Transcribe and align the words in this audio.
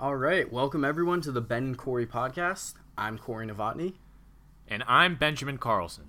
All 0.00 0.16
right, 0.16 0.50
welcome 0.50 0.82
everyone 0.82 1.20
to 1.20 1.30
the 1.30 1.42
Ben 1.42 1.62
and 1.62 1.76
Corey 1.76 2.06
podcast. 2.06 2.72
I'm 2.96 3.18
Corey 3.18 3.46
Novotny. 3.46 3.96
And 4.66 4.82
I'm 4.88 5.14
Benjamin 5.14 5.58
Carlson. 5.58 6.08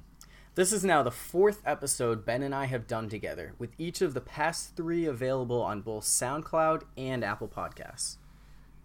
This 0.56 0.72
is 0.72 0.86
now 0.86 1.04
the 1.04 1.12
fourth 1.12 1.62
episode 1.66 2.26
Ben 2.26 2.42
and 2.42 2.56
I 2.56 2.68
have 2.68 2.88
done 2.88 3.10
together, 3.10 3.54
with 3.60 3.72
each 3.78 4.00
of 4.02 4.14
the 4.14 4.22
past 4.22 4.78
three 4.78 5.06
available 5.06 5.62
on 5.62 5.82
both 5.82 6.06
SoundCloud 6.06 6.84
and 6.96 7.22
Apple 7.22 7.50
Podcasts. 7.50 8.16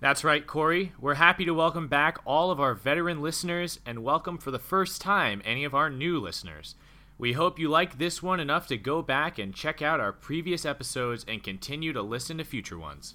That's 0.00 0.24
right, 0.24 0.44
Corey. 0.44 0.90
We're 1.00 1.14
happy 1.14 1.44
to 1.44 1.54
welcome 1.54 1.86
back 1.86 2.18
all 2.24 2.50
of 2.50 2.58
our 2.58 2.74
veteran 2.74 3.22
listeners 3.22 3.78
and 3.86 4.02
welcome 4.02 4.38
for 4.38 4.50
the 4.50 4.58
first 4.58 5.00
time 5.00 5.40
any 5.44 5.62
of 5.62 5.72
our 5.72 5.88
new 5.88 6.18
listeners. 6.18 6.74
We 7.16 7.34
hope 7.34 7.60
you 7.60 7.68
like 7.68 7.98
this 7.98 8.24
one 8.24 8.40
enough 8.40 8.66
to 8.66 8.76
go 8.76 9.02
back 9.02 9.38
and 9.38 9.54
check 9.54 9.80
out 9.80 10.00
our 10.00 10.12
previous 10.12 10.66
episodes 10.66 11.24
and 11.28 11.44
continue 11.44 11.92
to 11.92 12.02
listen 12.02 12.38
to 12.38 12.44
future 12.44 12.76
ones. 12.76 13.14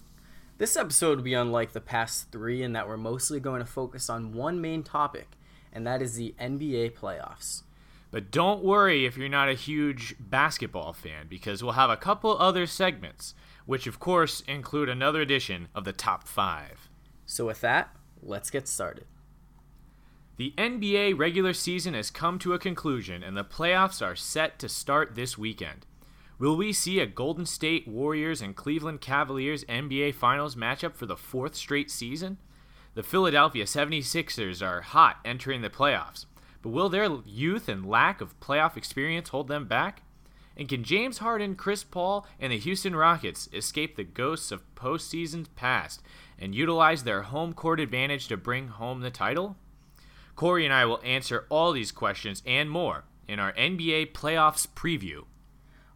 This 0.62 0.78
episode 0.78 1.18
will 1.18 1.24
be 1.24 1.34
unlike 1.34 1.72
the 1.72 1.82
past 1.82 2.32
three 2.32 2.62
in 2.62 2.74
that 2.74 2.88
we're 2.88 2.96
mostly 2.96 3.40
going 3.40 3.62
to 3.62 3.66
focus 3.66 4.12
on 4.12 4.32
one 4.32 4.62
main 4.62 4.84
topic, 4.84 5.30
and 5.74 5.88
that 5.88 6.04
is 6.04 6.14
the 6.14 6.36
NBA 6.40 6.94
playoffs. 6.94 7.64
But 8.12 8.30
don't 8.30 8.64
worry 8.64 9.08
if 9.08 9.18
you're 9.18 9.28
not 9.28 9.50
a 9.50 9.56
huge 9.56 10.14
basketball 10.20 10.94
fan, 10.94 11.26
because 11.28 11.64
we'll 11.64 11.72
have 11.72 11.90
a 11.90 11.98
couple 11.98 12.38
other 12.38 12.68
segments, 12.68 13.34
which 13.66 13.88
of 13.88 14.00
course 14.00 14.42
include 14.42 14.88
another 14.88 15.20
edition 15.20 15.68
of 15.74 15.84
the 15.84 15.94
Top 15.94 16.28
5. 16.28 16.92
So, 17.26 17.48
with 17.48 17.62
that, 17.62 17.96
let's 18.22 18.52
get 18.52 18.68
started. 18.68 19.06
The 20.38 20.54
NBA 20.60 21.18
regular 21.18 21.54
season 21.54 21.96
has 21.96 22.12
come 22.12 22.38
to 22.38 22.54
a 22.54 22.60
conclusion, 22.60 23.24
and 23.24 23.36
the 23.36 23.44
playoffs 23.44 24.00
are 24.00 24.16
set 24.16 24.60
to 24.60 24.70
start 24.70 25.16
this 25.16 25.40
weekend. 25.40 25.88
Will 26.42 26.58
we 26.58 26.74
see 26.74 27.00
a 27.00 27.06
Golden 27.06 27.46
State 27.46 27.88
Warriors 27.88 28.42
and 28.42 28.56
Cleveland 28.56 29.00
Cavaliers 29.00 29.64
NBA 29.66 30.16
Finals 30.16 30.56
matchup 30.56 30.96
for 30.96 31.06
the 31.06 31.16
fourth 31.16 31.54
straight 31.54 31.92
season? 31.92 32.40
The 32.96 33.04
Philadelphia 33.04 33.66
76ers 33.66 34.66
are 34.66 34.82
hot 34.82 35.20
entering 35.24 35.62
the 35.62 35.70
playoffs. 35.70 36.26
But 36.64 36.72
will 36.72 36.90
their 36.90 37.08
youth 37.28 37.70
and 37.70 37.86
lack 37.86 38.22
of 38.22 38.40
playoff 38.40 38.76
experience 38.76 39.30
hold 39.30 39.50
them 39.50 39.68
back? 39.68 40.02
And 40.58 40.68
can 40.68 40.84
James 40.84 41.20
Harden, 41.20 41.54
Chris 41.54 41.84
Paul, 41.84 42.26
and 42.40 42.52
the 42.52 42.58
Houston 42.58 42.96
Rockets 42.96 43.48
escape 43.54 43.96
the 43.96 44.04
ghosts 44.04 44.52
of 44.52 44.66
postseasons 44.74 45.46
past 45.56 46.02
and 46.40 46.56
utilize 46.56 47.04
their 47.04 47.22
home 47.22 47.54
court 47.54 47.80
advantage 47.80 48.28
to 48.30 48.36
bring 48.36 48.70
home 48.70 49.02
the 49.02 49.12
title? 49.12 49.58
Corey 50.36 50.66
and 50.66 50.74
I 50.74 50.86
will 50.86 51.02
answer 51.04 51.46
all 51.50 51.72
these 51.72 51.92
questions 51.92 52.42
and 52.48 52.68
more 52.68 53.04
in 53.28 53.40
our 53.40 53.54
NBA 53.54 54.14
playoffs 54.14 54.68
preview. 54.68 55.26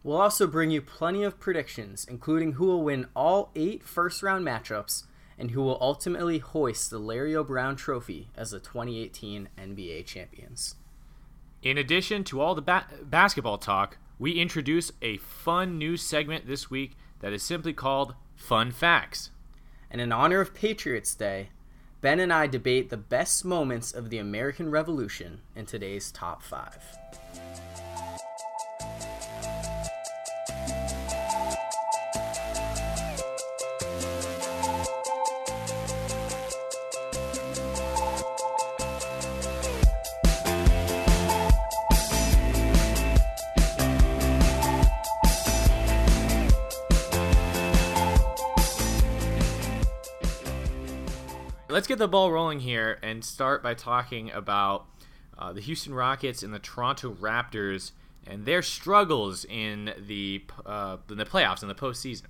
We'll 0.06 0.20
also 0.20 0.46
bring 0.46 0.70
you 0.70 0.82
plenty 0.82 1.24
of 1.24 1.40
predictions, 1.40 2.06
including 2.08 2.52
who 2.52 2.66
will 2.66 2.84
win 2.84 3.08
all 3.16 3.50
eight 3.56 3.82
first 3.82 4.22
round 4.22 4.46
matchups 4.46 5.02
and 5.36 5.50
who 5.50 5.60
will 5.60 5.78
ultimately 5.80 6.38
hoist 6.38 6.90
the 6.90 7.00
Larry 7.00 7.34
O'Brien 7.34 7.74
Trophy 7.74 8.28
as 8.36 8.52
the 8.52 8.60
2018 8.60 9.48
NBA 9.58 10.06
champions. 10.06 10.76
In 11.60 11.76
addition 11.76 12.22
to 12.22 12.40
all 12.40 12.54
the 12.54 12.62
ba- 12.62 12.86
basketball 13.02 13.58
talk, 13.58 13.98
we 14.16 14.34
introduce 14.34 14.92
a 15.02 15.16
fun 15.16 15.76
new 15.76 15.96
segment 15.96 16.46
this 16.46 16.70
week 16.70 16.92
that 17.18 17.32
is 17.32 17.42
simply 17.42 17.72
called 17.72 18.14
Fun 18.36 18.70
Facts. 18.70 19.32
And 19.90 20.00
in 20.00 20.12
honor 20.12 20.40
of 20.40 20.54
Patriots 20.54 21.16
Day, 21.16 21.48
Ben 22.00 22.20
and 22.20 22.32
I 22.32 22.46
debate 22.46 22.90
the 22.90 22.96
best 22.96 23.44
moments 23.44 23.90
of 23.90 24.10
the 24.10 24.18
American 24.18 24.70
Revolution 24.70 25.40
in 25.56 25.66
today's 25.66 26.12
top 26.12 26.44
five. 26.44 26.78
Let's 51.86 51.92
get 51.92 51.98
the 51.98 52.08
ball 52.08 52.32
rolling 52.32 52.58
here 52.58 52.98
and 53.00 53.24
start 53.24 53.62
by 53.62 53.72
talking 53.72 54.28
about 54.32 54.86
uh, 55.38 55.52
the 55.52 55.60
Houston 55.60 55.94
Rockets 55.94 56.42
and 56.42 56.52
the 56.52 56.58
Toronto 56.58 57.12
Raptors 57.14 57.92
and 58.26 58.44
their 58.44 58.60
struggles 58.60 59.44
in 59.44 59.94
the 59.96 60.42
uh, 60.66 60.96
in 61.08 61.16
the 61.16 61.24
playoffs 61.24 61.62
in 61.62 61.68
the 61.68 61.76
postseason. 61.76 62.24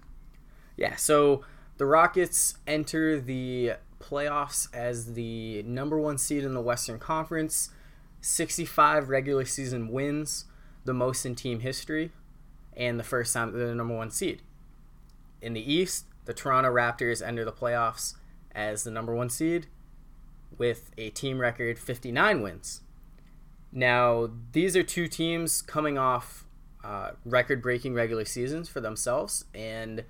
Yeah, 0.77 0.97
so 0.97 1.43
the 1.78 1.87
Rockets 1.87 2.59
enter 2.66 3.19
the 3.19 3.77
playoffs 3.99 4.69
as 4.75 5.15
the 5.15 5.62
number 5.62 5.99
one 5.99 6.19
seed 6.19 6.45
in 6.45 6.53
the 6.53 6.61
Western 6.61 6.99
Conference, 6.99 7.71
65 8.21 9.09
regular 9.09 9.47
season 9.47 9.89
wins, 9.89 10.45
the 10.84 10.93
most 10.93 11.25
in 11.25 11.34
team 11.34 11.61
history, 11.61 12.12
and 12.77 13.00
the 13.00 13.05
first 13.05 13.33
time 13.33 13.53
they're 13.53 13.69
the 13.69 13.75
number 13.75 13.97
one 13.97 14.11
seed. 14.11 14.43
In 15.41 15.55
the 15.55 15.72
East, 15.72 16.05
the 16.27 16.34
Toronto 16.34 16.71
Raptors 16.71 17.27
enter 17.27 17.43
the 17.43 17.53
playoffs 17.53 18.16
as 18.56 18.83
the 18.83 18.91
number 18.91 19.15
one 19.15 19.31
seed 19.31 19.67
with 20.59 20.91
a 20.97 21.11
team 21.11 21.39
record 21.39 21.78
59 21.78 22.43
wins. 22.43 22.81
Now, 23.71 24.31
these 24.53 24.75
are 24.75 24.83
two 24.83 25.06
teams 25.06 25.61
coming 25.61 25.99
off 25.99 26.47
uh, 26.83 27.11
record 27.25 27.61
breaking 27.62 27.95
regular 27.95 28.25
seasons 28.25 28.69
for 28.69 28.81
themselves, 28.81 29.45
and 29.55 30.05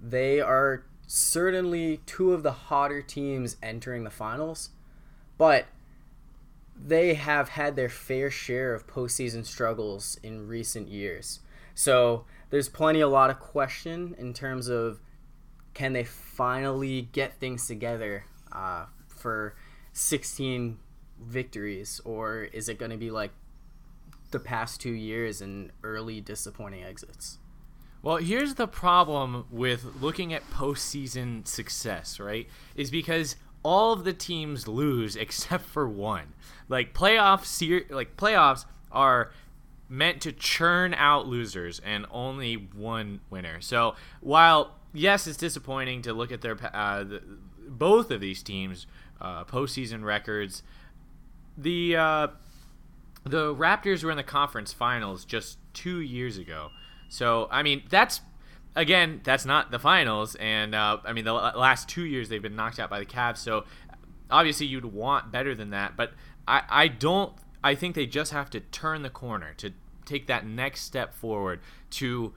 they 0.00 0.40
are 0.40 0.84
certainly 1.06 2.00
two 2.06 2.32
of 2.32 2.42
the 2.42 2.52
hotter 2.52 3.02
teams 3.02 3.56
entering 3.62 4.04
the 4.04 4.10
finals, 4.10 4.70
but 5.38 5.66
they 6.82 7.14
have 7.14 7.50
had 7.50 7.76
their 7.76 7.88
fair 7.88 8.30
share 8.30 8.74
of 8.74 8.86
postseason 8.86 9.44
struggles 9.44 10.18
in 10.22 10.48
recent 10.48 10.88
years. 10.88 11.40
So 11.74 12.24
there's 12.48 12.68
plenty 12.68 13.00
a 13.00 13.08
lot 13.08 13.30
of 13.30 13.38
question 13.38 14.14
in 14.18 14.32
terms 14.32 14.68
of 14.68 15.00
can 15.74 15.92
they 15.92 16.04
finally 16.04 17.08
get 17.12 17.34
things 17.34 17.66
together 17.66 18.24
uh, 18.52 18.86
for 19.08 19.54
16 19.92 20.78
victories, 21.20 22.00
or 22.04 22.44
is 22.44 22.68
it 22.68 22.78
going 22.78 22.90
to 22.90 22.96
be 22.96 23.10
like 23.10 23.30
the 24.30 24.40
past 24.40 24.80
two 24.80 24.92
years 24.92 25.40
and 25.40 25.72
early 25.82 26.20
disappointing 26.20 26.84
exits? 26.84 27.38
Well, 28.02 28.16
here's 28.16 28.54
the 28.54 28.66
problem 28.66 29.46
with 29.50 29.84
looking 30.00 30.32
at 30.32 30.48
postseason 30.50 31.46
success, 31.46 32.18
right? 32.18 32.48
Is 32.74 32.90
because 32.90 33.36
all 33.62 33.92
of 33.92 34.04
the 34.04 34.14
teams 34.14 34.66
lose 34.66 35.16
except 35.16 35.64
for 35.64 35.88
one. 35.88 36.32
Like 36.68 36.94
playoffs, 36.94 37.90
like 37.90 38.16
playoffs 38.16 38.64
are 38.90 39.32
meant 39.88 40.22
to 40.22 40.32
churn 40.32 40.94
out 40.94 41.26
losers 41.26 41.80
and 41.80 42.06
only 42.10 42.54
one 42.54 43.20
winner. 43.28 43.60
So 43.60 43.96
while 44.20 44.76
yes, 44.92 45.26
it's 45.26 45.36
disappointing 45.36 46.02
to 46.02 46.12
look 46.12 46.32
at 46.32 46.40
their 46.40 46.56
uh, 46.74 47.04
the, 47.04 47.22
both 47.68 48.10
of 48.10 48.20
these 48.20 48.42
teams' 48.42 48.86
uh, 49.20 49.44
postseason 49.44 50.04
records. 50.04 50.62
The 51.56 51.96
uh, 51.96 52.28
the 53.24 53.54
Raptors 53.54 54.02
were 54.02 54.10
in 54.10 54.16
the 54.16 54.22
conference 54.22 54.72
finals 54.72 55.24
just 55.24 55.58
two 55.72 56.00
years 56.00 56.38
ago, 56.38 56.70
so 57.08 57.48
I 57.50 57.62
mean 57.62 57.82
that's 57.88 58.20
again 58.74 59.20
that's 59.24 59.44
not 59.44 59.70
the 59.70 59.78
finals, 59.78 60.34
and 60.36 60.74
uh, 60.74 60.98
I 61.04 61.12
mean 61.12 61.24
the 61.24 61.34
last 61.34 61.88
two 61.88 62.04
years 62.04 62.28
they've 62.28 62.42
been 62.42 62.56
knocked 62.56 62.78
out 62.78 62.90
by 62.90 62.98
the 62.98 63.06
Cavs. 63.06 63.38
So 63.38 63.64
obviously 64.30 64.66
you'd 64.66 64.84
want 64.84 65.30
better 65.30 65.54
than 65.54 65.70
that, 65.70 65.96
but 65.96 66.12
I 66.46 66.62
I 66.68 66.88
don't. 66.88 67.32
I 67.62 67.74
think 67.74 67.94
they 67.94 68.06
just 68.06 68.32
have 68.32 68.48
to 68.50 68.60
turn 68.60 69.02
the 69.02 69.10
corner 69.10 69.52
to 69.58 69.72
take 70.06 70.26
that 70.28 70.46
next 70.46 70.82
step 70.82 71.12
forward 71.12 71.60
to 71.90 72.32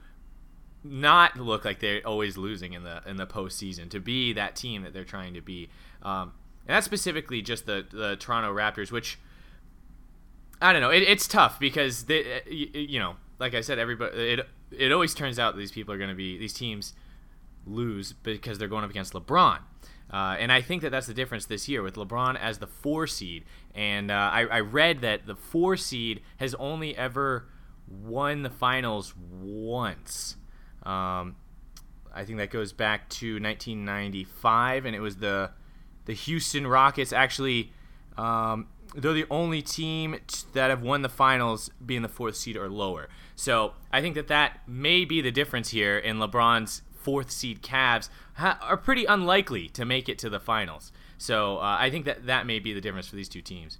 not 0.84 1.36
look 1.36 1.64
like 1.64 1.80
they're 1.80 2.06
always 2.06 2.36
losing 2.36 2.74
in 2.74 2.84
the 2.84 3.02
in 3.06 3.16
the 3.16 3.26
postseason 3.26 3.88
to 3.90 4.00
be 4.00 4.34
that 4.34 4.54
team 4.54 4.82
that 4.82 4.92
they're 4.92 5.04
trying 5.04 5.34
to 5.34 5.40
be. 5.40 5.70
Um, 6.02 6.32
and 6.66 6.76
that's 6.76 6.84
specifically 6.84 7.42
just 7.42 7.66
the 7.66 7.86
the 7.90 8.16
Toronto 8.16 8.54
Raptors, 8.54 8.92
which 8.92 9.18
I 10.60 10.72
don't 10.72 10.82
know. 10.82 10.90
It, 10.90 11.02
it's 11.02 11.26
tough 11.26 11.58
because 11.58 12.04
they, 12.04 12.42
you 12.48 12.98
know, 12.98 13.16
like 13.38 13.54
I 13.54 13.62
said, 13.62 13.78
everybody 13.78 14.16
it 14.16 14.48
it 14.70 14.92
always 14.92 15.14
turns 15.14 15.38
out 15.38 15.56
these 15.56 15.72
people 15.72 15.94
are 15.94 15.98
going 15.98 16.10
to 16.10 16.16
be 16.16 16.38
these 16.38 16.52
teams 16.52 16.92
lose 17.66 18.12
because 18.12 18.58
they're 18.58 18.68
going 18.68 18.84
up 18.84 18.90
against 18.90 19.14
LeBron. 19.14 19.60
Uh, 20.12 20.36
and 20.38 20.52
I 20.52 20.60
think 20.60 20.82
that 20.82 20.90
that's 20.90 21.06
the 21.06 21.14
difference 21.14 21.46
this 21.46 21.68
year 21.68 21.82
with 21.82 21.94
LeBron 21.94 22.38
as 22.38 22.58
the 22.58 22.66
four 22.66 23.06
seed. 23.06 23.44
And 23.74 24.10
uh, 24.10 24.30
I, 24.32 24.42
I 24.42 24.60
read 24.60 25.00
that 25.00 25.26
the 25.26 25.34
four 25.34 25.76
seed 25.76 26.20
has 26.36 26.54
only 26.56 26.96
ever 26.96 27.48
won 27.88 28.42
the 28.42 28.50
finals 28.50 29.14
once. 29.16 30.36
Um, 30.84 31.36
I 32.14 32.24
think 32.24 32.38
that 32.38 32.50
goes 32.50 32.72
back 32.72 33.08
to 33.10 33.34
1995, 33.34 34.84
and 34.84 34.94
it 34.94 35.00
was 35.00 35.16
the 35.16 35.50
the 36.06 36.12
Houston 36.12 36.66
Rockets. 36.66 37.12
Actually, 37.12 37.72
um, 38.16 38.68
they're 38.94 39.12
the 39.12 39.26
only 39.30 39.62
team 39.62 40.16
that 40.52 40.70
have 40.70 40.82
won 40.82 41.02
the 41.02 41.08
finals, 41.08 41.70
being 41.84 42.02
the 42.02 42.08
fourth 42.08 42.36
seed 42.36 42.56
or 42.56 42.68
lower. 42.68 43.08
So 43.34 43.72
I 43.92 44.00
think 44.00 44.14
that 44.14 44.28
that 44.28 44.60
may 44.68 45.04
be 45.04 45.20
the 45.20 45.32
difference 45.32 45.70
here 45.70 45.98
in 45.98 46.18
LeBron's 46.18 46.82
fourth 46.92 47.30
seed 47.30 47.62
Cavs 47.62 48.08
ha- 48.34 48.58
are 48.62 48.76
pretty 48.76 49.04
unlikely 49.04 49.68
to 49.70 49.84
make 49.84 50.08
it 50.08 50.18
to 50.18 50.30
the 50.30 50.40
finals. 50.40 50.92
So 51.18 51.58
uh, 51.58 51.76
I 51.78 51.90
think 51.90 52.04
that 52.04 52.26
that 52.26 52.46
may 52.46 52.58
be 52.58 52.72
the 52.72 52.80
difference 52.80 53.08
for 53.08 53.16
these 53.16 53.28
two 53.28 53.42
teams. 53.42 53.78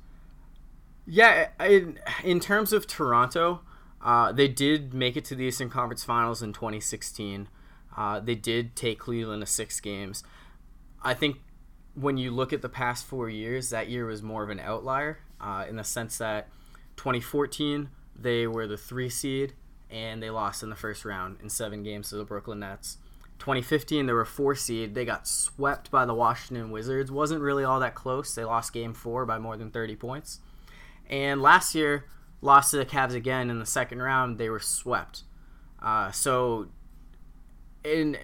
Yeah, 1.07 1.49
in, 1.61 1.99
in 2.23 2.41
terms 2.41 2.73
of 2.73 2.87
Toronto, 2.87 3.61
uh, 4.05 4.31
they 4.33 4.49
did 4.49 4.93
make 4.93 5.17
it 5.17 5.25
to 5.27 5.35
the 5.35 5.45
Eastern 5.45 5.71
Conference 5.71 6.05
Finals 6.05 6.43
in 6.43 6.53
2016. 6.53 7.49
Uh, 7.97 8.21
they 8.21 8.35
did 8.35 8.77
take 8.77 8.99
Cleveland 8.99 9.41
to 9.41 9.47
six 9.47 9.81
games. 9.81 10.23
I 11.03 11.15
think 11.15 11.39
when 11.95 12.19
you 12.19 12.31
look 12.31 12.53
at 12.53 12.61
the 12.61 12.69
past 12.69 13.07
four 13.07 13.31
years, 13.31 13.71
that 13.71 13.89
year 13.89 14.05
was 14.07 14.23
more 14.23 14.43
of 14.43 14.51
an 14.51 14.61
outlier 14.61 15.21
uh, 15.41 15.65
in 15.69 15.77
the 15.77 15.85
sense 15.85 16.19
that 16.19 16.49
2014 16.97 17.89
they 18.17 18.47
were 18.47 18.67
the 18.67 18.77
three 18.77 19.09
seed 19.09 19.53
and 19.91 20.23
they 20.23 20.31
lost 20.31 20.63
in 20.63 20.71
the 20.71 20.77
first 20.77 21.05
round 21.05 21.37
in 21.43 21.49
seven 21.49 21.83
games 21.83 22.11
to 22.11 22.17
the 22.17 22.25
Brooklyn 22.25 22.61
Nets. 22.61 22.99
2015 23.39 24.07
they 24.07 24.13
were 24.13 24.25
four 24.25 24.55
seed. 24.55 24.95
They 24.95 25.05
got 25.05 25.27
swept 25.27 25.91
by 25.91 26.05
the 26.05 26.15
Washington 26.15 26.71
Wizards. 26.71 27.11
wasn't 27.11 27.41
really 27.41 27.65
all 27.65 27.81
that 27.81 27.95
close. 27.95 28.35
They 28.35 28.45
lost 28.45 28.73
game 28.73 28.93
four 28.93 29.27
by 29.27 29.39
more 29.39 29.57
than 29.57 29.71
30 29.71 29.97
points. 29.97 30.41
And 31.09 31.43
last 31.43 31.75
year 31.75 32.07
lost 32.41 32.71
to 32.73 32.77
the 32.77 32.87
Cavs 32.87 33.15
again 33.15 33.51
in 33.51 33.59
the 33.59 33.67
second 33.67 34.03
round. 34.03 34.39
They 34.39 34.51
were 34.51 34.61
swept. 34.61 35.23
Uh, 35.83 36.11
so, 36.11 36.69
in 37.85 38.17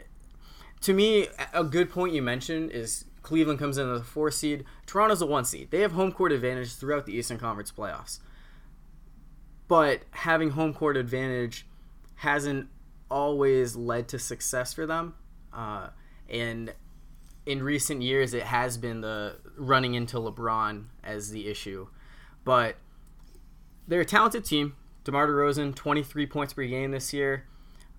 to 0.82 0.94
me, 0.94 1.28
a 1.52 1.64
good 1.64 1.90
point 1.90 2.14
you 2.14 2.22
mentioned 2.22 2.70
is 2.70 3.04
Cleveland 3.22 3.58
comes 3.58 3.76
in 3.76 3.90
as 3.90 4.00
a 4.00 4.04
four 4.04 4.30
seed. 4.30 4.64
Toronto's 4.86 5.20
a 5.20 5.26
one 5.26 5.44
seed. 5.44 5.70
They 5.70 5.80
have 5.80 5.92
home 5.92 6.12
court 6.12 6.32
advantage 6.32 6.74
throughout 6.74 7.06
the 7.06 7.12
Eastern 7.12 7.38
Conference 7.38 7.70
playoffs. 7.70 8.20
But 9.68 10.02
having 10.10 10.50
home 10.50 10.72
court 10.72 10.96
advantage 10.96 11.66
hasn't 12.16 12.68
always 13.10 13.76
led 13.76 14.08
to 14.08 14.18
success 14.18 14.72
for 14.72 14.86
them. 14.86 15.14
Uh, 15.52 15.88
and 16.28 16.72
in 17.46 17.62
recent 17.62 18.02
years, 18.02 18.34
it 18.34 18.44
has 18.44 18.78
been 18.78 19.00
the 19.00 19.36
running 19.56 19.94
into 19.94 20.16
LeBron 20.16 20.86
as 21.04 21.30
the 21.30 21.48
issue. 21.48 21.88
But 22.44 22.76
they're 23.88 24.00
a 24.00 24.04
talented 24.04 24.44
team. 24.44 24.76
DeMar 25.04 25.28
DeRozan, 25.28 25.74
23 25.74 26.26
points 26.26 26.52
per 26.52 26.64
game 26.64 26.90
this 26.90 27.12
year. 27.12 27.44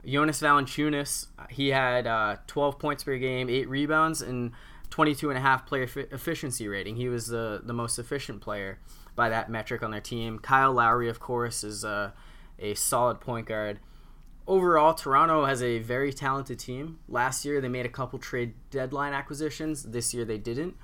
Jonas 0.06 0.42
Valanciunas, 0.42 1.28
he 1.50 1.69
had 1.69 2.07
uh, 2.07 2.38
12 2.48 2.80
points 2.80 3.04
per 3.04 3.18
game, 3.18 3.50
8 3.50 3.69
rebounds, 3.69 4.22
and 4.22 4.51
22 4.89 5.30
and 5.30 5.38
a 5.38 5.42
half 5.42 5.66
player 5.66 5.88
efficiency 6.12 6.68
rating. 6.68 6.95
He 6.95 7.07
was 7.07 7.28
the, 7.28 7.62
the 7.63 7.74
most 7.74 7.98
efficient 7.98 8.42
player 8.42 8.80
by 9.16 9.30
that 9.30 9.50
metric 9.50 9.83
on 9.83 9.92
their 9.92 10.01
team. 10.01 10.39
Kyle 10.39 10.74
Lowry, 10.74 11.10
of 11.10 11.19
course, 11.19 11.63
is 11.63 11.83
a, 11.83 12.13
a 12.60 12.74
solid 12.74 13.19
point 13.19 13.48
guard. 13.48 13.80
Overall, 14.48 14.94
Toronto 14.94 15.45
has 15.45 15.62
a 15.62 15.80
very 15.80 16.12
talented 16.12 16.60
team. 16.60 17.00
Last 17.07 17.45
year, 17.45 17.62
they 17.62 17.69
made 17.69 17.86
a 17.86 17.89
couple 17.89 18.19
trade 18.19 18.54
deadline 18.69 19.13
acquisitions. 19.13 19.83
This 19.83 20.13
year, 20.13 20.25
they 20.25 20.38
didn't, 20.38 20.75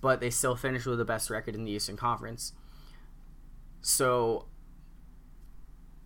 but 0.00 0.20
they 0.20 0.30
still 0.30 0.56
finished 0.56 0.86
with 0.86 0.98
the 0.98 1.04
best 1.04 1.28
record 1.28 1.54
in 1.54 1.64
the 1.64 1.72
Eastern 1.72 1.96
Conference. 1.96 2.52
So, 3.82 4.46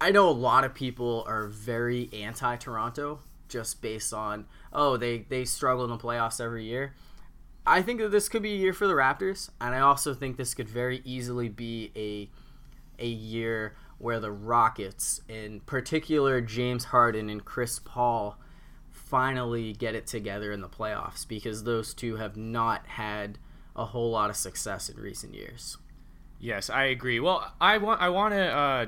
I 0.00 0.10
know 0.10 0.28
a 0.28 0.32
lot 0.32 0.64
of 0.64 0.74
people 0.74 1.24
are 1.26 1.46
very 1.46 2.10
anti 2.12 2.56
Toronto 2.56 3.20
just 3.48 3.80
based 3.82 4.12
on, 4.12 4.46
oh, 4.72 4.96
they, 4.96 5.18
they 5.28 5.44
struggle 5.44 5.84
in 5.84 5.90
the 5.90 5.98
playoffs 5.98 6.40
every 6.40 6.64
year. 6.64 6.94
I 7.66 7.80
think 7.80 8.00
that 8.00 8.10
this 8.10 8.28
could 8.28 8.42
be 8.42 8.52
a 8.52 8.56
year 8.56 8.72
for 8.72 8.86
the 8.86 8.92
Raptors, 8.94 9.48
and 9.60 9.74
I 9.74 9.80
also 9.80 10.12
think 10.12 10.36
this 10.36 10.54
could 10.54 10.68
very 10.68 11.00
easily 11.04 11.48
be 11.48 11.92
a 11.96 12.30
a 13.02 13.08
year 13.08 13.74
where 13.98 14.20
the 14.20 14.30
Rockets, 14.30 15.20
in 15.28 15.60
particular 15.60 16.40
James 16.40 16.84
Harden 16.86 17.28
and 17.30 17.44
Chris 17.44 17.78
Paul, 17.78 18.38
finally 18.90 19.72
get 19.72 19.94
it 19.94 20.06
together 20.06 20.52
in 20.52 20.60
the 20.60 20.68
playoffs 20.68 21.26
because 21.26 21.64
those 21.64 21.94
two 21.94 22.16
have 22.16 22.36
not 22.36 22.86
had 22.86 23.38
a 23.74 23.86
whole 23.86 24.10
lot 24.10 24.30
of 24.30 24.36
success 24.36 24.88
in 24.88 24.96
recent 25.00 25.34
years. 25.34 25.78
Yes, 26.44 26.69
I 26.69 26.85
agree. 26.85 27.20
Well, 27.20 27.55
I 27.58 27.79
want 27.79 28.02
I 28.02 28.11
want 28.11 28.35
to 28.35 28.44
uh, 28.44 28.87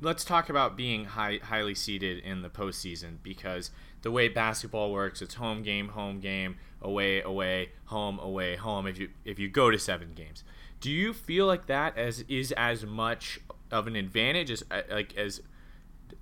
let's 0.00 0.24
talk 0.24 0.48
about 0.48 0.76
being 0.76 1.04
high, 1.04 1.40
highly 1.42 1.74
seeded 1.74 2.22
in 2.22 2.42
the 2.42 2.48
postseason 2.48 3.16
because 3.24 3.72
the 4.02 4.12
way 4.12 4.28
basketball 4.28 4.92
works, 4.92 5.20
it's 5.20 5.34
home 5.34 5.64
game, 5.64 5.88
home 5.88 6.20
game, 6.20 6.54
away, 6.80 7.20
away, 7.22 7.70
home, 7.86 8.20
away, 8.20 8.54
home. 8.54 8.86
If 8.86 9.00
you 9.00 9.08
if 9.24 9.40
you 9.40 9.48
go 9.48 9.68
to 9.68 9.78
seven 9.80 10.12
games, 10.14 10.44
do 10.80 10.92
you 10.92 11.12
feel 11.12 11.46
like 11.46 11.66
that 11.66 11.98
as 11.98 12.20
is 12.28 12.52
as 12.52 12.86
much 12.86 13.40
of 13.72 13.88
an 13.88 13.96
advantage 13.96 14.52
as 14.52 14.62
uh, 14.70 14.82
like 14.88 15.16
as 15.16 15.42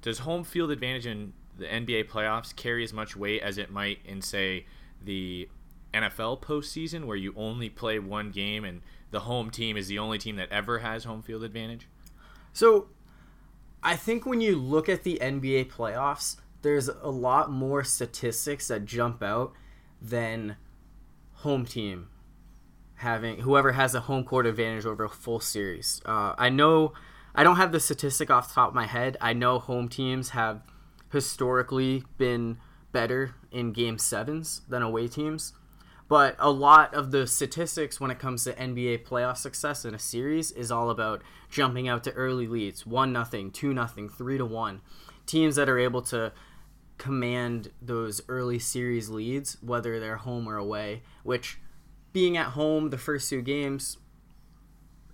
does 0.01 0.21
home 0.21 0.45
field 0.45 0.71
advantage 0.71 1.05
in 1.05 1.35
the 1.59 1.67
NBA 1.67 2.09
playoffs 2.09 2.57
carry 2.57 2.83
as 2.83 2.95
much 2.95 3.15
weight 3.15 3.43
as 3.43 3.59
it 3.59 3.71
might 3.71 3.99
in 4.07 4.23
say 4.23 4.65
the 5.05 5.51
NFL 5.93 6.41
postseason 6.41 7.05
where 7.05 7.19
you 7.19 7.35
only 7.37 7.69
play 7.69 7.99
one 7.99 8.31
game 8.31 8.65
and 8.65 8.81
the 9.13 9.21
home 9.21 9.51
team 9.51 9.77
is 9.77 9.87
the 9.87 9.99
only 9.99 10.19
team 10.19 10.37
that 10.37 10.51
ever 10.51 10.81
has 10.81 11.05
home 11.05 11.23
field 11.23 11.45
advantage? 11.45 11.89
So 12.53 12.89
I 13.83 13.95
think 13.95 14.27
when 14.27 14.41
you 14.41 14.57
look 14.57 14.89
at 14.89 15.05
the 15.05 15.19
NBA 15.23 15.71
playoffs, 15.71 16.37
there's 16.63 16.89
a 16.89 17.11
lot 17.11 17.51
more 17.51 17.85
statistics 17.85 18.69
that 18.69 18.85
jump 18.85 19.23
out 19.23 19.53
than 20.01 20.57
home 21.35 21.65
team 21.65 22.09
having 22.97 23.41
whoever 23.41 23.73
has 23.73 23.95
a 23.95 24.01
home 24.01 24.25
court 24.25 24.47
advantage 24.47 24.87
over 24.87 25.05
a 25.05 25.09
full 25.09 25.41
series. 25.41 26.01
Uh, 26.07 26.35
I 26.39 26.49
know 26.49 26.93
I 27.35 27.43
don't 27.43 27.57
have 27.57 27.73
the 27.73 27.81
statistic 27.81 28.31
off 28.31 28.49
the 28.49 28.55
top 28.55 28.69
of 28.69 28.75
my 28.75 28.87
head. 28.87 29.17
I 29.21 29.33
know 29.33 29.59
home 29.59 29.89
teams 29.89 30.31
have 30.31 30.63
historically 31.11 32.05
been 32.17 32.59
better 32.93 33.35
in 33.51 33.73
game 33.73 33.99
sevens 33.99 34.63
than 34.69 34.83
away 34.83 35.09
teams. 35.09 35.53
But 36.13 36.37
a 36.39 36.51
lot 36.51 36.93
of 36.93 37.11
the 37.11 37.27
statistics 37.27 37.99
when 37.99 38.11
it 38.11 38.19
comes 38.19 38.45
to 38.45 38.53
NBA 38.53 39.07
playoff 39.07 39.39
success 39.39 39.87
in 39.87 39.95
a 39.95 39.99
series 39.99 40.51
is 40.51 40.71
all 40.71 40.91
about 40.91 41.23
jumping 41.49 41.89
out 41.89 42.05
to 42.05 42.13
early 42.13 42.47
leads, 42.47 42.85
one 42.85 43.15
nothing, 43.15 43.51
two 43.51 43.73
nothing, 43.73 44.11
three 44.11 44.37
to 44.37 44.45
one. 44.45 44.83
Teams 45.25 45.57
that 45.57 45.71
are 45.71 45.79
able 45.79 46.03
to 46.03 46.35
command 46.99 47.71
those 47.81 48.21
early 48.29 48.59
series 48.59 49.09
leads, 49.09 49.57
whether 49.63 49.99
they're 49.99 50.19
home 50.19 50.47
or 50.47 50.59
away, 50.59 51.01
which 51.23 51.59
being 52.13 52.37
at 52.37 52.49
home 52.49 52.91
the 52.91 52.99
first 52.99 53.31
two 53.31 53.41
games, 53.41 53.97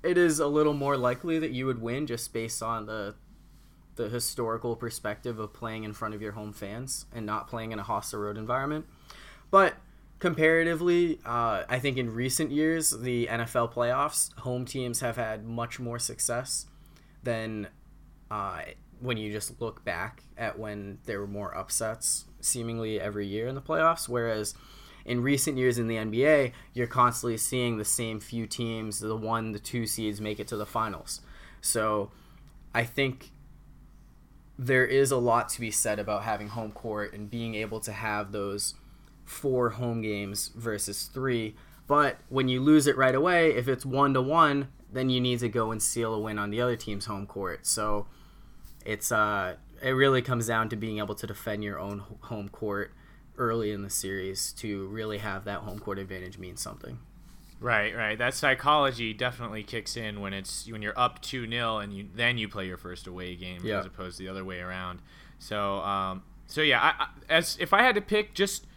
it 0.03 0.19
is 0.19 0.41
a 0.41 0.49
little 0.49 0.75
more 0.75 0.97
likely 0.97 1.39
that 1.39 1.53
you 1.53 1.65
would 1.67 1.81
win 1.81 2.09
just 2.09 2.33
based 2.33 2.61
on 2.61 2.87
the 2.87 3.15
the 3.95 4.09
historical 4.09 4.75
perspective 4.75 5.39
of 5.39 5.53
playing 5.53 5.85
in 5.85 5.93
front 5.93 6.17
of 6.17 6.21
your 6.21 6.33
home 6.33 6.53
fans 6.53 7.07
and 7.15 7.25
not 7.25 7.47
playing 7.47 7.71
in 7.71 7.79
a 7.79 7.85
hostile 7.85 8.19
road 8.19 8.37
environment. 8.37 8.85
But 9.53 9.77
comparatively, 10.19 11.21
uh, 11.25 11.65
I 11.69 11.79
think 11.79 11.97
in 11.97 12.13
recent 12.13 12.51
years, 12.51 12.91
the 12.91 13.27
NFL 13.27 13.73
playoffs, 13.73 14.37
home 14.39 14.65
teams 14.65 15.01
have 15.01 15.17
had 15.17 15.45
much 15.45 15.79
more 15.79 15.99
success 15.99 16.67
than 17.23 17.69
uh, 18.31 18.63
when 19.01 19.17
you 19.17 19.33
just 19.33 19.61
look 19.61 19.85
back 19.85 20.23
at 20.37 20.59
when 20.59 20.99
there 21.05 21.21
were 21.21 21.27
more 21.27 21.57
upsets 21.57 22.25
seemingly 22.41 23.01
every 23.01 23.27
year 23.27 23.47
in 23.47 23.55
the 23.55 23.63
playoffs. 23.63 24.09
Whereas 24.09 24.55
in 25.05 25.23
recent 25.23 25.57
years 25.57 25.79
in 25.79 25.89
the 25.89 25.97
NBA, 25.97 26.53
you're 26.75 26.87
constantly 26.87 27.37
seeing 27.37 27.79
the 27.79 27.85
same 27.85 28.21
few 28.21 28.47
teams, 28.47 29.01
the 29.01 29.17
one, 29.17 29.53
the 29.53 29.59
two 29.59 29.87
seeds, 29.87 30.21
make 30.21 30.41
it 30.41 30.49
to 30.49 30.57
the 30.57 30.67
finals. 30.67 31.21
So 31.61 32.11
I 32.75 32.85
think 32.85 33.31
there 34.59 34.85
is 34.85 35.13
a 35.13 35.17
lot 35.17 35.49
to 35.51 35.61
be 35.61 35.71
said 35.71 36.01
about 36.01 36.25
having 36.25 36.49
home 36.49 36.73
court 36.73 37.15
and 37.15 37.31
being 37.31 37.55
able 37.55 37.79
to 37.81 37.93
have 37.93 38.33
those 38.33 38.75
four 39.29 39.71
home 39.71 40.01
games 40.01 40.49
versus 40.55 41.05
three. 41.05 41.55
But 41.87 42.19
when 42.29 42.49
you 42.49 42.61
lose 42.61 42.87
it 42.87 42.97
right 42.97 43.15
away, 43.15 43.55
if 43.55 43.69
it's 43.69 43.85
one 43.85 44.15
to 44.15 44.23
one, 44.23 44.69
then 44.93 45.11
you 45.11 45.21
need 45.21 45.39
to 45.41 45.49
go 45.49 45.71
and 45.71 45.83
seal 45.83 46.15
a 46.15 46.19
win 46.19 46.39
on 46.39 46.51
the 46.51 46.61
other 46.61 46.77
team's 46.77 47.07
home 47.07 47.27
court. 47.27 47.67
So 47.67 48.07
it's 48.85 49.13
uh, 49.13 49.57
it 49.83 49.91
really 49.91 50.23
comes 50.23 50.47
down 50.47 50.69
to 50.71 50.77
being 50.77 50.99
able 50.99 51.15
to 51.15 51.27
defend 51.27 51.63
your 51.63 51.79
own 51.79 52.03
home 52.23 52.49
court 52.49 52.93
early 53.37 53.71
in 53.71 53.83
the 53.83 53.91
series 53.91 54.53
to 54.53 54.87
really 54.89 55.19
have 55.19 55.45
that 55.45 55.61
home 55.61 55.79
court 55.79 55.99
advantage 55.99 56.39
mean 56.39 56.57
something. 56.57 56.99
Right, 57.61 57.95
right. 57.95 58.17
That 58.17 58.35
psychology 58.35 59.13
definitely 59.13 59.65
kicks 59.65 59.97
in 59.97 60.21
when 60.21 60.33
it's 60.33 60.71
when 60.71 60.81
you're 60.81 60.99
up 60.99 61.21
two 61.21 61.49
0 61.49 61.79
and 61.79 61.93
you 61.93 62.09
then 62.15 62.39
you 62.39 62.49
play 62.49 62.67
your 62.67 62.77
first 62.77 63.07
away 63.07 63.35
game 63.35 63.63
yeah. 63.65 63.81
as 63.81 63.87
opposed 63.87 64.19
to 64.19 64.25
the 64.25 64.29
other 64.29 64.45
way 64.45 64.61
around. 64.61 65.01
So, 65.39 65.79
um, 65.81 66.23
so 66.47 66.61
yeah, 66.61 66.81
I, 66.81 67.05
I, 67.05 67.09
as 67.29 67.57
if 67.61 67.73
I 67.73 67.83
had 67.83 67.95
to 67.97 68.01
pick, 68.01 68.35
just 68.35 68.68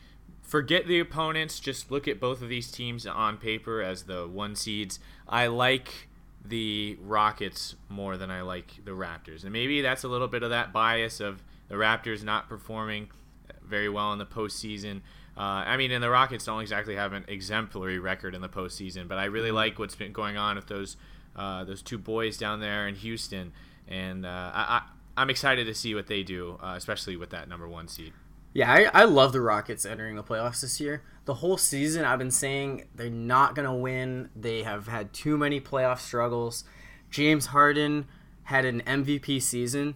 forget 0.51 0.85
the 0.85 0.99
opponents. 0.99 1.61
Just 1.61 1.91
look 1.91 2.09
at 2.09 2.19
both 2.19 2.41
of 2.41 2.49
these 2.49 2.69
teams 2.69 3.07
on 3.07 3.37
paper 3.37 3.81
as 3.81 4.03
the 4.03 4.27
one 4.27 4.53
seeds. 4.53 4.99
I 5.25 5.47
like 5.47 6.09
the 6.43 6.97
Rockets 7.01 7.75
more 7.87 8.17
than 8.17 8.29
I 8.29 8.41
like 8.41 8.83
the 8.83 8.91
Raptors. 8.91 9.43
And 9.43 9.53
maybe 9.53 9.81
that's 9.81 10.03
a 10.03 10.09
little 10.09 10.27
bit 10.27 10.43
of 10.43 10.49
that 10.49 10.73
bias 10.73 11.21
of 11.21 11.41
the 11.69 11.75
Raptors 11.75 12.21
not 12.21 12.49
performing 12.49 13.07
very 13.63 13.87
well 13.87 14.11
in 14.11 14.19
the 14.19 14.25
postseason. 14.25 14.97
Uh, 15.37 15.63
I 15.63 15.77
mean, 15.77 15.89
and 15.91 16.03
the 16.03 16.09
Rockets 16.09 16.43
don't 16.43 16.59
exactly 16.59 16.95
have 16.95 17.13
an 17.13 17.23
exemplary 17.29 17.99
record 17.99 18.35
in 18.35 18.41
the 18.41 18.49
postseason, 18.49 19.07
but 19.07 19.17
I 19.17 19.25
really 19.25 19.47
mm-hmm. 19.47 19.55
like 19.55 19.79
what's 19.79 19.95
been 19.95 20.11
going 20.11 20.35
on 20.35 20.57
with 20.57 20.67
those 20.67 20.97
uh, 21.33 21.63
those 21.63 21.81
two 21.81 21.97
boys 21.97 22.37
down 22.37 22.59
there 22.59 22.89
in 22.89 22.95
Houston, 22.95 23.53
and 23.87 24.25
uh, 24.25 24.51
I, 24.53 24.81
I, 25.15 25.21
am 25.21 25.29
excited 25.29 25.65
to 25.67 25.73
see 25.73 25.95
what 25.95 26.07
they 26.07 26.23
do, 26.23 26.59
uh, 26.61 26.73
especially 26.75 27.15
with 27.15 27.29
that 27.29 27.47
number 27.47 27.69
one 27.69 27.87
seed. 27.87 28.11
Yeah, 28.53 28.71
I, 28.71 29.01
I 29.01 29.03
love 29.05 29.31
the 29.31 29.41
Rockets 29.41 29.85
entering 29.85 30.15
the 30.15 30.23
playoffs 30.23 30.61
this 30.61 30.79
year. 30.81 31.03
The 31.25 31.35
whole 31.35 31.57
season, 31.57 32.03
I've 32.03 32.19
been 32.19 32.31
saying 32.31 32.85
they're 32.93 33.09
not 33.09 33.55
going 33.55 33.67
to 33.67 33.73
win. 33.73 34.29
They 34.35 34.63
have 34.63 34.87
had 34.87 35.13
too 35.13 35.37
many 35.37 35.61
playoff 35.61 35.99
struggles. 35.99 36.65
James 37.09 37.47
Harden 37.47 38.07
had 38.43 38.65
an 38.65 38.81
MVP 38.85 39.41
season. 39.41 39.95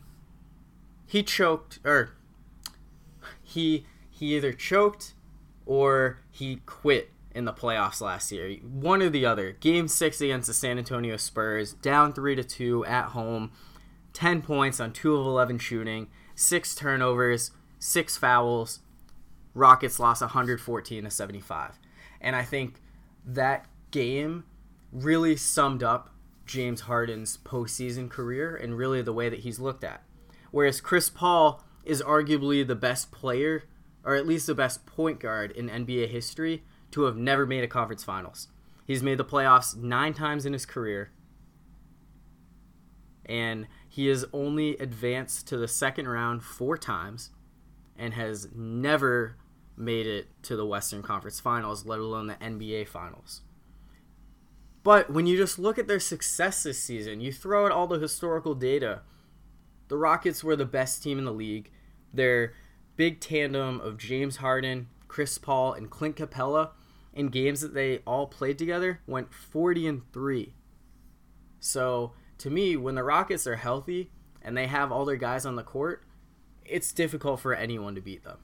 He 1.06 1.22
choked, 1.22 1.80
or 1.84 2.12
he 3.44 3.86
he 4.10 4.36
either 4.36 4.54
choked 4.54 5.14
or 5.66 6.22
he 6.32 6.58
quit 6.66 7.12
in 7.32 7.44
the 7.46 7.54
playoffs 7.54 8.00
last 8.00 8.32
year. 8.32 8.56
One 8.64 9.02
or 9.02 9.10
the 9.10 9.26
other. 9.26 9.52
Game 9.52 9.88
six 9.90 10.22
against 10.22 10.48
the 10.48 10.54
San 10.54 10.78
Antonio 10.78 11.18
Spurs, 11.18 11.74
down 11.74 12.14
three 12.14 12.36
to 12.36 12.44
two 12.44 12.86
at 12.86 13.08
home, 13.08 13.52
ten 14.14 14.42
points 14.42 14.80
on 14.80 14.94
two 14.94 15.16
of 15.16 15.26
eleven 15.26 15.58
shooting, 15.58 16.08
six 16.36 16.74
turnovers 16.74 17.52
six 17.80 18.18
fouls. 18.18 18.80
Rockets 19.54 20.00
lost 20.00 20.22
114 20.22 21.04
to 21.04 21.10
75. 21.10 21.80
And 22.22 22.36
I 22.36 22.44
think 22.44 22.82
that 23.26 23.66
game 23.92 24.44
really 24.92 25.36
summed 25.36 25.84
up 25.84 26.10
James 26.46 26.82
Harden's 26.82 27.38
postseason 27.38 28.10
career 28.10 28.56
and 28.56 28.78
really 28.78 29.02
the 29.02 29.14
way 29.14 29.30
that 29.30 29.40
he's 29.40 29.60
looked 29.60 29.84
at. 29.84 30.04
Whereas 30.52 30.82
Chris 30.82 31.10
Paul 31.10 31.64
is 31.84 32.02
arguably 32.02 32.66
the 32.66 32.76
best 32.76 33.12
player, 33.12 33.64
or 34.04 34.16
at 34.16 34.28
least 34.28 34.48
the 34.48 34.56
best 34.56 34.86
point 34.86 35.20
guard 35.20 35.52
in 35.52 35.70
NBA 35.70 36.10
history, 36.10 36.64
to 36.92 37.04
have 37.04 37.18
never 37.18 37.46
made 37.46 37.64
a 37.64 37.68
conference 37.68 38.04
finals. 38.04 38.48
He's 38.86 39.04
made 39.04 39.18
the 39.18 39.26
playoffs 39.26 39.76
nine 39.76 40.14
times 40.14 40.46
in 40.46 40.54
his 40.54 40.66
career, 40.66 41.12
and 43.26 43.68
he 43.90 44.08
has 44.08 44.26
only 44.32 44.78
advanced 44.78 45.48
to 45.48 45.58
the 45.58 45.68
second 45.68 46.08
round 46.08 46.44
four 46.44 46.78
times 46.78 47.32
and 47.98 48.14
has 48.14 48.50
never 48.54 49.38
made 49.78 50.08
it 50.08 50.28
to 50.44 50.56
the 50.56 50.66
Western 50.66 51.02
Conference 51.02 51.40
Finals, 51.40 51.86
let 51.86 52.00
alone 52.00 52.28
the 52.28 52.36
NBA 52.36 52.88
Finals. 52.88 53.42
But 54.84 55.10
when 55.10 55.26
you 55.26 55.36
just 55.36 55.58
look 55.58 55.80
at 55.80 55.88
their 55.88 56.00
success 56.00 56.64
this 56.64 56.80
season, 56.80 57.20
you 57.20 57.34
throw 57.34 57.66
out 57.66 57.72
all 57.72 57.88
the 57.88 58.00
historical 58.00 58.54
data. 58.54 59.02
The 59.88 59.98
Rockets 59.98 60.44
were 60.44 60.56
the 60.56 60.66
best 60.66 61.02
team 61.02 61.18
in 61.18 61.26
the 61.26 61.34
league. 61.34 61.72
Their 62.14 62.54
big 62.96 63.20
tandem 63.20 63.82
of 63.82 63.98
James 63.98 64.38
Harden, 64.38 64.88
Chris 65.08 65.38
Paul, 65.38 65.74
and 65.74 65.90
Clint 65.90 66.16
Capela 66.16 66.70
in 67.14 67.30
games 67.30 67.62
that 67.62 67.74
they 67.74 68.00
all 68.06 68.28
played 68.28 68.60
together 68.60 69.02
went 69.08 69.34
40 69.34 69.88
and 69.88 70.14
3. 70.14 70.54
So, 71.60 72.12
to 72.38 72.50
me, 72.50 72.78
when 72.78 72.96
the 72.96 73.04
Rockets 73.04 73.48
are 73.48 73.56
healthy 73.56 74.12
and 74.42 74.56
they 74.56 74.68
have 74.68 74.92
all 74.92 75.06
their 75.06 75.16
guys 75.16 75.46
on 75.48 75.56
the 75.56 75.64
court, 75.64 76.05
it's 76.66 76.92
difficult 76.92 77.40
for 77.40 77.54
anyone 77.54 77.96
to 77.96 78.02
beat 78.02 78.24
them. 78.24 78.38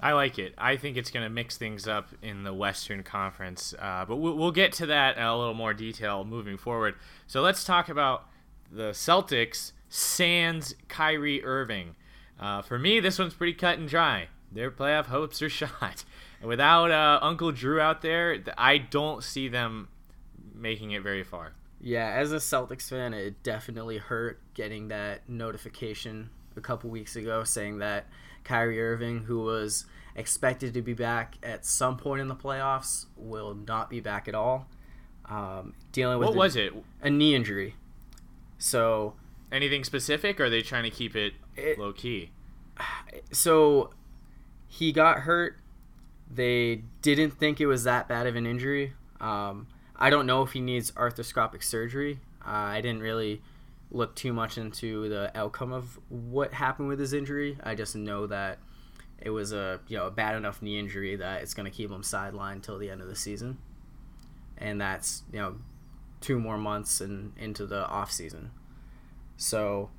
I 0.00 0.12
like 0.12 0.38
it. 0.38 0.54
I 0.56 0.76
think 0.76 0.96
it's 0.96 1.10
going 1.10 1.24
to 1.24 1.30
mix 1.30 1.56
things 1.56 1.88
up 1.88 2.10
in 2.22 2.44
the 2.44 2.54
Western 2.54 3.02
Conference, 3.02 3.74
uh, 3.78 4.04
but 4.06 4.16
we'll, 4.16 4.36
we'll, 4.36 4.52
get 4.52 4.72
to 4.74 4.86
that 4.86 5.16
in 5.16 5.22
a 5.24 5.36
little 5.36 5.54
more 5.54 5.74
detail 5.74 6.24
moving 6.24 6.56
forward. 6.56 6.94
So 7.26 7.40
let's 7.40 7.64
talk 7.64 7.88
about 7.88 8.28
the 8.70 8.90
Celtics 8.90 9.72
sans 9.88 10.74
Kyrie 10.86 11.44
Irving. 11.44 11.96
Uh, 12.38 12.62
for 12.62 12.78
me, 12.78 13.00
this 13.00 13.18
one's 13.18 13.34
pretty 13.34 13.54
cut 13.54 13.78
and 13.78 13.88
dry. 13.88 14.28
Their 14.52 14.70
playoff 14.70 15.06
hopes 15.06 15.42
are 15.42 15.48
shot. 15.48 16.04
Without 16.42 16.92
uh, 16.92 17.18
Uncle 17.20 17.50
Drew 17.50 17.80
out 17.80 18.00
there, 18.00 18.38
I 18.56 18.78
don't 18.78 19.24
see 19.24 19.48
them 19.48 19.88
making 20.54 20.92
it 20.92 21.02
very 21.02 21.24
far. 21.24 21.54
Yeah, 21.80 22.08
as 22.08 22.32
a 22.32 22.36
Celtics 22.36 22.88
fan, 22.88 23.14
it 23.14 23.42
definitely 23.42 23.98
hurt 23.98 24.40
getting 24.54 24.88
that 24.88 25.28
notification 25.28 26.30
a 26.56 26.60
couple 26.60 26.90
weeks 26.90 27.14
ago 27.16 27.44
saying 27.44 27.78
that 27.78 28.06
Kyrie 28.44 28.82
Irving, 28.82 29.24
who 29.24 29.40
was 29.40 29.86
expected 30.16 30.74
to 30.74 30.82
be 30.82 30.94
back 30.94 31.36
at 31.42 31.64
some 31.64 31.96
point 31.96 32.20
in 32.20 32.28
the 32.28 32.34
playoffs, 32.34 33.06
will 33.16 33.54
not 33.54 33.88
be 33.88 34.00
back 34.00 34.26
at 34.26 34.34
all. 34.34 34.68
Um, 35.26 35.74
dealing 35.92 36.18
with 36.18 36.28
what 36.28 36.34
a, 36.34 36.38
was 36.38 36.56
it? 36.56 36.72
A 37.02 37.10
knee 37.10 37.34
injury. 37.34 37.76
So 38.58 39.14
anything 39.52 39.84
specific, 39.84 40.40
or 40.40 40.46
are 40.46 40.50
they 40.50 40.62
trying 40.62 40.84
to 40.84 40.90
keep 40.90 41.14
it, 41.14 41.34
it 41.56 41.78
low 41.78 41.92
key? 41.92 42.30
So 43.32 43.90
he 44.66 44.92
got 44.92 45.20
hurt. 45.20 45.58
They 46.30 46.82
didn't 47.02 47.38
think 47.38 47.60
it 47.60 47.66
was 47.66 47.84
that 47.84 48.08
bad 48.08 48.26
of 48.26 48.36
an 48.36 48.46
injury. 48.46 48.94
Um, 49.20 49.68
I 49.98 50.10
don't 50.10 50.26
know 50.26 50.42
if 50.42 50.52
he 50.52 50.60
needs 50.60 50.92
arthroscopic 50.92 51.62
surgery. 51.62 52.20
Uh, 52.46 52.50
I 52.50 52.80
didn't 52.80 53.02
really 53.02 53.42
look 53.90 54.14
too 54.14 54.32
much 54.32 54.58
into 54.58 55.08
the 55.08 55.36
outcome 55.36 55.72
of 55.72 55.98
what 56.08 56.52
happened 56.52 56.88
with 56.88 57.00
his 57.00 57.12
injury. 57.12 57.58
I 57.62 57.74
just 57.74 57.96
know 57.96 58.26
that 58.26 58.58
it 59.20 59.30
was 59.30 59.52
a 59.52 59.80
you 59.88 59.96
know 59.96 60.06
a 60.06 60.10
bad 60.10 60.36
enough 60.36 60.62
knee 60.62 60.78
injury 60.78 61.16
that 61.16 61.42
it's 61.42 61.54
going 61.54 61.70
to 61.70 61.76
keep 61.76 61.90
him 61.90 62.02
sidelined 62.02 62.52
until 62.52 62.78
the 62.78 62.90
end 62.90 63.00
of 63.00 63.08
the 63.08 63.16
season, 63.16 63.58
and 64.56 64.80
that's 64.80 65.24
you 65.32 65.38
know 65.38 65.56
two 66.20 66.38
more 66.38 66.58
months 66.58 67.00
and 67.00 67.32
into 67.36 67.66
the 67.66 67.86
off 67.86 68.12
season. 68.12 68.50
So 69.36 69.90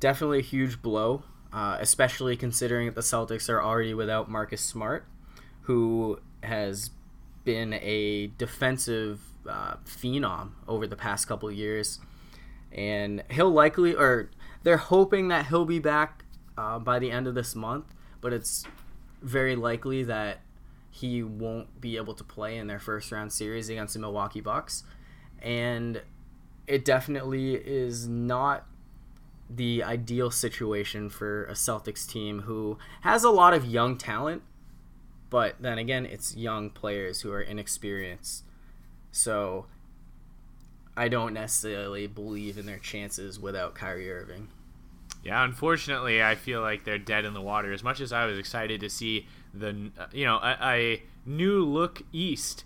definitely 0.00 0.38
a 0.40 0.42
huge 0.42 0.80
blow, 0.82 1.24
uh, 1.52 1.78
especially 1.80 2.36
considering 2.36 2.86
that 2.86 2.94
the 2.94 3.02
Celtics 3.02 3.48
are 3.48 3.62
already 3.62 3.94
without 3.94 4.30
Marcus 4.30 4.62
Smart, 4.62 5.06
who 5.62 6.20
has 6.42 6.90
been 7.44 7.74
a 7.74 8.28
defensive 8.38 9.20
uh, 9.48 9.76
phenom 9.84 10.52
over 10.68 10.86
the 10.86 10.96
past 10.96 11.26
couple 11.26 11.50
years, 11.50 12.00
and 12.70 13.22
he'll 13.30 13.50
likely 13.50 13.94
or 13.94 14.30
they're 14.62 14.76
hoping 14.76 15.28
that 15.28 15.46
he'll 15.46 15.64
be 15.64 15.78
back 15.78 16.24
uh, 16.56 16.78
by 16.78 16.98
the 16.98 17.10
end 17.10 17.26
of 17.26 17.34
this 17.34 17.54
month, 17.54 17.94
but 18.20 18.32
it's 18.32 18.64
very 19.20 19.56
likely 19.56 20.02
that 20.04 20.40
he 20.90 21.22
won't 21.22 21.80
be 21.80 21.96
able 21.96 22.14
to 22.14 22.24
play 22.24 22.56
in 22.56 22.66
their 22.66 22.78
first 22.78 23.10
round 23.10 23.32
series 23.32 23.68
against 23.68 23.94
the 23.94 24.00
Milwaukee 24.00 24.40
Bucks, 24.40 24.84
and 25.40 26.02
it 26.66 26.84
definitely 26.84 27.54
is 27.54 28.06
not 28.06 28.66
the 29.48 29.82
ideal 29.82 30.30
situation 30.30 31.10
for 31.10 31.44
a 31.44 31.52
Celtics 31.52 32.08
team 32.08 32.42
who 32.42 32.78
has 33.02 33.24
a 33.24 33.30
lot 33.30 33.52
of 33.52 33.66
young 33.66 33.96
talent, 33.98 34.42
but 35.30 35.56
then 35.60 35.78
again, 35.78 36.06
it's 36.06 36.36
young 36.36 36.70
players 36.70 37.22
who 37.22 37.32
are 37.32 37.40
inexperienced. 37.40 38.44
So 39.12 39.66
I 40.96 41.08
don't 41.08 41.34
necessarily 41.34 42.06
believe 42.06 42.58
in 42.58 42.66
their 42.66 42.78
chances 42.78 43.38
without 43.38 43.74
Kyrie 43.74 44.10
Irving. 44.10 44.48
Yeah, 45.22 45.44
unfortunately, 45.44 46.22
I 46.22 46.34
feel 46.34 46.60
like 46.60 46.84
they're 46.84 46.98
dead 46.98 47.24
in 47.24 47.32
the 47.32 47.40
water. 47.40 47.72
As 47.72 47.84
much 47.84 48.00
as 48.00 48.12
I 48.12 48.24
was 48.24 48.36
excited 48.36 48.80
to 48.80 48.90
see 48.90 49.28
the, 49.54 49.92
uh, 49.96 50.06
you 50.12 50.24
know, 50.24 50.36
a, 50.38 50.56
a 50.60 51.02
new 51.24 51.64
look 51.64 52.02
East, 52.12 52.64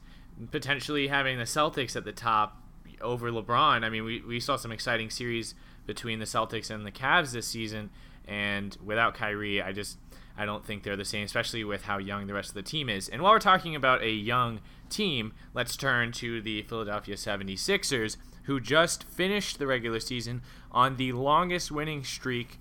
potentially 0.51 1.09
having 1.09 1.37
the 1.37 1.45
Celtics 1.45 1.97
at 1.97 2.05
the 2.05 2.13
top 2.13 2.63
over 3.01 3.31
LeBron. 3.31 3.85
I 3.85 3.91
mean, 3.91 4.05
we, 4.05 4.23
we 4.23 4.41
saw 4.41 4.57
some 4.57 4.73
exciting 4.73 5.11
series 5.11 5.55
between 5.87 6.19
the 6.19 6.25
Celtics 6.25 6.71
and 6.71 6.87
the 6.87 6.91
Cavs 6.91 7.33
this 7.33 7.47
season, 7.47 7.91
and 8.27 8.77
without 8.83 9.15
Kyrie, 9.15 9.63
I 9.63 9.73
just 9.73 9.99
I 10.37 10.45
don't 10.45 10.65
think 10.65 10.83
they're 10.83 10.97
the 10.97 11.05
same, 11.05 11.25
especially 11.25 11.65
with 11.65 11.85
how 11.85 11.99
young 11.99 12.27
the 12.27 12.35
rest 12.35 12.51
of 12.51 12.55
the 12.55 12.63
team 12.63 12.89
is. 12.89 13.09
And 13.09 13.23
while 13.23 13.33
we're 13.33 13.39
talking 13.39 13.75
about 13.75 14.03
a 14.03 14.11
young 14.11 14.61
team, 14.91 15.33
let's 15.55 15.77
turn 15.77 16.13
to 16.13 16.43
the 16.43 16.63
Philadelphia 16.63 17.15
76ers, 17.15 18.17
who 18.45 18.61
just 18.61 19.05
finished 19.05 19.59
the 19.59 19.67
regular 19.67 19.99
season 20.01 20.43
on 20.71 20.97
the 20.97 21.13
longest 21.13 21.71
winning 21.71 22.05
streak 22.05 22.59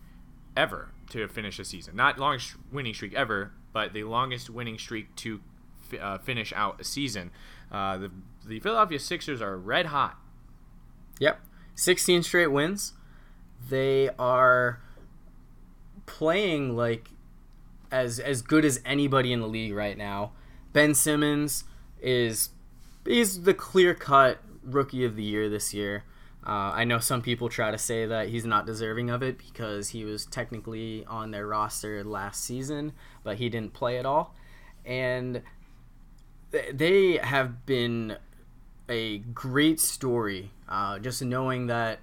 ever 0.55 0.89
to 1.09 1.27
finish 1.27 1.59
a 1.59 1.65
season. 1.65 1.95
Not 1.95 2.17
longest 2.17 2.55
winning 2.71 2.93
streak 2.93 3.13
ever, 3.13 3.51
but 3.73 3.93
the 3.93 4.03
longest 4.03 4.49
winning 4.49 4.77
streak 4.79 5.15
to 5.17 5.41
uh, 5.99 6.17
finish 6.17 6.53
out 6.55 6.79
a 6.79 6.83
season. 6.83 7.31
Uh, 7.71 7.97
the, 7.97 8.11
the 8.45 8.59
Philadelphia 8.59 8.99
Sixers 8.99 9.41
are 9.41 9.57
red 9.57 9.87
hot. 9.87 10.17
Yep. 11.19 11.39
16 11.75 12.23
straight 12.23 12.47
wins. 12.47 12.93
They 13.69 14.09
are 14.17 14.79
playing 16.05 16.75
like 16.75 17.09
as 17.95 18.19
as 18.19 18.41
good 18.41 18.65
as 18.65 18.81
anybody 18.85 19.31
in 19.31 19.39
the 19.39 19.47
league 19.47 19.73
right 19.73 19.97
now. 19.97 20.33
Ben 20.73 20.93
Simmons 20.93 21.63
is 22.01 22.49
he's 23.05 23.43
the 23.43 23.53
clear 23.53 23.93
cut 23.93 24.39
rookie 24.63 25.05
of 25.05 25.15
the 25.15 25.23
year 25.23 25.49
this 25.49 25.73
year. 25.73 26.03
Uh, 26.45 26.71
I 26.75 26.83
know 26.83 26.99
some 26.99 27.21
people 27.21 27.49
try 27.49 27.71
to 27.71 27.77
say 27.77 28.05
that 28.05 28.27
he's 28.27 28.45
not 28.45 28.67
deserving 28.67 29.09
of 29.09 29.23
it 29.23 29.37
because 29.37 29.89
he 29.89 30.03
was 30.03 30.25
technically 30.25 31.03
on 31.05 31.31
their 31.31 31.47
roster 31.47 32.03
last 32.03 32.43
season, 32.43 32.91
but 33.23 33.37
he 33.37 33.49
didn't 33.49 33.73
play 33.73 33.97
at 33.97 34.05
all. 34.05 34.35
And 34.85 35.41
they 36.51 37.17
have 37.17 37.65
been 37.65 38.17
a 38.87 39.19
great 39.19 39.79
story. 39.79 40.51
Uh, 40.69 40.99
just 40.99 41.23
knowing 41.23 41.65
that, 41.67 41.99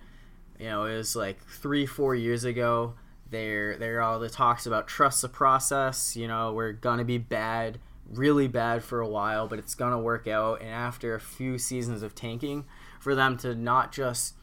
you 0.59 0.67
know, 0.67 0.87
it 0.87 0.97
was 0.97 1.15
like 1.15 1.45
three, 1.45 1.87
four 1.87 2.17
years 2.17 2.43
ago 2.43 2.95
there, 3.33 3.77
there 3.77 3.99
are 3.99 4.03
all 4.03 4.21
the 4.21 4.31
talks 4.31 4.67
about 4.67 4.87
trust 4.87 5.23
the 5.23 5.29
process. 5.29 6.17
You 6.17 6.29
know, 6.29 6.53
we're 6.53 6.73
gonna 6.73 7.05
be 7.05 7.19
bad, 7.19 7.81
really 8.09 8.47
bad 8.47 8.85
for 8.85 9.01
a 9.01 9.09
while, 9.09 9.49
but 9.49 9.59
it's 9.59 9.75
gonna 9.75 9.99
work 9.99 10.29
out. 10.29 10.61
And 10.61 10.71
after 10.71 11.15
a 11.15 11.21
few 11.21 11.59
seasons 11.59 12.05
of 12.05 12.15
tanking, 12.15 12.65
for 13.01 13.17
them 13.17 13.37
to 13.39 13.57
not 13.57 13.91
just 13.91 14.35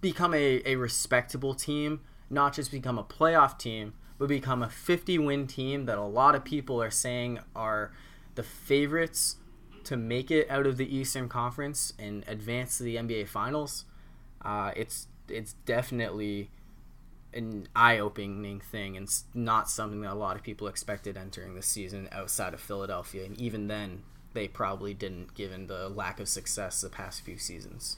become 0.00 0.32
a, 0.32 0.62
a 0.64 0.76
respectable 0.76 1.54
team, 1.54 2.00
not 2.30 2.54
just 2.54 2.70
become 2.70 2.96
a 2.98 3.02
playoff 3.02 3.58
team, 3.58 3.94
but 4.18 4.28
become 4.28 4.62
a 4.62 4.68
50 4.68 5.18
win 5.18 5.46
team 5.46 5.86
that 5.86 5.98
a 5.98 6.04
lot 6.04 6.36
of 6.36 6.44
people 6.44 6.80
are 6.80 6.90
saying 6.90 7.40
are 7.56 7.92
the 8.36 8.42
favorites 8.44 9.36
to 9.84 9.96
make 9.96 10.30
it 10.30 10.48
out 10.50 10.66
of 10.66 10.76
the 10.76 10.94
Eastern 10.94 11.28
Conference 11.28 11.92
and 11.98 12.24
advance 12.28 12.78
to 12.78 12.84
the 12.84 12.96
NBA 12.96 13.26
Finals. 13.26 13.84
Uh, 14.44 14.70
it's 14.76 15.08
it's 15.28 15.54
definitely 15.64 16.50
an 17.34 17.68
eye-opening 17.76 18.60
thing 18.60 18.96
and 18.96 19.08
not 19.34 19.68
something 19.68 20.00
that 20.00 20.12
a 20.12 20.14
lot 20.14 20.36
of 20.36 20.42
people 20.42 20.66
expected 20.66 21.16
entering 21.16 21.54
the 21.54 21.62
season 21.62 22.08
outside 22.10 22.54
of 22.54 22.60
Philadelphia 22.60 23.24
and 23.24 23.38
even 23.40 23.68
then 23.68 24.02
they 24.32 24.48
probably 24.48 24.94
didn't 24.94 25.34
given 25.34 25.66
the 25.66 25.88
lack 25.88 26.20
of 26.20 26.28
success 26.28 26.80
the 26.80 26.88
past 26.88 27.22
few 27.22 27.38
seasons. 27.38 27.96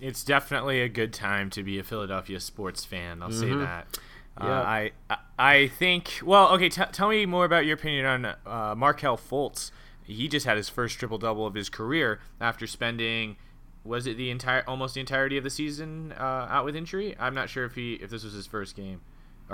It's 0.00 0.24
definitely 0.24 0.80
a 0.80 0.88
good 0.88 1.12
time 1.12 1.50
to 1.50 1.62
be 1.62 1.78
a 1.78 1.84
Philadelphia 1.84 2.40
sports 2.40 2.84
fan. 2.84 3.22
I'll 3.22 3.30
mm-hmm. 3.30 3.40
say 3.40 3.64
that. 3.64 3.98
Uh, 4.36 4.46
I 4.46 4.90
I 5.38 5.68
think 5.68 6.20
well 6.24 6.48
okay 6.54 6.68
t- 6.68 6.82
tell 6.90 7.08
me 7.08 7.24
more 7.24 7.44
about 7.44 7.66
your 7.66 7.74
opinion 7.74 8.04
on 8.04 8.24
uh, 8.24 8.74
Markelle 8.76 9.16
Fultz. 9.16 9.70
He 10.02 10.26
just 10.26 10.44
had 10.44 10.56
his 10.56 10.68
first 10.68 10.98
triple 10.98 11.18
double 11.18 11.46
of 11.46 11.54
his 11.54 11.68
career 11.68 12.20
after 12.40 12.66
spending 12.66 13.36
was 13.84 14.06
it 14.06 14.16
the 14.16 14.30
entire 14.30 14.64
almost 14.66 14.94
the 14.94 15.00
entirety 15.00 15.36
of 15.36 15.44
the 15.44 15.50
season 15.50 16.12
uh, 16.18 16.46
out 16.50 16.64
with 16.64 16.74
injury? 16.74 17.14
I'm 17.18 17.34
not 17.34 17.48
sure 17.50 17.64
if 17.64 17.74
he 17.74 17.94
if 17.94 18.10
this 18.10 18.24
was 18.24 18.32
his 18.32 18.46
first 18.46 18.74
game. 18.74 19.02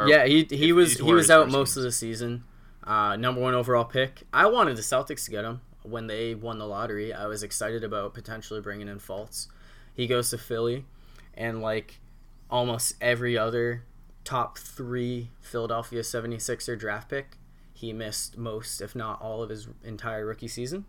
yeah, 0.06 0.24
he 0.24 0.46
he 0.48 0.72
was 0.72 0.98
he 0.98 1.12
was 1.12 1.30
out 1.30 1.50
most 1.50 1.74
game. 1.74 1.80
of 1.80 1.84
the 1.84 1.92
season. 1.92 2.44
Uh, 2.84 3.16
number 3.16 3.40
one 3.40 3.54
overall 3.54 3.84
pick. 3.84 4.22
I 4.32 4.46
wanted 4.46 4.76
the 4.76 4.82
Celtics 4.82 5.24
to 5.26 5.30
get 5.30 5.44
him 5.44 5.60
when 5.82 6.06
they 6.06 6.34
won 6.34 6.58
the 6.58 6.66
lottery. 6.66 7.12
I 7.12 7.26
was 7.26 7.42
excited 7.42 7.84
about 7.84 8.14
potentially 8.14 8.60
bringing 8.60 8.88
in 8.88 8.98
Fultz. 8.98 9.48
He 9.92 10.06
goes 10.06 10.30
to 10.30 10.38
Philly, 10.38 10.86
and 11.34 11.60
like 11.60 12.00
almost 12.48 12.94
every 13.00 13.36
other 13.36 13.84
top 14.24 14.58
three 14.58 15.30
Philadelphia 15.40 16.02
76er 16.02 16.78
draft 16.78 17.08
pick, 17.10 17.36
he 17.72 17.92
missed 17.92 18.38
most, 18.38 18.80
if 18.80 18.94
not 18.94 19.20
all, 19.20 19.42
of 19.42 19.50
his 19.50 19.68
entire 19.84 20.24
rookie 20.24 20.48
season. 20.48 20.84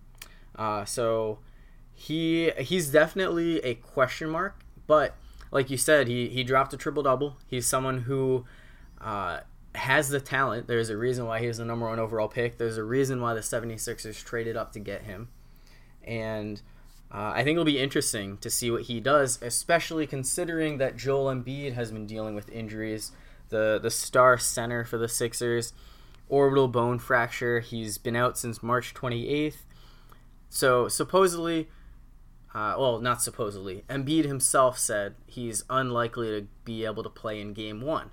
Uh, 0.56 0.86
so 0.86 1.40
he 2.02 2.52
he's 2.58 2.90
definitely 2.90 3.60
a 3.60 3.76
question 3.76 4.30
mark, 4.30 4.64
but 4.88 5.16
like 5.52 5.70
you 5.70 5.78
said, 5.78 6.08
he 6.08 6.30
he 6.30 6.44
dropped 6.44 6.74
a 6.74 6.78
triple 6.78 7.04
double. 7.04 7.38
He's 7.46 7.68
someone 7.68 8.00
who 8.00 8.46
uh, 9.00 9.42
has 9.76 10.10
the 10.10 10.20
talent. 10.20 10.66
There's 10.66 10.90
a 10.90 10.98
reason 10.98 11.28
why 11.28 11.40
he 11.40 11.48
was 11.48 11.58
the 11.58 11.66
number 11.66 11.88
one 11.88 12.00
overall 12.00 12.28
pick. 12.28 12.58
There's 12.58 12.78
a 12.78 12.84
reason 12.84 13.22
why 13.22 13.36
the 13.36 13.42
76ers 13.42 14.24
traded 14.24 14.58
up 14.58 14.72
to 14.74 14.80
get 14.80 15.04
him. 15.04 15.30
And 16.04 16.64
uh, 17.14 17.34
I 17.36 17.44
think 17.44 17.56
it'll 17.56 17.66
be 17.66 17.78
interesting 17.78 18.38
to 18.38 18.50
see 18.50 18.72
what 18.72 18.84
he 18.84 19.00
does, 19.00 19.40
especially 19.40 20.08
considering 20.08 20.80
that 20.80 20.98
Joel 20.98 21.32
Embiid 21.32 21.74
has 21.74 21.92
been 21.92 22.08
dealing 22.08 22.34
with 22.34 22.50
injuries. 22.50 23.12
The 23.50 23.80
the 23.80 23.92
star 23.92 24.40
center 24.40 24.86
for 24.86 24.98
the 24.98 25.08
Sixers, 25.08 25.74
orbital 26.30 26.68
bone 26.68 26.98
fracture. 26.98 27.60
He's 27.60 28.00
been 28.00 28.16
out 28.16 28.40
since 28.40 28.64
March 28.64 28.96
28th. 28.96 29.58
So 30.50 30.88
supposedly 30.88 31.70
uh, 32.54 32.76
well, 32.78 33.00
not 33.00 33.22
supposedly. 33.22 33.84
Embiid 33.90 34.26
himself 34.26 34.78
said 34.78 35.16
he's 35.26 35.64
unlikely 35.70 36.42
to 36.42 36.48
be 36.66 36.86
able 36.86 37.04
to 37.04 37.10
play 37.10 37.40
in 37.40 37.54
game 37.54 37.82
one. 37.82 38.12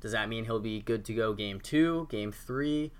Does 0.00 0.12
that 0.12 0.28
mean 0.28 0.44
he'll 0.44 0.60
be 0.60 0.80
good 0.80 1.04
to 1.06 1.14
go 1.14 1.32
game 1.32 1.60
two, 1.60 2.06
game 2.10 2.30
three, 2.30 2.92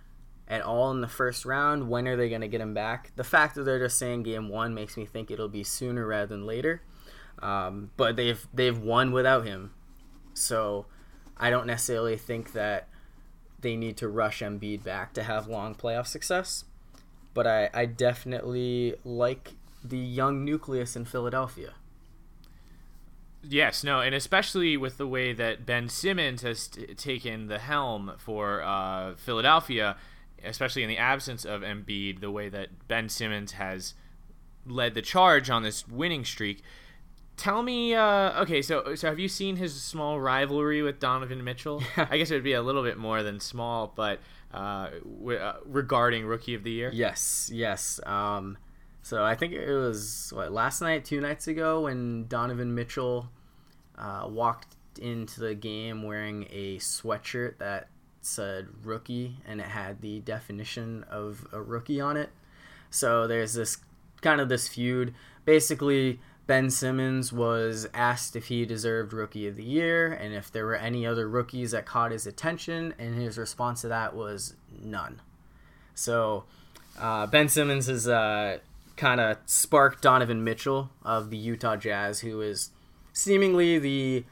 at 0.49 0.63
all 0.63 0.91
in 0.91 1.01
the 1.01 1.09
first 1.09 1.45
round? 1.45 1.89
When 1.89 2.09
are 2.09 2.17
they 2.17 2.29
going 2.29 2.41
to 2.41 2.49
get 2.49 2.61
him 2.61 2.75
back? 2.75 3.13
The 3.15 3.25
fact 3.25 3.55
that 3.55 3.65
they're 3.65 3.79
just 3.79 3.99
saying 3.99 4.23
game 4.25 4.49
one 4.49 4.75
makes 4.75 4.97
me 4.97 5.05
think 5.05 5.31
it'll 5.31 5.49
be 5.49 5.63
sooner 5.65 6.07
rather 6.07 6.27
than 6.27 6.47
later. 6.47 6.83
Um, 7.41 7.93
but 7.97 8.17
they've 8.17 8.45
they've 8.53 8.77
won 8.77 9.13
without 9.13 9.47
him, 9.47 9.73
so 10.35 10.87
I 11.37 11.51
don't 11.51 11.69
necessarily 11.69 12.17
think 12.17 12.53
that 12.53 12.89
they 13.61 13.77
need 13.77 13.97
to 13.99 14.09
rush 14.09 14.41
Embiid 14.41 14.83
back 14.83 15.13
to 15.15 15.23
have 15.23 15.47
long 15.47 15.77
playoff 15.77 16.09
success. 16.09 16.65
But 17.35 17.47
I, 17.47 17.71
I 17.73 17.87
definitely 17.87 18.95
like 19.05 19.53
the 19.83 19.99
young 19.99 20.45
nucleus 20.45 20.97
in 20.97 21.05
Philadelphia. 21.05 21.75
Yes, 23.43 23.85
no, 23.85 24.01
and 24.01 24.15
especially 24.15 24.77
with 24.77 24.99
the 24.99 25.07
way 25.07 25.33
that 25.33 25.65
Ben 25.65 25.89
Simmons 25.89 26.43
has 26.43 26.69
t- 26.69 26.87
taken 26.95 27.47
the 27.47 27.59
helm 27.59 28.13
for 28.19 28.63
uh, 28.63 29.15
Philadelphia, 29.15 29.97
especially 30.45 30.83
in 30.83 30.89
the 30.89 30.99
absence 30.99 31.45
of 31.45 31.63
Embiid, 31.63 32.21
the 32.21 32.31
way 32.31 32.49
that 32.49 32.89
Ben 32.89 33.09
Simmons 33.09 33.53
has 33.53 33.95
led 34.67 34.95
the 34.95 35.03
charge 35.03 35.51
on 35.51 35.63
this 35.63 35.87
winning 35.87 36.25
streak. 36.25 36.63
Tell 37.37 37.63
me, 37.63 37.95
uh, 37.95 38.43
okay, 38.43 38.61
so 38.61 38.97
so 38.97 39.09
have 39.09 39.21
you 39.21 39.29
seen 39.29 39.55
his 39.57 39.81
small 39.81 40.19
rivalry 40.19 40.83
with 40.83 40.99
Donovan 40.99 41.45
Mitchell? 41.45 41.83
I 41.97 42.19
guess 42.19 42.33
it 42.33 42.35
would 42.35 42.43
be 42.45 42.55
a 42.55 42.63
little 42.63 42.83
bit 42.83 42.99
more 42.99 43.23
than 43.23 43.39
small, 43.39 43.93
but 43.95 44.19
uh, 44.53 44.89
w- 45.21 45.39
uh, 45.39 45.59
regarding 45.65 46.27
Rookie 46.27 46.55
of 46.55 46.65
the 46.65 46.73
Year. 46.73 46.91
Yes, 46.93 47.49
yes. 47.55 48.01
Um, 48.05 48.59
so 49.03 49.25
I 49.25 49.35
think 49.35 49.53
it 49.53 49.73
was 49.73 50.33
what 50.35 50.53
last 50.53 50.81
night, 50.81 51.05
two 51.05 51.21
nights 51.21 51.49
ago, 51.49 51.83
when 51.83 52.27
Donovan 52.27 52.75
Mitchell 52.75 53.29
uh, 53.97 54.27
walked 54.29 54.77
into 55.01 55.41
the 55.41 55.55
game 55.55 56.03
wearing 56.03 56.47
a 56.51 56.77
sweatshirt 56.79 57.59
that 57.59 57.89
said 58.21 58.67
rookie 58.83 59.37
and 59.47 59.61
it 59.61 59.67
had 59.69 60.01
the 60.01 60.21
definition 60.21 61.05
of 61.11 61.47
a 61.53 61.63
rookie 61.63 62.01
on 62.01 62.17
it. 62.17 62.31
So 62.91 63.27
there's 63.27 63.55
this 63.55 63.79
kind 64.21 64.41
of 64.41 64.49
this 64.49 64.69
feud. 64.69 65.15
Basically, 65.45 66.21
Ben 66.47 66.71
Simmons 66.71 67.33
was 67.33 67.87
asked 67.93 68.35
if 68.35 68.47
he 68.47 68.65
deserved 68.65 69.13
Rookie 69.13 69.47
of 69.47 69.57
the 69.57 69.63
Year 69.63 70.11
and 70.11 70.35
if 70.35 70.51
there 70.51 70.65
were 70.65 70.77
any 70.77 71.07
other 71.07 71.29
rookies 71.29 71.73
that 71.73 71.85
caught 71.85 72.11
his 72.11 72.27
attention, 72.27 72.95
and 72.99 73.15
his 73.15 73.37
response 73.37 73.83
to 73.83 73.89
that 73.89 74.17
was 74.17 74.55
none. 74.83 75.21
So 75.95 76.45
uh, 76.99 77.27
Ben 77.27 77.51
Simmons 77.51 77.89
is 77.89 78.09
uh, 78.09 78.59
kind 78.99 79.21
of 79.21 79.39
sparked 79.47 80.03
Donovan 80.03 80.45
Mitchell 80.45 80.91
of 81.03 81.31
the 81.31 81.37
Utah 81.39 81.77
Jazz, 81.77 82.21
who 82.21 82.43
is 82.43 82.73
seemingly 83.13 83.79
the 83.79 84.25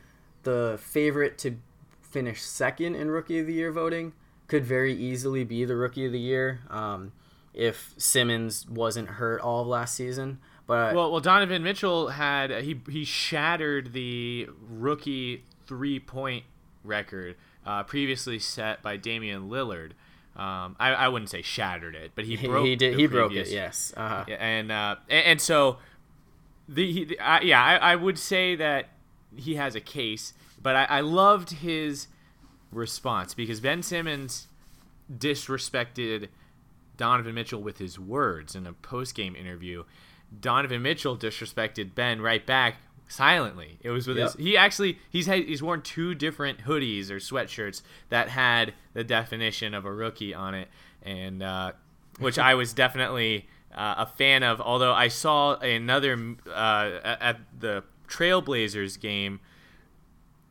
the 0.42 0.78
favorite 0.82 1.38
to 1.38 1.56
finish 2.02 2.42
second 2.42 2.94
in 2.94 3.10
Rookie 3.10 3.38
of 3.38 3.46
the 3.46 3.54
Year 3.54 3.72
voting. 3.72 4.12
Could 4.48 4.64
very 4.64 4.94
easily 4.94 5.42
be 5.44 5.64
the 5.64 5.74
Rookie 5.74 6.06
of 6.06 6.12
the 6.12 6.20
Year 6.20 6.60
um, 6.68 7.12
if 7.54 7.94
Simmons 7.96 8.68
wasn't 8.68 9.08
hurt 9.08 9.40
all 9.40 9.62
of 9.62 9.66
last 9.66 9.94
season. 9.94 10.38
But 10.66 10.94
well, 10.94 11.10
well, 11.10 11.20
Donovan 11.20 11.62
Mitchell 11.62 12.08
had 12.08 12.50
he 12.62 12.80
he 12.90 13.04
shattered 13.04 13.92
the 13.92 14.48
rookie 14.68 15.44
three 15.66 15.98
point 16.00 16.44
record 16.84 17.36
uh, 17.64 17.84
previously 17.84 18.38
set 18.38 18.82
by 18.82 18.96
Damian 18.96 19.48
Lillard. 19.48 19.92
Um, 20.36 20.76
I, 20.78 20.92
I 20.92 21.08
wouldn't 21.08 21.30
say 21.30 21.40
shattered 21.40 21.94
it, 21.94 22.12
but 22.14 22.26
he 22.26 22.36
broke. 22.36 22.66
He, 22.66 22.76
did. 22.76 22.90
He 22.90 23.08
previous, 23.08 23.12
broke 23.12 23.32
it. 23.32 23.48
Yes. 23.48 23.94
Uh-huh. 23.96 24.24
And, 24.38 24.70
uh, 24.70 24.96
and, 25.08 25.26
and 25.26 25.40
so 25.40 25.78
the, 26.68 26.92
he, 26.92 27.04
the 27.04 27.18
uh, 27.18 27.40
yeah, 27.42 27.62
I, 27.62 27.76
I 27.76 27.96
would 27.96 28.18
say 28.18 28.54
that 28.56 28.90
he 29.34 29.54
has 29.54 29.74
a 29.74 29.80
case, 29.80 30.34
but 30.60 30.76
I, 30.76 30.84
I 30.84 31.00
loved 31.00 31.50
his 31.50 32.08
response 32.70 33.32
because 33.32 33.60
Ben 33.60 33.82
Simmons 33.82 34.48
disrespected 35.10 36.28
Donovan 36.96 37.34
Mitchell 37.34 37.62
with 37.62 37.78
his 37.78 37.98
words 37.98 38.54
in 38.54 38.66
a 38.66 38.72
post 38.72 39.14
game 39.14 39.36
interview. 39.36 39.84
Donovan 40.38 40.82
Mitchell 40.82 41.16
disrespected 41.16 41.94
Ben 41.94 42.20
right 42.20 42.44
back 42.44 42.76
silently. 43.08 43.78
It 43.82 43.90
was 43.90 44.06
with 44.06 44.16
yep. 44.16 44.32
his. 44.32 44.44
He 44.44 44.56
actually 44.56 44.98
he's 45.10 45.26
had 45.26 45.44
he's 45.44 45.62
worn 45.62 45.82
two 45.82 46.14
different 46.14 46.64
hoodies 46.64 47.10
or 47.10 47.16
sweatshirts 47.16 47.82
that 48.08 48.28
had 48.28 48.74
the 48.94 49.04
definition 49.04 49.74
of 49.74 49.84
a 49.84 49.92
rookie 49.92 50.34
on 50.34 50.54
it, 50.54 50.68
and 51.02 51.42
uh, 51.42 51.72
which 52.18 52.38
I 52.38 52.54
was 52.54 52.72
definitely 52.72 53.48
uh, 53.74 53.94
a 53.98 54.06
fan 54.06 54.42
of. 54.42 54.60
Although 54.60 54.92
I 54.92 55.08
saw 55.08 55.56
another 55.56 56.36
uh, 56.48 57.00
at 57.04 57.38
the 57.58 57.84
Trailblazers 58.08 59.00
game 59.00 59.40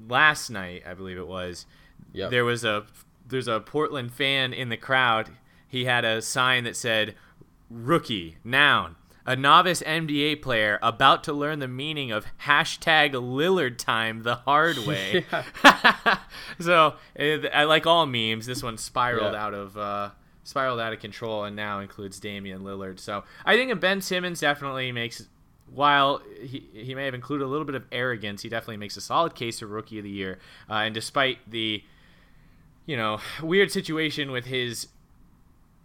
last 0.07 0.49
night, 0.49 0.83
I 0.87 0.93
believe 0.93 1.17
it 1.17 1.27
was. 1.27 1.65
Yep. 2.13 2.31
There 2.31 2.45
was 2.45 2.63
a 2.63 2.85
there's 3.27 3.47
a 3.47 3.59
Portland 3.59 4.13
fan 4.13 4.53
in 4.53 4.69
the 4.69 4.77
crowd. 4.77 5.31
He 5.67 5.85
had 5.85 6.05
a 6.05 6.21
sign 6.21 6.63
that 6.63 6.75
said 6.75 7.15
"rookie 7.69 8.37
noun." 8.43 8.95
A 9.25 9.35
novice 9.35 9.81
NBA 9.81 10.41
player 10.41 10.77
about 10.81 11.23
to 11.23 11.33
learn 11.33 11.59
the 11.59 11.67
meaning 11.67 12.11
of 12.11 12.25
hashtag 12.43 13.13
Lillard 13.13 13.77
time 13.77 14.23
the 14.23 14.35
hard 14.35 14.77
way. 14.79 15.25
so, 16.59 16.95
I 17.17 17.63
like 17.63 17.87
all 17.87 18.05
memes. 18.05 18.45
This 18.45 18.61
one 18.61 18.77
spiraled 18.77 19.33
yeah. 19.33 19.45
out 19.45 19.53
of 19.53 19.77
uh, 19.77 20.09
spiraled 20.43 20.79
out 20.79 20.93
of 20.93 20.99
control, 20.99 21.43
and 21.43 21.55
now 21.55 21.79
includes 21.79 22.19
Damian 22.19 22.61
Lillard. 22.61 22.99
So, 22.99 23.23
I 23.45 23.55
think 23.55 23.77
Ben 23.79 24.01
Simmons 24.01 24.39
definitely 24.39 24.91
makes. 24.91 25.27
While 25.73 26.21
he, 26.43 26.69
he 26.73 26.93
may 26.93 27.05
have 27.05 27.15
included 27.15 27.43
a 27.43 27.47
little 27.47 27.65
bit 27.65 27.73
of 27.73 27.85
arrogance, 27.91 28.43
he 28.43 28.49
definitely 28.49 28.77
makes 28.77 28.95
a 28.97 29.01
solid 29.01 29.33
case 29.33 29.59
for 29.59 29.65
Rookie 29.65 29.97
of 29.97 30.03
the 30.03 30.11
Year. 30.11 30.37
Uh, 30.69 30.73
and 30.75 30.93
despite 30.93 31.39
the, 31.49 31.83
you 32.85 32.95
know, 32.95 33.17
weird 33.41 33.71
situation 33.71 34.31
with 34.31 34.45
his 34.45 34.89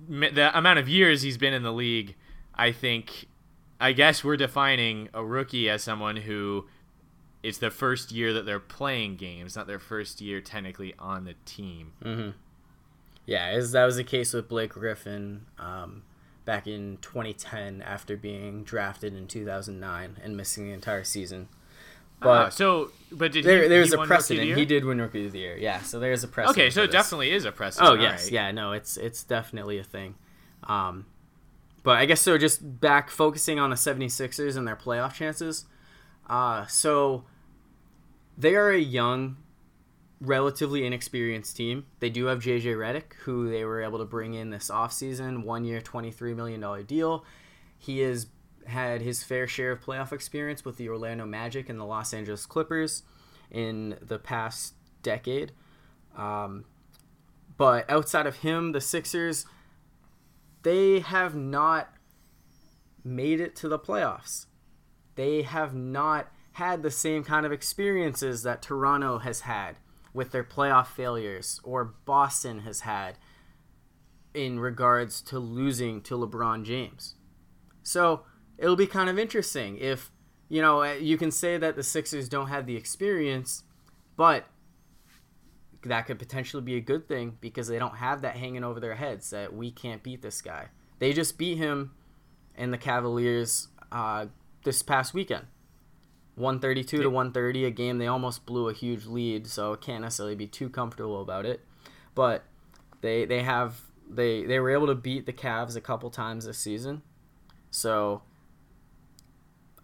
the 0.07 0.50
amount 0.57 0.79
of 0.79 0.88
years 0.88 1.22
he's 1.22 1.38
been 1.38 1.55
in 1.55 1.62
the 1.62 1.72
league, 1.72 2.14
I 2.55 2.72
think 2.72 3.26
I 3.80 3.92
guess 3.92 4.22
we're 4.22 4.36
defining 4.36 5.08
a 5.14 5.24
rookie 5.24 5.70
as 5.70 5.82
someone 5.82 6.16
who 6.16 6.66
it's 7.42 7.58
their 7.58 7.70
first 7.70 8.12
year 8.12 8.32
that 8.34 8.44
they're 8.44 8.60
playing 8.60 9.16
games, 9.16 9.56
not 9.56 9.66
their 9.66 9.78
first 9.78 10.20
year 10.20 10.40
technically 10.40 10.94
on 10.98 11.24
the 11.24 11.34
team. 11.46 11.92
Mm-hmm. 12.04 12.30
Yeah, 13.26 13.46
as 13.46 13.72
that 13.72 13.84
was 13.84 13.96
the 13.96 14.04
case 14.04 14.32
with 14.34 14.48
Blake 14.48 14.72
Griffin 14.72 15.46
um, 15.58 16.02
back 16.44 16.66
in 16.66 16.98
2010 17.00 17.80
after 17.80 18.16
being 18.16 18.64
drafted 18.64 19.14
in 19.14 19.26
2009 19.26 20.16
and 20.22 20.36
missing 20.36 20.66
the 20.66 20.74
entire 20.74 21.04
season. 21.04 21.48
But 22.20 22.28
uh, 22.28 22.50
so, 22.50 22.90
but 23.10 23.32
did 23.32 23.44
there, 23.44 23.62
he, 23.62 23.68
there's 23.68 23.94
he 23.94 24.00
a 24.00 24.04
precedent. 24.04 24.58
He 24.58 24.66
did 24.66 24.84
win 24.84 25.00
Rookie 25.00 25.24
of 25.24 25.32
the 25.32 25.38
Year. 25.38 25.56
Yeah, 25.56 25.80
so 25.80 25.98
there's 25.98 26.22
a 26.22 26.28
precedent. 26.28 26.58
Okay, 26.58 26.70
so 26.70 26.82
it 26.82 26.88
this. 26.88 26.92
definitely 26.92 27.30
is 27.30 27.46
a 27.46 27.52
precedent. 27.52 27.90
Oh 27.90 27.94
yes, 27.94 28.24
right. 28.24 28.32
yeah, 28.32 28.50
no, 28.50 28.72
it's 28.72 28.98
it's 28.98 29.24
definitely 29.24 29.78
a 29.78 29.84
thing. 29.84 30.16
Um, 30.64 31.06
but 31.82 31.96
I 31.96 32.06
guess 32.06 32.20
so. 32.20 32.38
Just 32.38 32.80
back 32.80 33.10
focusing 33.10 33.58
on 33.58 33.70
the 33.70 33.76
76ers 33.76 34.56
and 34.56 34.66
their 34.66 34.76
playoff 34.76 35.14
chances. 35.14 35.66
Uh, 36.28 36.66
so 36.66 37.24
they 38.36 38.54
are 38.54 38.70
a 38.70 38.78
young, 38.78 39.36
relatively 40.20 40.86
inexperienced 40.86 41.56
team. 41.56 41.86
They 42.00 42.10
do 42.10 42.26
have 42.26 42.40
JJ 42.40 42.76
Redick, 42.76 43.14
who 43.24 43.50
they 43.50 43.64
were 43.64 43.82
able 43.82 43.98
to 43.98 44.04
bring 44.04 44.34
in 44.34 44.50
this 44.50 44.70
offseason, 44.70 45.44
one 45.44 45.64
year, 45.64 45.80
$23 45.80 46.36
million 46.36 46.86
deal. 46.86 47.24
He 47.78 48.00
has 48.00 48.26
had 48.66 49.00
his 49.02 49.22
fair 49.22 49.46
share 49.46 49.72
of 49.72 49.80
playoff 49.80 50.12
experience 50.12 50.64
with 50.64 50.76
the 50.76 50.88
Orlando 50.88 51.26
Magic 51.26 51.68
and 51.68 51.80
the 51.80 51.84
Los 51.84 52.12
Angeles 52.12 52.46
Clippers 52.46 53.02
in 53.50 53.96
the 54.00 54.18
past 54.18 54.74
decade. 55.02 55.52
Um, 56.16 56.64
but 57.56 57.88
outside 57.90 58.26
of 58.26 58.36
him, 58.36 58.72
the 58.72 58.80
Sixers, 58.80 59.46
they 60.62 61.00
have 61.00 61.34
not 61.34 61.88
made 63.04 63.40
it 63.40 63.56
to 63.56 63.68
the 63.68 63.78
playoffs. 63.78 64.46
They 65.14 65.42
have 65.42 65.74
not 65.74 66.28
had 66.52 66.82
the 66.82 66.90
same 66.90 67.24
kind 67.24 67.46
of 67.46 67.52
experiences 67.52 68.42
that 68.42 68.62
Toronto 68.62 69.18
has 69.18 69.40
had 69.40 69.76
with 70.12 70.32
their 70.32 70.44
playoff 70.44 70.88
failures 70.88 71.60
or 71.62 71.94
Boston 72.04 72.60
has 72.60 72.80
had 72.80 73.16
in 74.34 74.60
regards 74.60 75.20
to 75.22 75.38
losing 75.38 76.00
to 76.02 76.14
LeBron 76.14 76.64
James. 76.64 77.14
So 77.82 78.24
it'll 78.58 78.76
be 78.76 78.86
kind 78.86 79.08
of 79.08 79.18
interesting 79.18 79.78
if, 79.78 80.10
you 80.48 80.60
know, 80.60 80.82
you 80.82 81.16
can 81.16 81.30
say 81.30 81.56
that 81.56 81.76
the 81.76 81.82
Sixers 81.82 82.28
don't 82.28 82.48
have 82.48 82.66
the 82.66 82.76
experience, 82.76 83.62
but 84.16 84.46
that 85.84 86.06
could 86.06 86.18
potentially 86.18 86.62
be 86.62 86.76
a 86.76 86.80
good 86.80 87.08
thing 87.08 87.36
because 87.40 87.68
they 87.68 87.78
don't 87.78 87.96
have 87.96 88.22
that 88.22 88.36
hanging 88.36 88.64
over 88.64 88.80
their 88.80 88.96
heads 88.96 89.30
that 89.30 89.54
we 89.54 89.70
can't 89.70 90.02
beat 90.02 90.22
this 90.22 90.42
guy. 90.42 90.68
They 90.98 91.12
just 91.12 91.38
beat 91.38 91.56
him 91.56 91.92
and 92.54 92.72
the 92.72 92.78
Cavaliers 92.78 93.68
uh, 93.90 94.26
this 94.64 94.82
past 94.82 95.14
weekend. 95.14 95.46
132 96.36 97.02
to 97.02 97.10
130, 97.10 97.64
a 97.64 97.70
game 97.70 97.98
they 97.98 98.06
almost 98.06 98.46
blew 98.46 98.68
a 98.68 98.72
huge 98.72 99.06
lead, 99.06 99.46
so 99.46 99.74
can't 99.76 100.02
necessarily 100.02 100.34
be 100.34 100.46
too 100.46 100.68
comfortable 100.68 101.20
about 101.20 101.44
it. 101.44 101.60
But 102.14 102.44
they 103.00 103.24
they 103.24 103.42
have 103.42 103.80
they 104.08 104.44
they 104.44 104.58
were 104.58 104.70
able 104.70 104.86
to 104.86 104.94
beat 104.94 105.26
the 105.26 105.32
Cavs 105.32 105.76
a 105.76 105.80
couple 105.80 106.10
times 106.10 106.46
this 106.46 106.58
season. 106.58 107.02
So 107.70 108.22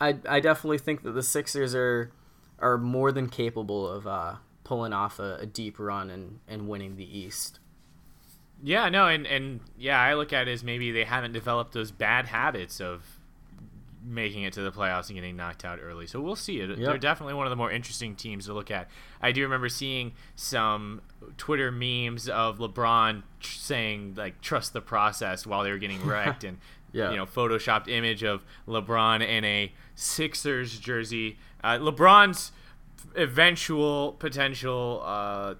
I 0.00 0.18
I 0.28 0.40
definitely 0.40 0.78
think 0.78 1.02
that 1.02 1.12
the 1.12 1.22
Sixers 1.22 1.74
are 1.74 2.12
are 2.58 2.78
more 2.78 3.12
than 3.12 3.28
capable 3.28 3.86
of 3.86 4.06
uh, 4.06 4.36
pulling 4.66 4.92
off 4.92 5.20
a, 5.20 5.36
a 5.36 5.46
deep 5.46 5.78
run 5.78 6.10
and, 6.10 6.40
and 6.48 6.66
winning 6.66 6.96
the 6.96 7.18
East. 7.18 7.60
Yeah, 8.64 8.88
no, 8.88 9.06
and, 9.06 9.24
and 9.24 9.60
yeah, 9.78 10.00
I 10.00 10.14
look 10.14 10.32
at 10.32 10.48
it 10.48 10.50
as 10.50 10.64
maybe 10.64 10.90
they 10.90 11.04
haven't 11.04 11.30
developed 11.30 11.72
those 11.72 11.92
bad 11.92 12.26
habits 12.26 12.80
of 12.80 13.04
making 14.04 14.42
it 14.42 14.52
to 14.54 14.62
the 14.62 14.72
playoffs 14.72 15.06
and 15.06 15.14
getting 15.14 15.36
knocked 15.36 15.64
out 15.64 15.78
early. 15.80 16.08
So 16.08 16.20
we'll 16.20 16.34
see 16.34 16.58
it. 16.58 16.70
Yep. 16.70 16.78
They're 16.78 16.98
definitely 16.98 17.34
one 17.34 17.46
of 17.46 17.50
the 17.50 17.56
more 17.56 17.70
interesting 17.70 18.16
teams 18.16 18.46
to 18.46 18.54
look 18.54 18.72
at. 18.72 18.90
I 19.22 19.30
do 19.30 19.42
remember 19.42 19.68
seeing 19.68 20.14
some 20.34 21.00
Twitter 21.36 21.70
memes 21.70 22.28
of 22.28 22.58
LeBron 22.58 23.22
tr- 23.38 23.52
saying 23.52 24.14
like 24.16 24.40
"trust 24.40 24.72
the 24.72 24.80
process" 24.80 25.46
while 25.46 25.62
they 25.62 25.70
were 25.70 25.78
getting 25.78 26.04
wrecked, 26.04 26.42
and 26.42 26.58
yeah. 26.90 27.12
you 27.12 27.16
know, 27.18 27.26
photoshopped 27.26 27.86
image 27.86 28.24
of 28.24 28.44
LeBron 28.66 29.24
in 29.24 29.44
a 29.44 29.72
Sixers 29.94 30.76
jersey. 30.80 31.38
Uh, 31.62 31.78
LeBron's 31.78 32.50
eventual 33.14 34.12
potential 34.18 35.02
uh, 35.04 35.54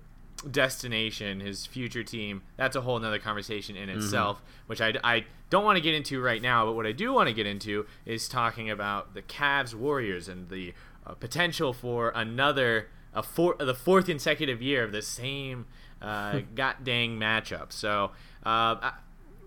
destination, 0.51 1.41
his 1.41 1.67
future 1.67 2.03
team, 2.03 2.43
that's 2.57 2.77
a 2.77 2.81
whole 2.81 2.99
nother 2.99 3.19
conversation 3.19 3.77
in 3.77 3.89
mm-hmm. 3.89 3.99
itself, 3.99 4.39
mm-hmm. 4.39 4.67
which 4.67 4.81
I, 4.81 4.95
I 5.03 5.25
don't 5.51 5.65
want 5.65 5.77
to 5.77 5.81
get 5.81 5.95
into 5.95 6.21
right 6.21 6.43
now. 6.43 6.67
But 6.67 6.75
what 6.75 6.87
I 6.87 6.93
do 6.93 7.13
want 7.13 7.29
to 7.29 7.35
get 7.35 7.47
into 7.47 7.87
is 8.05 8.29
talking 8.29 8.71
about 8.71 9.15
the 9.15 9.23
Cavs 9.23 9.75
Warriors 9.75 10.29
and 10.29 10.49
the 10.49 10.75
uh, 11.07 11.15
potential 11.15 11.73
for 11.73 12.11
another 12.15 12.89
a 13.15 13.23
four, 13.23 13.57
the 13.59 13.75
fourth 13.75 14.07
consecutive 14.07 14.61
year 14.61 14.85
of 14.85 14.93
the 14.93 15.03
same 15.03 15.67
uh, 16.03 16.41
god 16.55 16.77
dang 16.85 17.19
matchup. 17.19 17.73
So, 17.73 18.13
uh, 18.45 18.93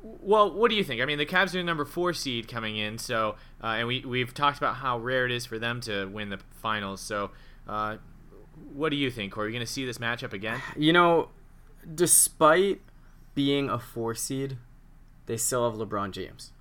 well, 0.02 0.52
what 0.52 0.70
do 0.70 0.76
you 0.76 0.84
think? 0.84 1.02
I 1.02 1.06
mean, 1.06 1.18
the 1.18 1.26
Cavs 1.26 1.50
are 1.54 1.60
the 1.60 1.64
number 1.64 1.86
four 1.86 2.14
seed 2.14 2.48
coming 2.48 2.78
in, 2.78 2.98
so 2.98 3.36
uh, 3.64 3.68
and 3.78 3.88
we 3.88 4.02
we've 4.02 4.34
talked 4.34 4.58
about 4.58 4.76
how 4.76 4.98
rare 4.98 5.26
it 5.26 5.32
is 5.32 5.46
for 5.46 5.60
them 5.60 5.82
to 5.82 6.06
win 6.08 6.30
the 6.30 6.40
finals. 6.62 7.02
So, 7.02 7.32
uh, 7.70 7.98
what 8.74 8.90
do 8.90 8.96
you 8.96 9.12
think? 9.12 9.38
Are 9.38 9.46
you 9.46 9.52
going 9.52 9.66
to 9.66 9.72
see 9.72 9.86
this 9.86 10.00
matchup 10.00 10.34
again? 10.34 10.62
You 10.76 10.92
know, 10.92 11.30
despite 11.94 12.82
being 13.36 13.70
a 13.70 13.78
four 13.78 14.16
seed, 14.16 14.58
they 15.28 15.38
still 15.38 15.70
have 15.70 15.80
LeBron 15.80 16.12
James. 16.12 16.52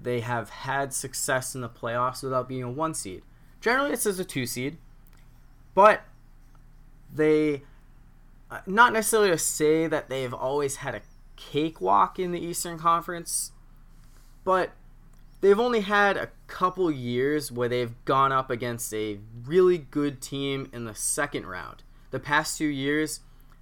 They 0.00 0.20
have 0.20 0.50
had 0.50 0.92
success 0.92 1.54
in 1.54 1.60
the 1.60 1.68
playoffs 1.68 2.22
without 2.22 2.48
being 2.48 2.64
a 2.64 2.70
one 2.70 2.94
seed. 2.94 3.22
Generally, 3.60 3.92
it's 3.92 4.06
as 4.06 4.18
a 4.18 4.24
two 4.24 4.44
seed, 4.44 4.78
but 5.74 6.02
they, 7.14 7.62
uh, 8.50 8.60
not 8.66 8.92
necessarily 8.92 9.30
to 9.30 9.38
say 9.38 9.86
that 9.86 10.08
they've 10.08 10.34
always 10.34 10.76
had 10.76 10.94
a 10.94 11.02
cakewalk 11.36 12.18
in 12.18 12.32
the 12.32 12.40
Eastern 12.40 12.78
Conference, 12.78 13.52
but 14.44 14.72
they've 15.40 15.60
only 15.60 15.82
had 15.82 16.16
a 16.16 16.30
couple 16.50 16.90
years 16.90 17.52
where 17.52 17.68
they've 17.68 17.94
gone 18.04 18.32
up 18.32 18.50
against 18.50 18.92
a 18.92 19.20
really 19.44 19.78
good 19.78 20.20
team 20.20 20.68
in 20.72 20.84
the 20.84 20.94
second 20.94 21.46
round. 21.46 21.84
The 22.10 22.18
past 22.18 22.58
two 22.58 22.66
years, 22.66 23.20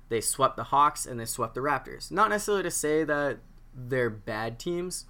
they 0.09 0.22
swept 0.22 0.57
the 0.57 0.64
Hawks 0.64 1.05
and 1.05 1.20
they 1.20 1.27
swept 1.27 1.55
the 1.55 1.61
Raptors. 1.61 2.11
Not 2.11 2.31
necessarily 2.31 2.62
to 2.62 2.70
say 2.70 3.05
that 3.05 3.38
they're 3.74 4.11
bad 4.11 4.59
teams, 4.59 5.05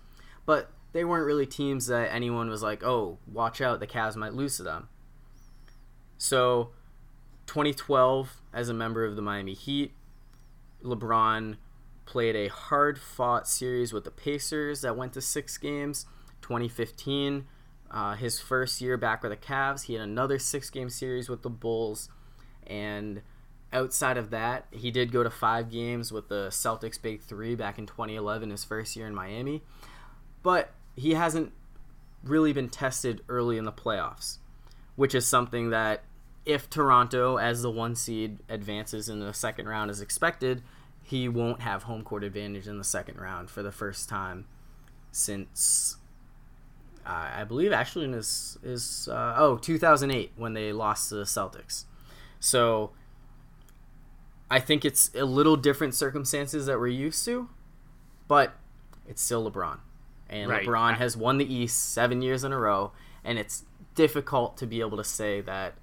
but 0.44 0.70
they 0.92 1.04
weren't 1.04 1.24
really 1.24 1.46
teams 1.46 1.86
that 1.86 2.12
anyone 2.12 2.50
was 2.50 2.62
like, 2.62 2.82
oh, 2.82 3.18
watch 3.32 3.60
out, 3.60 3.78
the 3.78 3.86
Cavs 3.86 4.16
might 4.16 4.34
lose 4.34 4.56
to 4.56 4.64
them. 4.64 4.88
So, 6.16 6.70
2012, 7.46 8.42
as 8.52 8.68
a 8.68 8.74
member 8.74 9.04
of 9.04 9.14
the 9.14 9.22
Miami 9.22 9.54
Heat, 9.54 9.92
LeBron 10.82 11.56
played 12.06 12.34
a 12.34 12.48
hard 12.48 12.98
fought 12.98 13.46
series 13.46 13.92
with 13.92 14.02
the 14.02 14.10
Pacers 14.10 14.80
that 14.80 14.96
went 14.96 15.12
to 15.12 15.20
six 15.20 15.56
games 15.58 16.06
2015, 16.40 17.46
uh, 17.90 18.14
his 18.14 18.40
first 18.40 18.80
year 18.80 18.96
back 18.96 19.22
with 19.22 19.32
the 19.32 19.36
Cavs, 19.36 19.84
he 19.84 19.94
had 19.94 20.02
another 20.02 20.38
six 20.38 20.70
game 20.70 20.90
series 20.90 21.28
with 21.28 21.42
the 21.42 21.50
Bulls. 21.50 22.08
And 22.66 23.22
outside 23.72 24.16
of 24.16 24.30
that, 24.30 24.66
he 24.70 24.90
did 24.90 25.12
go 25.12 25.22
to 25.22 25.30
five 25.30 25.70
games 25.70 26.12
with 26.12 26.28
the 26.28 26.48
Celtics 26.48 27.00
Big 27.00 27.22
Three 27.22 27.54
back 27.54 27.78
in 27.78 27.86
2011, 27.86 28.50
his 28.50 28.64
first 28.64 28.96
year 28.96 29.06
in 29.06 29.14
Miami. 29.14 29.62
But 30.42 30.70
he 30.96 31.14
hasn't 31.14 31.52
really 32.22 32.52
been 32.52 32.68
tested 32.68 33.22
early 33.28 33.56
in 33.56 33.64
the 33.64 33.72
playoffs, 33.72 34.38
which 34.96 35.14
is 35.14 35.26
something 35.26 35.70
that 35.70 36.02
if 36.44 36.68
Toronto, 36.68 37.36
as 37.36 37.62
the 37.62 37.70
one 37.70 37.94
seed, 37.94 38.38
advances 38.48 39.08
in 39.08 39.20
the 39.20 39.32
second 39.32 39.68
round 39.68 39.90
as 39.90 40.00
expected, 40.00 40.62
he 41.02 41.28
won't 41.28 41.60
have 41.60 41.84
home 41.84 42.02
court 42.02 42.24
advantage 42.24 42.66
in 42.66 42.78
the 42.78 42.84
second 42.84 43.18
round 43.18 43.50
for 43.50 43.62
the 43.62 43.72
first 43.72 44.08
time 44.08 44.46
since 45.10 45.96
uh, 47.08 47.30
I 47.36 47.44
believe 47.44 47.72
actually 47.72 48.04
in 48.04 48.12
his 48.12 48.58
is 48.62 49.08
uh, 49.10 49.34
oh 49.38 49.56
2008 49.56 50.32
when 50.36 50.52
they 50.52 50.72
lost 50.72 51.08
to 51.08 51.14
the 51.14 51.24
Celtics. 51.24 51.84
So 52.38 52.90
I 54.50 54.60
think 54.60 54.84
it's 54.84 55.10
a 55.14 55.24
little 55.24 55.56
different 55.56 55.94
circumstances 55.94 56.66
that 56.66 56.78
we're 56.78 56.88
used 56.88 57.24
to, 57.24 57.48
but 58.28 58.54
it's 59.08 59.22
still 59.22 59.50
LeBron, 59.50 59.78
and 60.28 60.50
right. 60.50 60.66
LeBron 60.66 60.98
has 60.98 61.16
won 61.16 61.38
the 61.38 61.52
East 61.52 61.92
seven 61.92 62.20
years 62.20 62.44
in 62.44 62.52
a 62.52 62.58
row, 62.58 62.92
and 63.24 63.38
it's 63.38 63.64
difficult 63.94 64.56
to 64.58 64.66
be 64.66 64.80
able 64.80 64.98
to 64.98 65.04
say 65.04 65.40
that 65.40 65.74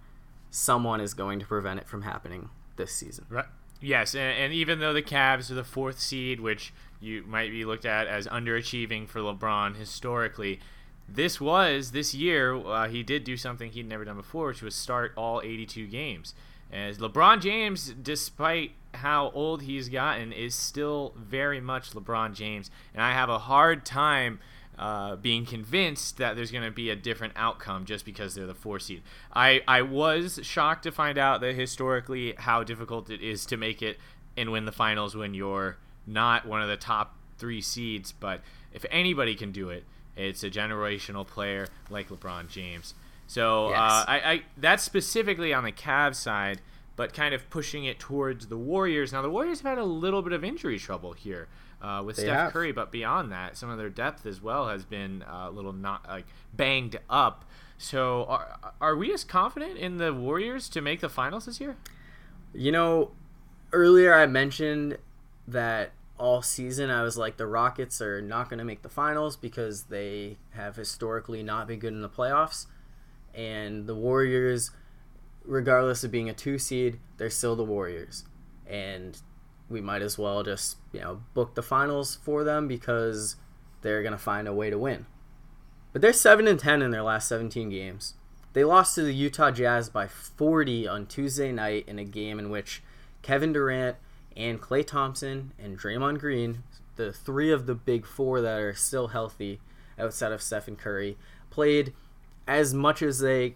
someone 0.51 1.01
is 1.01 1.13
going 1.13 1.39
to 1.39 1.45
prevent 1.45 1.79
it 1.79 1.87
from 1.87 2.03
happening 2.03 2.49
this 2.75 2.91
season. 2.91 3.25
Right. 3.29 3.45
Yes, 3.81 4.15
and, 4.15 4.37
and, 4.37 4.53
even 4.53 4.79
though 4.79 4.93
the 4.93 5.01
Cavs 5.01 5.51
are 5.51 5.55
the 5.55 5.63
fourth 5.63 5.99
seed, 5.99 6.39
which 6.39 6.73
you 7.01 7.23
might 7.27 7.51
be 7.51 7.65
looked 7.65 7.85
at 7.85 8.07
as 8.07 8.25
underachieving 8.25 9.07
for 9.07 9.19
LeBron 9.19 9.75
historically, 9.75 10.59
this 11.07 11.39
was 11.39 11.91
this 11.91 12.13
year 12.13 12.55
uh, 12.55 12.87
he 12.87 13.03
did 13.03 13.23
do 13.23 13.37
something 13.37 13.71
he'd 13.71 13.87
never 13.87 14.05
done 14.05 14.17
before, 14.17 14.47
which 14.47 14.61
was 14.61 14.75
start 14.75 15.13
all 15.15 15.41
82 15.43 15.87
games. 15.87 16.33
As 16.71 16.97
LeBron 16.97 17.41
James, 17.41 17.93
despite 18.01 18.71
how 18.95 19.29
old 19.31 19.61
he's 19.61 19.87
gotten, 19.87 20.31
is 20.33 20.55
still 20.55 21.13
very 21.15 21.61
much 21.61 21.91
LeBron 21.91 22.33
James, 22.33 22.71
and 22.93 23.03
I 23.03 23.13
have 23.13 23.29
a 23.29 23.39
hard 23.39 23.85
time 23.85 24.39
uh, 24.77 25.15
being 25.15 25.45
convinced 25.45 26.17
that 26.17 26.35
there's 26.35 26.51
going 26.51 26.63
to 26.63 26.71
be 26.71 26.89
a 26.89 26.95
different 26.95 27.33
outcome 27.35 27.85
just 27.85 28.03
because 28.03 28.35
they're 28.35 28.47
the 28.47 28.53
four 28.53 28.79
seed. 28.79 29.03
I, 29.33 29.61
I 29.67 29.83
was 29.83 30.39
shocked 30.43 30.83
to 30.83 30.91
find 30.91 31.17
out 31.17 31.39
that 31.41 31.55
historically 31.55 32.33
how 32.37 32.63
difficult 32.63 33.09
it 33.09 33.21
is 33.21 33.45
to 33.47 33.57
make 33.57 33.81
it 33.81 33.97
and 34.35 34.51
win 34.51 34.65
the 34.65 34.71
finals 34.71 35.15
when 35.15 35.33
you're 35.33 35.77
not 36.05 36.45
one 36.45 36.61
of 36.61 36.67
the 36.67 36.77
top 36.77 37.15
three 37.37 37.61
seeds. 37.61 38.11
But 38.11 38.41
if 38.73 38.85
anybody 38.91 39.35
can 39.35 39.51
do 39.51 39.69
it, 39.69 39.85
it's 40.15 40.43
a 40.43 40.49
generational 40.49 41.25
player 41.25 41.67
like 41.89 42.09
LeBron 42.09 42.47
James. 42.49 42.93
So 43.27 43.69
Yes. 43.69 43.79
uh, 43.79 44.05
I, 44.07 44.15
I 44.33 44.43
that's 44.57 44.83
specifically 44.83 45.53
on 45.53 45.63
the 45.63 45.71
Cavs 45.71 46.15
side, 46.15 46.61
but 46.95 47.13
kind 47.13 47.33
of 47.33 47.49
pushing 47.49 47.85
it 47.85 47.99
towards 47.99 48.47
the 48.47 48.57
Warriors. 48.57 49.11
Now 49.11 49.21
the 49.21 49.29
Warriors 49.29 49.61
have 49.61 49.69
had 49.71 49.77
a 49.77 49.83
little 49.85 50.21
bit 50.21 50.31
of 50.33 50.43
injury 50.43 50.77
trouble 50.79 51.13
here 51.13 51.47
uh, 51.81 52.01
with 52.05 52.15
They 52.17 52.23
Steph 52.23 52.37
have. 52.37 52.53
Curry, 52.53 52.71
but 52.71 52.91
beyond 52.91 53.31
that, 53.31 53.57
some 53.57 53.69
of 53.69 53.77
their 53.77 53.89
depth 53.89 54.25
as 54.25 54.41
well 54.41 54.69
has 54.69 54.85
been 54.85 55.23
uh, 55.23 55.47
a 55.47 55.51
little 55.51 55.73
not 55.73 56.07
like 56.07 56.25
banged 56.53 56.99
up. 57.09 57.45
So 57.77 58.25
are 58.25 58.57
are 58.79 58.95
we 58.95 59.13
as 59.13 59.23
confident 59.23 59.77
in 59.77 59.97
the 59.97 60.13
Warriors 60.13 60.69
to 60.69 60.81
make 60.81 61.01
the 61.01 61.09
finals 61.09 61.45
this 61.45 61.59
year? 61.59 61.75
You 62.53 62.71
know, 62.71 63.11
earlier 63.73 64.13
I 64.13 64.27
mentioned 64.27 64.97
that 65.47 65.91
all 66.17 66.41
season 66.41 66.89
I 66.89 67.03
was 67.03 67.17
like 67.17 67.37
the 67.37 67.47
Rockets 67.47 68.01
are 68.01 68.21
not 68.21 68.49
going 68.49 68.59
to 68.59 68.65
make 68.65 68.81
the 68.81 68.89
finals 68.89 69.35
because 69.35 69.83
they 69.83 70.37
have 70.51 70.75
historically 70.75 71.43
not 71.43 71.67
been 71.67 71.79
good 71.79 71.93
in 71.93 72.01
the 72.01 72.09
playoffs. 72.09 72.67
And 73.33 73.85
the 73.85 73.95
Warriors, 73.95 74.71
regardless 75.43 76.03
of 76.03 76.11
being 76.11 76.29
a 76.29 76.33
two 76.33 76.57
seed, 76.57 76.99
they're 77.17 77.29
still 77.29 77.55
the 77.55 77.65
Warriors. 77.65 78.23
And 78.65 79.21
we 79.69 79.81
might 79.81 80.01
as 80.01 80.17
well 80.17 80.41
just, 80.43 80.77
you 80.93 81.01
know, 81.01 81.21
book 81.33 81.55
the 81.55 81.63
finals 81.63 82.15
for 82.15 82.43
them 82.43 82.67
because 82.67 83.35
they're 83.81 84.01
going 84.01 84.13
to 84.13 84.17
find 84.17 84.47
a 84.47 84.53
way 84.53 84.69
to 84.69 84.77
win. 84.77 85.05
But 85.91 86.01
they're 86.01 86.13
7 86.13 86.47
and 86.47 86.59
10 86.59 86.81
in 86.81 86.91
their 86.91 87.03
last 87.03 87.27
17 87.27 87.69
games. 87.69 88.13
They 88.53 88.63
lost 88.63 88.95
to 88.95 89.03
the 89.03 89.13
Utah 89.13 89.51
Jazz 89.51 89.89
by 89.89 90.07
40 90.07 90.87
on 90.87 91.07
Tuesday 91.07 91.51
night 91.51 91.85
in 91.87 91.99
a 91.99 92.05
game 92.05 92.39
in 92.39 92.49
which 92.49 92.81
Kevin 93.21 93.51
Durant 93.51 93.97
and 94.35 94.61
Klay 94.61 94.85
Thompson 94.85 95.53
and 95.57 95.79
Draymond 95.79 96.19
Green, 96.19 96.63
the 96.95 97.13
three 97.13 97.51
of 97.51 97.65
the 97.65 97.75
big 97.75 98.05
four 98.05 98.41
that 98.41 98.59
are 98.59 98.73
still 98.73 99.09
healthy 99.09 99.59
outside 99.97 100.31
of 100.31 100.41
Stephen 100.41 100.75
Curry, 100.75 101.17
played 101.49 101.93
as 102.47 102.73
much 102.73 103.01
as 103.01 103.19
they 103.19 103.55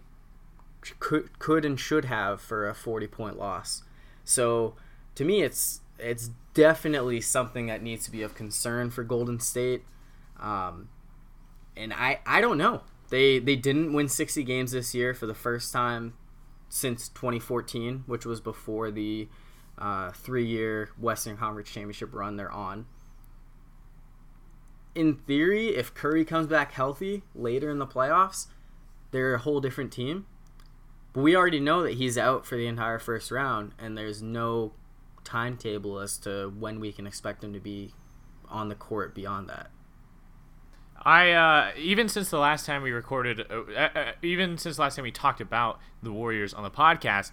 could, 1.00 1.38
could 1.39 1.65
and 1.65 1.80
should 1.80 2.06
have 2.06 2.42
for 2.42 2.68
a 2.68 2.74
40 2.74 3.08
point 3.08 3.38
loss. 3.38 3.84
So 4.24 4.76
to 5.15 5.26
me, 5.26 5.42
it's 5.42 5.82
it's 5.98 6.30
definitely 6.54 7.20
something 7.20 7.68
that 7.68 7.84
needs 7.84 8.06
to 8.06 8.12
be 8.12 8.22
of 8.22 8.34
concern 8.36 8.89
for 8.89 9.04
Golden 9.04 9.39
State. 9.39 9.84
Um, 10.39 10.89
and 11.76 11.94
I, 11.94 12.20
I 12.26 12.39
don't 12.42 12.58
know. 12.58 12.82
They 13.10 13.39
they 13.39 13.56
didn't 13.56 13.94
win 13.94 14.08
60 14.08 14.44
games 14.44 14.72
this 14.72 14.96
year 14.96 15.13
for 15.13 15.26
the 15.26 15.34
first 15.34 15.74
time 15.74 16.13
since 16.70 17.10
2014, 17.10 18.04
which 18.06 18.26
was 18.26 18.39
before 18.39 18.92
the 18.92 19.28
uh, 19.80 20.12
three-year 20.12 20.89
Western 20.98 21.38
Conference 21.38 21.70
Championship 21.70 22.13
run 22.13 22.36
they're 22.36 22.52
on. 22.52 22.86
In 24.94 25.15
theory, 25.15 25.70
if 25.70 25.94
Curry 25.94 26.26
comes 26.26 26.48
back 26.48 26.74
healthy 26.74 27.24
later 27.34 27.70
in 27.70 27.80
the 27.80 27.88
playoffs, 27.88 28.48
they're 29.12 29.34
a 29.36 29.39
whole 29.39 29.62
different 29.62 29.92
team. 29.92 30.26
But 31.13 31.22
we 31.22 31.36
already 31.36 31.60
know 31.60 31.84
that 31.84 31.94
he's 31.94 32.18
out 32.18 32.46
for 32.46 32.56
the 32.56 32.68
entire 32.68 33.00
first 33.00 33.32
round, 33.32 33.74
and 33.80 33.98
there's 33.98 34.22
no 34.22 34.74
timetable 35.24 36.00
as 36.00 36.18
to 36.20 36.54
when 36.58 36.80
we 36.80 36.92
can 36.92 37.08
expect 37.08 37.44
him 37.44 37.54
to 37.54 37.60
be 37.60 37.94
on 38.48 38.70
the 38.70 38.76
court 38.76 39.15
beyond 39.15 39.50
that. 39.50 39.70
I 41.02 41.32
uh, 41.32 41.72
even 41.78 42.10
since 42.10 42.30
the 42.30 42.39
last 42.39 42.65
time 42.65 42.84
we 42.84 42.92
recorded, 42.92 43.46
uh, 43.50 43.80
uh, 43.80 44.12
even 44.22 44.58
since 44.58 44.76
the 44.76 44.82
last 44.82 44.96
time 44.98 45.04
we 45.04 45.12
talked 45.12 45.39
about 45.39 45.80
the 46.04 46.12
Warriors 46.12 46.54
on 46.54 46.63
the 46.63 46.72
podcast, 46.72 47.32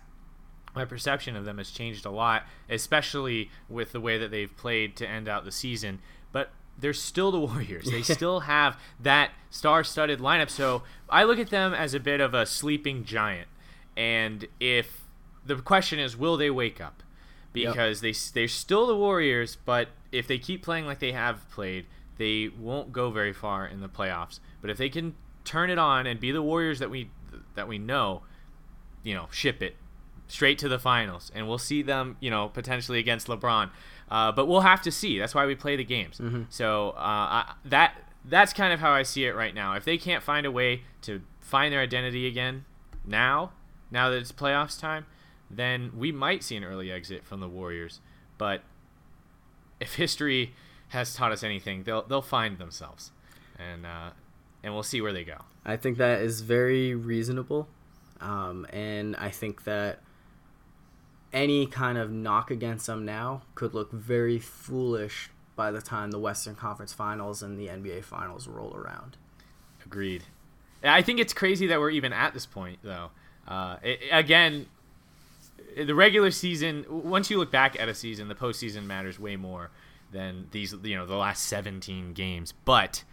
my 0.77 0.85
perception 0.85 1.35
of 1.35 1.47
them 1.47 1.57
has 1.57 1.71
changed 1.71 2.05
a 2.05 2.11
lot, 2.11 2.45
especially 2.69 3.51
with 3.69 3.93
the 3.93 4.01
way 4.01 4.19
that 4.19 4.31
they've 4.31 4.55
played 4.57 4.95
to 4.97 5.09
end 5.09 5.27
out 5.27 5.45
the 5.45 5.51
season. 5.51 5.99
But 6.31 6.51
they're 6.79 6.93
still 6.93 7.33
the 7.33 7.41
Warriors. 7.55 7.91
They 7.91 8.03
still 8.15 8.41
have 8.41 8.79
that 9.01 9.31
star-studded 9.51 10.21
lineup. 10.21 10.51
So 10.51 10.83
I 11.09 11.25
look 11.25 11.39
at 11.39 11.49
them 11.49 11.73
as 11.73 11.95
a 11.95 12.01
bit 12.01 12.21
of 12.21 12.35
a 12.35 12.45
sleeping 12.45 13.05
giant. 13.05 13.49
And 13.97 14.47
if 14.61 15.01
the 15.45 15.57
question 15.57 15.99
is, 15.99 16.17
will 16.17 16.37
they 16.37 16.51
wake 16.51 16.81
up? 16.81 17.03
Because 17.55 18.03
they 18.03 18.13
they're 18.35 18.49
still 18.49 18.87
the 18.87 18.95
Warriors, 18.95 19.57
but 19.57 19.89
if 20.13 20.29
they 20.29 20.37
keep 20.37 20.63
playing 20.63 20.85
like 20.85 20.99
they 20.99 21.13
have 21.13 21.51
played, 21.51 21.87
they 22.19 22.49
won't 22.49 22.93
go 22.93 23.11
very 23.11 23.33
far 23.33 23.67
in 23.67 23.81
the 23.81 23.89
playoffs. 23.89 24.41
But 24.61 24.69
if 24.69 24.77
they 24.77 24.91
can 24.91 25.15
turn 25.43 25.71
it 25.71 25.79
on 25.79 26.07
and 26.07 26.21
be 26.21 26.33
the 26.33 26.43
Warriors 26.43 26.81
that 26.81 26.91
we 26.91 27.09
that 27.55 27.67
we 27.67 27.79
know, 27.79 28.25
you 29.03 29.15
know, 29.15 29.29
ship 29.31 29.63
it 29.63 29.77
straight 30.29 30.59
to 30.59 30.69
the 30.69 30.79
finals, 30.79 31.31
and 31.35 31.49
we'll 31.49 31.59
see 31.59 31.83
them, 31.83 32.17
you 32.21 32.31
know, 32.31 32.49
potentially 32.49 32.99
against 32.99 33.27
LeBron. 33.29 33.71
Uh, 34.11 34.31
but 34.33 34.47
we'll 34.47 34.61
have 34.61 34.83
to 34.83 34.91
see. 34.91 35.19
That's 35.19 35.35
why 35.35 35.47
we 35.47 35.55
play 35.55 35.77
the 35.77 35.85
games. 35.85 36.21
So 36.49 36.91
uh, 36.91 36.95
I, 36.99 37.55
that 37.65 37.95
that's 38.25 38.53
kind 38.53 38.73
of 38.73 38.81
how 38.81 38.91
I 38.91 39.03
see 39.03 39.25
it 39.25 39.35
right 39.35 39.55
now. 39.55 39.75
If 39.75 39.85
they 39.85 39.99
can't 39.99 40.23
find 40.23 40.47
a 40.47 40.51
way 40.51 40.83
to 41.03 41.23
find 41.41 41.73
their 41.73 41.81
identity 41.81 42.27
again 42.27 42.65
now, 43.05 43.53
now 43.91 44.11
that 44.11 44.19
it's 44.19 44.33
playoffs 44.33 44.79
time, 44.81 45.07
then 45.51 45.93
we 45.97 46.13
might 46.13 46.43
see 46.43 46.57
an 46.57 46.65
early 46.65 46.91
exit 46.91 47.25
from 47.25 47.41
the 47.41 47.49
Warriors. 47.49 48.01
But 48.39 48.63
if 49.81 49.95
history 49.95 50.55
has 50.89 51.15
taught 51.15 51.33
us 51.33 51.43
anything, 51.43 51.85
they'll 51.85 52.03
they'll 52.03 52.23
find 52.23 52.59
themselves, 52.59 53.13
and 53.59 53.87
uh, 53.87 54.11
and 54.63 54.75
we'll 54.75 54.83
see 54.83 55.01
where 55.01 55.13
they 55.13 55.25
go. 55.25 55.39
I 55.65 55.77
think 55.77 55.99
that 55.99 56.21
is 56.21 56.41
very 56.43 56.95
reasonable. 56.95 57.69
Um, 58.21 58.67
and 58.73 59.15
I 59.17 59.31
think 59.31 59.65
that 59.65 60.01
any 61.37 61.67
kind 61.67 61.99
of 61.99 62.11
knock 62.11 62.51
against 62.51 62.87
them 62.87 63.05
now 63.05 63.43
could 63.55 63.75
look 63.75 63.93
very 63.93 64.39
foolish 64.39 65.29
by 65.55 65.71
the 65.71 65.83
time 65.83 66.11
the 66.11 66.19
Western 66.19 66.55
Conference 66.55 66.93
Finals 66.95 67.43
and 67.43 67.59
the 67.59 67.67
NBA 67.69 68.03
Finals 68.05 68.49
roll 68.49 68.75
around. 68.75 69.19
Agreed. 69.85 70.25
I 70.83 71.03
think 71.03 71.21
it's 71.21 71.35
crazy 71.35 71.67
that 71.67 71.79
we're 71.79 71.91
even 71.91 72.13
at 72.13 72.33
this 72.33 72.47
point, 72.47 72.79
though. 72.83 73.11
Uh, 73.47 73.77
it, 73.83 74.01
again, 74.11 74.67
the 75.77 75.95
regular 75.95 76.31
season. 76.31 76.85
Once 76.89 77.31
you 77.31 77.39
look 77.39 77.51
back 77.53 77.79
at 77.79 77.89
a 77.89 77.95
season, 77.95 78.29
the 78.29 78.35
postseason 78.35 78.85
matters 78.85 79.19
way 79.21 79.37
more 79.37 79.71
than 80.13 80.47
these. 80.53 80.75
You 80.83 80.97
know, 80.97 81.07
the 81.07 81.17
last 81.17 81.45
17 81.45 82.15
games, 82.15 82.53
but. 82.65 83.05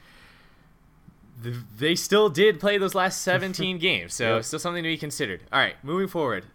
The, 1.41 1.55
they 1.79 1.95
still 1.95 2.29
did 2.29 2.59
play 2.59 2.77
those 2.77 2.93
last 2.93 3.21
17 3.23 3.77
games, 3.79 4.13
so 4.13 4.35
Yep. 4.35 4.45
still 4.45 4.59
something 4.59 4.83
to 4.83 4.87
be 4.87 4.97
considered. 4.97 5.41
All 5.51 5.59
right, 5.59 5.73
moving 5.83 6.07
forward. 6.07 6.45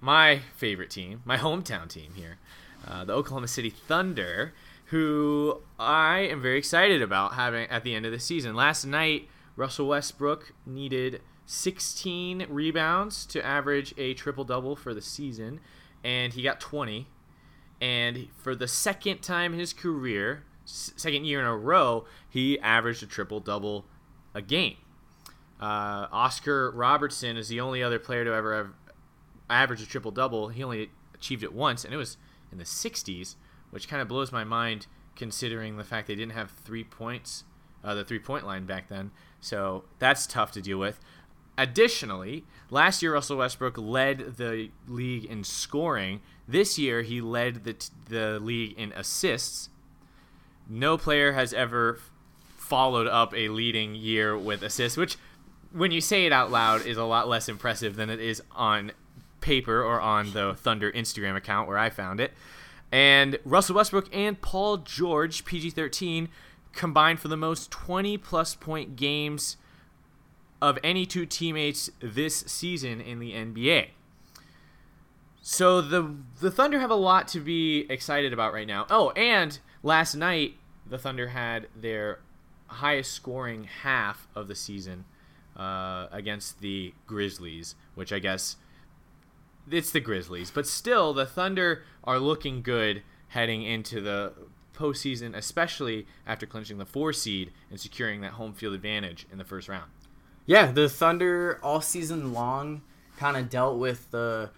My 0.00 0.40
favorite 0.56 0.90
team, 0.90 1.22
my 1.24 1.36
hometown 1.36 1.88
team 1.88 2.12
here, 2.14 2.38
uh, 2.86 3.04
the 3.04 3.12
Oklahoma 3.12 3.48
City 3.48 3.70
Thunder, 3.70 4.54
who 4.86 5.60
I 5.78 6.20
am 6.20 6.40
very 6.40 6.58
excited 6.58 7.02
about 7.02 7.34
having 7.34 7.68
at 7.68 7.84
the 7.84 7.94
end 7.94 8.06
of 8.06 8.12
the 8.12 8.18
season. 8.18 8.54
Last 8.54 8.84
night, 8.84 9.28
Russell 9.56 9.88
Westbrook 9.88 10.52
needed 10.64 11.20
16 11.46 12.46
rebounds 12.48 13.26
to 13.26 13.44
average 13.44 13.92
a 13.98 14.14
triple 14.14 14.44
double 14.44 14.74
for 14.74 14.94
the 14.94 15.02
season, 15.02 15.60
and 16.02 16.32
he 16.32 16.42
got 16.42 16.60
20. 16.60 17.06
And 17.80 18.28
for 18.36 18.54
the 18.54 18.68
second 18.68 19.20
time 19.20 19.52
in 19.52 19.58
his 19.58 19.72
career, 19.72 20.44
second 20.64 21.24
year 21.24 21.40
in 21.40 21.46
a 21.46 21.56
row, 21.56 22.06
he 22.28 22.58
averaged 22.60 23.02
a 23.02 23.06
triple 23.06 23.40
double 23.40 23.84
a 24.34 24.40
game. 24.40 24.76
Uh, 25.60 26.06
Oscar 26.10 26.70
Robertson 26.70 27.36
is 27.36 27.48
the 27.48 27.60
only 27.60 27.82
other 27.82 27.98
player 27.98 28.24
to 28.24 28.32
ever 28.32 28.56
have 28.56 28.68
averaged 29.50 29.82
a 29.82 29.86
triple 29.86 30.10
double. 30.10 30.48
He 30.48 30.62
only 30.62 30.90
achieved 31.14 31.42
it 31.42 31.52
once, 31.52 31.84
and 31.84 31.92
it 31.92 31.96
was 31.96 32.16
in 32.50 32.58
the 32.58 32.64
60s, 32.64 33.36
which 33.70 33.88
kind 33.88 34.02
of 34.02 34.08
blows 34.08 34.32
my 34.32 34.44
mind 34.44 34.86
considering 35.16 35.76
the 35.76 35.84
fact 35.84 36.08
they 36.08 36.14
didn't 36.14 36.32
have 36.32 36.50
three 36.50 36.84
points, 36.84 37.44
uh, 37.84 37.94
the 37.94 38.04
three 38.04 38.18
point 38.18 38.46
line 38.46 38.64
back 38.64 38.88
then. 38.88 39.10
So 39.40 39.84
that's 39.98 40.26
tough 40.26 40.52
to 40.52 40.62
deal 40.62 40.78
with. 40.78 40.98
Additionally, 41.58 42.44
last 42.70 43.02
year 43.02 43.12
Russell 43.12 43.36
Westbrook 43.36 43.76
led 43.76 44.36
the 44.36 44.70
league 44.88 45.26
in 45.26 45.44
scoring. 45.44 46.22
This 46.48 46.78
year 46.78 47.02
he 47.02 47.20
led 47.20 47.64
the 47.64 47.74
t- 47.74 47.90
the 48.08 48.38
league 48.40 48.78
in 48.78 48.92
assists. 48.92 49.68
No 50.68 50.96
player 50.96 51.32
has 51.32 51.52
ever 51.52 51.98
followed 52.56 53.08
up 53.08 53.34
a 53.34 53.48
leading 53.48 53.94
year 53.94 54.38
with 54.38 54.62
assists, 54.62 54.96
which 54.96 55.18
when 55.72 55.90
you 55.90 56.00
say 56.00 56.24
it 56.24 56.32
out 56.32 56.50
loud 56.50 56.86
is 56.86 56.96
a 56.96 57.04
lot 57.04 57.28
less 57.28 57.48
impressive 57.48 57.96
than 57.96 58.08
it 58.08 58.20
is 58.20 58.42
on 58.52 58.92
paper 59.40 59.82
or 59.82 60.00
on 60.00 60.32
the 60.32 60.54
Thunder 60.54 60.90
Instagram 60.92 61.36
account 61.36 61.68
where 61.68 61.78
I 61.78 61.90
found 61.90 62.20
it. 62.20 62.32
And 62.92 63.38
Russell 63.44 63.76
Westbrook 63.76 64.08
and 64.12 64.40
Paul 64.40 64.78
George, 64.78 65.44
PG 65.44 65.70
13, 65.70 66.28
combined 66.72 67.20
for 67.20 67.28
the 67.28 67.36
most 67.36 67.70
20 67.70 68.18
plus 68.18 68.54
point 68.54 68.96
games 68.96 69.56
of 70.60 70.78
any 70.84 71.06
two 71.06 71.26
teammates 71.26 71.90
this 72.00 72.40
season 72.40 73.00
in 73.00 73.18
the 73.18 73.32
NBA. 73.32 73.88
So 75.42 75.80
the 75.80 76.16
the 76.40 76.50
Thunder 76.50 76.80
have 76.80 76.90
a 76.90 76.96
lot 76.96 77.26
to 77.28 77.40
be 77.40 77.86
excited 77.88 78.32
about 78.32 78.52
right 78.52 78.66
now. 78.66 78.86
Oh, 78.90 79.10
and 79.10 79.58
last 79.82 80.14
night 80.14 80.54
the 80.86 80.98
Thunder 80.98 81.28
had 81.28 81.68
their 81.74 82.20
highest 82.66 83.12
scoring 83.12 83.64
half 83.64 84.28
of 84.34 84.48
the 84.48 84.54
season 84.54 85.04
uh, 85.56 86.08
against 86.12 86.60
the 86.60 86.94
Grizzlies, 87.06 87.74
which 87.94 88.12
I 88.12 88.18
guess 88.18 88.56
it's 89.70 89.90
the 89.90 90.00
Grizzlies, 90.00 90.50
but 90.50 90.66
still 90.66 91.12
the 91.12 91.26
Thunder 91.26 91.82
are 92.04 92.18
looking 92.18 92.62
good 92.62 93.02
heading 93.28 93.62
into 93.62 94.00
the 94.00 94.32
postseason, 94.74 95.36
especially 95.36 96.06
after 96.26 96.46
clinching 96.46 96.78
the 96.78 96.86
four 96.86 97.12
seed 97.12 97.52
and 97.70 97.78
securing 97.78 98.20
that 98.22 98.32
home 98.32 98.52
field 98.52 98.74
advantage 98.74 99.26
in 99.30 99.38
the 99.38 99.44
first 99.44 99.68
round. 99.68 99.90
Yeah, 100.46 100.72
the 100.72 100.88
Thunder 100.88 101.60
all 101.62 101.80
season 101.80 102.32
long 102.32 102.82
kind 103.18 103.36
of 103.36 103.50
dealt 103.50 103.78
with 103.78 104.10
the 104.10 104.50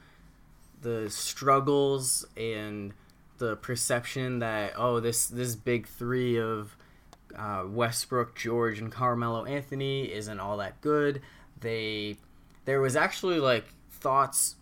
the 0.81 1.09
struggles 1.11 2.27
and 2.37 2.93
the 3.39 3.57
perception 3.57 4.41
that 4.41 4.73
oh 4.77 5.01
this 5.01 5.27
this 5.27 5.55
big 5.55 5.87
three 5.87 6.39
of 6.39 6.77
uh, 7.37 7.65
Westbrook, 7.67 8.37
George, 8.37 8.79
and 8.79 8.93
Carmelo 8.93 9.45
Anthony 9.45 10.13
isn't 10.13 10.39
all 10.39 10.57
that 10.59 10.81
good. 10.81 11.21
They 11.61 12.17
there 12.65 12.81
was 12.81 12.95
actually 12.95 13.41
like 13.41 13.65
thoughts 13.91 14.57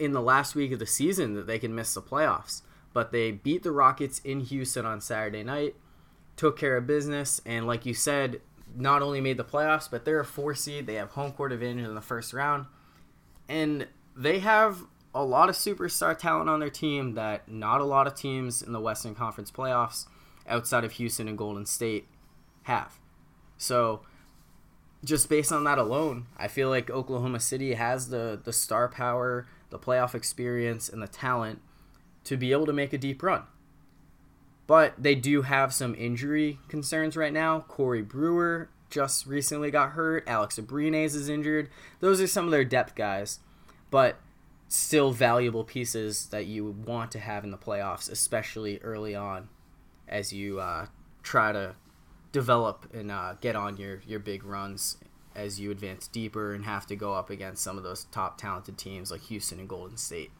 in 0.00 0.12
the 0.12 0.20
last 0.22 0.54
week 0.54 0.72
of 0.72 0.78
the 0.78 0.86
season 0.86 1.34
that 1.34 1.46
they 1.46 1.58
can 1.58 1.74
miss 1.74 1.94
the 1.94 2.02
playoffs, 2.02 2.62
but 2.92 3.12
they 3.12 3.30
beat 3.30 3.62
the 3.62 3.70
Rockets 3.70 4.18
in 4.20 4.40
Houston 4.40 4.86
on 4.86 5.00
Saturday 5.00 5.44
night, 5.44 5.76
took 6.36 6.58
care 6.58 6.76
of 6.78 6.86
business, 6.86 7.40
and 7.44 7.66
like 7.66 7.84
you 7.84 7.94
said, 7.94 8.40
not 8.74 9.02
only 9.02 9.20
made 9.20 9.36
the 9.36 9.44
playoffs, 9.44 9.90
but 9.90 10.04
they're 10.04 10.20
a 10.20 10.24
four 10.24 10.54
seed. 10.54 10.86
They 10.86 10.94
have 10.94 11.10
home 11.10 11.32
court 11.32 11.52
advantage 11.52 11.86
in 11.86 11.94
the 11.94 12.00
first 12.00 12.32
round, 12.32 12.66
and 13.48 13.86
they 14.16 14.38
have 14.38 14.78
a 15.14 15.24
lot 15.24 15.48
of 15.48 15.54
superstar 15.54 16.16
talent 16.16 16.48
on 16.48 16.60
their 16.60 16.70
team 16.70 17.14
that 17.14 17.48
not 17.48 17.80
a 17.80 17.84
lot 17.84 18.06
of 18.06 18.14
teams 18.14 18.62
in 18.62 18.72
the 18.72 18.80
Western 18.80 19.14
Conference 19.14 19.50
playoffs 19.50 20.06
outside 20.48 20.84
of 20.84 20.92
Houston 20.92 21.28
and 21.28 21.36
Golden 21.36 21.66
State 21.66 22.08
have. 22.62 22.98
So 23.58 24.02
just 25.04 25.28
based 25.28 25.52
on 25.52 25.64
that 25.64 25.78
alone, 25.78 26.26
I 26.36 26.48
feel 26.48 26.68
like 26.68 26.90
Oklahoma 26.90 27.40
City 27.40 27.74
has 27.74 28.08
the 28.08 28.40
the 28.42 28.52
star 28.52 28.88
power, 28.88 29.46
the 29.70 29.78
playoff 29.78 30.14
experience, 30.14 30.88
and 30.88 31.02
the 31.02 31.08
talent 31.08 31.60
to 32.24 32.36
be 32.36 32.52
able 32.52 32.66
to 32.66 32.72
make 32.72 32.92
a 32.92 32.98
deep 32.98 33.22
run. 33.22 33.42
But 34.66 34.94
they 34.96 35.14
do 35.14 35.42
have 35.42 35.72
some 35.72 35.94
injury 35.96 36.58
concerns 36.68 37.16
right 37.16 37.32
now. 37.32 37.60
Corey 37.60 38.02
Brewer 38.02 38.68
just 38.88 39.26
recently 39.26 39.70
got 39.70 39.90
hurt. 39.92 40.24
Alex 40.26 40.58
Abrines 40.58 41.14
is 41.14 41.28
injured. 41.28 41.68
Those 42.00 42.20
are 42.20 42.26
some 42.26 42.44
of 42.44 42.50
their 42.50 42.64
depth 42.64 42.94
guys, 42.94 43.40
but 43.90 44.16
still 44.68 45.10
valuable 45.10 45.64
pieces 45.64 46.26
that 46.26 46.46
you 46.46 46.64
want 46.64 47.10
to 47.12 47.18
have 47.18 47.42
in 47.42 47.50
the 47.50 47.58
playoffs, 47.58 48.10
especially 48.10 48.78
early 48.78 49.14
on 49.14 49.48
as 50.06 50.32
you 50.32 50.60
uh, 50.60 50.86
try 51.22 51.52
to 51.52 51.74
develop 52.32 52.88
and 52.94 53.10
uh, 53.10 53.34
get 53.40 53.56
on 53.56 53.76
your, 53.76 54.00
your 54.06 54.20
big 54.20 54.44
runs 54.44 54.98
as 55.34 55.60
you 55.60 55.70
advance 55.70 56.06
deeper 56.06 56.52
and 56.52 56.64
have 56.64 56.86
to 56.86 56.96
go 56.96 57.14
up 57.14 57.30
against 57.30 57.62
some 57.62 57.76
of 57.76 57.84
those 57.84 58.04
top 58.04 58.38
talented 58.38 58.76
teams 58.76 59.10
like 59.10 59.22
Houston 59.22 59.58
and 59.58 59.68
Golden 59.68 59.96
State. 59.96 60.30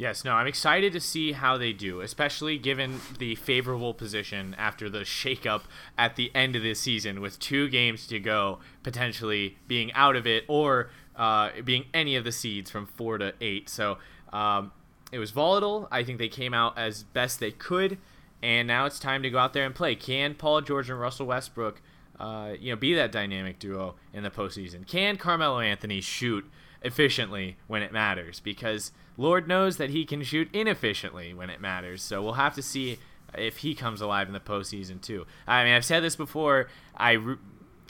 Yes, 0.00 0.24
no, 0.24 0.32
I'm 0.32 0.46
excited 0.46 0.94
to 0.94 1.00
see 1.00 1.32
how 1.32 1.58
they 1.58 1.74
do, 1.74 2.00
especially 2.00 2.56
given 2.56 3.02
the 3.18 3.34
favorable 3.34 3.92
position 3.92 4.56
after 4.56 4.88
the 4.88 5.00
shakeup 5.00 5.64
at 5.98 6.16
the 6.16 6.34
end 6.34 6.56
of 6.56 6.62
this 6.62 6.80
season 6.80 7.20
with 7.20 7.38
two 7.38 7.68
games 7.68 8.06
to 8.06 8.18
go, 8.18 8.60
potentially 8.82 9.58
being 9.68 9.92
out 9.92 10.16
of 10.16 10.26
it 10.26 10.44
or 10.48 10.88
uh, 11.16 11.50
being 11.66 11.84
any 11.92 12.16
of 12.16 12.24
the 12.24 12.32
seeds 12.32 12.70
from 12.70 12.86
four 12.86 13.18
to 13.18 13.34
eight. 13.42 13.68
So 13.68 13.98
um, 14.32 14.72
it 15.12 15.18
was 15.18 15.32
volatile. 15.32 15.86
I 15.90 16.02
think 16.02 16.18
they 16.18 16.28
came 16.28 16.54
out 16.54 16.78
as 16.78 17.02
best 17.02 17.38
they 17.38 17.50
could, 17.50 17.98
and 18.42 18.66
now 18.66 18.86
it's 18.86 18.98
time 18.98 19.22
to 19.22 19.28
go 19.28 19.38
out 19.38 19.52
there 19.52 19.66
and 19.66 19.74
play. 19.74 19.96
Can 19.96 20.34
Paul 20.34 20.62
George 20.62 20.88
and 20.88 20.98
Russell 20.98 21.26
Westbrook, 21.26 21.82
uh, 22.20 22.52
you 22.60 22.70
know, 22.70 22.76
be 22.76 22.94
that 22.94 23.10
dynamic 23.10 23.58
duo 23.58 23.94
in 24.12 24.22
the 24.22 24.30
postseason? 24.30 24.86
Can 24.86 25.16
Carmelo 25.16 25.58
Anthony 25.58 26.02
shoot 26.02 26.44
efficiently 26.82 27.56
when 27.66 27.82
it 27.82 27.92
matters? 27.92 28.40
Because 28.40 28.92
Lord 29.16 29.48
knows 29.48 29.78
that 29.78 29.90
he 29.90 30.04
can 30.04 30.22
shoot 30.22 30.48
inefficiently 30.52 31.32
when 31.32 31.48
it 31.48 31.60
matters. 31.60 32.02
So 32.02 32.22
we'll 32.22 32.34
have 32.34 32.54
to 32.56 32.62
see 32.62 32.98
if 33.34 33.58
he 33.58 33.74
comes 33.74 34.02
alive 34.02 34.26
in 34.26 34.34
the 34.34 34.40
postseason 34.40 35.00
too. 35.00 35.26
I 35.46 35.64
mean, 35.64 35.72
I've 35.72 35.84
said 35.84 36.02
this 36.02 36.14
before. 36.14 36.68
I 36.94 37.36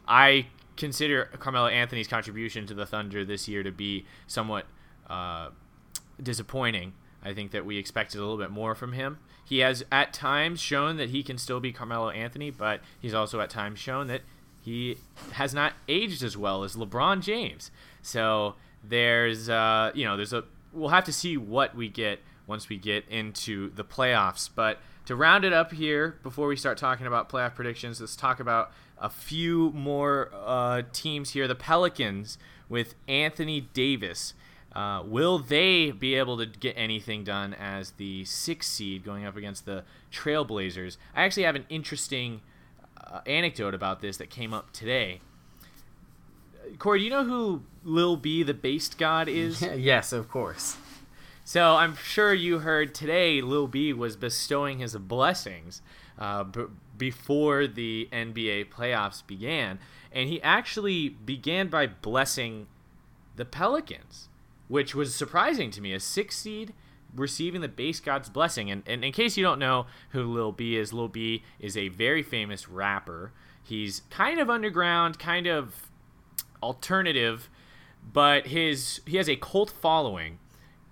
I 0.07 0.47
consider 0.77 1.25
Carmelo 1.39 1.67
Anthony's 1.67 2.09
contribution 2.09 2.67
to 2.67 2.75
the 2.75 2.87
Thunder 2.87 3.25
this 3.25 3.49
year 3.49 3.65
to 3.65 3.73
be 3.73 4.07
somewhat 4.29 4.67
uh, 5.09 5.49
disappointing. 6.23 6.93
I 7.23 7.35
think 7.35 7.51
that 7.51 7.67
we 7.67 7.79
expected 7.79 8.19
a 8.19 8.21
little 8.21 8.39
bit 8.39 8.51
more 8.51 8.75
from 8.75 8.93
him. 8.93 9.19
He 9.51 9.59
has 9.59 9.85
at 9.91 10.13
times 10.13 10.61
shown 10.61 10.97
that 10.99 11.11
he 11.11 11.25
can 11.25 11.37
still 11.37 11.59
be 11.59 11.73
Carmelo 11.73 12.11
Anthony, 12.11 12.53
but 12.53 12.81
he's 13.01 13.13
also 13.13 13.41
at 13.41 13.51
times 13.51 13.81
shown 13.81 14.07
that 14.07 14.21
he 14.63 14.97
has 15.33 15.53
not 15.53 15.73
aged 15.89 16.23
as 16.23 16.37
well 16.37 16.63
as 16.63 16.77
LeBron 16.77 17.21
James. 17.21 17.73
So 18.01 18.55
there's 18.85 19.49
uh, 19.49 19.91
you 19.93 20.05
know 20.05 20.17
there's 20.17 20.33
a 20.33 20.45
we'll 20.73 20.91
have 20.91 21.03
to 21.03 21.13
see 21.13 21.37
what 21.37 21.75
we 21.75 21.89
get 21.89 22.21
once 22.47 22.69
we 22.69 22.77
get 22.77 23.09
into 23.09 23.71
the 23.75 23.83
playoffs. 23.83 24.49
But 24.55 24.79
to 25.07 25.17
round 25.17 25.45
it 25.45 25.53
up 25.53 25.73
here, 25.73 26.21
before 26.23 26.47
we 26.47 26.55
start 26.55 26.79
talking 26.79 27.09
about 27.09 27.29
playoff 27.29 27.57
predictions, 27.57 28.01
let's 28.01 28.15
talk 28.15 28.39
about 28.39 28.71
a 28.99 29.11
few 29.11 29.73
more 29.73 30.31
uh, 30.33 30.83
teams 30.93 31.31
here. 31.31 31.49
The 31.49 31.57
Pelicans 31.57 32.39
with 32.69 32.95
Anthony 33.09 33.63
Davis 33.63 34.33
uh, 34.75 35.03
will 35.05 35.39
they 35.39 35.91
be 35.91 36.15
able 36.15 36.39
to 36.39 36.47
get 36.47 36.75
anything 36.77 37.25
done 37.25 37.55
as 37.55 37.93
the 37.93 38.25
sixth 38.25 38.71
seed 38.71 39.05
going 39.05 39.25
up 39.25 39.37
against 39.37 39.67
the 39.67 39.85
Trailblazers? 40.13 40.97
I 41.15 41.23
actually 41.23 41.43
have 41.43 41.57
an 41.57 41.67
interesting 41.69 42.41
uh, 42.97 43.21
anecdote 43.27 43.75
about 43.75 44.01
this 44.01 44.17
that 44.19 44.31
came 44.31 44.55
up 44.55 44.73
today. 44.73 45.21
Corey, 46.79 47.01
do 47.01 47.05
you 47.05 47.11
know 47.11 47.25
who 47.25 47.63
Lil 47.83 48.17
B, 48.17 48.45
the 48.45 48.55
based 48.55 48.97
god, 48.97 49.29
is? 49.29 49.61
yes, 49.77 50.13
of 50.13 50.29
course. 50.29 50.77
So 51.45 51.75
I'm 51.75 51.97
sure 51.97 52.33
you 52.33 52.61
heard 52.61 52.95
today 52.95 53.41
Lil 53.41 53.67
B 53.67 53.93
was 53.93 54.15
bestowing 54.15 54.79
his 54.79 54.95
blessings 54.97 55.83
uh, 56.17 56.45
b- 56.45 56.67
before 56.97 57.67
the 57.67 58.09
NBA 58.13 58.69
playoffs 58.71 59.27
began, 59.27 59.81
and 60.13 60.29
he 60.29 60.41
actually 60.43 61.09
began 61.09 61.67
by 61.67 61.89
blessing 61.89 62.69
the 63.35 63.45
Pelicans 63.45 64.29
which 64.71 64.95
was 64.95 65.13
surprising 65.13 65.73
to 65.73 65.81
me. 65.81 65.93
A 65.93 65.99
six 65.99 66.37
seed 66.37 66.73
receiving 67.15 67.61
the 67.61 67.69
base 67.69 67.99
god's 67.99 68.29
blessing. 68.29 68.71
And, 68.71 68.85
and 68.87 69.05
in 69.05 69.11
case 69.11 69.37
you 69.37 69.43
don't 69.43 69.59
know 69.59 69.87
who 70.11 70.23
Lil 70.23 70.53
B 70.53 70.77
is, 70.77 70.93
Lil 70.93 71.09
B 71.09 71.43
is 71.59 71.77
a 71.77 71.89
very 71.89 72.23
famous 72.23 72.69
rapper. 72.69 73.33
He's 73.61 74.03
kind 74.11 74.39
of 74.39 74.49
underground, 74.49 75.19
kind 75.19 75.49
of 75.49 75.91
alternative, 76.63 77.51
but 78.13 78.47
his 78.47 79.01
he 79.07 79.17
has 79.17 79.29
a 79.29 79.35
cult 79.35 79.71
following, 79.71 80.39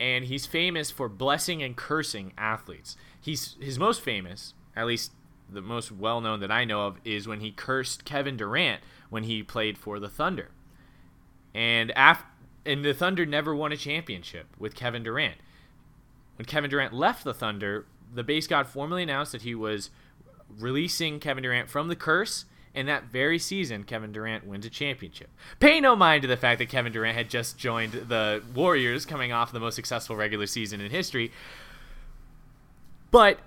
and 0.00 0.24
he's 0.24 0.44
famous 0.44 0.90
for 0.90 1.08
blessing 1.08 1.62
and 1.62 1.76
cursing 1.76 2.32
athletes. 2.36 2.96
He's 3.20 3.56
his 3.60 3.78
most 3.78 4.00
famous, 4.00 4.54
at 4.74 4.86
least 4.86 5.12
the 5.48 5.62
most 5.62 5.92
well 5.92 6.20
known 6.20 6.40
that 6.40 6.50
I 6.50 6.64
know 6.64 6.88
of, 6.88 6.98
is 7.04 7.28
when 7.28 7.40
he 7.40 7.52
cursed 7.52 8.04
Kevin 8.04 8.36
Durant 8.36 8.80
when 9.08 9.22
he 9.22 9.44
played 9.44 9.78
for 9.78 10.00
the 10.00 10.08
Thunder. 10.08 10.50
And 11.54 11.92
after 11.92 12.26
and 12.64 12.84
the 12.84 12.94
Thunder 12.94 13.24
never 13.24 13.54
won 13.54 13.72
a 13.72 13.76
championship 13.76 14.46
with 14.58 14.74
Kevin 14.74 15.02
Durant. 15.02 15.36
When 16.36 16.46
Kevin 16.46 16.70
Durant 16.70 16.92
left 16.92 17.24
the 17.24 17.34
Thunder, 17.34 17.86
the 18.12 18.22
base 18.22 18.46
god 18.46 18.66
formally 18.66 19.02
announced 19.02 19.32
that 19.32 19.42
he 19.42 19.54
was 19.54 19.90
releasing 20.58 21.20
Kevin 21.20 21.42
Durant 21.42 21.68
from 21.68 21.88
the 21.88 21.96
curse, 21.96 22.44
and 22.74 22.86
that 22.88 23.04
very 23.04 23.38
season, 23.38 23.84
Kevin 23.84 24.12
Durant 24.12 24.46
wins 24.46 24.64
a 24.64 24.70
championship. 24.70 25.30
Pay 25.58 25.80
no 25.80 25.96
mind 25.96 26.22
to 26.22 26.28
the 26.28 26.36
fact 26.36 26.58
that 26.58 26.68
Kevin 26.68 26.92
Durant 26.92 27.16
had 27.16 27.28
just 27.28 27.58
joined 27.58 27.92
the 27.92 28.42
Warriors, 28.54 29.04
coming 29.04 29.32
off 29.32 29.52
the 29.52 29.60
most 29.60 29.74
successful 29.74 30.16
regular 30.16 30.46
season 30.46 30.80
in 30.80 30.90
history. 30.90 31.32
But 33.10 33.38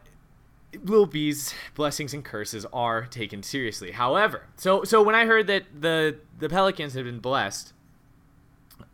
Lil 0.84 1.06
B's 1.06 1.54
blessings 1.76 2.14
and 2.14 2.26
curses 2.26 2.66
are 2.74 3.06
taken 3.06 3.44
seriously. 3.44 3.92
However, 3.92 4.48
so 4.58 4.84
so 4.84 5.02
when 5.02 5.16
I 5.16 5.26
heard 5.26 5.48
that 5.48 5.64
the 5.80 6.18
the 6.40 6.50
Pelicans 6.50 6.94
had 6.94 7.06
been 7.06 7.20
blessed 7.20 7.74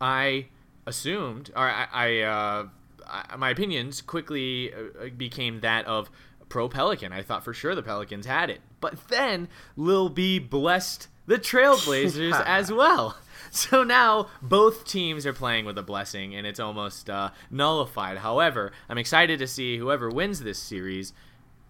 I 0.00 0.46
assumed, 0.86 1.50
or 1.54 1.68
I, 1.68 1.86
I, 1.92 2.20
uh, 2.20 2.68
I 3.06 3.36
my 3.36 3.50
opinions 3.50 4.00
quickly 4.00 4.72
uh, 4.72 5.06
uh, 5.06 5.08
became 5.16 5.60
that 5.60 5.86
of 5.86 6.10
pro 6.48 6.68
Pelican. 6.68 7.12
I 7.12 7.22
thought 7.22 7.44
for 7.44 7.52
sure 7.52 7.74
the 7.74 7.82
Pelicans 7.82 8.26
had 8.26 8.50
it, 8.50 8.60
but 8.80 9.08
then 9.08 9.48
Lil 9.76 10.08
B 10.08 10.38
blessed 10.38 11.08
the 11.26 11.38
Trailblazers 11.38 12.42
as 12.46 12.72
well. 12.72 13.16
So 13.50 13.82
now 13.82 14.28
both 14.42 14.84
teams 14.84 15.24
are 15.24 15.32
playing 15.32 15.64
with 15.64 15.78
a 15.78 15.82
blessing, 15.82 16.34
and 16.34 16.46
it's 16.46 16.60
almost 16.60 17.08
uh, 17.08 17.30
nullified. 17.50 18.18
However, 18.18 18.72
I'm 18.88 18.98
excited 18.98 19.38
to 19.38 19.46
see 19.46 19.78
whoever 19.78 20.10
wins 20.10 20.40
this 20.40 20.58
series 20.58 21.12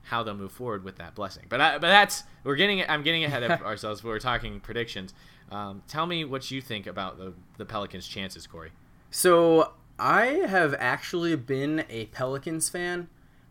how 0.09 0.22
they'll 0.22 0.34
move 0.34 0.52
forward 0.52 0.84
with 0.84 0.96
that 0.96 1.14
blessing. 1.14 1.44
But 1.48 1.61
I, 1.61 1.72
but 1.74 1.88
that's 1.88 2.24
we're 2.44 2.56
getting 2.56 2.82
I'm 2.88 3.02
getting 3.02 3.24
ahead 3.24 3.42
of 3.42 3.62
ourselves. 3.62 4.02
We're 4.02 4.18
talking 4.18 4.61
predictions. 4.61 5.14
Um, 5.50 5.82
tell 5.88 6.06
me 6.06 6.24
what 6.24 6.50
you 6.50 6.61
think 6.61 6.86
about 6.86 7.18
the 7.18 7.34
the 7.56 7.64
Pelicans' 7.64 8.06
chances, 8.06 8.46
Corey. 8.46 8.70
So 9.11 9.72
I 9.98 10.26
have 10.26 10.74
actually 10.78 11.36
been 11.36 11.84
a 11.88 12.06
Pelicans 12.06 12.68
fan 12.68 13.09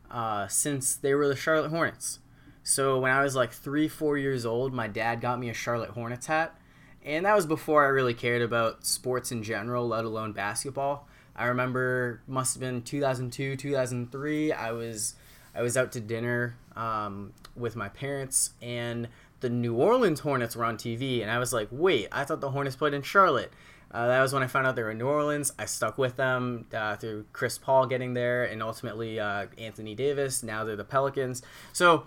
uh, 0.09 0.47
since 0.47 0.95
they 0.95 1.13
were 1.13 1.27
the 1.27 1.35
Charlotte 1.35 1.69
Hornets. 1.69 2.19
So 2.63 2.99
when 2.99 3.11
I 3.11 3.23
was 3.23 3.35
like 3.35 3.51
three, 3.51 3.87
four 3.87 4.17
years 4.17 4.45
old, 4.45 4.73
my 4.73 4.87
dad 4.87 5.21
got 5.21 5.39
me 5.39 5.49
a 5.49 5.53
Charlotte 5.53 5.91
Hornets 5.91 6.27
hat. 6.27 6.59
And 7.03 7.25
that 7.25 7.35
was 7.35 7.45
before 7.45 7.85
I 7.85 7.87
really 7.87 8.13
cared 8.13 8.41
about 8.41 8.85
sports 8.85 9.31
in 9.31 9.41
general, 9.41 9.87
let 9.87 10.03
alone 10.03 10.33
basketball. 10.33 11.07
I 11.35 11.45
remember 11.45 12.21
must 12.27 12.55
have 12.55 12.61
been 12.61 12.81
2002, 12.81 13.55
2003. 13.55 14.51
I 14.51 14.71
was 14.71 15.15
I 15.57 15.61
was 15.61 15.75
out 15.75 15.91
to 15.93 15.99
dinner 15.99 16.55
um, 16.75 17.33
with 17.55 17.75
my 17.75 17.89
parents, 17.89 18.51
and 18.61 19.07
the 19.39 19.49
New 19.49 19.75
Orleans 19.75 20.19
Hornets 20.19 20.55
were 20.55 20.65
on 20.65 20.77
TV, 20.77 21.21
and 21.21 21.31
I 21.31 21.39
was 21.39 21.51
like, 21.51 21.67
wait, 21.71 22.07
I 22.11 22.23
thought 22.23 22.41
the 22.41 22.51
Hornets 22.51 22.75
played 22.75 22.93
in 22.93 23.01
Charlotte. 23.01 23.51
Uh, 23.89 24.07
that 24.07 24.21
was 24.21 24.33
when 24.33 24.43
I 24.43 24.47
found 24.47 24.67
out 24.67 24.75
they 24.75 24.83
were 24.83 24.91
in 24.91 24.97
New 24.97 25.07
Orleans. 25.07 25.53
I 25.57 25.65
stuck 25.65 25.97
with 25.97 26.17
them 26.17 26.65
uh, 26.73 26.97
through 26.97 27.25
Chris 27.33 27.57
Paul 27.57 27.87
getting 27.87 28.13
there, 28.13 28.43
and 28.43 28.61
ultimately 28.61 29.19
uh, 29.19 29.47
Anthony 29.57 29.95
Davis. 29.95 30.43
Now 30.43 30.63
they're 30.63 30.75
the 30.75 30.83
Pelicans. 30.83 31.41
So 31.73 32.03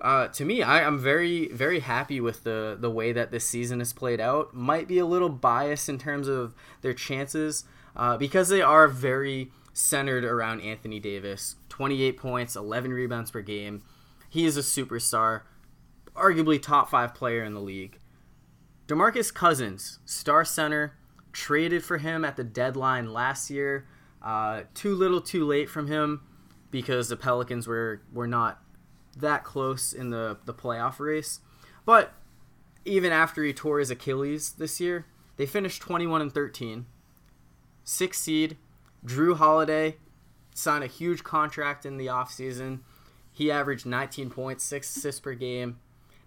uh, 0.00 0.28
to 0.28 0.44
me, 0.44 0.62
I, 0.62 0.80
am 0.80 0.98
very, 0.98 1.48
very 1.48 1.80
happy 1.80 2.20
with 2.20 2.44
the 2.44 2.76
the 2.80 2.90
way 2.90 3.12
that 3.12 3.30
this 3.30 3.46
season 3.46 3.80
has 3.80 3.92
played 3.92 4.20
out. 4.20 4.54
Might 4.54 4.88
be 4.88 4.98
a 4.98 5.06
little 5.06 5.28
biased 5.28 5.88
in 5.88 5.98
terms 5.98 6.28
of 6.28 6.54
their 6.80 6.94
chances 6.94 7.64
uh, 7.94 8.16
because 8.16 8.48
they 8.48 8.62
are 8.62 8.88
very 8.88 9.50
centered 9.78 10.24
around 10.24 10.60
Anthony 10.60 10.98
Davis. 10.98 11.54
28 11.68 12.16
points, 12.16 12.56
11 12.56 12.92
rebounds 12.92 13.30
per 13.30 13.40
game. 13.40 13.82
He 14.28 14.44
is 14.44 14.56
a 14.56 14.60
superstar, 14.60 15.42
arguably 16.14 16.60
top 16.60 16.90
five 16.90 17.14
player 17.14 17.44
in 17.44 17.54
the 17.54 17.60
league. 17.60 17.98
DeMarcus 18.88 19.32
Cousins, 19.32 20.00
star 20.04 20.44
center, 20.44 20.96
traded 21.32 21.84
for 21.84 21.98
him 21.98 22.24
at 22.24 22.36
the 22.36 22.42
deadline 22.42 23.12
last 23.12 23.50
year. 23.50 23.86
Uh, 24.20 24.62
too 24.74 24.94
little, 24.96 25.20
too 25.20 25.46
late 25.46 25.70
from 25.70 25.86
him 25.86 26.22
because 26.72 27.08
the 27.08 27.16
Pelicans 27.16 27.68
were 27.68 28.02
were 28.12 28.26
not 28.26 28.60
that 29.16 29.44
close 29.44 29.92
in 29.92 30.10
the 30.10 30.38
the 30.44 30.54
playoff 30.54 30.98
race. 30.98 31.40
But 31.86 32.12
even 32.84 33.12
after 33.12 33.44
he 33.44 33.52
tore 33.52 33.78
his 33.78 33.90
Achilles 33.90 34.52
this 34.52 34.80
year, 34.80 35.06
they 35.36 35.46
finished 35.46 35.80
21 35.82 36.20
and 36.20 36.34
13. 36.34 36.86
Six 37.84 38.18
seed. 38.18 38.56
Jrue 39.04 39.36
Holiday 39.36 39.96
signed 40.54 40.84
a 40.84 40.88
huge 40.88 41.24
contract 41.24 41.86
in 41.86 41.96
the 41.96 42.06
offseason. 42.06 42.80
He 43.32 43.50
averaged 43.50 43.86
19 43.86 44.30
points, 44.30 44.64
six 44.64 44.94
assists 44.96 45.20
per 45.20 45.34
game. 45.34 45.78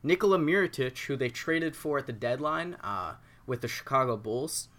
Nikola 0.03 0.39
Mirotic, 0.39 0.97
who 1.05 1.15
they 1.15 1.29
traded 1.29 1.75
for 1.75 1.97
at 1.97 2.07
the 2.07 2.13
deadline 2.13 2.77
uh, 2.83 3.15
with 3.45 3.61
the 3.61 3.67
Chicago 3.67 4.17
Bulls, 4.17 4.69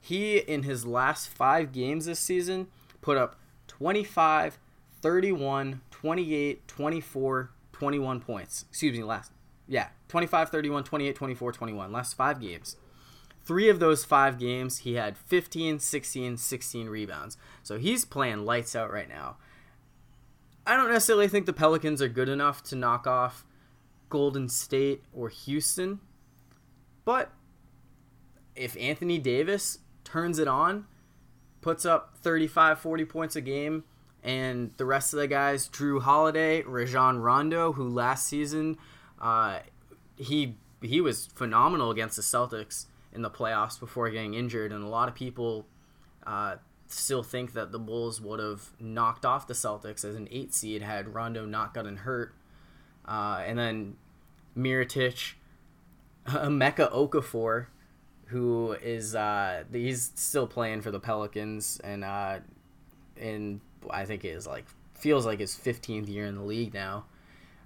he 0.00 0.38
in 0.38 0.64
his 0.64 0.84
last 0.84 1.28
five 1.28 1.72
games 1.72 2.06
this 2.06 2.18
season 2.18 2.68
put 3.00 3.16
up 3.16 3.36
25, 3.68 4.58
31, 5.00 5.80
28, 5.90 6.68
24, 6.68 7.50
21 7.72 8.20
points. 8.20 8.64
Excuse 8.68 8.96
me, 8.96 9.04
last. 9.04 9.32
Yeah, 9.68 9.88
25, 10.08 10.50
31, 10.50 10.84
28, 10.84 11.14
24, 11.14 11.52
21. 11.52 11.92
Last 11.92 12.14
five 12.14 12.40
games. 12.40 12.76
Three 13.44 13.68
of 13.68 13.80
those 13.80 14.04
five 14.04 14.38
games, 14.38 14.78
he 14.78 14.94
had 14.94 15.16
15, 15.16 15.78
16, 15.78 16.36
16 16.36 16.88
rebounds. 16.88 17.36
So 17.62 17.78
he's 17.78 18.04
playing 18.04 18.44
lights 18.44 18.76
out 18.76 18.92
right 18.92 19.08
now. 19.08 19.36
I 20.66 20.76
don't 20.76 20.90
necessarily 20.90 21.26
think 21.26 21.46
the 21.46 21.52
Pelicans 21.52 22.02
are 22.02 22.08
good 22.08 22.28
enough 22.28 22.62
to 22.64 22.76
knock 22.76 23.06
off 23.06 23.44
Golden 24.08 24.48
State 24.48 25.02
or 25.12 25.28
Houston. 25.28 26.00
But 27.04 27.32
if 28.54 28.76
Anthony 28.76 29.18
Davis 29.18 29.78
turns 30.04 30.38
it 30.38 30.46
on, 30.46 30.86
puts 31.60 31.84
up 31.84 32.16
35, 32.18 32.78
40 32.78 33.04
points 33.06 33.36
a 33.36 33.40
game, 33.40 33.84
and 34.22 34.72
the 34.76 34.84
rest 34.84 35.14
of 35.14 35.18
the 35.18 35.26
guys, 35.26 35.68
Jrue 35.68 36.02
Holiday, 36.02 36.62
Rajon 36.62 37.18
Rondo, 37.18 37.72
who 37.72 37.88
last 37.88 38.26
season, 38.28 38.76
uh, 39.20 39.60
he 40.16 40.56
he 40.82 41.00
was 41.00 41.26
phenomenal 41.26 41.90
against 41.90 42.16
the 42.16 42.22
Celtics 42.22 42.86
in 43.12 43.22
the 43.22 43.30
playoffs 43.30 43.78
before 43.78 44.10
getting 44.10 44.34
injured, 44.34 44.72
and 44.72 44.84
a 44.84 44.88
lot 44.88 45.08
of 45.08 45.14
people 45.14 45.66
uh, 46.26 46.56
still 46.86 47.22
think 47.22 47.52
that 47.52 47.72
the 47.72 47.78
Bulls 47.78 48.20
would 48.20 48.40
have 48.40 48.70
knocked 48.78 49.24
off 49.24 49.46
the 49.46 49.54
Celtics 49.54 50.04
as 50.04 50.16
an 50.16 50.28
eight 50.30 50.54
seed 50.54 50.82
had 50.82 51.14
Rondo 51.14 51.46
not 51.46 51.74
gotten 51.74 51.98
hurt. 51.98 52.34
Uh, 53.06 53.42
and 53.44 53.58
then 53.58 53.96
Mirotic, 54.56 55.34
Emeka 56.26 56.92
Okafor, 56.92 57.66
who 58.26 58.72
is 58.72 59.14
uh, 59.14 59.64
he's 59.72 60.12
still 60.14 60.46
playing 60.46 60.82
for 60.82 60.90
the 60.90 61.00
Pelicans, 61.00 61.80
and 61.82 62.04
uh, 62.04 62.38
and 63.16 63.60
I 63.90 64.04
think 64.04 64.24
is 64.24 64.46
like 64.46 64.66
feels 64.94 65.26
like 65.26 65.40
his 65.40 65.54
15th 65.54 66.08
year 66.08 66.26
in 66.26 66.36
the 66.36 66.42
league 66.42 66.74
now. 66.74 67.06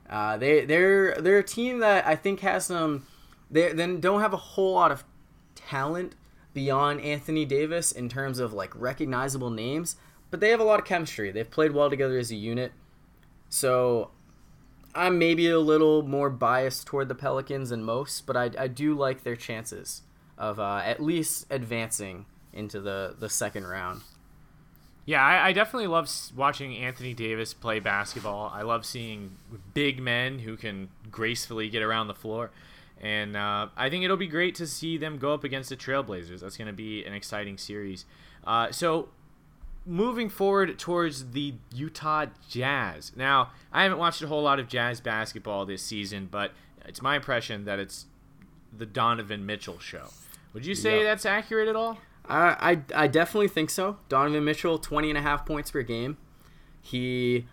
Uh, 0.08 0.36
they 0.36 0.64
they're 0.64 1.20
they're 1.20 1.38
a 1.38 1.44
team 1.44 1.80
that 1.80 2.06
I 2.06 2.14
think 2.14 2.40
has 2.40 2.66
some 2.66 3.06
they 3.50 3.72
then 3.72 4.00
don't 4.00 4.20
have 4.20 4.32
a 4.32 4.38
whole 4.38 4.74
lot 4.74 4.92
of 4.92 5.04
talent 5.54 6.14
beyond 6.52 7.00
Anthony 7.00 7.44
Davis 7.44 7.92
in 7.92 8.08
terms 8.08 8.38
of 8.38 8.52
like 8.52 8.72
recognizable 8.74 9.50
names, 9.50 9.96
but 10.30 10.40
they 10.40 10.50
have 10.50 10.60
a 10.60 10.64
lot 10.64 10.80
of 10.80 10.86
chemistry. 10.86 11.30
They've 11.30 11.50
played 11.50 11.72
well 11.72 11.90
together 11.90 12.18
as 12.18 12.30
a 12.30 12.36
unit. 12.36 12.72
So 13.48 14.10
I'm 14.94 15.18
maybe 15.18 15.48
a 15.48 15.58
little 15.58 16.02
more 16.02 16.30
biased 16.30 16.86
toward 16.86 17.08
the 17.08 17.14
Pelicans 17.14 17.70
than 17.70 17.82
most, 17.82 18.26
but 18.26 18.36
I, 18.36 18.50
I 18.58 18.68
do 18.68 18.94
like 18.94 19.24
their 19.24 19.36
chances 19.36 20.02
of 20.38 20.58
uh, 20.58 20.82
at 20.84 21.02
least 21.02 21.46
advancing 21.50 22.26
into 22.52 22.80
the, 22.80 23.16
the 23.18 23.28
second 23.28 23.66
round. 23.66 24.02
Yeah, 25.06 25.22
I, 25.22 25.48
I, 25.48 25.52
definitely 25.52 25.88
love 25.88 26.10
watching 26.34 26.76
Anthony 26.78 27.12
Davis 27.12 27.52
play 27.52 27.78
basketball. 27.78 28.50
I 28.54 28.62
love 28.62 28.86
seeing 28.86 29.36
big 29.74 30.00
men 30.00 30.38
who 30.38 30.56
can 30.56 30.88
gracefully 31.10 31.68
get 31.68 31.82
around 31.82 32.06
the 32.06 32.14
floor. 32.14 32.50
And 33.00 33.36
uh, 33.36 33.68
I 33.76 33.90
think 33.90 34.04
it'll 34.04 34.16
be 34.16 34.26
great 34.26 34.54
to 34.56 34.66
see 34.66 34.96
them 34.96 35.18
go 35.18 35.34
up 35.34 35.44
against 35.44 35.68
the 35.68 35.76
Trailblazers. 35.76 36.40
That's 36.40 36.56
going 36.56 36.68
to 36.68 36.72
be 36.72 37.04
an 37.04 37.12
exciting 37.12 37.58
series. 37.58 38.06
Uh, 38.46 38.70
so, 38.72 39.08
moving 39.84 40.28
forward 40.28 40.78
towards 40.78 41.32
the 41.32 41.54
Utah 41.72 42.26
Jazz. 42.48 43.12
Now, 43.14 43.50
I 43.72 43.82
haven't 43.82 43.98
watched 43.98 44.22
a 44.22 44.28
whole 44.28 44.42
lot 44.42 44.58
of 44.58 44.68
Jazz 44.68 45.00
basketball 45.00 45.66
this 45.66 45.82
season, 45.82 46.28
but 46.30 46.52
it's 46.86 47.02
my 47.02 47.16
impression 47.16 47.64
that 47.64 47.78
it's 47.78 48.06
the 48.76 48.86
Donovan 48.86 49.44
Mitchell 49.44 49.78
show. 49.78 50.08
Would 50.52 50.64
you 50.64 50.74
say 50.74 50.98
yep. 50.98 51.04
that's 51.04 51.26
accurate 51.26 51.68
at 51.68 51.76
all? 51.76 51.98
I, 52.26 52.80
I, 52.94 53.04
I 53.04 53.06
definitely 53.08 53.48
think 53.48 53.70
so. 53.70 53.98
Donovan 54.08 54.44
Mitchell, 54.44 54.78
20 54.78 55.10
and 55.10 55.18
a 55.18 55.22
half 55.22 55.44
points 55.44 55.70
per 55.70 55.82
game. 55.82 56.16
He, 56.80 57.46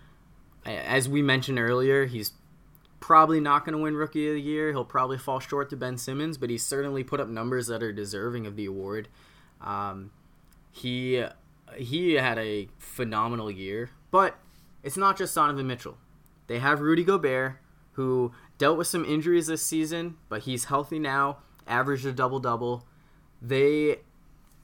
as 0.64 1.08
we 1.08 1.22
mentioned 1.22 1.58
earlier, 1.58 2.06
he's 2.06 2.32
probably 3.02 3.40
not 3.40 3.66
going 3.66 3.76
to 3.76 3.82
win 3.82 3.96
Rookie 3.96 4.28
of 4.28 4.34
the 4.34 4.40
Year. 4.40 4.70
He'll 4.70 4.84
probably 4.84 5.18
fall 5.18 5.40
short 5.40 5.68
to 5.70 5.76
Ben 5.76 5.98
Simmons, 5.98 6.38
but 6.38 6.48
he's 6.48 6.64
certainly 6.64 7.04
put 7.04 7.20
up 7.20 7.28
numbers 7.28 7.66
that 7.66 7.82
are 7.82 7.92
deserving 7.92 8.46
of 8.46 8.56
the 8.56 8.64
award. 8.64 9.08
Um, 9.60 10.12
he 10.70 11.22
he 11.76 12.14
had 12.14 12.38
a 12.38 12.68
phenomenal 12.78 13.50
year, 13.50 13.90
but 14.10 14.38
it's 14.82 14.96
not 14.96 15.18
just 15.18 15.34
Donovan 15.34 15.66
Mitchell. 15.66 15.98
They 16.46 16.58
have 16.58 16.80
Rudy 16.80 17.04
Gobert, 17.04 17.58
who 17.92 18.32
dealt 18.58 18.78
with 18.78 18.86
some 18.86 19.04
injuries 19.04 19.48
this 19.48 19.64
season, 19.64 20.16
but 20.28 20.42
he's 20.42 20.64
healthy 20.64 20.98
now, 20.98 21.38
averaged 21.66 22.06
a 22.06 22.12
double 22.12 22.40
double. 22.40 22.86
They, 23.40 24.00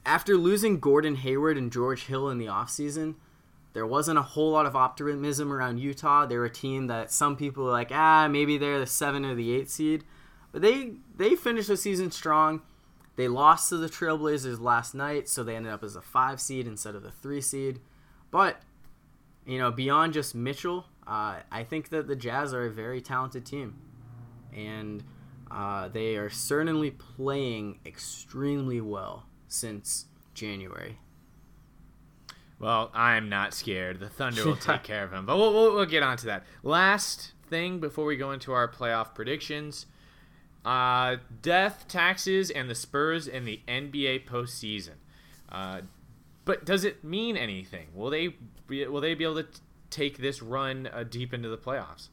after 0.07 0.37
losing 0.37 0.81
Gordon 0.81 1.17
Hayward 1.17 1.59
and 1.59 1.73
George 1.73 2.07
Hill 2.07 2.29
in 2.31 2.39
the 2.39 2.47
offseason, 2.47 3.17
there 3.73 3.87
wasn't 3.87 4.19
a 4.19 4.23
whole 4.23 4.51
lot 4.53 4.67
of 4.67 4.75
optimism 4.75 5.53
around 5.53 5.79
Utah. 5.79 6.27
They're 6.27 6.45
a 6.45 6.51
team 6.51 6.87
that 6.87 7.13
some 7.13 7.37
people 7.37 7.69
are 7.69 7.73
like, 7.73 7.91
ah, 7.93 8.29
maybe 8.29 8.59
they're 8.59 8.79
the 8.79 8.87
seven 8.87 9.25
or 9.25 9.35
the 9.35 9.55
eight 9.55 9.71
seed, 9.71 10.05
but 10.53 10.63
they 10.63 10.93
they 11.17 11.35
finished 11.35 11.69
the 11.69 11.77
season 11.77 12.11
strong. 12.11 12.63
They 13.17 13.29
lost 13.29 13.69
to 13.71 13.77
the 13.77 13.89
Trailblazers 13.89 14.61
last 14.61 14.95
night, 14.95 15.29
so 15.29 15.43
they 15.43 15.57
ended 15.57 15.73
up 15.73 15.83
as 15.83 15.97
a 15.97 16.01
five 16.01 16.41
seed 16.41 16.67
instead 16.67 16.95
of 16.95 17.03
the 17.03 17.11
three 17.11 17.41
seed. 17.41 17.81
But 18.31 18.63
you 19.45 19.59
know, 19.59 19.71
beyond 19.71 20.13
just 20.13 20.35
Mitchell, 20.35 20.87
uh, 21.07 21.37
I 21.51 21.65
think 21.65 21.89
that 21.91 22.07
the 22.07 22.17
Jazz 22.17 22.53
are 22.55 22.67
a 22.67 22.71
very 22.71 23.01
talented 23.01 23.45
team, 23.45 23.79
and 24.55 25.03
uh, 25.51 25.89
they 25.89 26.17
are 26.17 26.31
certainly 26.31 26.91
playing 26.91 27.81
extremely 27.85 28.81
well 28.81 29.27
since 29.49 30.07
January. 30.35 30.99
Well, 32.59 32.91
I'm 32.93 33.29
not 33.29 33.55
scared. 33.55 34.01
The 34.01 34.09
Thunder 34.09 34.45
will 34.45 34.57
take 34.57 34.83
care 34.85 35.05
of 35.05 35.13
him. 35.13 35.27
But 35.27 35.37
we'll, 35.37 35.53
we'll, 35.53 35.75
we'll, 35.75 35.87
get 35.87 36.03
on 36.03 36.17
to 36.19 36.27
that. 36.27 36.45
Last 36.63 37.33
thing 37.49 37.79
before 37.79 38.05
we 38.05 38.17
go 38.17 38.33
into 38.33 38.53
our 38.53 38.69
playoff 38.69 39.15
predictions 39.15 39.87
uh, 40.65 41.17
death, 41.41 41.87
taxes, 41.89 42.51
and 42.51 42.69
the 42.69 42.75
Spurs 42.75 43.27
in 43.27 43.45
the 43.45 43.61
NBA 43.67 44.27
postseason. 44.27 44.97
Uh, 45.49 45.83
but 46.45 46.65
does 46.65 46.85
it 46.85 47.03
mean 47.05 47.37
anything? 47.37 47.87
Will 47.95 48.11
they 48.11 48.35
be, 48.67 48.87
will 48.87 49.01
they 49.01 49.15
be 49.15 49.25
able 49.25 49.37
to 49.37 49.45
t- 49.45 49.61
take 49.89 50.19
this 50.19 50.43
run 50.43 50.89
uh, 50.93 51.05
deep 51.05 51.33
into 51.33 51.49
the 51.49 51.57
playoffs? 51.57 52.09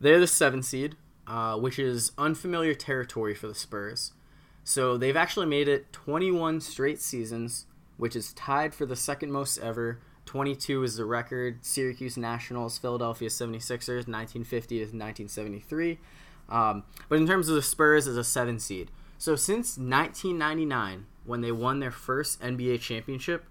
They're 0.00 0.18
the 0.18 0.26
seven 0.26 0.62
seed, 0.62 0.96
uh, 1.26 1.56
which 1.58 1.78
is 1.78 2.12
unfamiliar 2.18 2.74
territory 2.74 3.34
for 3.34 3.46
the 3.46 3.54
Spurs. 3.54 4.12
So 4.64 4.96
they've 4.96 5.16
actually 5.16 5.46
made 5.46 5.68
it 5.68 5.92
21 5.92 6.60
straight 6.60 7.00
seasons 7.00 7.66
which 7.98 8.16
is 8.16 8.32
tied 8.32 8.74
for 8.74 8.86
the 8.86 8.96
second 8.96 9.30
most 9.30 9.58
ever. 9.58 9.98
22 10.24 10.82
is 10.82 10.96
the 10.96 11.04
record. 11.04 11.58
Syracuse 11.64 12.16
Nationals, 12.16 12.78
Philadelphia 12.78 13.28
76ers, 13.28 14.08
1950 14.08 14.76
to 14.76 14.82
1973. 14.84 15.98
Um, 16.48 16.84
but 17.10 17.18
in 17.18 17.26
terms 17.26 17.48
of 17.48 17.54
the 17.54 17.62
Spurs 17.62 18.06
as 18.06 18.16
a 18.16 18.24
seven 18.24 18.58
seed, 18.58 18.90
so 19.18 19.36
since 19.36 19.76
1999, 19.76 21.06
when 21.24 21.40
they 21.42 21.52
won 21.52 21.80
their 21.80 21.90
first 21.90 22.40
NBA 22.40 22.80
championship, 22.80 23.44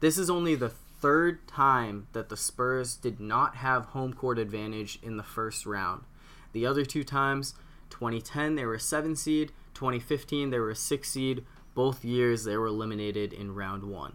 this 0.00 0.18
is 0.18 0.28
only 0.28 0.54
the 0.54 0.68
third 0.68 1.46
time 1.46 2.08
that 2.12 2.28
the 2.28 2.36
Spurs 2.36 2.96
did 2.96 3.20
not 3.20 3.56
have 3.56 3.86
home 3.86 4.12
court 4.12 4.38
advantage 4.38 4.98
in 5.02 5.16
the 5.16 5.22
first 5.22 5.66
round. 5.66 6.02
The 6.52 6.66
other 6.66 6.84
two 6.84 7.04
times, 7.04 7.54
2010 7.90 8.54
they 8.54 8.64
were 8.64 8.74
a 8.74 8.80
seven 8.80 9.14
seed, 9.14 9.52
2015 9.74 10.50
they 10.50 10.58
were 10.58 10.70
a 10.70 10.76
six 10.76 11.10
seed. 11.10 11.44
Both 11.74 12.04
years 12.04 12.44
they 12.44 12.56
were 12.56 12.66
eliminated 12.66 13.32
in 13.32 13.54
round 13.54 13.84
one. 13.84 14.14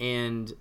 And 0.00 0.52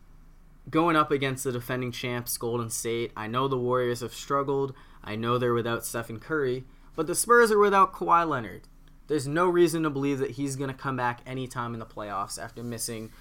going 0.69 0.95
up 0.95 1.11
against 1.11 1.43
the 1.43 1.51
defending 1.51 1.91
champs, 1.91 2.37
Golden 2.37 2.69
State, 2.69 3.11
I 3.15 3.27
know 3.27 3.47
the 3.47 3.57
Warriors 3.57 4.01
have 4.01 4.13
struggled. 4.13 4.73
I 5.03 5.15
know 5.15 5.37
they're 5.37 5.53
without 5.53 5.85
Stephen 5.85 6.19
Curry, 6.19 6.63
but 6.95 7.07
the 7.07 7.15
Spurs 7.15 7.51
are 7.51 7.59
without 7.59 7.93
Kawhi 7.93 8.27
Leonard. 8.27 8.67
There's 9.07 9.27
no 9.27 9.47
reason 9.47 9.83
to 9.83 9.89
believe 9.89 10.19
that 10.19 10.31
he's 10.31 10.55
going 10.55 10.69
to 10.69 10.75
come 10.75 10.95
back 10.95 11.21
anytime 11.25 11.73
in 11.73 11.79
the 11.79 11.85
playoffs 11.85 12.41
after 12.41 12.63
missing 12.63 13.11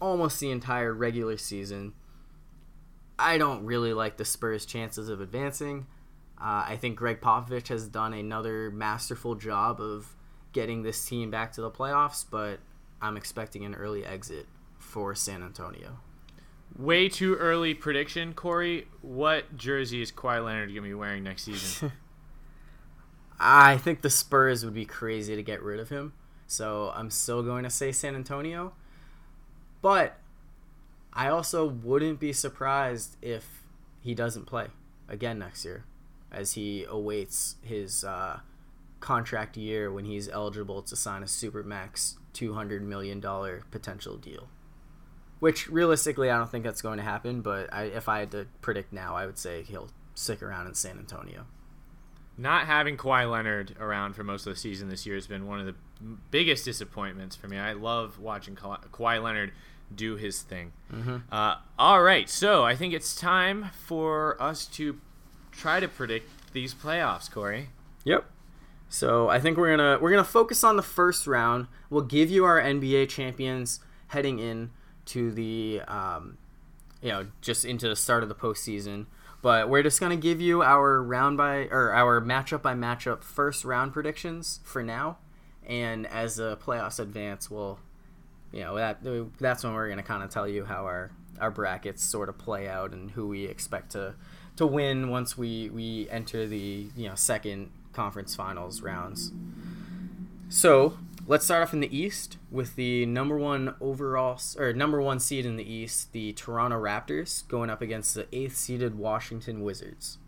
almost 0.00 0.38
the 0.40 0.50
entire 0.50 0.92
regular 0.92 1.36
season. 1.36 1.94
I 3.18 3.38
don't 3.38 3.64
really 3.64 3.92
like 3.92 4.16
the 4.16 4.24
Spurs' 4.24 4.66
chances 4.66 5.08
of 5.08 5.20
advancing. 5.20 5.86
Uh, 6.40 6.64
I 6.68 6.78
think 6.80 6.96
Gregg 6.96 7.20
Popovich 7.20 7.68
has 7.68 7.88
done 7.88 8.14
another 8.14 8.70
masterful 8.70 9.34
job 9.34 9.80
of 9.80 10.14
getting 10.52 10.82
this 10.82 11.04
team 11.04 11.30
back 11.30 11.52
to 11.52 11.60
the 11.60 11.70
playoffs, 11.70 12.24
but 12.28 12.58
I'm 13.00 13.16
expecting 13.16 13.64
an 13.64 13.74
early 13.74 14.04
exit 14.04 14.46
for 14.78 15.14
San 15.14 15.42
Antonio. 15.42 15.98
Way 16.76 17.08
too 17.08 17.34
early 17.34 17.74
prediction, 17.74 18.32
Corey. 18.32 18.86
What 19.02 19.56
jersey 19.56 20.02
is 20.02 20.12
Kawhi 20.12 20.44
Leonard 20.44 20.68
going 20.68 20.82
to 20.82 20.88
be 20.88 20.94
wearing 20.94 21.24
next 21.24 21.44
season? 21.44 21.92
I 23.40 23.78
think 23.78 24.02
the 24.02 24.10
Spurs 24.10 24.64
would 24.64 24.74
be 24.74 24.84
crazy 24.84 25.34
to 25.34 25.42
get 25.42 25.62
rid 25.62 25.80
of 25.80 25.88
him. 25.88 26.12
So 26.46 26.92
I'm 26.94 27.10
still 27.10 27.42
going 27.42 27.64
to 27.64 27.70
say 27.70 27.90
San 27.90 28.14
Antonio. 28.14 28.72
But 29.82 30.18
I 31.12 31.28
also 31.28 31.66
wouldn't 31.66 32.20
be 32.20 32.32
surprised 32.32 33.16
if 33.22 33.62
he 34.00 34.14
doesn't 34.14 34.46
play 34.46 34.68
again 35.08 35.38
next 35.38 35.64
year 35.64 35.84
as 36.30 36.52
he 36.52 36.84
awaits 36.84 37.56
his 37.62 38.04
uh, 38.04 38.40
contract 39.00 39.56
year 39.56 39.90
when 39.92 40.04
he's 40.04 40.28
eligible 40.28 40.82
to 40.82 40.94
sign 40.94 41.22
a 41.22 41.26
supermax 41.26 42.14
$200 42.34 42.82
million 42.82 43.20
potential 43.70 44.16
deal. 44.16 44.48
Which 45.40 45.68
realistically, 45.70 46.30
I 46.30 46.36
don't 46.36 46.50
think 46.50 46.64
that's 46.64 46.82
going 46.82 46.98
to 46.98 47.04
happen. 47.04 47.40
But 47.40 47.72
I, 47.72 47.84
if 47.84 48.08
I 48.08 48.20
had 48.20 48.30
to 48.32 48.46
predict 48.60 48.92
now, 48.92 49.16
I 49.16 49.24
would 49.24 49.38
say 49.38 49.62
he'll 49.62 49.88
stick 50.14 50.42
around 50.42 50.66
in 50.66 50.74
San 50.74 50.98
Antonio. 50.98 51.46
Not 52.36 52.66
having 52.66 52.96
Kawhi 52.96 53.30
Leonard 53.30 53.74
around 53.80 54.14
for 54.14 54.22
most 54.22 54.46
of 54.46 54.52
the 54.52 54.60
season 54.60 54.88
this 54.88 55.06
year 55.06 55.14
has 55.14 55.26
been 55.26 55.46
one 55.46 55.60
of 55.60 55.66
the 55.66 55.74
biggest 56.30 56.64
disappointments 56.64 57.36
for 57.36 57.48
me. 57.48 57.58
I 57.58 57.72
love 57.72 58.18
watching 58.18 58.54
Ka- 58.54 58.80
Kawhi 58.92 59.22
Leonard 59.22 59.52
do 59.94 60.16
his 60.16 60.42
thing. 60.42 60.72
Mm-hmm. 60.92 61.16
Uh, 61.30 61.56
all 61.78 62.02
right, 62.02 62.28
so 62.28 62.64
I 62.64 62.76
think 62.76 62.94
it's 62.94 63.16
time 63.16 63.70
for 63.86 64.40
us 64.40 64.66
to 64.66 65.00
try 65.52 65.80
to 65.80 65.88
predict 65.88 66.52
these 66.52 66.74
playoffs, 66.74 67.30
Corey. 67.30 67.70
Yep. 68.04 68.24
So 68.90 69.28
I 69.28 69.38
think 69.38 69.56
we're 69.56 69.74
gonna 69.76 69.98
we're 70.00 70.10
gonna 70.10 70.24
focus 70.24 70.64
on 70.64 70.76
the 70.76 70.82
first 70.82 71.28
round. 71.28 71.68
We'll 71.88 72.02
give 72.02 72.28
you 72.28 72.44
our 72.44 72.60
NBA 72.60 73.08
champions 73.08 73.78
heading 74.08 74.40
in 74.40 74.70
to 75.06 75.30
the 75.30 75.80
um, 75.86 76.38
you 77.00 77.10
know 77.10 77.28
just 77.40 77.64
into 77.64 77.88
the 77.88 77.94
start 77.94 78.24
of 78.24 78.28
the 78.28 78.34
postseason. 78.34 79.06
But 79.42 79.68
we're 79.68 79.84
just 79.84 80.00
gonna 80.00 80.16
give 80.16 80.40
you 80.40 80.62
our 80.62 81.00
round 81.00 81.38
by 81.38 81.68
or 81.70 81.92
our 81.92 82.20
matchup 82.20 82.62
by 82.62 82.74
matchup 82.74 83.22
first 83.22 83.64
round 83.64 83.92
predictions 83.92 84.58
for 84.64 84.82
now, 84.82 85.18
and 85.64 86.04
as 86.08 86.36
the 86.36 86.56
playoffs 86.56 86.98
advance, 86.98 87.48
we'll 87.48 87.78
you 88.52 88.62
know 88.62 88.74
that 88.74 88.98
that's 89.38 89.62
when 89.62 89.72
we're 89.72 89.88
gonna 89.88 90.02
kind 90.02 90.24
of 90.24 90.30
tell 90.30 90.48
you 90.48 90.64
how 90.64 90.84
our 90.84 91.12
our 91.40 91.52
brackets 91.52 92.02
sort 92.02 92.28
of 92.28 92.36
play 92.38 92.68
out 92.68 92.90
and 92.90 93.12
who 93.12 93.28
we 93.28 93.44
expect 93.44 93.92
to 93.92 94.16
to 94.56 94.66
win 94.66 95.10
once 95.10 95.38
we 95.38 95.70
we 95.70 96.08
enter 96.10 96.48
the 96.48 96.88
you 96.96 97.08
know 97.08 97.14
second 97.14 97.70
conference 97.92 98.34
finals 98.34 98.82
rounds. 98.82 99.32
So 100.48 100.98
let's 101.26 101.44
start 101.44 101.62
off 101.62 101.72
in 101.72 101.80
the 101.80 101.96
East 101.96 102.36
with 102.50 102.74
the 102.76 103.06
number 103.06 103.38
one 103.38 103.74
overall 103.80 104.40
or 104.58 104.72
number 104.72 105.00
one 105.00 105.20
seed 105.20 105.46
in 105.46 105.56
the 105.56 105.72
East, 105.72 106.12
the 106.12 106.32
Toronto 106.32 106.80
Raptors, 106.80 107.46
going 107.46 107.70
up 107.70 107.80
against 107.80 108.14
the 108.14 108.26
eighth 108.32 108.56
seeded 108.56 108.96
Washington 108.96 109.62
Wizards. 109.62 110.18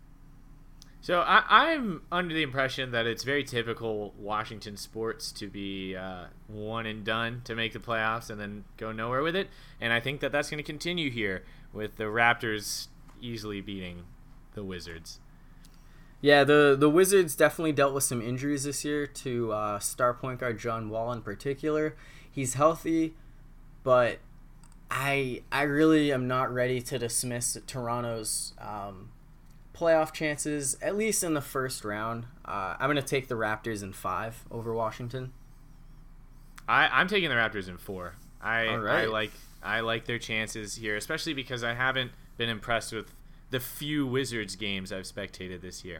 So 1.01 1.19
I, 1.19 1.71
am 1.71 2.03
under 2.13 2.33
the 2.33 2.43
impression 2.43 2.91
that 2.91 3.05
it's 3.05 3.25
very 3.25 3.43
typical 3.43 4.13
Washington 4.17 4.77
sports 4.77 5.33
to 5.33 5.47
be 5.47 5.97
uh, 5.97 6.27
one 6.47 6.85
and 6.85 7.03
done 7.03 7.41
to 7.43 7.55
make 7.55 7.73
the 7.73 7.79
playoffs 7.79 8.29
and 8.29 8.39
then 8.39 8.63
go 8.77 8.93
nowhere 8.93 9.21
with 9.21 9.35
it, 9.35 9.49
and 9.81 9.91
I 9.91 9.99
think 9.99 10.21
that 10.21 10.31
that's 10.31 10.49
going 10.49 10.59
to 10.59 10.63
continue 10.63 11.11
here 11.11 11.43
with 11.73 11.97
the 11.97 12.05
Raptors 12.05 12.87
easily 13.19 13.59
beating 13.59 14.03
the 14.53 14.63
Wizards. 14.63 15.19
Yeah, 16.23 16.45
the 16.45 16.77
the 16.79 16.89
Wizards 16.89 17.35
definitely 17.35 17.73
dealt 17.73 17.93
with 17.93 18.05
some 18.05 18.21
injuries 18.21 18.63
this 18.63 18.85
year 18.85 19.05
to 19.05 19.51
uh, 19.51 19.79
star 19.79 20.13
point 20.13 20.39
guard 20.39 20.57
John 20.57 20.89
Wall 20.89 21.11
in 21.11 21.21
particular. 21.21 21.97
He's 22.31 22.53
healthy, 22.53 23.15
but 23.83 24.19
I 24.89 25.41
I 25.51 25.63
really 25.63 26.13
am 26.13 26.25
not 26.25 26.49
ready 26.53 26.79
to 26.79 26.97
dismiss 26.97 27.57
Toronto's 27.67 28.53
um, 28.57 29.09
playoff 29.75 30.13
chances 30.13 30.77
at 30.81 30.95
least 30.95 31.25
in 31.25 31.33
the 31.33 31.41
first 31.41 31.83
round. 31.83 32.25
Uh, 32.45 32.77
I'm 32.79 32.89
gonna 32.89 33.01
take 33.01 33.27
the 33.27 33.35
Raptors 33.35 33.83
in 33.83 33.91
five 33.91 34.45
over 34.49 34.73
Washington. 34.73 35.33
I 36.69 36.87
I'm 36.87 37.09
taking 37.09 37.27
the 37.27 37.35
Raptors 37.35 37.67
in 37.67 37.77
four. 37.77 38.15
I 38.41 38.67
I 38.67 39.05
like 39.07 39.31
I 39.61 39.81
like 39.81 40.05
their 40.05 40.19
chances 40.19 40.75
here, 40.75 40.95
especially 40.95 41.33
because 41.33 41.65
I 41.65 41.73
haven't 41.73 42.11
been 42.37 42.47
impressed 42.47 42.93
with 42.93 43.13
the 43.53 43.59
few 43.59 44.07
Wizards 44.07 44.55
games 44.55 44.91
I've 44.91 45.05
spectated 45.05 45.61
this 45.61 45.85
year. 45.85 45.99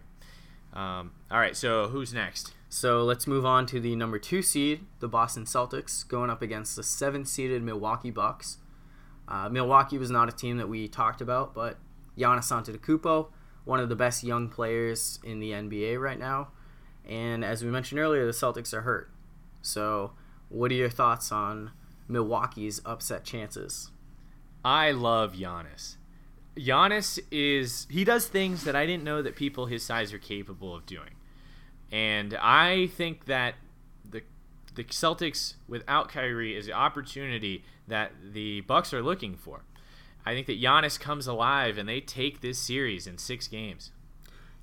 Um, 0.73 1.11
all 1.29 1.39
right, 1.39 1.55
so 1.55 1.87
who's 1.87 2.13
next? 2.13 2.53
So 2.67 3.03
let's 3.03 3.27
move 3.27 3.45
on 3.45 3.67
to 3.67 3.79
the 3.79 3.95
number 3.95 4.17
two 4.17 4.41
seed, 4.41 4.81
the 4.99 5.07
Boston 5.07 5.45
Celtics, 5.45 6.07
going 6.07 6.31
up 6.31 6.41
against 6.41 6.75
the 6.75 6.83
seventh 6.83 7.27
seeded 7.27 7.61
Milwaukee 7.61 8.09
Bucks. 8.09 8.57
Uh, 9.27 9.49
Milwaukee 9.49 9.99
was 9.99 10.09
not 10.09 10.27
a 10.27 10.31
team 10.31 10.57
that 10.57 10.67
we 10.67 10.87
talked 10.87 11.21
about, 11.21 11.53
but 11.53 11.77
Giannis 12.17 12.51
Antetokounmpo, 12.51 13.27
one 13.65 13.79
of 13.79 13.89
the 13.89 13.95
best 13.95 14.23
young 14.23 14.49
players 14.49 15.19
in 15.23 15.39
the 15.39 15.51
NBA 15.51 16.01
right 16.01 16.17
now, 16.17 16.49
and 17.07 17.45
as 17.45 17.63
we 17.63 17.69
mentioned 17.69 17.99
earlier, 17.99 18.25
the 18.25 18.31
Celtics 18.31 18.73
are 18.73 18.81
hurt. 18.81 19.11
So, 19.61 20.11
what 20.49 20.71
are 20.71 20.75
your 20.75 20.89
thoughts 20.89 21.31
on 21.31 21.71
Milwaukee's 22.07 22.81
upset 22.85 23.23
chances? 23.23 23.91
I 24.65 24.91
love 24.91 25.33
Giannis. 25.33 25.97
Giannis 26.57 27.19
is 27.31 27.87
he 27.89 28.03
does 28.03 28.27
things 28.27 28.63
that 28.63 28.75
I 28.75 28.85
didn't 28.85 29.03
know 29.03 29.21
that 29.21 29.35
people 29.35 29.65
his 29.65 29.83
size 29.83 30.13
are 30.13 30.19
capable 30.19 30.75
of 30.75 30.85
doing. 30.85 31.11
And 31.91 32.35
I 32.35 32.87
think 32.87 33.25
that 33.25 33.55
the 34.09 34.21
the 34.75 34.83
Celtics 34.83 35.55
without 35.67 36.09
Kyrie 36.09 36.55
is 36.55 36.65
the 36.65 36.73
opportunity 36.73 37.63
that 37.87 38.11
the 38.33 38.61
Bucks 38.61 38.93
are 38.93 39.01
looking 39.01 39.35
for. 39.35 39.63
I 40.25 40.33
think 40.33 40.47
that 40.47 40.61
Giannis 40.61 40.99
comes 40.99 41.27
alive 41.27 41.77
and 41.77 41.87
they 41.87 41.99
take 41.99 42.41
this 42.41 42.57
series 42.57 43.07
in 43.07 43.17
6 43.17 43.47
games. 43.49 43.91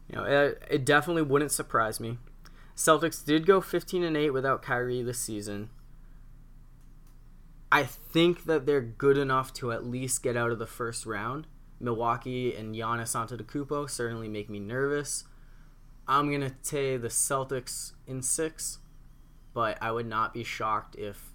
You 0.08 0.16
know, 0.16 0.24
it, 0.24 0.62
it 0.70 0.84
definitely 0.84 1.22
wouldn't 1.22 1.52
surprise 1.52 2.00
me. 2.00 2.18
Celtics 2.74 3.22
did 3.22 3.46
go 3.46 3.60
15 3.60 4.02
and 4.02 4.16
8 4.16 4.30
without 4.30 4.62
Kyrie 4.62 5.02
this 5.02 5.18
season. 5.18 5.68
I 7.70 7.84
think 7.84 8.44
that 8.44 8.64
they're 8.64 8.80
good 8.80 9.18
enough 9.18 9.52
to 9.54 9.70
at 9.70 9.84
least 9.84 10.22
get 10.22 10.36
out 10.36 10.50
of 10.50 10.58
the 10.58 10.66
first 10.66 11.04
round. 11.04 11.46
Milwaukee 11.80 12.54
and 12.54 12.74
Giannis 12.74 13.14
Antetokounmpo 13.16 13.88
certainly 13.88 14.28
make 14.28 14.50
me 14.50 14.60
nervous. 14.60 15.24
I'm 16.06 16.30
gonna 16.30 16.52
take 16.62 17.02
the 17.02 17.08
Celtics 17.08 17.92
in 18.06 18.22
six, 18.22 18.78
but 19.54 19.78
I 19.80 19.90
would 19.90 20.06
not 20.06 20.34
be 20.34 20.44
shocked 20.44 20.96
if 20.96 21.32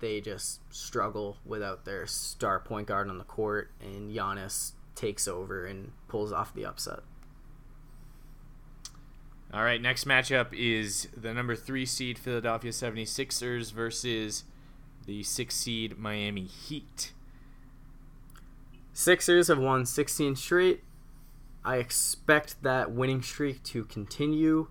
they 0.00 0.20
just 0.20 0.60
struggle 0.72 1.38
without 1.44 1.84
their 1.84 2.06
star 2.06 2.60
point 2.60 2.88
guard 2.88 3.08
on 3.08 3.18
the 3.18 3.24
court 3.24 3.70
and 3.80 4.14
Giannis 4.14 4.72
takes 4.94 5.26
over 5.26 5.64
and 5.64 5.92
pulls 6.08 6.32
off 6.32 6.52
the 6.54 6.66
upset. 6.66 7.00
All 9.54 9.62
right, 9.62 9.80
next 9.80 10.06
matchup 10.06 10.52
is 10.52 11.08
the 11.16 11.32
number 11.34 11.54
three 11.54 11.86
seed 11.86 12.18
Philadelphia 12.18 12.70
76ers 12.70 13.72
versus 13.72 14.44
the 15.06 15.22
six 15.22 15.54
seed 15.54 15.98
Miami 15.98 16.44
Heat. 16.44 17.12
Sixers 18.92 19.48
have 19.48 19.58
won 19.58 19.86
16 19.86 20.36
straight. 20.36 20.82
I 21.64 21.76
expect 21.76 22.62
that 22.62 22.90
winning 22.92 23.22
streak 23.22 23.62
to 23.64 23.84
continue. 23.84 24.68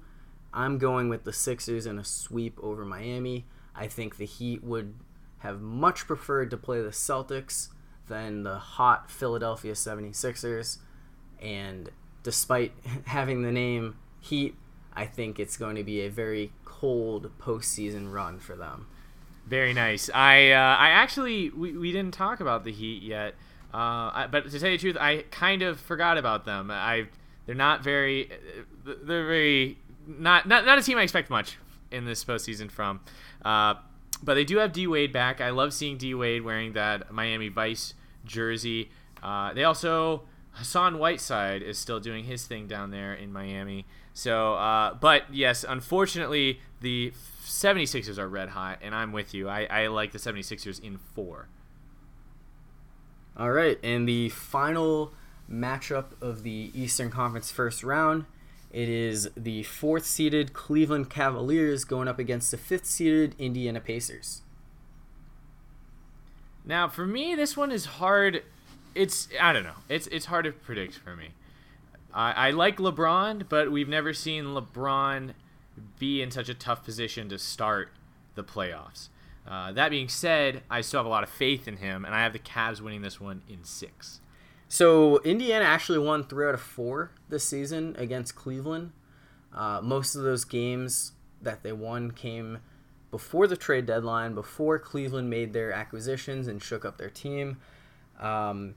I'm 0.53 0.78
going 0.78 1.09
with 1.09 1.24
the 1.24 1.34
Sixers 1.34 1.86
in 1.86 1.97
a 1.97 2.03
sweep 2.03 2.59
over 2.61 2.84
Miami. 2.86 3.45
I 3.76 3.88
think 3.88 4.17
the 4.17 4.26
Heat 4.26 4.63
would 4.63 4.93
have 5.39 5.61
much 5.61 6.05
preferred 6.05 6.51
to 6.51 6.57
play 6.57 6.82
the 6.82 6.89
Celtics. 6.89 7.69
than 8.07 8.43
the 8.43 8.57
hot 8.57 9.09
Philadelphia 9.09 9.72
76ers. 9.72 10.80
And 11.41 11.89
despite 12.24 12.74
having 13.05 13.41
the 13.41 13.51
name 13.51 13.95
Heat, 14.19 14.55
I 14.93 15.05
think 15.05 15.39
it's 15.39 15.55
going 15.55 15.78
to 15.78 15.84
be 15.84 16.01
a 16.01 16.09
very 16.09 16.51
cold 16.65 17.32
postseason 17.39 18.11
run 18.11 18.39
for 18.39 18.55
them. 18.55 18.88
Very 19.47 19.74
nice. 19.74 20.09
I 20.13 20.51
uh, 20.51 20.76
I 20.78 20.89
actually 20.89 21.49
we, 21.49 21.78
we 21.78 21.91
didn't 21.91 22.13
talk 22.13 22.39
about 22.39 22.63
the 22.63 22.72
Heat 22.72 23.01
yet, 23.01 23.36
uh, 23.74 24.11
I, 24.13 24.28
but 24.30 24.49
to 24.49 24.59
tell 24.59 24.69
you 24.69 24.78
the 24.78 24.82
truth, 24.82 24.97
I 24.99 25.24
kind 25.32 25.61
of 25.61 25.80
forgot 25.80 26.17
about 26.17 26.45
them. 26.45 26.69
I 26.72 27.07
they're 27.45 27.55
not 27.55 27.84
very 27.84 28.30
they're 28.86 29.26
very 29.26 29.78
not 30.07 30.47
not 30.47 30.65
not 30.65 30.78
a 30.78 30.84
team 30.84 30.97
I 30.97 31.03
expect 31.03 31.30
much 31.30 31.57
in 31.89 32.05
this 32.05 32.24
postseason 32.24 32.69
from. 32.69 33.01
Uh, 33.43 33.76
but 34.24 34.36
they 34.36 34.45
do 34.45 34.57
have 34.57 34.72
D 34.72 34.88
Wade 34.88 35.11
back. 35.11 35.41
I 35.41 35.49
love 35.49 35.74
seeing 35.74 35.97
D 35.97 36.13
Wade 36.13 36.43
wearing 36.43 36.74
that 36.74 37.11
Miami 37.11 37.49
Vice 37.49 37.93
jersey. 38.26 38.89
Uh, 39.24 39.53
they 39.53 39.63
also 39.63 40.24
Hassan 40.53 40.99
Whiteside 40.99 41.61
is 41.61 41.78
still 41.78 41.99
doing 41.99 42.26
his 42.26 42.45
thing 42.45 42.67
down 42.67 42.91
there 42.91 43.13
in 43.13 43.32
Miami. 43.32 43.86
So, 44.13 44.55
uh, 44.55 44.93
but 44.95 45.34
yes, 45.34 45.63
unfortunately, 45.67 46.59
the 46.82 47.13
76ers 47.45 48.17
are 48.17 48.28
red 48.28 48.49
hot, 48.49 48.80
and 48.82 48.93
I'm 48.93 49.13
with 49.13 49.34
you. 49.34 49.47
I, 49.47 49.63
I 49.63 49.88
like 49.88 50.11
the 50.11 50.19
76ers 50.19 50.84
in 50.84 50.97
four. 50.97 51.47
All 53.38 53.51
right, 53.51 53.79
and 53.84 54.07
the 54.07 54.29
final 54.29 55.13
matchup 55.49 56.21
of 56.21 56.43
the 56.43 56.71
Eastern 56.73 57.09
Conference 57.09 57.51
first 57.51 57.84
round. 57.84 58.25
It 58.71 58.88
is 58.88 59.29
the 59.36 59.63
fourth 59.63 60.05
seeded 60.05 60.53
Cleveland 60.53 61.09
Cavaliers 61.09 61.84
going 61.84 62.07
up 62.07 62.19
against 62.19 62.51
the 62.51 62.57
fifth 62.57 62.86
seeded 62.86 63.36
Indiana 63.38 63.82
Pacers. 63.82 64.41
Now, 66.63 66.88
for 66.88 67.05
me, 67.05 67.36
this 67.36 67.57
one 67.57 67.71
is 67.71 67.86
hard. 67.86 68.43
It's 68.95 69.27
I 69.39 69.51
don't 69.51 69.63
know. 69.63 69.79
It's 69.89 70.07
it's 70.07 70.25
hard 70.27 70.45
to 70.45 70.51
predict 70.51 70.95
for 70.95 71.15
me. 71.15 71.29
I, 72.13 72.47
I 72.47 72.51
like 72.51 72.77
LeBron, 72.77 73.49
but 73.49 73.71
we've 73.71 73.89
never 73.89 74.13
seen 74.13 74.45
LeBron 74.45 75.34
be 75.99 76.21
in 76.21 76.32
such 76.32 76.49
a 76.49 76.53
tough 76.53 76.84
position 76.84 77.29
to 77.29 77.38
start 77.38 77.89
the 78.36 78.43
playoffs. 78.43 79.09
Uh, 79.47 79.71
that 79.71 79.89
being 79.89 80.07
said, 80.07 80.63
I 80.69 80.81
still 80.81 80.99
have 80.99 81.05
a 81.05 81.09
lot 81.09 81.23
of 81.23 81.29
faith 81.29 81.67
in 81.67 81.77
him, 81.77 82.05
and 82.05 82.13
I 82.13 82.23
have 82.23 82.33
the 82.33 82.39
Cavs 82.39 82.79
winning 82.79 83.01
this 83.01 83.19
one 83.19 83.41
in 83.49 83.63
six. 83.63 84.19
So 84.67 85.19
Indiana 85.23 85.65
actually 85.65 85.99
won 85.99 86.23
three 86.23 86.47
out 86.47 86.53
of 86.53 86.61
four 86.61 87.11
this 87.27 87.43
season 87.43 87.95
against 87.97 88.35
Cleveland. 88.35 88.93
Uh, 89.53 89.81
most 89.83 90.15
of 90.15 90.23
those 90.23 90.45
games 90.45 91.11
that 91.41 91.63
they 91.63 91.73
won 91.73 92.11
came 92.11 92.59
before 93.09 93.47
the 93.47 93.57
trade 93.57 93.85
deadline, 93.85 94.33
before 94.33 94.79
Cleveland 94.79 95.29
made 95.29 95.51
their 95.51 95.73
acquisitions 95.73 96.47
and 96.47 96.63
shook 96.63 96.85
up 96.85 96.97
their 96.97 97.09
team. 97.09 97.57
Um, 98.19 98.75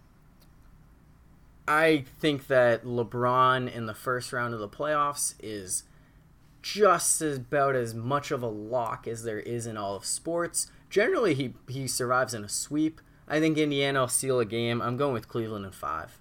I 1.69 2.05
think 2.19 2.49
that 2.49 2.85
LeBron 2.85 3.73
in 3.73 3.87
the 3.87 3.95
first 3.95 4.33
round 4.33 4.53
of 4.53 4.61
the 4.61 4.69
playoffs 4.69 5.35
is 5.41 5.85
just 6.65 7.21
about 7.21 7.77
as 7.77 7.95
much 7.95 8.31
of 8.31 8.43
a 8.43 8.49
lock 8.49 9.07
as 9.07 9.23
there 9.23 9.39
is 9.39 9.67
in 9.67 9.77
all 9.77 9.95
of 9.95 10.07
sports. 10.07 10.71
Generally, 10.89 11.35
he, 11.35 11.55
he 11.69 11.87
survives 11.87 12.33
in 12.33 12.43
a 12.43 12.49
sweep. 12.49 13.03
I 13.29 13.39
think 13.39 13.59
Indiana 13.59 14.01
will 14.01 14.09
seal 14.09 14.41
a 14.41 14.47
game. 14.47 14.81
I'm 14.81 14.97
going 14.97 15.13
with 15.13 15.29
Cleveland 15.29 15.67
in 15.67 15.73
five. 15.73 16.19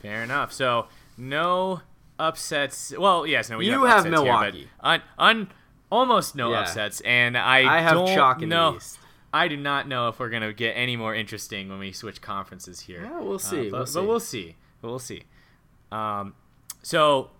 Fair 0.00 0.22
enough. 0.22 0.50
So 0.50 0.86
no 1.18 1.82
upsets. 2.18 2.94
Well, 2.96 3.26
yes, 3.26 3.50
no. 3.50 3.58
We 3.58 3.66
you 3.66 3.84
have, 3.84 4.04
have 4.04 4.10
Milwaukee. 4.10 4.60
Here, 4.60 4.68
un, 4.80 5.02
un, 5.18 5.48
almost 5.90 6.34
no 6.34 6.52
yeah. 6.52 6.60
upsets, 6.60 7.02
and 7.02 7.36
I 7.36 7.78
I 7.78 7.82
have 7.82 7.92
don't 7.92 8.08
chalk 8.08 8.40
in 8.40 8.48
know. 8.48 8.72
the 8.72 8.76
East. 8.78 8.98
I 9.32 9.48
do 9.48 9.58
not 9.58 9.88
know 9.88 10.08
if 10.08 10.18
we're 10.18 10.30
gonna 10.30 10.54
get 10.54 10.72
any 10.72 10.96
more 10.96 11.14
interesting 11.14 11.68
when 11.68 11.78
we 11.78 11.92
switch 11.92 12.22
conferences 12.22 12.80
here. 12.80 13.02
Yeah, 13.02 13.20
we'll 13.20 13.38
see. 13.38 13.68
Uh, 13.68 13.70
but, 13.70 13.78
we'll 13.78 13.86
see. 13.86 13.94
but 14.00 14.06
we'll 14.08 14.20
see. 14.20 14.56
We'll 14.82 14.98
see. 14.98 15.22
Um, 15.92 16.34
so 16.82 17.30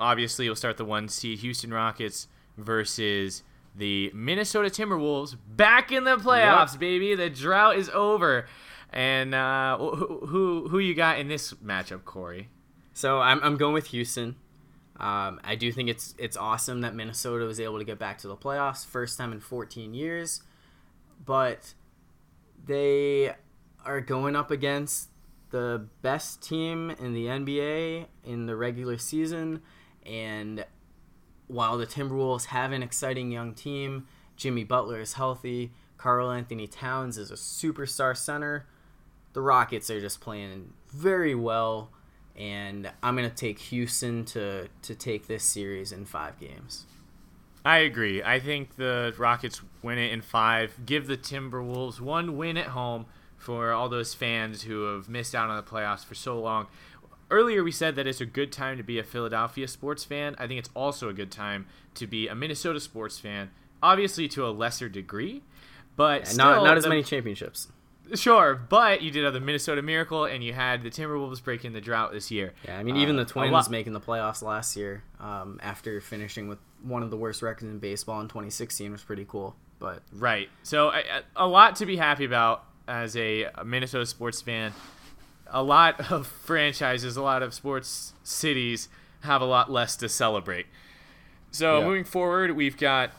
obviously 0.00 0.48
we'll 0.48 0.56
start 0.56 0.76
the 0.78 0.84
one 0.84 1.08
seed 1.08 1.38
Houston 1.40 1.72
Rockets 1.72 2.26
versus 2.56 3.42
the 3.76 4.10
Minnesota 4.14 4.68
Timberwolves 4.68 5.36
back 5.48 5.92
in 5.92 6.04
the 6.04 6.16
playoffs, 6.16 6.72
Yep. 6.72 6.80
baby. 6.80 7.14
The 7.14 7.30
drought 7.30 7.76
is 7.76 7.88
over. 7.90 8.46
And 8.92 9.34
uh, 9.34 9.78
who, 9.78 10.26
who 10.26 10.68
who 10.68 10.78
you 10.80 10.94
got 10.94 11.18
in 11.20 11.28
this 11.28 11.52
matchup, 11.54 12.04
Corey? 12.04 12.48
So 12.92 13.20
I'm, 13.20 13.40
I'm 13.44 13.56
going 13.56 13.72
with 13.72 13.86
Houston. 13.88 14.34
Um, 14.98 15.40
I 15.44 15.54
do 15.54 15.70
think 15.70 15.88
it's 15.88 16.14
it's 16.18 16.36
awesome 16.36 16.80
that 16.80 16.94
Minnesota 16.94 17.44
was 17.44 17.60
able 17.60 17.78
to 17.78 17.84
get 17.84 17.98
back 18.00 18.18
to 18.18 18.28
the 18.28 18.36
playoffs, 18.36 18.84
first 18.84 19.16
time 19.16 19.32
in 19.32 19.38
14 19.40 19.94
years. 19.94 20.42
But 21.24 21.74
they 22.66 23.32
are 23.84 24.00
going 24.00 24.34
up 24.36 24.50
against 24.50 25.08
the 25.50 25.86
best 26.02 26.42
team 26.42 26.90
in 26.90 27.14
the 27.14 27.26
NBA 27.26 28.06
in 28.24 28.46
the 28.46 28.56
regular 28.56 28.98
season, 28.98 29.62
and 30.06 30.64
while 31.46 31.78
the 31.78 31.86
Timberwolves 31.86 32.46
have 32.46 32.72
an 32.72 32.82
exciting 32.82 33.32
young 33.32 33.54
team, 33.54 34.06
Jimmy 34.36 34.64
Butler 34.64 35.00
is 35.00 35.14
healthy, 35.14 35.72
Karl-Anthony 35.96 36.66
Towns 36.66 37.18
is 37.18 37.30
a 37.30 37.34
superstar 37.34 38.16
center. 38.16 38.66
The 39.32 39.40
Rockets 39.40 39.90
are 39.90 40.00
just 40.00 40.20
playing 40.20 40.72
very 40.88 41.34
well 41.34 41.90
and 42.36 42.90
I'm 43.02 43.16
gonna 43.16 43.30
take 43.30 43.58
Houston 43.58 44.24
to 44.26 44.68
to 44.82 44.94
take 44.94 45.26
this 45.26 45.44
series 45.44 45.92
in 45.92 46.06
five 46.06 46.40
games. 46.40 46.86
I 47.64 47.78
agree. 47.78 48.22
I 48.22 48.40
think 48.40 48.76
the 48.76 49.14
Rockets 49.18 49.60
win 49.82 49.98
it 49.98 50.12
in 50.12 50.22
five. 50.22 50.86
Give 50.86 51.06
the 51.06 51.18
Timberwolves 51.18 52.00
one 52.00 52.36
win 52.38 52.56
at 52.56 52.68
home 52.68 53.06
for 53.36 53.72
all 53.72 53.88
those 53.88 54.14
fans 54.14 54.62
who 54.62 54.94
have 54.94 55.08
missed 55.08 55.34
out 55.34 55.50
on 55.50 55.56
the 55.56 55.62
playoffs 55.62 56.04
for 56.04 56.14
so 56.14 56.40
long. 56.40 56.66
Earlier, 57.30 57.62
we 57.62 57.70
said 57.72 57.94
that 57.96 58.06
it's 58.06 58.20
a 58.20 58.26
good 58.26 58.50
time 58.52 58.76
to 58.76 58.82
be 58.82 58.98
a 58.98 59.04
Philadelphia 59.04 59.68
sports 59.68 60.04
fan. 60.04 60.34
I 60.38 60.46
think 60.46 60.58
it's 60.58 60.70
also 60.74 61.08
a 61.08 61.12
good 61.12 61.30
time 61.30 61.66
to 61.94 62.06
be 62.06 62.26
a 62.28 62.34
Minnesota 62.34 62.80
sports 62.80 63.18
fan, 63.18 63.50
obviously 63.82 64.26
to 64.28 64.46
a 64.46 64.50
lesser 64.50 64.88
degree, 64.88 65.42
but 65.96 66.20
And 66.22 66.28
still, 66.28 66.44
not 66.46 66.64
not 66.64 66.76
as 66.76 66.82
the- 66.84 66.88
many 66.88 67.02
championships. 67.02 67.68
Sure, 68.14 68.56
but 68.56 69.02
you 69.02 69.12
did 69.12 69.22
have 69.22 69.32
the 69.34 69.38
Minnesota 69.40 69.82
Miracle, 69.82 70.24
and 70.24 70.42
you 70.42 70.52
had 70.52 70.82
the 70.82 70.90
Timberwolves 70.90 71.44
breaking 71.44 71.72
the 71.74 71.80
drought 71.80 72.10
this 72.10 72.28
year. 72.32 72.52
Yeah, 72.66 72.76
I 72.76 72.82
mean 72.82 72.96
even 72.96 73.14
Uh, 73.14 73.22
the 73.22 73.30
a 73.30 73.32
Twins 73.32 73.70
making 73.70 73.92
the 73.92 74.00
playoffs 74.00 74.42
last 74.42 74.76
year 74.76 75.04
um, 75.20 75.60
after 75.62 76.00
finishing 76.00 76.48
with 76.48 76.58
one 76.82 77.04
of 77.04 77.10
the 77.10 77.16
worst 77.16 77.40
records 77.40 77.70
in 77.70 77.78
baseball 77.78 78.20
in 78.20 78.26
2016 78.26 78.90
was 78.90 79.02
pretty 79.04 79.24
cool. 79.28 79.54
But 79.78 80.02
Right. 80.12 80.48
So 80.64 80.90
a, 80.90 81.02
a 81.36 81.46
lot 81.46 81.76
to 81.76 81.86
be 81.86 81.96
happy 81.96 82.24
about 82.24 82.64
as 82.88 83.16
a 83.16 83.46
Minnesota 83.64 84.06
sports 84.06 84.42
fan. 84.42 84.72
A 85.52 85.62
lot 85.62 86.10
of 86.10 86.26
franchises, 86.44 87.16
a 87.16 87.22
lot 87.22 87.42
of 87.42 87.52
sports 87.54 88.14
cities 88.22 88.88
have 89.22 89.42
a 89.42 89.44
lot 89.46 89.70
less 89.70 89.96
to 89.96 90.08
celebrate. 90.08 90.66
So 91.50 91.80
Yeah. 91.80 91.86
moving 91.86 92.04
forward, 92.04 92.52
we've 92.56 92.76
got 92.76 93.10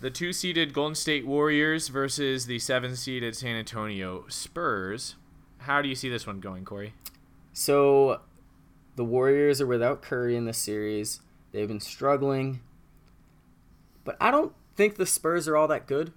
the 0.00 0.10
two-seeded 0.10 0.72
Golden 0.72 0.94
State 0.94 1.26
Warriors 1.26 1.88
versus 1.88 2.46
the 2.46 2.58
seven-seeded 2.58 3.36
San 3.36 3.56
Antonio 3.56 4.24
Spurs. 4.28 5.16
How 5.58 5.82
do 5.82 5.88
you 5.88 5.94
see 5.94 6.08
this 6.08 6.26
one 6.26 6.40
going, 6.40 6.64
Corey? 6.64 6.94
so 7.52 8.20
the 8.96 9.04
Warriors 9.04 9.60
are 9.60 9.66
without 9.66 10.00
Curry 10.02 10.36
in 10.36 10.44
the 10.46 10.52
series. 10.52 11.20
They've 11.52 11.66
been 11.68 11.80
struggling, 11.80 12.60
but 14.04 14.16
I 14.20 14.30
don't 14.30 14.52
think 14.76 14.96
the 14.96 15.06
Spurs 15.06 15.46
are 15.48 15.56
all 15.56 15.68
that 15.68 15.86
good. 15.86 16.12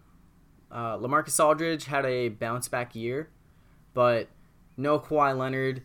Uh, 0.72 0.98
LaMarcus 0.98 1.44
Aldridge 1.44 1.86
had 1.86 2.06
a 2.06 2.30
bounce 2.30 2.68
back 2.68 2.96
year, 2.96 3.30
but 3.94 4.28
no 4.78 5.00
Kawhi 5.00 5.38
Leonard. 5.38 5.84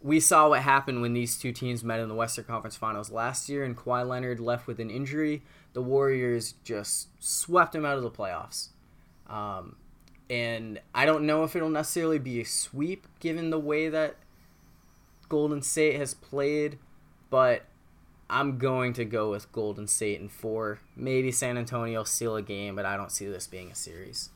We 0.00 0.18
saw 0.18 0.48
what 0.48 0.62
happened 0.62 1.00
when 1.00 1.12
these 1.12 1.38
two 1.38 1.52
teams 1.52 1.84
met 1.84 2.00
in 2.00 2.08
the 2.08 2.14
Western 2.14 2.44
Conference 2.44 2.76
Finals 2.76 3.10
last 3.10 3.48
year, 3.48 3.64
and 3.64 3.76
Kawhi 3.76 4.06
Leonard 4.06 4.40
left 4.40 4.66
with 4.66 4.80
an 4.80 4.90
injury. 4.90 5.42
The 5.74 5.82
Warriors 5.82 6.54
just 6.64 7.08
swept 7.22 7.74
him 7.74 7.84
out 7.84 7.96
of 7.96 8.02
the 8.02 8.10
playoffs. 8.10 8.68
Um, 9.28 9.76
and 10.28 10.80
I 10.94 11.06
don't 11.06 11.24
know 11.24 11.44
if 11.44 11.54
it'll 11.54 11.68
necessarily 11.68 12.18
be 12.18 12.40
a 12.40 12.44
sweep 12.44 13.06
given 13.20 13.50
the 13.50 13.60
way 13.60 13.88
that 13.88 14.16
Golden 15.28 15.62
State 15.62 15.96
has 15.96 16.14
played, 16.14 16.78
but 17.30 17.64
I'm 18.28 18.58
going 18.58 18.94
to 18.94 19.04
go 19.04 19.30
with 19.30 19.52
Golden 19.52 19.86
State 19.86 20.20
in 20.20 20.28
four. 20.28 20.80
Maybe 20.96 21.30
San 21.32 21.58
Antonio 21.58 22.04
steal 22.04 22.36
a 22.36 22.42
game, 22.42 22.76
but 22.76 22.86
I 22.86 22.96
don't 22.96 23.12
see 23.12 23.26
this 23.26 23.46
being 23.46 23.70
a 23.70 23.74
series. 23.74 24.30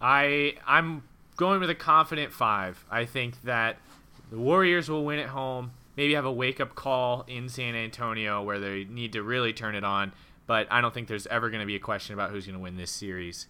I 0.00 0.54
I'm 0.66 1.04
going 1.40 1.58
with 1.58 1.70
a 1.70 1.74
confident 1.74 2.32
five. 2.32 2.84
I 2.90 3.06
think 3.06 3.42
that 3.42 3.78
the 4.30 4.36
Warriors 4.38 4.88
will 4.90 5.04
win 5.04 5.18
at 5.18 5.30
home. 5.30 5.72
Maybe 5.96 6.14
have 6.14 6.26
a 6.26 6.32
wake 6.32 6.60
up 6.60 6.74
call 6.74 7.24
in 7.26 7.48
San 7.48 7.74
Antonio 7.74 8.42
where 8.42 8.60
they 8.60 8.84
need 8.84 9.12
to 9.14 9.22
really 9.22 9.52
turn 9.52 9.74
it 9.74 9.82
on. 9.82 10.12
But 10.46 10.68
I 10.70 10.80
don't 10.80 10.92
think 10.92 11.08
there's 11.08 11.26
ever 11.28 11.48
going 11.50 11.60
to 11.60 11.66
be 11.66 11.76
a 11.76 11.80
question 11.80 12.12
about 12.14 12.30
who's 12.30 12.44
going 12.46 12.56
to 12.58 12.62
win 12.62 12.76
this 12.76 12.90
series. 12.90 13.46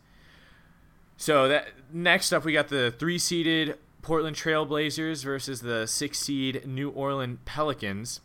So 1.17 1.49
that 1.49 1.69
next 1.93 2.33
up, 2.33 2.45
we 2.45 2.53
got 2.53 2.69
the 2.69 2.95
three 2.99 3.19
seeded 3.19 3.77
Portland 4.03 4.37
Trailblazers 4.37 5.23
versus 5.25 5.61
the 5.61 5.87
six 5.87 6.19
seed 6.19 6.67
New 6.67 6.91
Orleans 6.91 7.39
Pelicans. 7.45 8.21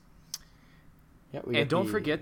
Yeah, 1.34 1.42
we 1.44 1.58
And 1.58 1.70
don't 1.70 1.88
the- 1.88 1.92
forget, 1.92 2.22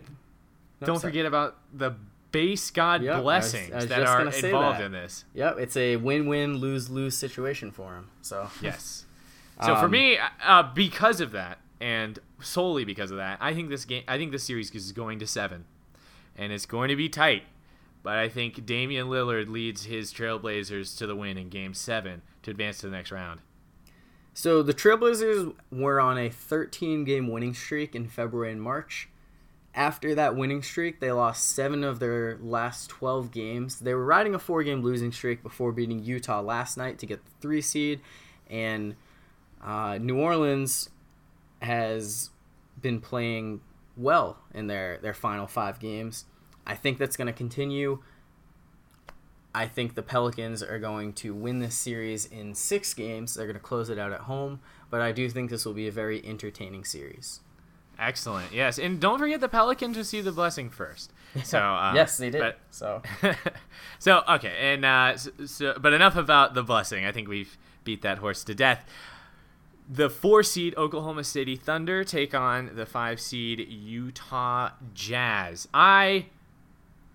No, 0.82 0.88
don't 0.88 1.00
sorry. 1.00 1.12
forget 1.12 1.26
about 1.26 1.58
the 1.74 1.92
base 2.34 2.70
God 2.72 3.02
Yep, 3.04 3.14
I 3.14 3.18
was- 3.18 3.24
blessings 3.24 3.72
I 3.72 3.76
was 3.78 3.88
that 3.88 4.06
are 4.06 4.22
involved 4.28 4.80
that. 4.80 4.86
in 4.88 4.92
this. 4.92 5.24
Yep, 5.34 5.58
it's 5.60 5.78
a 5.78 5.96
win-win, 5.96 6.58
lose-lose 6.58 7.16
situation 7.16 7.72
for 7.72 7.94
him. 7.96 8.10
So 8.22 8.50
Yes. 8.62 9.06
So 9.62 9.76
for 9.76 9.86
Um, 9.86 9.92
me, 9.92 10.18
uh, 10.44 10.64
because 10.74 11.22
of 11.22 11.32
that, 11.32 11.60
and 11.80 12.20
solely 12.42 12.84
because 12.84 13.12
of 13.12 13.18
that, 13.18 13.38
I 13.40 13.54
think 13.54 13.70
this 13.70 13.86
game, 13.86 14.04
I 14.08 14.18
think 14.18 14.32
this 14.34 14.44
series 14.44 14.72
is 14.76 14.92
going 14.92 15.20
to 15.20 15.28
seven, 15.28 15.64
and 16.36 16.52
it's 16.52 16.66
going 16.66 16.90
to 16.90 16.96
be 16.98 17.08
tight. 17.08 17.44
But 18.02 18.18
I 18.18 18.28
think 18.28 18.66
Damian 18.66 19.08
Lillard 19.08 19.48
leads 19.50 19.86
his 19.86 20.12
Trailblazers 20.12 20.98
to 20.98 21.08
the 21.08 21.16
win 21.16 21.38
in 21.38 21.48
Game 21.50 21.74
Seven 21.74 22.22
to 22.42 22.52
advance 22.52 22.80
to 22.80 22.88
the 22.88 22.92
next 22.92 23.12
round. 23.14 23.40
So 24.34 24.62
the 24.64 24.74
Trailblazers 24.74 25.54
were 25.72 26.02
on 26.02 26.18
a 26.18 26.30
13 26.30 27.04
game 27.06 27.28
winning 27.30 27.54
streak 27.54 27.96
in 27.96 28.08
February 28.08 28.52
and 28.52 28.62
March. 28.62 29.08
After 29.76 30.14
that 30.14 30.36
winning 30.36 30.62
streak, 30.62 31.00
they 31.00 31.12
lost 31.12 31.50
seven 31.50 31.84
of 31.84 32.00
their 32.00 32.38
last 32.42 32.90
12 32.90 33.32
games. 33.32 33.80
They 33.80 33.94
were 33.96 34.06
riding 34.06 34.36
a 34.36 34.40
four 34.40 34.62
game 34.64 34.82
losing 34.82 35.12
streak 35.12 35.42
before 35.42 35.72
beating 35.72 36.04
Utah 36.04 36.42
last 36.42 36.78
night 36.78 37.00
to 37.00 37.08
get 37.08 37.26
the 37.26 37.32
three 37.42 37.62
seed. 37.62 38.00
And 38.50 38.96
uh, 39.64 39.98
New 40.00 40.20
Orleans 40.20 40.90
has 41.62 42.30
been 42.80 43.00
playing 43.00 43.62
well 43.98 44.38
in 44.54 44.68
their, 44.68 45.00
their 45.02 45.14
final 45.14 45.48
five 45.48 45.80
games. 45.80 46.26
I 46.68 46.76
think 46.76 47.00
that's 47.00 47.18
going 47.18 47.28
to 47.28 47.34
continue. 47.34 48.00
I 49.56 49.68
think 49.68 49.96
the 49.96 50.04
Pelicans 50.04 50.62
are 50.64 50.80
going 50.80 51.14
to 51.14 51.34
win 51.34 51.60
this 51.60 51.76
series 51.76 52.26
in 52.26 52.54
six 52.56 52.94
games. 52.94 53.34
They're 53.34 53.46
going 53.46 53.56
to 53.56 53.60
close 53.60 53.90
it 53.90 54.00
out 54.00 54.12
at 54.12 54.22
home, 54.22 54.60
but 54.90 55.02
I 55.02 55.12
do 55.12 55.30
think 55.30 55.50
this 55.50 55.66
will 55.66 55.74
be 55.74 55.88
a 55.88 55.92
very 55.92 56.26
entertaining 56.26 56.86
series. 56.86 57.40
Excellent. 58.00 58.52
Yes, 58.52 58.80
and 58.80 59.00
don't 59.00 59.20
forget 59.20 59.40
the 59.40 59.48
Pelicans 59.48 59.98
received 59.98 60.26
the 60.26 60.32
blessing 60.32 60.70
first. 60.70 61.12
So 61.44 61.60
uh, 61.60 61.94
yes, 61.96 62.18
they 62.18 62.30
did. 62.30 62.42
but- 62.42 62.60
so 62.72 63.02
so 64.00 64.24
okay, 64.28 64.56
and 64.74 64.84
uh, 64.86 65.18
so, 65.18 65.32
so, 65.46 65.78
but 65.80 65.94
enough 65.94 66.16
about 66.16 66.54
the 66.54 66.64
blessing. 66.64 67.06
I 67.06 67.12
think 67.12 67.28
we've 67.28 67.58
beat 67.84 68.02
that 68.02 68.18
horse 68.18 68.44
to 68.46 68.56
death. 68.56 68.86
The 69.90 70.10
four 70.10 70.44
seed 70.44 70.76
Oklahoma 70.78 71.24
City 71.24 71.56
Thunder 71.56 72.04
take 72.04 72.34
on 72.34 72.72
the 72.76 72.86
five 72.86 73.20
seed 73.20 73.60
Utah 73.60 74.70
Jazz. 74.94 75.68
I 75.74 76.28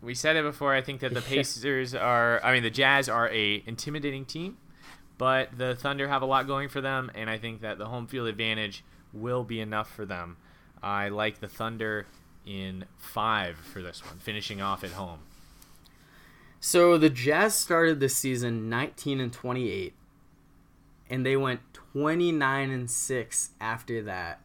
we 0.02 0.14
said 0.14 0.36
it 0.36 0.44
before. 0.44 0.74
I 0.74 0.82
think 0.82 1.00
that 1.00 1.14
the 1.14 1.22
Pacers 1.28 1.94
are. 1.94 2.40
I 2.44 2.52
mean, 2.52 2.62
the 2.62 2.70
Jazz 2.70 3.08
are 3.08 3.28
a 3.30 3.62
intimidating 3.66 4.24
team, 4.24 4.58
but 5.16 5.56
the 5.56 5.74
Thunder 5.74 6.08
have 6.08 6.22
a 6.22 6.26
lot 6.26 6.46
going 6.46 6.68
for 6.68 6.80
them, 6.80 7.10
and 7.14 7.28
I 7.28 7.38
think 7.38 7.62
that 7.62 7.78
the 7.78 7.86
home 7.86 8.06
field 8.06 8.28
advantage 8.28 8.84
will 9.12 9.44
be 9.44 9.60
enough 9.60 9.90
for 9.90 10.04
them. 10.04 10.36
I 10.82 11.08
like 11.08 11.40
the 11.40 11.48
Thunder 11.48 12.06
in 12.46 12.84
five 12.96 13.56
for 13.56 13.82
this 13.82 14.04
one, 14.04 14.18
finishing 14.18 14.60
off 14.60 14.84
at 14.84 14.92
home. 14.92 15.20
So 16.60 16.98
the 16.98 17.10
Jazz 17.10 17.54
started 17.54 18.00
this 18.00 18.16
season 18.16 18.68
19 18.68 19.20
and 19.20 19.32
28, 19.32 19.94
and 21.08 21.24
they 21.24 21.36
went 21.36 21.60
29 21.72 22.70
and 22.70 22.90
6 22.90 23.50
after 23.60 24.02
that 24.02 24.40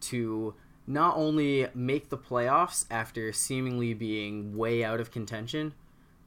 to 0.00 0.54
not 0.86 1.16
only 1.16 1.66
make 1.74 2.08
the 2.08 2.18
playoffs 2.18 2.86
after 2.90 3.32
seemingly 3.32 3.94
being 3.94 4.56
way 4.56 4.84
out 4.84 5.00
of 5.00 5.10
contention, 5.10 5.74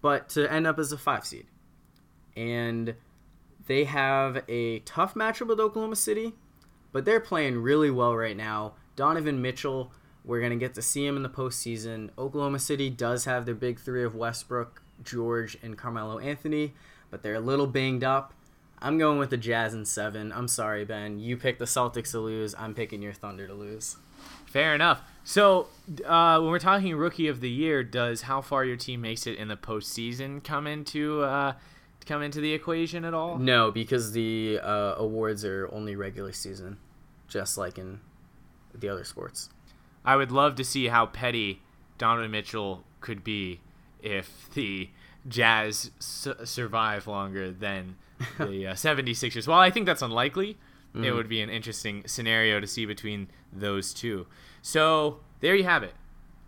but 0.01 0.29
to 0.29 0.51
end 0.51 0.67
up 0.67 0.79
as 0.79 0.91
a 0.91 0.97
five 0.97 1.25
seed. 1.25 1.45
And 2.35 2.95
they 3.67 3.83
have 3.85 4.43
a 4.47 4.79
tough 4.79 5.13
matchup 5.13 5.47
with 5.47 5.59
Oklahoma 5.59 5.95
City, 5.95 6.33
but 6.91 7.05
they're 7.05 7.19
playing 7.19 7.59
really 7.59 7.91
well 7.91 8.15
right 8.15 8.37
now. 8.37 8.73
Donovan 8.97 9.41
Mitchell, 9.41 9.93
we're 10.25 10.39
going 10.41 10.51
to 10.51 10.57
get 10.57 10.73
to 10.73 10.81
see 10.81 11.05
him 11.05 11.15
in 11.15 11.23
the 11.23 11.29
postseason. 11.29 12.09
Oklahoma 12.17 12.59
City 12.59 12.89
does 12.89 13.23
have 13.23 13.45
their 13.45 13.55
big 13.55 13.79
three 13.79 14.03
of 14.03 14.15
Westbrook, 14.15 14.81
George, 15.01 15.55
and 15.63 15.77
Carmelo 15.77 16.19
Anthony, 16.19 16.73
but 17.09 17.23
they're 17.23 17.35
a 17.35 17.39
little 17.39 17.67
banged 17.67 18.03
up. 18.03 18.33
I'm 18.79 18.97
going 18.97 19.19
with 19.19 19.29
the 19.29 19.37
Jazz 19.37 19.73
in 19.73 19.85
seven. 19.85 20.31
I'm 20.33 20.47
sorry, 20.47 20.83
Ben. 20.83 21.19
You 21.19 21.37
picked 21.37 21.59
the 21.59 21.65
Celtics 21.65 22.11
to 22.11 22.19
lose. 22.19 22.53
I'm 22.57 22.73
picking 22.73 23.01
your 23.01 23.13
Thunder 23.13 23.47
to 23.47 23.53
lose. 23.53 23.97
Fair 24.45 24.73
enough. 24.73 25.01
So, 25.23 25.67
uh, 26.05 26.39
when 26.39 26.49
we're 26.49 26.59
talking 26.59 26.95
rookie 26.95 27.27
of 27.27 27.39
the 27.39 27.49
year, 27.49 27.83
does 27.83 28.23
how 28.23 28.41
far 28.41 28.65
your 28.65 28.77
team 28.77 29.01
makes 29.01 29.27
it 29.27 29.37
in 29.37 29.47
the 29.47 29.57
postseason 29.57 30.43
come 30.43 30.65
into 30.65 31.21
uh, 31.21 31.53
come 32.05 32.21
into 32.21 32.41
the 32.41 32.53
equation 32.53 33.05
at 33.05 33.13
all? 33.13 33.37
No, 33.37 33.71
because 33.71 34.11
the 34.13 34.59
uh, 34.61 34.95
awards 34.97 35.45
are 35.45 35.69
only 35.71 35.95
regular 35.95 36.31
season, 36.31 36.77
just 37.27 37.57
like 37.57 37.77
in 37.77 37.99
the 38.79 38.89
other 38.89 39.03
sports. 39.03 39.49
I 40.05 40.15
would 40.15 40.31
love 40.31 40.55
to 40.55 40.63
see 40.63 40.87
how 40.87 41.05
petty 41.05 41.61
Donovan 41.97 42.31
Mitchell 42.31 42.83
could 43.01 43.23
be 43.23 43.59
if 44.01 44.49
the 44.53 44.89
Jazz 45.27 45.91
su- 45.99 46.35
survive 46.45 47.07
longer 47.07 47.51
than 47.51 47.95
the 48.37 48.67
uh, 48.67 48.73
76ers. 48.73 49.47
Well, 49.47 49.59
I 49.59 49.69
think 49.69 49.85
that's 49.85 50.01
unlikely. 50.01 50.57
It 50.95 51.11
would 51.11 51.29
be 51.29 51.41
an 51.41 51.49
interesting 51.51 52.01
scenario 52.07 52.59
to 52.59 52.65
see 52.65 52.87
between 52.87 53.27
those 53.53 53.93
two. 53.93 54.25
So 54.63 55.19
there 55.41 55.53
you 55.55 55.63
have 55.63 55.83
it. 55.83 55.93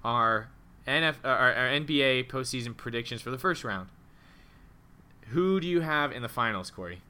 Our 0.04 0.50
NF, 0.88 1.18
uh, 1.24 1.28
our, 1.28 1.54
our 1.54 1.68
NBA 1.68 2.30
postseason 2.30 2.76
predictions 2.76 3.22
for 3.22 3.30
the 3.30 3.38
first 3.38 3.64
round. 3.64 3.90
Who 5.28 5.60
do 5.60 5.68
you 5.68 5.82
have 5.82 6.12
in 6.12 6.24
the 6.24 6.30
finals, 6.30 6.72
Corey? 6.72 7.02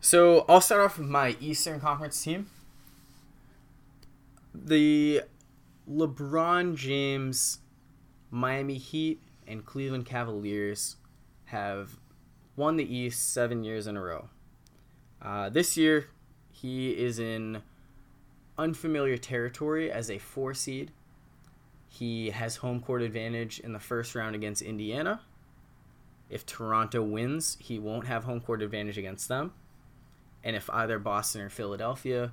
So 0.00 0.46
I'll 0.48 0.62
start 0.62 0.80
off 0.80 0.98
with 0.98 1.08
my 1.08 1.36
Eastern 1.40 1.78
Conference 1.78 2.22
team. 2.22 2.48
The 4.54 5.22
LeBron 5.88 6.76
James, 6.76 7.58
Miami 8.30 8.78
Heat, 8.78 9.20
and 9.46 9.64
Cleveland 9.64 10.06
Cavaliers 10.06 10.96
have 11.46 11.98
won 12.56 12.76
the 12.76 12.94
East 12.96 13.32
seven 13.32 13.64
years 13.64 13.86
in 13.86 13.96
a 13.96 14.02
row. 14.02 14.28
Uh, 15.20 15.48
this 15.48 15.76
year, 15.76 16.08
he 16.50 16.90
is 16.90 17.18
in 17.18 17.62
unfamiliar 18.58 19.16
territory 19.16 19.90
as 19.90 20.10
a 20.10 20.18
four 20.18 20.54
seed. 20.54 20.92
He 21.88 22.30
has 22.30 22.56
home 22.56 22.80
court 22.80 23.02
advantage 23.02 23.60
in 23.60 23.72
the 23.72 23.78
first 23.78 24.14
round 24.14 24.34
against 24.34 24.62
Indiana. 24.62 25.20
If 26.30 26.46
Toronto 26.46 27.02
wins, 27.02 27.56
he 27.60 27.78
won't 27.78 28.06
have 28.06 28.24
home 28.24 28.40
court 28.40 28.62
advantage 28.62 28.98
against 28.98 29.28
them. 29.28 29.52
And 30.44 30.56
if 30.56 30.68
either 30.70 30.98
Boston 30.98 31.42
or 31.42 31.50
Philadelphia 31.50 32.32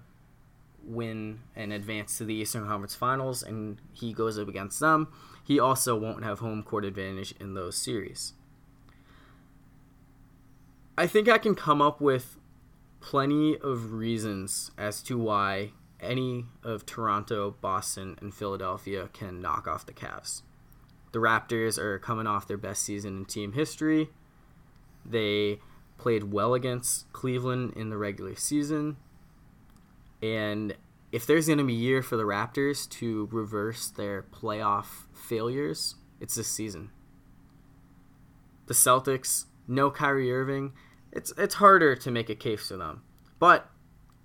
win 0.83 1.39
and 1.55 1.71
advance 1.71 2.17
to 2.17 2.25
the 2.25 2.35
Eastern 2.35 2.65
Conference 2.65 2.95
Finals 2.95 3.43
and 3.43 3.79
he 3.93 4.13
goes 4.13 4.37
up 4.37 4.47
against 4.47 4.79
them, 4.79 5.07
he 5.43 5.59
also 5.59 5.95
won't 5.95 6.23
have 6.23 6.39
home 6.39 6.63
court 6.63 6.85
advantage 6.85 7.33
in 7.39 7.53
those 7.53 7.77
series. 7.77 8.33
I 10.97 11.07
think 11.07 11.29
I 11.29 11.37
can 11.37 11.55
come 11.55 11.81
up 11.81 12.01
with 12.01 12.37
plenty 12.99 13.57
of 13.57 13.93
reasons 13.93 14.71
as 14.77 15.01
to 15.03 15.17
why 15.17 15.71
any 16.01 16.45
of 16.63 16.85
Toronto, 16.85 17.55
Boston, 17.61 18.17
and 18.21 18.33
Philadelphia 18.33 19.09
can 19.13 19.41
knock 19.41 19.67
off 19.67 19.85
the 19.85 19.93
Cavs. 19.93 20.41
The 21.11 21.19
Raptors 21.19 21.77
are 21.77 21.99
coming 21.99 22.27
off 22.27 22.47
their 22.47 22.57
best 22.57 22.83
season 22.83 23.17
in 23.17 23.25
team 23.25 23.53
history. 23.53 24.09
They 25.05 25.59
played 25.97 26.31
well 26.31 26.53
against 26.53 27.11
Cleveland 27.13 27.73
in 27.75 27.89
the 27.89 27.97
regular 27.97 28.35
season. 28.35 28.97
And 30.21 30.75
if 31.11 31.25
there's 31.25 31.47
going 31.47 31.59
to 31.59 31.63
be 31.63 31.73
a 31.73 31.77
year 31.77 32.01
for 32.01 32.17
the 32.17 32.23
Raptors 32.23 32.89
to 32.91 33.27
reverse 33.31 33.89
their 33.89 34.23
playoff 34.23 35.07
failures, 35.13 35.95
it's 36.19 36.35
this 36.35 36.47
season. 36.47 36.91
The 38.67 38.73
Celtics, 38.73 39.45
no 39.67 39.89
Kyrie 39.89 40.31
Irving, 40.31 40.73
it's 41.11 41.33
it's 41.37 41.55
harder 41.55 41.95
to 41.95 42.11
make 42.11 42.29
a 42.29 42.35
case 42.35 42.67
for 42.67 42.77
them. 42.77 43.01
But 43.39 43.69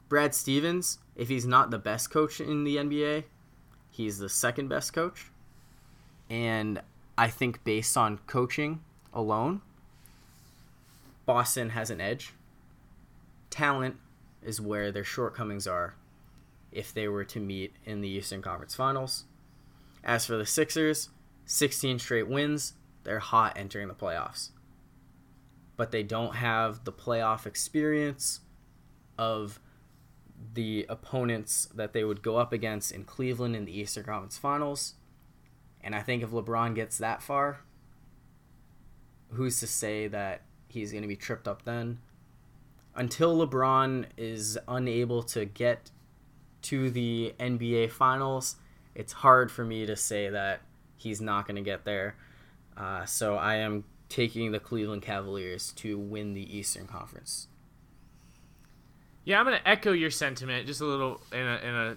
Brad 0.08 0.34
Stevens, 0.34 0.98
if 1.16 1.28
he's 1.28 1.46
not 1.46 1.70
the 1.70 1.78
best 1.78 2.10
coach 2.10 2.40
in 2.40 2.64
the 2.64 2.76
NBA, 2.76 3.24
he's 3.90 4.18
the 4.18 4.28
second 4.28 4.68
best 4.68 4.92
coach. 4.92 5.30
And 6.28 6.82
I 7.16 7.28
think 7.28 7.64
based 7.64 7.96
on 7.96 8.18
coaching 8.26 8.80
alone, 9.12 9.62
Boston 11.26 11.70
has 11.70 11.90
an 11.90 12.00
edge. 12.00 12.32
Talent 13.50 13.96
is 14.44 14.60
where 14.60 14.92
their 14.92 15.04
shortcomings 15.04 15.66
are 15.66 15.96
if 16.70 16.92
they 16.92 17.08
were 17.08 17.24
to 17.24 17.40
meet 17.40 17.74
in 17.84 18.00
the 18.00 18.08
Eastern 18.08 18.42
Conference 18.42 18.74
Finals. 18.74 19.24
As 20.02 20.26
for 20.26 20.36
the 20.36 20.46
Sixers, 20.46 21.08
16 21.46 21.98
straight 21.98 22.28
wins, 22.28 22.74
they're 23.04 23.20
hot 23.20 23.54
entering 23.56 23.88
the 23.88 23.94
playoffs. 23.94 24.50
But 25.76 25.90
they 25.90 26.02
don't 26.02 26.36
have 26.36 26.84
the 26.84 26.92
playoff 26.92 27.46
experience 27.46 28.40
of 29.18 29.60
the 30.52 30.84
opponents 30.88 31.68
that 31.74 31.92
they 31.92 32.04
would 32.04 32.22
go 32.22 32.36
up 32.36 32.52
against 32.52 32.92
in 32.92 33.04
Cleveland 33.04 33.56
in 33.56 33.64
the 33.64 33.78
Eastern 33.78 34.04
Conference 34.04 34.36
Finals. 34.36 34.94
And 35.82 35.94
I 35.94 36.00
think 36.00 36.22
if 36.22 36.30
LeBron 36.30 36.74
gets 36.74 36.98
that 36.98 37.22
far, 37.22 37.60
who's 39.30 39.60
to 39.60 39.66
say 39.66 40.08
that 40.08 40.42
he's 40.68 40.90
going 40.90 41.02
to 41.02 41.08
be 41.08 41.16
tripped 41.16 41.48
up 41.48 41.64
then? 41.64 41.98
Until 42.96 43.36
LeBron 43.46 44.06
is 44.16 44.58
unable 44.68 45.22
to 45.24 45.44
get 45.44 45.90
to 46.62 46.90
the 46.90 47.34
NBA 47.40 47.90
Finals, 47.90 48.56
it's 48.94 49.12
hard 49.12 49.50
for 49.50 49.64
me 49.64 49.86
to 49.86 49.96
say 49.96 50.28
that 50.28 50.60
he's 50.96 51.20
not 51.20 51.46
going 51.46 51.56
to 51.56 51.62
get 51.62 51.84
there. 51.84 52.16
Uh, 52.76 53.04
so 53.04 53.36
I 53.36 53.56
am 53.56 53.84
taking 54.08 54.52
the 54.52 54.60
Cleveland 54.60 55.02
Cavaliers 55.02 55.72
to 55.72 55.98
win 55.98 56.34
the 56.34 56.56
Eastern 56.56 56.86
Conference. 56.86 57.48
Yeah, 59.24 59.40
I'm 59.40 59.46
going 59.46 59.58
to 59.58 59.68
echo 59.68 59.92
your 59.92 60.10
sentiment 60.10 60.66
just 60.66 60.80
a 60.80 60.84
little 60.84 61.20
in 61.32 61.40
a, 61.40 61.56
in 61.56 61.74
a, 61.74 61.96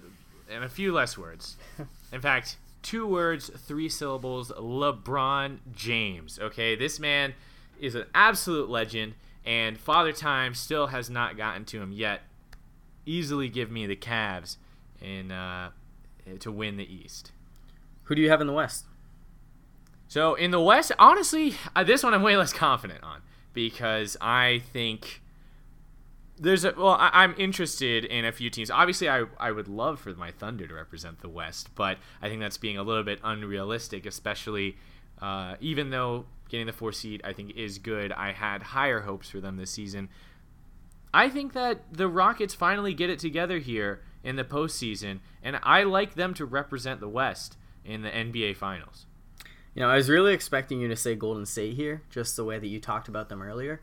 in 0.56 0.64
a 0.64 0.70
few 0.70 0.93
less 0.93 1.18
words. 1.18 1.58
In 2.14 2.22
fact, 2.22 2.58
two 2.82 3.06
words, 3.06 3.50
three 3.50 3.89
syllables 3.89 4.50
LeBron 4.52 5.60
James. 5.76 6.39
Okay, 6.39 6.76
this 6.76 7.00
man 7.00 7.34
is 7.82 7.95
an 7.95 8.06
absolute 8.16 8.70
legend, 8.70 9.14
and 9.48 9.80
Father 9.80 10.12
Time 10.12 10.54
still 10.54 10.88
has 10.88 11.10
not 11.10 11.38
gotten 11.38 11.64
to 11.66 11.82
him 11.82 11.93
yet. 11.93 12.24
Easily 13.06 13.48
give 13.48 13.72
me 13.72 13.88
the 13.88 13.95
Cavs 13.95 14.58
in, 15.02 15.32
uh, 15.32 15.70
to 16.41 16.52
win 16.52 16.76
the 16.76 16.93
East. 16.93 17.32
Who 18.04 18.16
do 18.16 18.22
you 18.22 18.30
have 18.30 18.41
in 18.41 18.48
the 18.48 18.54
West? 18.54 18.86
So 20.10 20.36
in 20.36 20.52
the 20.52 20.60
West, 20.60 20.91
honestly, 21.00 21.56
uh, 21.76 21.86
this 21.86 22.04
one 22.04 22.14
I'm 22.14 22.24
way 22.24 22.36
less 22.36 22.52
confident 22.52 23.04
on 23.04 23.22
because 23.54 24.18
I 24.20 24.64
think 24.74 25.22
there's 26.38 26.66
a 26.66 26.74
well, 26.78 26.98
I, 27.00 27.24
am 27.24 27.34
interested 27.38 28.04
in 28.04 28.26
a 28.26 28.32
few 28.34 28.50
teams. 28.50 28.70
Obviously, 28.70 29.10
I 29.10 29.26
I 29.39 29.52
would 29.52 29.68
love 29.68 30.00
for 30.00 30.14
my 30.14 30.32
Thunder 30.32 30.68
to 30.68 30.74
represent 30.74 31.22
the 31.22 31.30
West, 31.30 31.70
but 31.76 31.98
I 32.22 32.28
think 32.28 32.41
that's 32.41 32.58
being 32.58 32.78
a 32.78 32.84
little 32.84 33.04
bit 33.04 33.20
unrealistic, 33.24 34.06
especially 34.06 34.78
uh, 35.22 35.55
even 35.59 35.89
though 35.89 36.26
getting 36.49 36.68
the 36.68 36.74
four 36.74 36.91
seed 36.91 37.22
I 37.24 37.34
think 37.34 37.55
is 37.55 37.78
good. 37.78 38.11
I 38.11 38.32
had 38.32 38.63
higher 38.63 39.01
hopes 39.01 39.30
for 39.30 39.39
them 39.39 39.57
this 39.57 39.72
season. 39.72 40.09
I 41.13 41.30
think 41.30 41.53
that 41.53 41.93
the 41.93 42.07
Rockets 42.07 42.53
finally 42.53 42.93
get 42.93 43.09
it 43.09 43.20
together 43.20 43.59
here 43.59 44.01
in 44.24 44.36
the 44.36 44.43
postseason, 44.43 45.20
and 45.41 45.59
I 45.63 45.84
like 45.84 46.15
them 46.15 46.34
to 46.36 46.45
represent 46.45 46.99
the 46.99 47.09
West 47.09 47.57
in 47.86 48.01
the 48.01 48.09
NBA 48.09 48.57
Finals. 48.57 49.05
You 49.74 49.82
know, 49.82 49.89
I 49.89 49.95
was 49.95 50.09
really 50.09 50.34
expecting 50.34 50.82
you 50.82 50.88
to 50.88 50.95
say 50.95 51.15
Golden 51.15 51.45
State 51.45 51.76
here, 51.76 52.03
just 52.09 52.36
the 52.36 52.43
way 52.43 52.59
that 52.59 52.68
you 52.68 52.80
talked 52.80 53.07
about 53.07 53.30
them 53.30 53.41
earlier. 53.41 53.82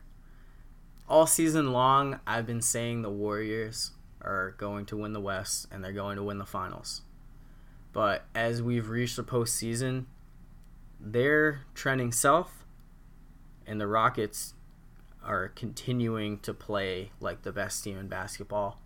All 1.07 1.25
season 1.25 1.71
long, 1.71 2.19
I've 2.27 2.45
been 2.45 2.61
saying 2.61 3.01
the 3.01 3.09
Warriors 3.09 3.91
are 4.21 4.55
going 4.57 4.85
to 4.87 4.97
win 4.97 5.13
the 5.13 5.21
West 5.21 5.67
and 5.71 5.83
they're 5.83 5.93
going 5.93 6.17
to 6.17 6.23
win 6.23 6.37
the 6.37 6.45
finals. 6.45 7.01
But 7.93 8.25
as 8.33 8.61
we've 8.61 8.89
reached 8.89 9.15
the 9.15 9.23
postseason, 9.23 10.05
they're 11.05 11.61
trending 11.75 12.11
south, 12.11 12.65
and 13.67 13.79
the 13.79 13.87
Rockets 13.87 14.55
are 15.23 15.49
continuing 15.49 16.39
to 16.39 16.53
play 16.53 17.11
like 17.19 17.43
the 17.43 17.51
best 17.51 17.83
team 17.83 17.97
in 17.97 18.07
basketball. 18.07 18.79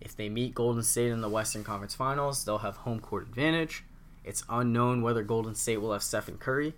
If 0.00 0.16
they 0.16 0.28
meet 0.28 0.54
Golden 0.54 0.82
State 0.82 1.10
in 1.10 1.20
the 1.20 1.28
Western 1.28 1.64
Conference 1.64 1.94
Finals, 1.94 2.44
they'll 2.44 2.58
have 2.58 2.78
home 2.78 3.00
court 3.00 3.28
advantage. 3.28 3.84
It's 4.24 4.44
unknown 4.48 5.02
whether 5.02 5.22
Golden 5.22 5.54
State 5.54 5.78
will 5.78 5.92
have 5.92 6.02
Stephen 6.02 6.38
Curry. 6.38 6.74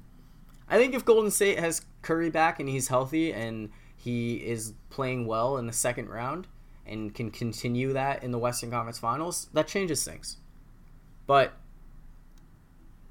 I 0.68 0.78
think 0.78 0.94
if 0.94 1.04
Golden 1.04 1.30
State 1.30 1.58
has 1.58 1.82
Curry 2.02 2.30
back 2.30 2.60
and 2.60 2.68
he's 2.68 2.88
healthy 2.88 3.32
and 3.32 3.70
he 3.96 4.36
is 4.36 4.74
playing 4.90 5.26
well 5.26 5.56
in 5.56 5.66
the 5.66 5.72
second 5.72 6.08
round 6.08 6.46
and 6.84 7.14
can 7.14 7.30
continue 7.30 7.92
that 7.94 8.22
in 8.22 8.30
the 8.30 8.38
Western 8.38 8.70
Conference 8.70 8.98
Finals, 8.98 9.48
that 9.52 9.66
changes 9.66 10.04
things. 10.04 10.36
But 11.26 11.54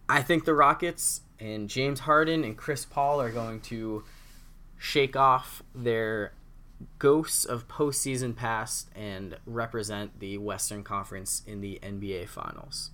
I 0.08 0.22
think 0.22 0.46
the 0.46 0.54
Rockets 0.54 1.22
and 1.40 1.70
James 1.70 2.02
Harden 2.02 2.44
and 2.44 2.58
Chris 2.58 2.86
Paul 2.86 3.22
are 3.22 3.32
going 3.32 3.62
to 3.62 4.04
shake 4.78 5.16
off 5.16 5.64
their 5.74 6.34
ghosts 7.00 7.46
of 7.46 7.68
postseason 7.68 8.36
past 8.36 8.90
and 8.96 9.38
represent 9.46 10.20
the 10.20 10.38
Western 10.38 10.84
Conference 10.84 11.42
in 11.48 11.62
the 11.62 11.80
NBA 11.82 12.28
Finals. 12.28 12.92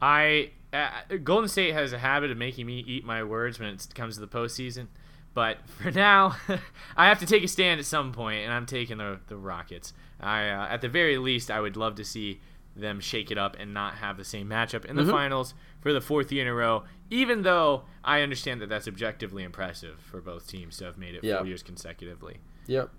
I 0.00 0.50
uh, 0.72 0.90
Golden 1.24 1.48
State 1.48 1.72
has 1.72 1.92
a 1.92 1.98
habit 1.98 2.30
of 2.30 2.36
making 2.36 2.66
me 2.66 2.84
eat 2.86 3.04
my 3.04 3.22
words 3.22 3.58
when 3.58 3.68
it 3.70 3.86
comes 3.94 4.14
to 4.14 4.20
the 4.20 4.28
postseason. 4.28 4.86
But 5.34 5.58
for 5.66 5.90
now, 5.90 6.36
I 6.96 7.08
have 7.08 7.18
to 7.20 7.26
take 7.26 7.42
a 7.42 7.48
stand 7.48 7.80
at 7.80 7.86
some 7.86 8.12
point, 8.12 8.44
and 8.44 8.52
I'm 8.52 8.66
taking 8.66 8.98
the 8.98 9.20
the 9.28 9.36
Rockets. 9.36 9.92
I 10.20 10.48
uh, 10.48 10.68
at 10.68 10.80
the 10.80 10.88
very 10.88 11.18
least, 11.18 11.50
I 11.50 11.60
would 11.60 11.76
love 11.76 11.94
to 11.96 12.04
see 12.04 12.40
them 12.80 13.00
shake 13.00 13.30
it 13.30 13.38
up 13.38 13.56
and 13.58 13.74
not 13.74 13.94
have 13.94 14.16
the 14.16 14.24
same 14.24 14.48
matchup 14.48 14.84
in 14.84 14.96
the 14.96 15.02
mm-hmm. 15.02 15.10
finals 15.10 15.54
for 15.80 15.92
the 15.92 16.00
fourth 16.00 16.32
year 16.32 16.42
in 16.42 16.48
a 16.48 16.54
row. 16.54 16.84
Even 17.10 17.42
though 17.42 17.82
I 18.04 18.22
understand 18.22 18.60
that 18.60 18.68
that's 18.68 18.88
objectively 18.88 19.42
impressive 19.42 19.98
for 20.00 20.20
both 20.20 20.46
teams 20.46 20.76
to 20.78 20.84
have 20.84 20.98
made 20.98 21.14
it 21.14 21.24
yep. 21.24 21.38
four 21.38 21.46
years 21.46 21.62
consecutively. 21.62 22.38
Yep. 22.66 22.90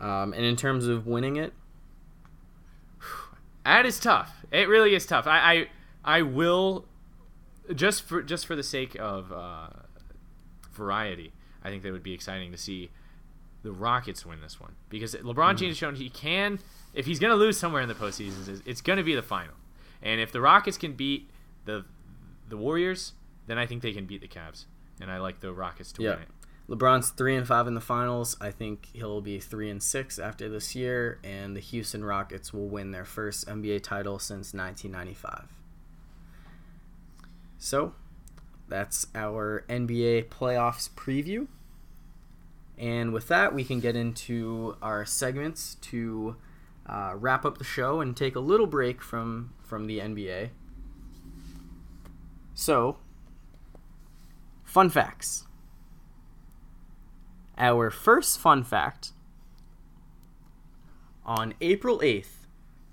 Um, 0.00 0.32
and 0.32 0.44
in 0.44 0.56
terms 0.56 0.86
of 0.86 1.06
winning 1.06 1.36
it, 1.36 1.52
that 3.64 3.86
is 3.86 4.00
tough. 4.00 4.44
It 4.50 4.68
really 4.68 4.94
is 4.94 5.06
tough. 5.06 5.26
I, 5.26 5.38
I 5.38 5.68
I 6.04 6.22
will 6.22 6.86
just 7.74 8.02
for 8.02 8.22
just 8.22 8.46
for 8.46 8.56
the 8.56 8.62
sake 8.62 8.96
of 8.98 9.32
uh, 9.32 9.68
variety. 10.72 11.32
I 11.62 11.70
think 11.70 11.82
that 11.82 11.92
would 11.92 12.02
be 12.02 12.12
exciting 12.12 12.52
to 12.52 12.58
see 12.58 12.90
the 13.62 13.72
Rockets 13.72 14.26
win 14.26 14.40
this 14.40 14.60
one 14.60 14.74
because 14.90 15.14
LeBron 15.14 15.34
mm-hmm. 15.34 15.56
James 15.56 15.70
has 15.70 15.76
shown 15.78 15.94
he 15.94 16.10
can. 16.10 16.58
If 16.94 17.06
he's 17.06 17.18
going 17.18 17.32
to 17.32 17.36
lose 17.36 17.58
somewhere 17.58 17.82
in 17.82 17.88
the 17.88 17.94
postseason, 17.94 18.62
it's 18.64 18.80
going 18.80 18.98
to 18.98 19.02
be 19.02 19.14
the 19.14 19.22
final. 19.22 19.54
And 20.02 20.20
if 20.20 20.32
the 20.32 20.40
Rockets 20.40 20.78
can 20.78 20.92
beat 20.94 21.30
the 21.64 21.84
the 22.48 22.56
Warriors, 22.56 23.14
then 23.46 23.58
I 23.58 23.66
think 23.66 23.82
they 23.82 23.92
can 23.92 24.06
beat 24.06 24.20
the 24.20 24.28
Cavs. 24.28 24.66
And 25.00 25.10
I 25.10 25.18
like 25.18 25.40
the 25.40 25.52
Rockets 25.52 25.92
to 25.92 26.02
win 26.02 26.12
it. 26.12 26.28
LeBron's 26.68 27.10
three 27.10 27.36
and 27.36 27.46
five 27.46 27.66
in 27.66 27.74
the 27.74 27.80
finals. 27.80 28.36
I 28.40 28.50
think 28.50 28.88
he'll 28.92 29.20
be 29.20 29.38
three 29.38 29.68
and 29.68 29.82
six 29.82 30.18
after 30.18 30.48
this 30.48 30.74
year, 30.74 31.18
and 31.22 31.54
the 31.54 31.60
Houston 31.60 32.04
Rockets 32.04 32.54
will 32.54 32.68
win 32.68 32.90
their 32.90 33.04
first 33.04 33.46
NBA 33.46 33.82
title 33.82 34.18
since 34.18 34.54
1995. 34.54 35.48
So, 37.58 37.94
that's 38.68 39.06
our 39.14 39.64
NBA 39.68 40.28
playoffs 40.28 40.88
preview. 40.88 41.48
And 42.78 43.12
with 43.12 43.28
that, 43.28 43.54
we 43.54 43.62
can 43.62 43.80
get 43.80 43.94
into 43.94 44.76
our 44.80 45.04
segments 45.04 45.76
to 45.76 46.36
uh, 46.86 47.14
wrap 47.16 47.44
up 47.44 47.58
the 47.58 47.64
show 47.64 48.00
and 48.00 48.16
take 48.16 48.36
a 48.36 48.40
little 48.40 48.66
break 48.66 49.02
from 49.02 49.54
from 49.62 49.86
the 49.86 49.98
NBA. 49.98 50.50
So, 52.54 52.98
fun 54.62 54.90
facts. 54.90 55.44
Our 57.56 57.90
first 57.90 58.38
fun 58.38 58.64
fact 58.64 59.12
on 61.24 61.54
April 61.60 62.00
8th, 62.00 62.46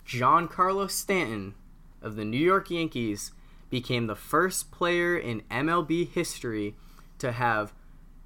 Giancarlo 0.05 0.89
Stanton 0.89 1.55
of 2.01 2.15
the 2.15 2.25
New 2.25 2.37
York 2.37 2.69
Yankees 2.69 3.31
became 3.69 4.07
the 4.07 4.15
first 4.15 4.71
player 4.71 5.17
in 5.17 5.41
MLB 5.49 6.09
history 6.09 6.75
to 7.19 7.31
have 7.31 7.73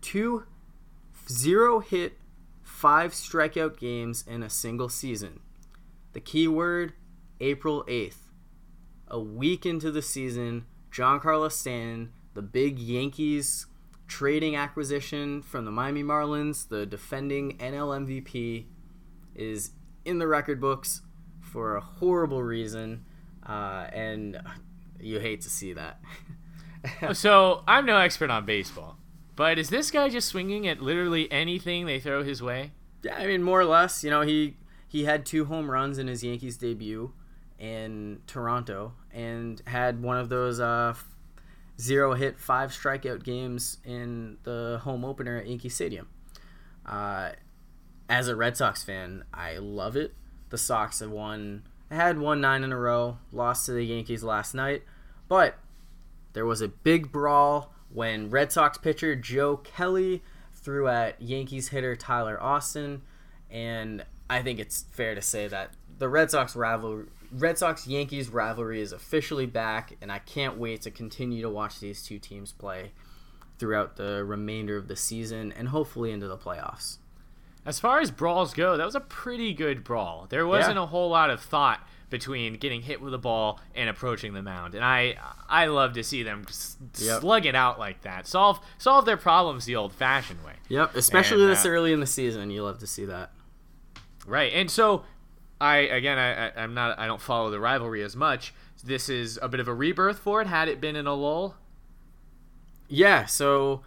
two 0.01 0.45
zero 1.30 1.80
hit, 1.80 2.13
five 2.61 3.11
strikeout 3.11 3.78
games 3.78 4.24
in 4.28 4.43
a 4.43 4.49
single 4.49 4.89
season. 4.89 5.39
The 6.16 6.22
keyword 6.22 6.93
April 7.41 7.84
8th. 7.89 8.30
A 9.09 9.20
week 9.20 9.66
into 9.66 9.91
the 9.91 10.01
season, 10.01 10.66
Giancarlo 10.89 11.51
Stanton, 11.51 12.13
the 12.34 12.41
big 12.41 12.80
Yankees 12.80 13.66
trading 14.07 14.55
acquisition 14.55 15.41
from 15.41 15.66
the 15.66 15.72
Miami 15.72 16.03
Marlins, 16.03 16.70
the 16.70 16.86
defending 16.86 17.57
NL 17.57 18.07
MVP, 18.07 18.68
is 19.36 19.72
in 20.05 20.20
the 20.20 20.26
record 20.26 20.61
books 20.61 21.01
for 21.41 21.76
a 21.76 21.82
horrible 21.82 22.41
reason. 22.41 23.03
Uh, 23.45 23.88
and 23.91 24.39
you 25.01 25.20
hate 25.20 25.41
to 25.41 25.49
see 25.49 25.74
that. 25.74 25.99
so 27.11 27.61
I'm 27.68 27.86
no 27.86 27.97
expert 27.97 28.30
on 28.30 28.45
baseball, 28.45 28.97
but 29.36 29.59
is 29.59 29.70
this 29.70 29.91
guy 29.91 30.07
just 30.07 30.30
swinging 30.30 30.66
at 30.66 30.82
literally 30.82 31.30
anything 31.30 31.86
they 31.86 31.99
throw 31.99 32.24
his 32.24 32.41
way? 32.41 32.72
Yeah, 33.03 33.18
I 33.18 33.28
mean 33.28 33.43
more 33.43 33.59
or 33.59 33.66
less. 33.66 34.01
You 34.01 34.11
know, 34.11 34.22
he 34.22 34.55
he 34.96 35.04
had 35.04 35.26
two 35.26 35.43
home 35.43 35.70
runs 35.70 35.98
in 35.98 36.08
his 36.08 36.24
Yankees 36.24 36.56
debut 36.56 37.12
in 37.60 38.22
Toronto, 38.28 38.93
and 39.14 39.62
had 39.68 40.02
one 40.02 40.18
of 40.18 40.30
those 40.30 40.62
uh, 40.62 40.93
zero 41.78 42.14
hit, 42.14 42.39
five 42.39 42.70
strikeout 42.70 43.22
games 43.22 43.80
in 43.84 44.38
the 44.43 44.80
home 44.84 45.04
opener 45.04 45.36
at 45.36 45.48
Yankee 45.48 45.68
Stadium. 45.68 46.08
Uh, 46.86 47.32
as 48.08 48.30
a 48.30 48.38
Red 48.38 48.56
Sox 48.56 48.86
fan, 48.86 49.26
I 49.34 49.58
love 49.58 49.98
it. 49.98 50.14
The 50.48 50.58
Sox 50.58 51.02
have 51.02 51.12
won 51.12 51.64
had 51.91 52.18
won 52.18 52.39
nine 52.39 52.64
in 52.64 52.72
a 52.72 52.78
row, 52.78 53.18
lost 53.34 53.66
to 53.66 53.74
the 53.74 53.84
Yankees 53.84 54.24
last 54.24 54.54
night, 54.54 54.84
but 55.28 55.56
there 56.32 56.46
was 56.46 56.62
a 56.62 56.70
big 56.70 57.12
brawl 57.12 57.74
when 57.89 58.30
Red 58.30 58.54
Sox 58.54 58.78
pitcher 58.78 59.14
Joe 59.14 59.58
Kelly 59.58 60.24
threw 60.54 60.88
at 60.88 61.22
Yankees 61.22 61.68
hitter 61.68 61.98
Tyler 61.98 62.41
Austin, 62.41 63.02
and 63.52 64.06
I 64.30 64.41
think 64.41 64.59
it's 64.59 64.86
fair 64.91 65.15
to 65.15 65.21
say 65.21 65.47
that 65.47 65.71
the 65.97 66.09
Red 66.09 66.32
Sox 66.32 66.55
rivalry, 66.55 67.05
Red 67.32 67.57
Sox 67.57 67.88
Yankees 67.88 68.30
rivalry 68.30 68.82
is 68.82 68.91
officially 68.91 69.45
back, 69.45 69.95
and 70.01 70.11
I 70.11 70.19
can't 70.19 70.57
wait 70.57 70.82
to 70.84 70.91
continue 70.91 71.41
to 71.41 71.49
watch 71.49 71.80
these 71.80 72.03
two 72.03 72.19
teams 72.19 72.51
play 72.51 72.91
throughout 73.59 73.95
the 73.95 74.23
remainder 74.26 74.78
of 74.78 74.88
the 74.88 74.95
season 74.95 75.51
and 75.53 75.69
hopefully 75.69 76.11
into 76.11 76.28
the 76.28 76.38
playoffs. 76.38 76.97
As 77.65 77.80
far 77.80 77.99
as 77.99 78.11
brawls 78.11 78.53
go, 78.53 78.78
that 78.78 78.86
was 78.86 78.95
a 78.95 78.99
pretty 78.99 79.53
good 79.53 79.84
brawl. 79.84 80.28
There 80.30 80.45
wasn't 80.45 80.76
Yeah. 80.78 80.84
a 80.84 80.88
whole 80.88 81.09
lot 81.09 81.30
of 81.30 81.39
thought 81.41 81.80
between 82.11 82.53
getting 82.55 82.82
hit 82.82 83.01
with 83.01 83.13
a 83.13 83.17
ball 83.17 83.59
and 83.73 83.89
approaching 83.89 84.34
the 84.34 84.41
mound, 84.43 84.76
and 84.76 84.84
I 84.86 85.17
I 85.49 85.65
love 85.65 85.93
to 85.93 86.03
see 86.03 86.21
them 86.23 86.45
Yep. 86.99 87.21
slug 87.21 87.45
it 87.45 87.55
out 87.55 87.80
like 87.80 88.01
that. 88.03 88.28
Solve 88.28 88.59
solve 88.78 89.05
their 89.05 89.17
problems 89.17 89.65
the 89.65 89.76
old-fashioned 89.76 90.43
way. 90.43 90.53
Yep, 90.69 90.95
especially 90.95 91.43
And, 91.43 91.51
this 91.51 91.65
uh, 91.65 91.69
early 91.69 91.91
in 91.93 91.99
the 92.01 92.05
season, 92.05 92.51
you 92.51 92.63
love 92.63 92.78
to 92.80 92.88
see 92.88 93.05
that. 93.05 93.32
Right, 94.26 94.51
and 94.53 94.69
so 94.71 95.03
I 95.61 95.78
again 95.78 96.17
I, 96.17 96.47
I 96.47 96.63
I'm 96.63 96.73
not 96.73 96.97
I 96.97 97.07
don't 97.07 97.21
follow 97.21 97.51
the 97.51 97.59
rivalry 97.59 98.03
as 98.03 98.15
much. 98.15 98.53
This 98.84 99.09
is 99.09 99.39
a 99.41 99.47
bit 99.47 99.59
of 99.59 99.67
a 99.67 99.73
rebirth 99.73 100.19
for 100.19 100.41
it. 100.41 100.47
Had 100.47 100.67
it 100.67 100.80
been 100.82 100.95
in 100.95 101.07
a 101.07 101.13
lull, 101.13 101.55
Yeah, 102.88 103.26
so 103.26 103.82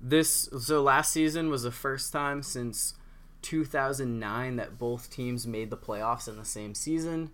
this 0.00 0.48
so 0.60 0.82
last 0.82 1.12
season 1.12 1.48
was 1.48 1.62
the 1.62 1.70
first 1.70 2.12
time 2.12 2.42
since 2.42 2.94
2009 3.42 4.56
that 4.56 4.78
both 4.78 5.10
teams 5.10 5.46
made 5.46 5.70
the 5.70 5.76
playoffs 5.76 6.28
in 6.28 6.36
the 6.36 6.44
same 6.44 6.74
season. 6.74 7.30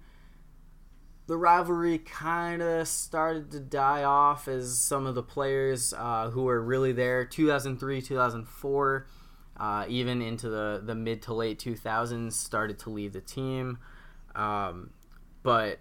The 1.29 1.37
rivalry 1.37 1.99
kind 1.99 2.61
of 2.61 2.89
started 2.89 3.51
to 3.53 3.61
die 3.61 4.03
off 4.03 4.49
as 4.49 4.79
some 4.79 5.07
of 5.07 5.15
the 5.15 5.23
players 5.23 5.95
uh, 5.97 6.31
who 6.31 6.43
were 6.43 6.61
really 6.61 6.93
there 6.93 7.25
2003, 7.25 8.03
2004, 8.03 9.07
uh, 9.63 9.85
even 9.87 10.21
into 10.21 10.49
the, 10.49 10.83
the 10.85 10.95
mid 10.95 11.23
to 11.23 11.33
late 11.33 11.57
2000s 11.57 12.33
started 12.33 12.81
to 12.81 12.91
leave 12.91 13.13
the 13.13 13.21
team. 13.21 13.79
Um, 14.35 14.91
but 15.45 15.79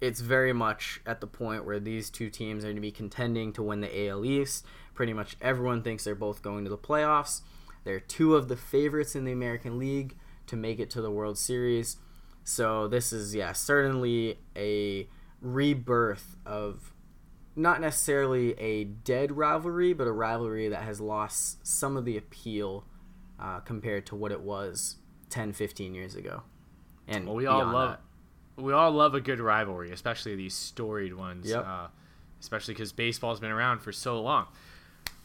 it's 0.00 0.20
very 0.20 0.54
much 0.54 1.02
at 1.04 1.20
the 1.20 1.26
point 1.26 1.66
where 1.66 1.78
these 1.78 2.08
two 2.08 2.30
teams 2.30 2.64
are 2.64 2.68
going 2.68 2.76
to 2.76 2.80
be 2.80 2.90
contending 2.90 3.52
to 3.52 3.62
win 3.62 3.82
the 3.82 4.08
AL 4.08 4.24
East. 4.24 4.64
Pretty 4.94 5.12
much 5.12 5.36
everyone 5.42 5.82
thinks 5.82 6.04
they're 6.04 6.14
both 6.14 6.40
going 6.40 6.64
to 6.64 6.70
the 6.70 6.78
playoffs. 6.78 7.42
They're 7.84 8.00
two 8.00 8.34
of 8.34 8.48
the 8.48 8.56
favorites 8.56 9.14
in 9.14 9.26
the 9.26 9.32
American 9.32 9.78
League 9.78 10.16
to 10.46 10.56
make 10.56 10.78
it 10.80 10.88
to 10.90 11.02
the 11.02 11.10
World 11.10 11.36
Series. 11.36 11.98
So 12.44 12.88
this 12.88 13.12
is 13.12 13.34
yeah, 13.34 13.52
certainly 13.52 14.38
a 14.56 15.06
rebirth 15.42 16.36
of 16.46 16.94
not 17.54 17.82
necessarily 17.82 18.58
a 18.58 18.84
dead 18.84 19.32
rivalry, 19.32 19.92
but 19.92 20.06
a 20.06 20.12
rivalry 20.12 20.70
that 20.70 20.84
has 20.84 20.98
lost 20.98 21.66
some 21.66 21.94
of 21.94 22.06
the 22.06 22.16
appeal 22.16 22.86
uh, 23.40 23.60
compared 23.60 24.06
to 24.06 24.16
what 24.16 24.32
it 24.32 24.40
was 24.40 24.96
10, 25.30 25.52
15 25.52 25.94
years 25.94 26.14
ago. 26.14 26.42
And 27.06 27.26
well, 27.26 27.36
we 27.36 27.46
all 27.46 27.64
love 27.66 27.98
that. 28.56 28.62
we 28.62 28.72
all 28.72 28.90
love 28.90 29.14
a 29.14 29.20
good 29.20 29.40
rivalry, 29.40 29.90
especially 29.92 30.36
these 30.36 30.54
storied 30.54 31.14
ones. 31.14 31.48
Yep. 31.48 31.64
Uh, 31.66 31.86
especially 32.40 32.74
because 32.74 32.92
baseball's 32.92 33.40
been 33.40 33.50
around 33.50 33.80
for 33.80 33.92
so 33.92 34.20
long. 34.20 34.46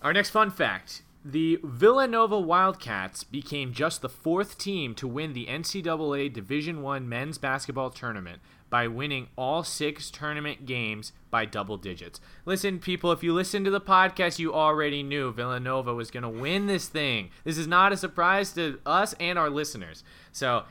Our 0.01 0.13
next 0.13 0.29
fun 0.29 0.49
fact: 0.49 1.03
the 1.23 1.59
Villanova 1.63 2.39
Wildcats 2.39 3.23
became 3.23 3.73
just 3.73 4.01
the 4.01 4.09
fourth 4.09 4.57
team 4.57 4.95
to 4.95 5.07
win 5.07 5.33
the 5.33 5.45
NCAA 5.45 6.31
Division 6.31 6.81
One 6.81 7.07
men's 7.07 7.37
basketball 7.37 7.89
tournament 7.89 8.41
by 8.73 8.87
winning 8.87 9.27
all 9.35 9.63
six 9.63 10.09
tournament 10.09 10.65
games 10.65 11.11
by 11.29 11.45
double 11.45 11.77
digits. 11.77 12.19
Listen, 12.43 12.79
people, 12.79 13.11
if 13.11 13.21
you 13.21 13.31
listen 13.31 13.63
to 13.63 13.69
the 13.69 13.79
podcast, 13.79 14.39
you 14.39 14.51
already 14.51 15.03
knew 15.03 15.31
Villanova 15.31 15.93
was 15.93 16.09
going 16.09 16.23
to 16.23 16.29
win 16.41 16.65
this 16.65 16.87
thing. 16.87 17.29
This 17.43 17.59
is 17.59 17.67
not 17.67 17.91
a 17.91 17.97
surprise 17.97 18.51
to 18.53 18.79
us 18.83 19.13
and 19.19 19.37
our 19.37 19.51
listeners. 19.51 20.03
So 20.31 20.63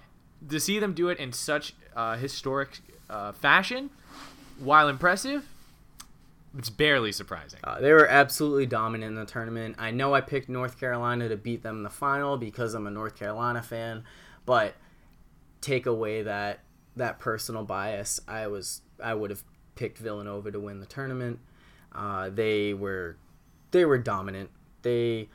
to 0.49 0.59
see 0.59 0.81
them 0.81 0.95
do 0.95 1.11
it 1.11 1.19
in 1.21 1.33
such 1.33 1.77
uh, 1.95 2.17
historic 2.17 2.81
uh, 3.09 3.31
fashion, 3.31 3.91
while 4.59 4.89
impressive, 4.89 5.49
it's 6.59 6.71
barely 6.71 7.13
surprising. 7.13 7.61
Uh, 7.63 7.81
they 7.81 7.93
were 7.93 8.09
absolutely 8.09 8.67
dominant 8.67 9.11
in 9.11 9.15
the 9.15 9.31
tournament. 9.31 9.77
I 9.79 9.93
know 9.93 10.13
I 10.13 10.23
picked 10.23 10.49
North 10.49 10.81
Carolina 10.81 11.29
to 11.29 11.37
beat 11.37 11.63
them 11.63 11.77
in 11.77 11.83
the 11.85 11.89
final 11.89 12.37
because 12.37 12.75
I'm 12.75 12.89
a 12.89 12.91
North 12.91 13.15
Carolina 13.15 13.63
fan, 13.63 14.03
but 14.45 14.75
take 15.61 15.87
away 15.87 16.23
that 16.23 16.65
that 16.97 17.19
personal 17.19 17.65
bias, 17.65 18.21
I 18.29 18.47
was 18.47 18.83
I 19.03 19.15
would 19.15 19.31
have 19.31 19.43
picked 19.75 19.99
Villanova 19.99 20.51
to 20.51 20.61
win 20.61 20.81
the 20.81 20.87
tournament. 20.87 21.39
Uh, 21.95 22.31
they 22.31 22.75
were 22.75 23.17
they 23.71 23.85
were 23.85 23.99
dominant. 23.99 24.51
They 24.83 25.29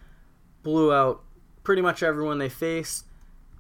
blew 0.64 0.94
out 0.94 1.24
pretty 1.64 1.82
much 1.82 2.04
everyone 2.04 2.38
they 2.38 2.50
faced. 2.50 3.06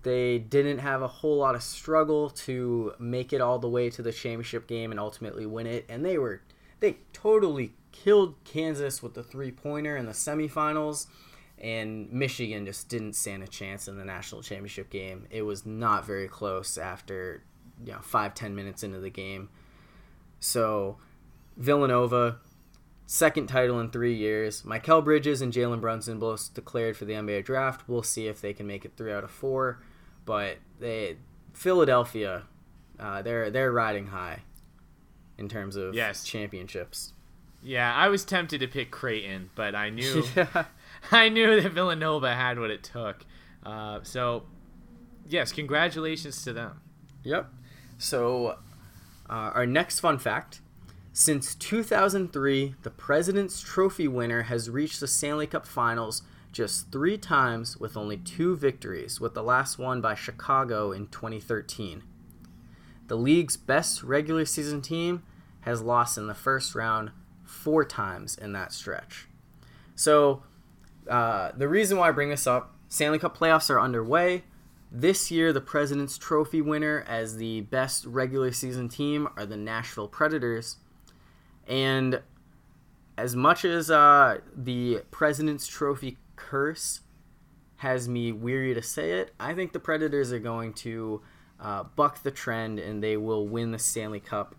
They 0.03 0.39
didn't 0.39 0.79
have 0.79 1.01
a 1.01 1.07
whole 1.07 1.37
lot 1.37 1.55
of 1.55 1.63
struggle 1.63 2.29
to 2.29 2.93
make 2.99 3.33
it 3.33 3.41
all 3.41 3.59
the 3.59 3.67
way 3.67 3.89
to 3.89 4.01
the 4.01 4.13
championship 4.13 4.67
game 4.67 4.91
and 4.91 4.99
ultimately 4.99 5.45
win 5.45 5.67
it. 5.67 5.85
And 5.89 6.05
they 6.05 6.17
were 6.17 6.41
they 6.79 6.97
totally 7.13 7.73
killed 7.91 8.35
Kansas 8.43 9.01
with 9.01 9.15
the 9.15 9.23
three 9.23 9.51
pointer 9.51 9.97
in 9.97 10.05
the 10.05 10.11
semifinals. 10.11 11.07
And 11.59 12.11
Michigan 12.11 12.65
just 12.65 12.87
didn't 12.87 13.13
stand 13.13 13.41
a 13.41 13.47
chance 13.47 13.87
in 13.87 13.97
the 13.97 14.05
national 14.05 14.43
championship 14.43 14.91
game. 14.91 15.25
It 15.31 15.41
was 15.41 15.65
not 15.65 16.05
very 16.05 16.27
close 16.27 16.77
after 16.77 17.43
you 17.85 17.93
know 17.93 17.99
five 18.01 18.33
ten 18.33 18.55
minutes 18.55 18.83
into 18.83 18.99
the 18.99 19.09
game. 19.09 19.49
So 20.39 20.97
Villanova, 21.55 22.37
second 23.05 23.47
title 23.47 23.79
in 23.79 23.89
three 23.89 24.15
years. 24.15 24.61
Mikal 24.63 25.03
Bridges 25.03 25.41
and 25.41 25.51
Jalen 25.51 25.81
Brunson 25.81 26.19
both 26.19 26.53
declared 26.53 26.95
for 26.97 27.05
the 27.05 27.13
NBA 27.13 27.45
draft. 27.45 27.87
We'll 27.87 28.03
see 28.03 28.27
if 28.27 28.41
they 28.41 28.53
can 28.53 28.67
make 28.67 28.85
it 28.85 28.93
three 28.97 29.11
out 29.13 29.23
of 29.23 29.31
four. 29.31 29.81
But 30.25 30.57
they 30.79 31.17
Philadelphia, 31.53 32.43
uh, 32.99 33.21
they're 33.21 33.49
they're 33.49 33.71
riding 33.71 34.07
high 34.07 34.43
in 35.37 35.47
terms 35.49 35.75
of 35.75 35.93
Yes. 35.93 36.23
championships. 36.23 37.13
Yeah, 37.63 37.93
I 37.93 38.07
was 38.09 38.23
tempted 38.23 38.59
to 38.59 38.67
pick 38.67 38.91
Creighton, 38.91 39.49
but 39.55 39.73
I 39.75 39.89
knew 39.89 40.23
yeah. 40.35 40.65
I 41.11 41.29
knew 41.29 41.59
that 41.61 41.71
Villanova 41.71 42.33
had 42.35 42.59
what 42.59 42.69
it 42.69 42.83
took. 42.83 43.25
Uh, 43.65 43.99
so, 44.03 44.43
yes, 45.27 45.51
congratulations 45.51 46.43
to 46.43 46.53
them. 46.53 46.79
Yep. 47.23 47.49
So, 47.97 48.57
uh, 49.29 49.51
our 49.53 49.65
next 49.65 49.99
fun 49.99 50.19
fact 50.19 50.61
since 51.17 51.55
2003, 51.55 52.75
the 52.83 52.91
President's 52.91 53.59
Trophy 53.59 54.07
winner 54.07 54.43
has 54.43 54.69
reached 54.69 54.99
the 54.99 55.07
Stanley 55.07 55.47
Cup 55.47 55.65
finals 55.65 56.21
just 56.51 56.91
three 56.91 57.17
times 57.17 57.77
with 57.77 57.97
only 57.97 58.17
two 58.17 58.55
victories, 58.55 59.19
with 59.19 59.33
the 59.33 59.41
last 59.41 59.79
one 59.79 59.99
by 59.99 60.13
Chicago 60.13 60.91
in 60.91 61.07
2013. 61.07 62.03
The 63.07 63.17
league's 63.17 63.57
best 63.57 64.03
regular 64.03 64.45
season 64.45 64.81
team 64.81 65.23
has 65.61 65.81
lost 65.81 66.19
in 66.19 66.27
the 66.27 66.35
first 66.35 66.75
round 66.75 67.11
four 67.43 67.83
times 67.83 68.37
in 68.37 68.53
that 68.53 68.71
stretch. 68.71 69.27
So, 69.95 70.43
uh, 71.09 71.51
the 71.57 71.67
reason 71.67 71.97
why 71.97 72.09
I 72.09 72.11
bring 72.11 72.29
this 72.29 72.45
up 72.45 72.75
Stanley 72.89 73.19
Cup 73.19 73.35
playoffs 73.35 73.69
are 73.69 73.79
underway. 73.79 74.43
This 74.91 75.31
year, 75.31 75.51
the 75.51 75.61
President's 75.61 76.17
Trophy 76.17 76.61
winner 76.61 77.03
as 77.07 77.37
the 77.37 77.61
best 77.61 78.05
regular 78.05 78.51
season 78.51 78.87
team 78.87 79.27
are 79.35 79.45
the 79.45 79.57
Nashville 79.57 80.07
Predators. 80.07 80.77
And 81.67 82.21
as 83.17 83.35
much 83.35 83.65
as 83.65 83.91
uh, 83.91 84.39
the 84.55 85.03
President's 85.11 85.67
Trophy 85.67 86.17
curse 86.37 87.01
has 87.77 88.07
me 88.07 88.31
weary 88.31 88.73
to 88.73 88.81
say 88.81 89.19
it, 89.19 89.33
I 89.39 89.53
think 89.53 89.73
the 89.73 89.79
Predators 89.79 90.31
are 90.31 90.39
going 90.39 90.73
to 90.75 91.21
uh, 91.59 91.83
buck 91.83 92.23
the 92.23 92.31
trend 92.31 92.79
and 92.79 93.03
they 93.03 93.17
will 93.17 93.45
win 93.45 93.71
the 93.71 93.79
Stanley 93.79 94.21
Cup 94.21 94.55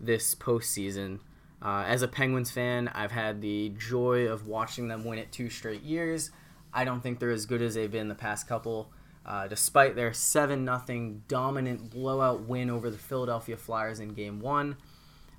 this 0.00 0.34
postseason. 0.34 1.20
Uh, 1.60 1.84
as 1.86 2.02
a 2.02 2.08
Penguins 2.08 2.50
fan, 2.50 2.88
I've 2.88 3.12
had 3.12 3.42
the 3.42 3.68
joy 3.78 4.26
of 4.26 4.46
watching 4.46 4.88
them 4.88 5.04
win 5.04 5.18
it 5.18 5.30
two 5.30 5.50
straight 5.50 5.82
years. 5.82 6.30
I 6.72 6.84
don't 6.84 7.02
think 7.02 7.20
they're 7.20 7.30
as 7.30 7.44
good 7.44 7.60
as 7.60 7.74
they've 7.74 7.90
been 7.90 8.08
the 8.08 8.14
past 8.14 8.48
couple. 8.48 8.90
Uh, 9.24 9.46
despite 9.46 9.94
their 9.94 10.12
7 10.12 10.66
0 10.66 11.20
dominant 11.28 11.90
blowout 11.90 12.48
win 12.48 12.68
over 12.68 12.90
the 12.90 12.98
Philadelphia 12.98 13.56
Flyers 13.56 14.00
in 14.00 14.14
Game 14.14 14.40
1. 14.40 14.76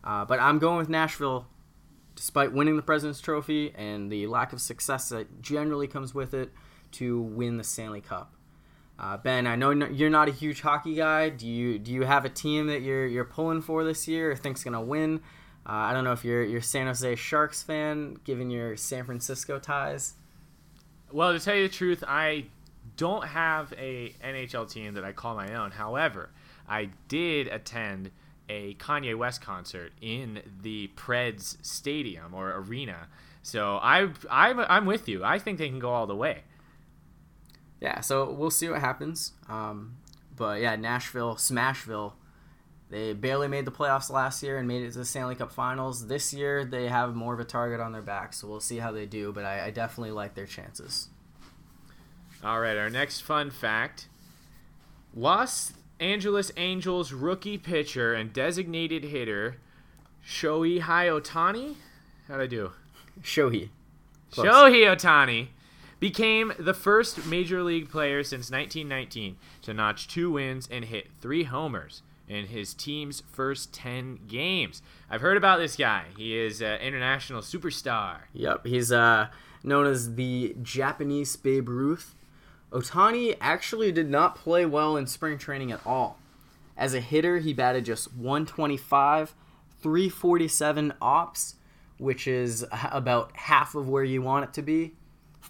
Uh, 0.04 0.26
but 0.26 0.40
I'm 0.40 0.58
going 0.60 0.78
with 0.78 0.90
Nashville, 0.90 1.48
despite 2.16 2.54
winning 2.54 2.78
the 2.78 2.82
President's 2.82 3.20
Trophy 3.20 3.74
and 3.76 4.10
the 4.10 4.28
lack 4.28 4.54
of 4.54 4.62
success 4.62 5.10
that 5.10 5.42
generally 5.42 5.88
comes 5.88 6.14
with 6.14 6.34
it, 6.34 6.52
to 6.94 7.22
win 7.22 7.58
the 7.58 7.64
Stanley 7.64 8.02
Cup. 8.02 8.34
Uh, 8.98 9.18
ben, 9.18 9.48
I 9.48 9.56
know 9.56 9.72
you're 9.72 10.10
not 10.10 10.30
a 10.30 10.32
huge 10.32 10.62
hockey 10.62 10.96
guy. 10.96 11.30
Do 11.30 11.48
you 11.48 11.80
do 11.80 11.92
you 11.92 12.04
have 12.04 12.26
a 12.26 12.30
team 12.30 12.68
that 12.68 12.82
you're 12.82 13.08
you're 13.08 13.26
pulling 13.26 13.62
for 13.62 13.84
this 13.84 14.08
year 14.08 14.32
or 14.32 14.36
think's 14.36 14.64
gonna 14.64 14.82
win? 14.82 15.20
Uh, 15.66 15.72
I 15.72 15.94
don't 15.94 16.04
know 16.04 16.12
if 16.12 16.24
you're 16.24 16.44
you're 16.44 16.62
San 16.62 16.88
Jose 16.88 17.16
Sharks 17.16 17.64
fan, 17.64 18.18
given 18.24 18.50
your 18.50 18.78
San 18.78 19.04
Francisco 19.06 19.60
ties. 19.60 20.14
Well, 21.12 21.34
to 21.34 21.40
tell 21.40 21.56
you 21.56 21.68
the 21.68 21.74
truth, 21.74 22.04
I 22.08 22.46
don't 22.98 23.26
have 23.26 23.74
a 23.78 24.14
NHL 24.24 24.72
team 24.72 24.94
that 24.96 25.04
I 25.04 25.12
call 25.12 25.36
my 25.36 25.56
own. 25.56 25.72
However, 25.72 26.30
I 26.68 26.90
did 27.08 27.48
attend 27.48 28.12
a 28.50 28.76
Kanye 28.76 29.18
West 29.18 29.42
concert 29.42 29.94
in 30.02 30.42
the 30.62 30.90
Preds 30.96 31.58
Stadium 31.66 32.34
or 32.34 32.52
arena. 32.52 33.08
So 33.42 33.78
I, 33.78 34.10
I'm, 34.30 34.60
I'm 34.60 34.86
with 34.86 35.08
you. 35.08 35.24
I 35.24 35.40
think 35.40 35.58
they 35.58 35.70
can 35.70 35.80
go 35.80 35.92
all 35.92 36.08
the 36.08 36.16
way. 36.16 36.44
Yeah, 37.82 38.00
so 38.00 38.32
we'll 38.32 38.52
see 38.52 38.70
what 38.70 38.80
happens. 38.80 39.34
Um, 39.50 39.98
but 40.36 40.62
yeah, 40.62 40.76
Nashville, 40.76 41.36
Smashville, 41.36 42.14
they 42.90 43.14
barely 43.14 43.48
made 43.48 43.66
the 43.66 43.72
playoffs 43.72 44.10
last 44.10 44.44
year 44.44 44.58
and 44.58 44.68
made 44.68 44.84
it 44.84 44.92
to 44.94 45.00
the 45.00 45.06
Stanley 45.06 45.36
Cup 45.36 45.52
Finals. 45.52 46.08
This 46.08 46.34
year, 46.34 46.64
they 46.64 46.88
have 46.88 47.16
more 47.16 47.34
of 47.34 47.40
a 47.40 47.44
target 47.44 47.80
on 47.80 47.92
their 47.92 48.02
back, 48.02 48.34
so 48.34 48.48
we'll 48.48 48.60
see 48.60 48.78
how 48.78 48.92
they 48.92 49.06
do. 49.06 49.34
But 49.34 49.46
I, 49.46 49.66
I 49.66 49.72
definitely 49.72 50.12
like 50.12 50.36
their 50.36 50.46
chances. 50.46 51.10
All 52.44 52.60
right, 52.60 52.78
our 52.78 52.90
next 52.90 53.22
fun 53.22 53.52
fact 53.52 54.08
Los 55.16 55.74
Angeles 56.00 56.52
Angels 56.58 57.14
rookie 57.14 57.58
pitcher 57.58 58.14
and 58.14 58.34
designated 58.34 59.06
hitter 59.06 59.58
Shohei 60.26 60.82
Ohtani. 60.82 61.76
How'd 62.28 62.42
I 62.42 62.48
do? 62.48 62.72
Shohei. 63.22 63.70
Close. 64.32 64.48
Shohei 64.48 64.94
Ohtani 64.94 65.48
became 66.00 66.52
the 66.60 66.74
first 66.74 67.26
major 67.26 67.64
league 67.64 67.90
player 67.90 68.24
since 68.24 68.52
1919 68.52 69.38
to 69.62 69.74
notch 69.74 70.08
two 70.08 70.32
wins 70.32 70.68
and 70.70 70.86
hit 70.86 71.08
three 71.22 71.44
homers 71.44 72.02
in 72.28 72.48
his 72.48 72.74
team's 72.74 73.24
first 73.32 73.74
10 73.74 74.20
games. 74.28 74.82
I've 75.10 75.22
heard 75.22 75.38
about 75.38 75.60
this 75.60 75.76
guy. 75.76 76.06
He 76.18 76.38
is 76.38 76.62
an 76.62 76.82
international 76.82 77.42
superstar. 77.42 78.18
Yep, 78.34 78.66
he's 78.66 78.92
uh, 78.92 79.28
known 79.64 79.86
as 79.86 80.16
the 80.16 80.56
Japanese 80.62 81.36
Babe 81.38 81.70
Ruth. 81.70 82.16
Ohtani 82.74 83.38
actually 83.40 83.92
did 83.92 84.10
not 84.10 84.36
play 84.36 84.66
well 84.66 84.98
in 84.98 85.06
spring 85.06 85.38
training 85.38 85.72
at 85.72 85.86
all. 85.86 86.18
As 86.76 86.96
a 86.96 87.00
hitter, 87.00 87.38
he 87.38 87.54
batted 87.54 87.86
just 87.86 88.14
125, 88.16 89.36
347 89.80 90.94
ops, 91.00 91.56
which 92.00 92.28
is 92.28 92.66
about 92.92 93.36
half 93.38 93.76
of 93.76 93.88
where 93.88 94.04
you 94.04 94.24
want 94.24 94.46
it 94.46 94.54
to 94.54 94.64
be, 94.64 94.94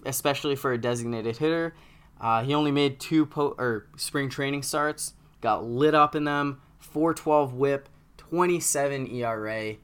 especially 0.05 0.55
for 0.55 0.73
a 0.73 0.77
designated 0.77 1.37
hitter. 1.37 1.73
Uh, 2.19 2.43
he 2.43 2.53
only 2.53 2.71
made 2.71 2.99
two 2.99 3.25
po- 3.25 3.55
or 3.57 3.87
spring 3.95 4.29
training 4.29 4.63
starts, 4.63 5.13
got 5.39 5.63
lit 5.63 5.95
up 5.95 6.15
in 6.15 6.25
them, 6.25 6.61
412 6.79 7.53
whip, 7.53 7.87
27 8.17 9.07
ERA. 9.07 9.75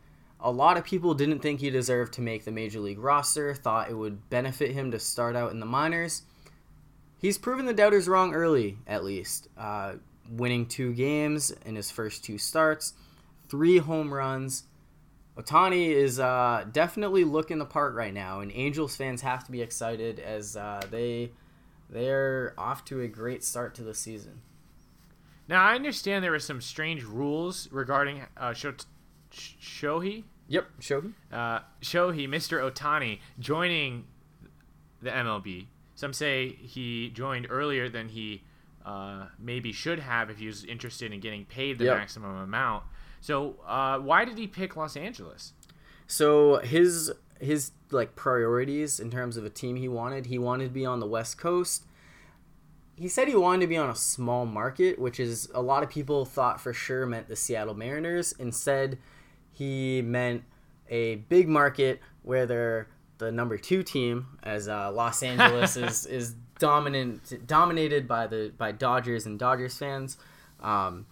A 0.41 0.51
lot 0.51 0.77
of 0.77 0.83
people 0.83 1.13
didn't 1.13 1.39
think 1.39 1.59
he 1.61 1.69
deserved 1.69 2.13
to 2.13 2.21
make 2.21 2.43
the 2.43 2.51
major 2.51 2.79
league 2.79 2.99
roster, 2.99 3.53
thought 3.53 3.89
it 3.89 3.95
would 3.95 4.29
benefit 4.29 4.71
him 4.71 4.91
to 4.91 4.99
start 4.99 5.35
out 5.35 5.51
in 5.51 5.59
the 5.59 5.65
minors. 5.65 6.23
He's 7.19 7.37
proven 7.37 7.65
the 7.65 7.73
doubters 7.73 8.07
wrong 8.07 8.33
early, 8.33 8.77
at 8.87 9.03
least. 9.03 9.49
Uh, 9.57 9.95
winning 10.29 10.65
two 10.65 10.93
games 10.93 11.51
in 11.65 11.75
his 11.75 11.91
first 11.91 12.23
two 12.23 12.37
starts, 12.37 12.93
three 13.49 13.77
home 13.77 14.13
runs. 14.13 14.63
Ohtani 15.37 15.89
is 15.89 16.19
uh, 16.19 16.65
definitely 16.71 17.23
looking 17.23 17.59
the 17.59 17.65
part 17.65 17.93
right 17.93 18.13
now, 18.13 18.39
and 18.39 18.51
Angels 18.53 18.95
fans 18.95 19.21
have 19.21 19.43
to 19.45 19.51
be 19.51 19.61
excited 19.61 20.19
as 20.19 20.55
uh, 20.55 20.81
they 20.89 21.31
they're 21.89 22.53
off 22.57 22.85
to 22.85 23.01
a 23.01 23.07
great 23.07 23.43
start 23.43 23.73
to 23.75 23.83
the 23.83 23.93
season. 23.93 24.41
Now, 25.47 25.63
I 25.63 25.73
understand 25.75 26.23
there 26.23 26.31
were 26.31 26.39
some 26.39 26.61
strange 26.61 27.03
rules 27.03 27.67
regarding 27.71 28.21
uh, 28.37 28.53
Sho- 28.53 28.75
Shohei. 29.31 30.23
Yep, 30.47 30.67
Shohei. 30.79 31.13
Uh, 31.31 31.59
Shohei, 31.81 32.27
Mr. 32.27 32.61
Ohtani, 32.61 33.19
joining 33.39 34.05
the 35.01 35.09
MLB. 35.09 35.65
Some 35.99 36.13
say 36.13 36.53
he 36.61 37.09
joined 37.09 37.47
earlier 37.49 37.89
than 37.89 38.07
he 38.07 38.41
uh, 38.85 39.25
maybe 39.37 39.73
should 39.73 39.99
have 39.99 40.29
if 40.29 40.37
he 40.37 40.47
was 40.47 40.63
interested 40.63 41.11
in 41.11 41.19
getting 41.19 41.43
paid 41.43 41.77
the 41.77 41.83
Yep. 41.83 41.97
maximum 41.97 42.37
amount. 42.37 42.85
So, 43.19 43.57
uh, 43.67 43.99
why 43.99 44.23
did 44.23 44.37
he 44.37 44.47
pick 44.47 44.77
Los 44.77 44.95
Angeles? 44.95 45.51
So 46.07 46.59
his 46.59 47.11
his 47.41 47.71
like 47.91 48.15
priorities 48.15 49.01
in 49.01 49.11
terms 49.11 49.35
of 49.35 49.43
a 49.43 49.49
team 49.49 49.75
he 49.75 49.89
wanted, 49.89 50.27
he 50.27 50.39
wanted 50.39 50.65
to 50.67 50.69
be 50.69 50.85
on 50.85 51.01
the 51.01 51.05
West 51.05 51.37
Coast. 51.37 51.83
He 52.95 53.09
said 53.09 53.27
he 53.27 53.35
wanted 53.35 53.59
to 53.59 53.67
be 53.67 53.75
on 53.75 53.89
a 53.89 53.95
small 53.95 54.45
market, 54.45 54.99
which 54.99 55.19
is 55.19 55.49
a 55.53 55.61
lot 55.61 55.83
of 55.83 55.89
people 55.89 56.23
thought 56.23 56.61
for 56.61 56.71
sure 56.71 57.05
meant 57.05 57.27
the 57.27 57.35
Seattle 57.35 57.73
Mariners. 57.75 58.31
Instead, 58.39 58.97
he 59.51 60.01
meant 60.01 60.43
a 60.89 61.15
big 61.15 61.49
market 61.49 61.99
where 62.23 62.45
they're 62.45 62.87
the 63.19 63.31
number 63.31 63.57
two 63.57 63.83
team, 63.83 64.39
as 64.41 64.67
uh, 64.67 64.91
Los 64.91 65.21
Angeles 65.21 65.77
is 65.77 66.05
is 66.07 66.35
dominant 66.57 67.45
dominated 67.45 68.07
by 68.07 68.25
the 68.27 68.51
by 68.57 68.71
Dodgers 68.71 69.25
and 69.25 69.37
Dodgers 69.37 69.77
fans. 69.77 70.17
Um, 70.61 71.05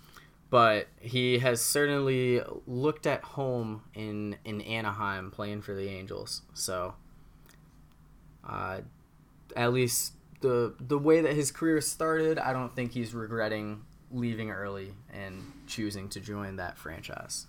but 0.49 0.87
he 0.99 1.39
has 1.39 1.61
certainly 1.61 2.41
looked 2.65 3.05
at 3.05 3.23
home 3.23 3.83
in 3.93 4.37
in 4.45 4.61
Anaheim 4.61 5.31
playing 5.31 5.61
for 5.61 5.75
the 5.75 5.89
Angels. 5.89 6.41
So, 6.53 6.95
uh, 8.47 8.81
at 9.55 9.73
least 9.73 10.13
the 10.41 10.73
the 10.79 10.97
way 10.97 11.21
that 11.21 11.33
his 11.33 11.51
career 11.51 11.81
started, 11.81 12.39
I 12.39 12.53
don't 12.53 12.75
think 12.75 12.93
he's 12.93 13.13
regretting 13.13 13.83
leaving 14.09 14.51
early 14.51 14.93
and 15.13 15.51
choosing 15.67 16.07
to 16.07 16.21
join 16.21 16.55
that 16.55 16.77
franchise. 16.77 17.47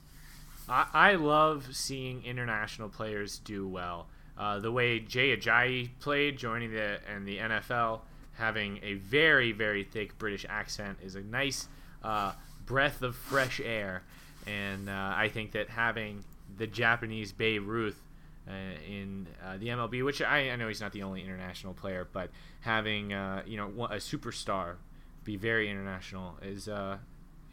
I, 0.68 0.86
I 0.92 1.14
love 1.14 1.68
seeing 1.72 2.24
international 2.24 2.88
players 2.88 3.38
do 3.38 3.66
well. 3.68 4.08
Uh, 4.38 4.60
the 4.60 4.70
way 4.70 5.00
Jay 5.00 5.36
Ajayi 5.36 5.90
played, 5.98 6.38
joining 6.38 6.70
the 6.72 7.00
and 7.12 7.26
the 7.26 7.38
NFL, 7.38 8.00
having 8.34 8.78
a 8.84 8.94
very 8.94 9.50
very 9.52 9.82
thick 9.82 10.16
British 10.18 10.46
accent 10.48 10.98
is 11.02 11.16
a 11.16 11.20
nice 11.22 11.66
uh, 12.04 12.32
breath 12.64 13.02
of 13.02 13.16
fresh 13.16 13.60
air, 13.60 14.02
and 14.46 14.88
uh, 14.88 15.12
I 15.16 15.28
think 15.28 15.52
that 15.52 15.68
having 15.70 16.22
the 16.56 16.66
Japanese 16.68 17.32
Babe 17.32 17.66
Ruth 17.66 18.00
uh, 18.48 18.52
in 18.88 19.26
uh, 19.44 19.56
the 19.58 19.68
MLB, 19.68 20.04
which 20.04 20.22
I, 20.22 20.50
I 20.50 20.56
know 20.56 20.68
he's 20.68 20.80
not 20.80 20.92
the 20.92 21.02
only 21.02 21.22
international 21.22 21.74
player, 21.74 22.06
but 22.12 22.30
having 22.60 23.12
uh, 23.12 23.42
you 23.44 23.56
know 23.56 23.66
a 23.86 23.96
superstar 23.96 24.76
be 25.24 25.36
very 25.36 25.68
international 25.68 26.36
is 26.42 26.68
uh, 26.68 26.98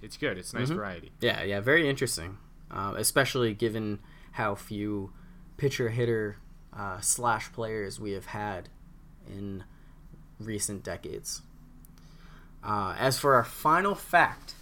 it's 0.03 0.17
good. 0.17 0.37
It's 0.37 0.53
nice 0.53 0.69
Mhm. 0.69 0.75
variety. 0.75 1.11
Yeah, 1.19 1.41
yeah, 1.43 1.61
very 1.61 1.89
interesting, 1.89 2.37
especially 2.71 3.55
given 3.55 3.99
how 4.33 4.53
few 4.53 5.11
pitcher 5.57 5.89
hitter 5.89 6.37
uh, 6.77 6.99
slash 6.99 7.51
players 7.51 7.99
we 7.99 8.11
have 8.11 8.27
had 8.27 8.69
in 9.27 9.63
recent 10.39 10.83
decades. 10.83 11.41
Uh, 12.63 12.95
as 12.97 13.17
for 13.17 13.35
our 13.35 13.43
final 13.43 13.95
fact, 13.95 14.55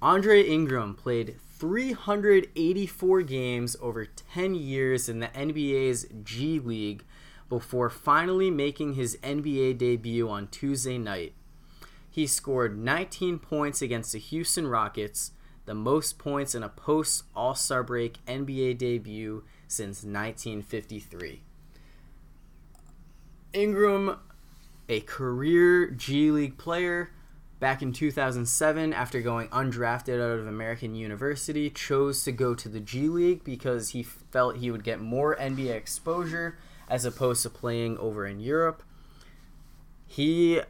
Andre 0.00 0.42
Ingram 0.42 0.94
played 0.94 1.36
384 1.58 3.22
games 3.22 3.76
over 3.80 4.06
10 4.06 4.54
years 4.54 5.08
in 5.08 5.18
the 5.18 5.26
NBA's 5.28 6.06
G 6.22 6.60
League 6.60 7.04
before 7.48 7.90
finally 7.90 8.50
making 8.50 8.94
his 8.94 9.16
NBA 9.22 9.78
debut 9.78 10.28
on 10.28 10.48
Tuesday 10.48 10.98
night. 10.98 11.32
He 12.08 12.26
scored 12.26 12.78
19 12.78 13.38
points 13.38 13.82
against 13.82 14.12
the 14.12 14.18
Houston 14.18 14.66
Rockets, 14.66 15.32
the 15.66 15.74
most 15.74 16.18
points 16.18 16.54
in 16.54 16.62
a 16.62 16.68
post 16.68 17.24
All 17.34 17.54
Star 17.54 17.82
break 17.82 18.24
NBA 18.26 18.78
debut 18.78 19.44
since 19.68 20.02
1953. 20.02 21.42
Ingram, 23.52 24.18
a 24.88 25.00
career 25.00 25.90
G 25.90 26.30
League 26.30 26.58
player, 26.58 27.10
back 27.60 27.82
in 27.82 27.92
2007, 27.92 28.92
after 28.92 29.20
going 29.20 29.48
undrafted 29.48 30.14
out 30.14 30.38
of 30.38 30.46
American 30.46 30.94
University, 30.94 31.70
chose 31.70 32.24
to 32.24 32.32
go 32.32 32.54
to 32.54 32.68
the 32.68 32.80
G 32.80 33.08
League 33.08 33.44
because 33.44 33.90
he 33.90 34.02
felt 34.02 34.56
he 34.56 34.70
would 34.70 34.84
get 34.84 35.00
more 35.00 35.36
NBA 35.36 35.74
exposure 35.74 36.58
as 36.88 37.04
opposed 37.04 37.42
to 37.42 37.50
playing 37.50 37.98
over 37.98 38.26
in 38.26 38.40
Europe. 38.40 38.82
He 40.06 40.60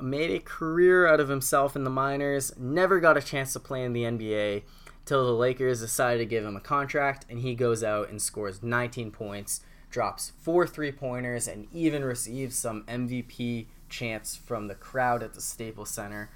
made 0.00 0.30
a 0.30 0.38
career 0.38 1.06
out 1.06 1.20
of 1.20 1.28
himself 1.28 1.76
in 1.76 1.84
the 1.84 1.90
minors, 1.90 2.52
never 2.56 3.00
got 3.00 3.16
a 3.16 3.22
chance 3.22 3.52
to 3.52 3.60
play 3.60 3.84
in 3.84 3.92
the 3.92 4.04
NBA 4.04 4.62
till 5.08 5.24
the 5.24 5.32
Lakers 5.32 5.80
decided 5.80 6.18
to 6.18 6.26
give 6.26 6.44
him 6.44 6.54
a 6.54 6.60
contract, 6.60 7.24
and 7.30 7.38
he 7.40 7.54
goes 7.54 7.82
out 7.82 8.10
and 8.10 8.20
scores 8.20 8.62
19 8.62 9.10
points, 9.10 9.62
drops 9.90 10.32
four 10.42 10.66
three 10.66 10.92
pointers, 10.92 11.48
and 11.48 11.66
even 11.72 12.04
receives 12.04 12.56
some 12.56 12.84
MVP 12.84 13.66
chants 13.88 14.36
from 14.36 14.68
the 14.68 14.74
crowd 14.74 15.22
at 15.22 15.32
the 15.32 15.40
Staples 15.40 15.88
Center. 15.88 16.28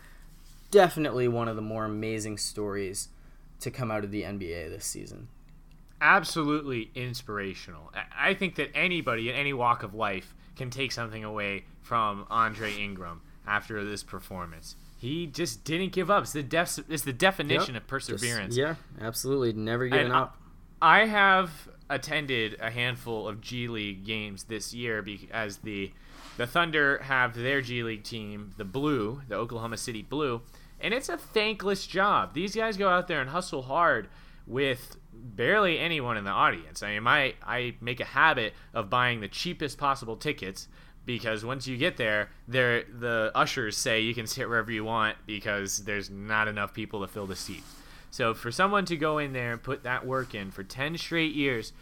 Definitely 0.70 1.28
one 1.28 1.48
of 1.48 1.56
the 1.56 1.60
more 1.62 1.84
amazing 1.84 2.38
stories 2.38 3.08
to 3.60 3.70
come 3.70 3.90
out 3.90 4.04
of 4.04 4.10
the 4.10 4.22
NBA 4.22 4.70
this 4.70 4.86
season. 4.86 5.28
absolutely 6.04 6.90
inspirational. 6.96 7.92
I- 7.94 8.30
I 8.30 8.34
think 8.34 8.56
that 8.56 8.72
anybody 8.74 9.28
in 9.28 9.36
any 9.36 9.52
walk 9.52 9.84
of 9.84 9.94
life 9.94 10.34
can 10.56 10.68
take 10.68 10.90
something 10.90 11.22
away 11.22 11.64
from 11.80 12.26
Andre 12.28 12.72
Ingram 12.74 13.20
after 13.46 13.84
this 13.84 14.02
performance. 14.02 14.74
He 15.02 15.26
just 15.26 15.64
didn't 15.64 15.90
give 15.92 16.10
up. 16.12 16.22
It's 16.22 16.32
the 16.32 16.44
def- 16.44 16.78
it's 16.88 17.02
the 17.02 17.12
definition 17.12 17.74
Yep. 17.74 17.82
of 17.82 17.88
perseverance. 17.88 18.54
Just- 18.54 18.58
yeah, 18.58 19.04
absolutely. 19.04 19.52
Never 19.52 19.88
giving 19.88 20.06
And 20.06 20.14
I- 20.14 20.20
up. 20.20 20.38
I 20.80 21.06
have 21.06 21.68
attended 21.90 22.56
a 22.60 22.70
handful 22.70 23.26
of 23.26 23.40
G 23.40 23.66
League 23.66 24.04
games 24.04 24.44
this 24.44 24.72
year 24.72 25.02
because 25.02 25.58
the 25.58 25.90
the 26.38 26.46
Thunder 26.46 26.98
have 27.02 27.34
their 27.34 27.60
G 27.60 27.82
League 27.82 28.04
team, 28.04 28.52
the 28.56 28.64
Blue, 28.64 29.20
the 29.28 29.34
Oklahoma 29.34 29.76
City 29.76 30.02
Blue, 30.02 30.40
and 30.80 30.94
it's 30.94 31.08
a 31.08 31.18
thankless 31.18 31.84
job. 31.86 32.32
These 32.32 32.54
guys 32.54 32.76
go 32.76 32.88
out 32.88 33.08
there 33.08 33.20
and 33.20 33.28
hustle 33.30 33.62
hard 33.62 34.08
with 34.46 34.96
barely 35.12 35.78
anyone 35.80 36.16
in 36.16 36.22
the 36.24 36.30
audience. 36.30 36.80
I 36.82 36.94
mean, 36.94 37.02
my 37.02 37.34
I 37.44 37.74
make 37.80 37.98
a 38.00 38.04
habit 38.04 38.54
of 38.72 38.88
buying 38.88 39.20
the 39.20 39.28
cheapest 39.28 39.78
possible 39.78 40.16
tickets 40.16 40.68
because 41.04 41.44
once 41.44 41.66
you 41.66 41.76
get 41.76 41.96
there, 41.96 42.30
there 42.46 42.84
the 42.84 43.32
ushers 43.34 43.76
say 43.76 44.00
you 44.00 44.14
can 44.14 44.26
sit 44.26 44.48
wherever 44.48 44.70
you 44.70 44.84
want 44.84 45.16
because 45.26 45.84
there's 45.84 46.10
not 46.10 46.48
enough 46.48 46.72
people 46.72 47.00
to 47.00 47.08
fill 47.08 47.26
the 47.26 47.36
seats. 47.36 47.74
So 48.10 48.34
for 48.34 48.52
someone 48.52 48.84
to 48.86 48.96
go 48.96 49.18
in 49.18 49.32
there 49.32 49.52
and 49.52 49.62
put 49.62 49.84
that 49.84 50.06
work 50.06 50.34
in 50.34 50.50
for 50.50 50.62
10 50.62 50.98
straight 50.98 51.34
years, 51.34 51.72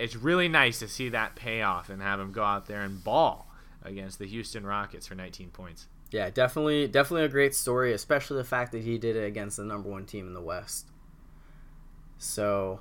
it's 0.00 0.16
really 0.16 0.48
nice 0.48 0.78
to 0.80 0.88
see 0.88 1.08
that 1.10 1.36
pay 1.36 1.62
off 1.62 1.88
and 1.90 2.02
have 2.02 2.18
him 2.18 2.32
go 2.32 2.42
out 2.42 2.66
there 2.66 2.82
and 2.82 3.02
ball. 3.02 3.46
against 3.82 4.18
the 4.18 4.26
Houston 4.26 4.66
Rockets 4.66 5.06
for 5.06 5.14
19 5.14 5.50
points. 5.50 5.86
Yeah, 6.10 6.28
definitely, 6.28 6.86
definitely 6.88 7.24
a 7.24 7.28
great 7.28 7.54
story, 7.54 7.92
especially 7.94 8.36
the 8.36 8.44
fact 8.44 8.72
that 8.72 8.82
he 8.82 8.98
did 8.98 9.16
it 9.16 9.24
against 9.24 9.56
the 9.56 9.64
number 9.64 9.88
one 9.88 10.04
team 10.04 10.26
in 10.26 10.34
the 10.34 10.42
West. 10.42 10.86
So, 12.18 12.80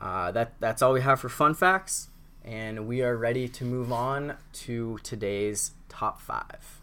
uh, 0.00 0.30
that 0.32 0.54
that's 0.60 0.80
all 0.80 0.92
we 0.92 1.02
have 1.02 1.20
for 1.20 1.28
fun 1.28 1.54
facts, 1.54 2.08
and 2.44 2.86
we 2.86 3.02
are 3.02 3.16
ready 3.16 3.48
to 3.48 3.64
move 3.64 3.90
on 3.92 4.36
to 4.52 4.98
today's 5.02 5.72
top 5.88 6.20
five. 6.20 6.80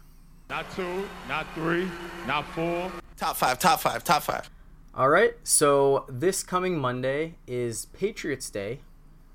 Not 0.50 0.70
two, 0.74 1.04
not 1.28 1.46
three, 1.54 1.88
not 2.26 2.44
four. 2.48 2.90
Top 3.16 3.36
five, 3.36 3.58
top 3.58 3.80
five, 3.80 4.02
top 4.02 4.22
five. 4.22 4.50
All 4.94 5.08
right, 5.08 5.34
so 5.44 6.04
this 6.08 6.42
coming 6.42 6.78
Monday 6.78 7.36
is 7.46 7.86
Patriots 7.86 8.50
Day, 8.50 8.80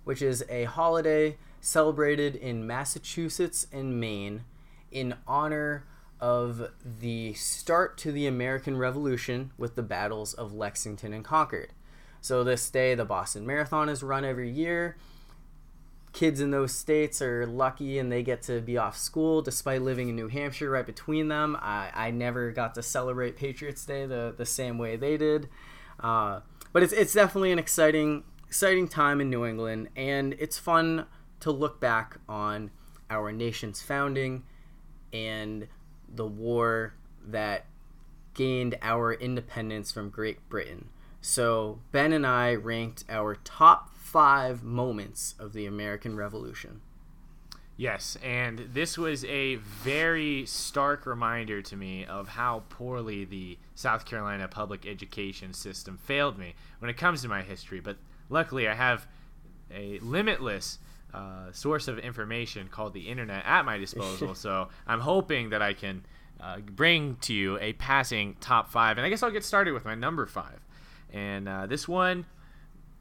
which 0.04 0.22
is 0.22 0.44
a 0.50 0.66
holiday 0.66 1.38
celebrated 1.62 2.36
in 2.36 2.68
Massachusetts 2.68 3.66
and 3.72 4.00
Maine 4.00 4.44
in 4.92 5.16
honor 5.28 5.86
of 6.20 6.72
the 7.00 7.34
start 7.34 7.98
to 8.00 8.12
the 8.12 8.28
American 8.28 8.78
Revolution 8.78 9.52
with 9.58 9.76
the 9.76 9.84
battles 9.84 10.34
of 10.34 10.54
Lexington 10.54 11.14
and 11.14 11.24
Concord. 11.24 11.70
So, 12.22 12.44
this 12.44 12.70
day, 12.70 12.96
the 12.96 13.06
Boston 13.06 13.46
Marathon 13.46 13.90
is 13.90 14.04
run 14.04 14.26
every 14.26 14.50
year. 14.50 14.98
Kids 16.18 16.42
in 16.42 16.50
those 16.50 16.74
states 16.74 17.22
are 17.22 17.46
lucky 17.46 18.00
and 18.00 18.12
they 18.12 18.24
get 18.24 18.42
to 18.42 18.60
be 18.60 18.76
off 18.76 18.98
school 18.98 19.44
despite 19.44 19.84
living 19.84 20.10
in 20.10 20.16
New 20.16 20.30
Hampshire 20.30 20.72
right 20.72 20.84
between 20.84 21.28
them. 21.28 21.56
I, 21.62 21.92
I 21.94 22.10
never 22.10 22.52
got 22.52 22.74
to 22.74 22.82
celebrate 22.82 23.38
Patriots 23.38 23.86
Day 23.86 24.08
the, 24.08 24.34
the 24.36 24.44
same 24.44 24.80
way 24.80 24.96
they 24.96 25.16
did. 25.18 25.48
Uh, 26.00 26.40
but 26.74 26.82
it's, 26.82 26.92
it's 26.92 27.14
definitely 27.14 27.52
an 27.52 27.60
exciting 27.60 28.24
exciting 28.48 28.88
time 28.88 29.22
in 29.22 29.30
New 29.30 29.46
England, 29.46 29.90
and 29.96 30.34
it's 30.40 30.58
fun 30.58 31.06
to 31.42 31.52
look 31.52 31.80
back 31.80 32.18
on 32.28 32.72
our 33.12 33.32
nation's 33.32 33.84
founding 33.84 34.42
and 35.14 35.68
the 36.10 36.26
war 36.26 36.96
that 37.28 37.68
gained 38.34 38.76
our 38.82 39.14
independence 39.14 39.92
from 39.92 40.10
Great 40.10 40.50
Britain. 40.50 40.90
So, 41.22 41.80
Ben 41.92 42.14
and 42.14 42.26
I 42.26 42.56
ranked 42.56 43.04
our 43.10 43.36
top 43.36 43.96
five 43.96 44.64
moments 44.64 45.36
of 45.40 45.54
the 45.54 45.66
American 45.66 46.16
Revolution. 46.16 46.82
Yes, 47.76 48.18
and 48.24 48.70
this 48.74 48.98
was 48.98 49.24
a 49.26 49.56
very 49.56 50.48
stark 50.48 51.06
reminder 51.06 51.62
to 51.62 51.76
me 51.76 52.06
of 52.06 52.30
how 52.30 52.64
poorly 52.70 53.24
the 53.24 53.60
South 53.76 54.04
Carolina 54.06 54.48
public 54.48 54.88
education 54.88 55.54
system 55.54 56.00
failed 56.00 56.40
me 56.40 56.56
when 56.80 56.90
it 56.90 56.98
comes 56.98 57.22
to 57.22 57.28
my 57.28 57.44
history. 57.44 57.80
But 57.80 57.98
luckily, 58.30 58.68
I 58.68 58.74
have 58.74 59.08
a 59.72 60.00
limitless 60.00 60.80
uh, 61.14 61.52
source 61.52 61.88
of 61.88 62.00
information 62.00 62.68
called 62.68 62.94
the 62.94 63.10
internet 63.10 63.46
at 63.46 63.64
my 63.64 63.78
disposal. 63.78 64.34
so 64.36 64.70
I'm 64.88 65.02
hoping 65.02 65.52
that 65.52 65.62
I 65.62 65.74
can 65.74 66.04
uh, 66.40 66.58
bring 66.60 67.18
to 67.22 67.34
you 67.34 67.60
a 67.60 67.74
passing 67.74 68.38
top 68.40 68.72
five. 68.72 68.98
And 68.98 69.06
I 69.06 69.10
guess 69.10 69.22
I'll 69.22 69.32
get 69.32 69.44
started 69.44 69.74
with 69.74 69.86
my 69.86 69.94
number 69.94 70.26
five. 70.26 70.62
And 71.12 71.48
uh, 71.48 71.66
this 71.66 71.88
one, 71.88 72.26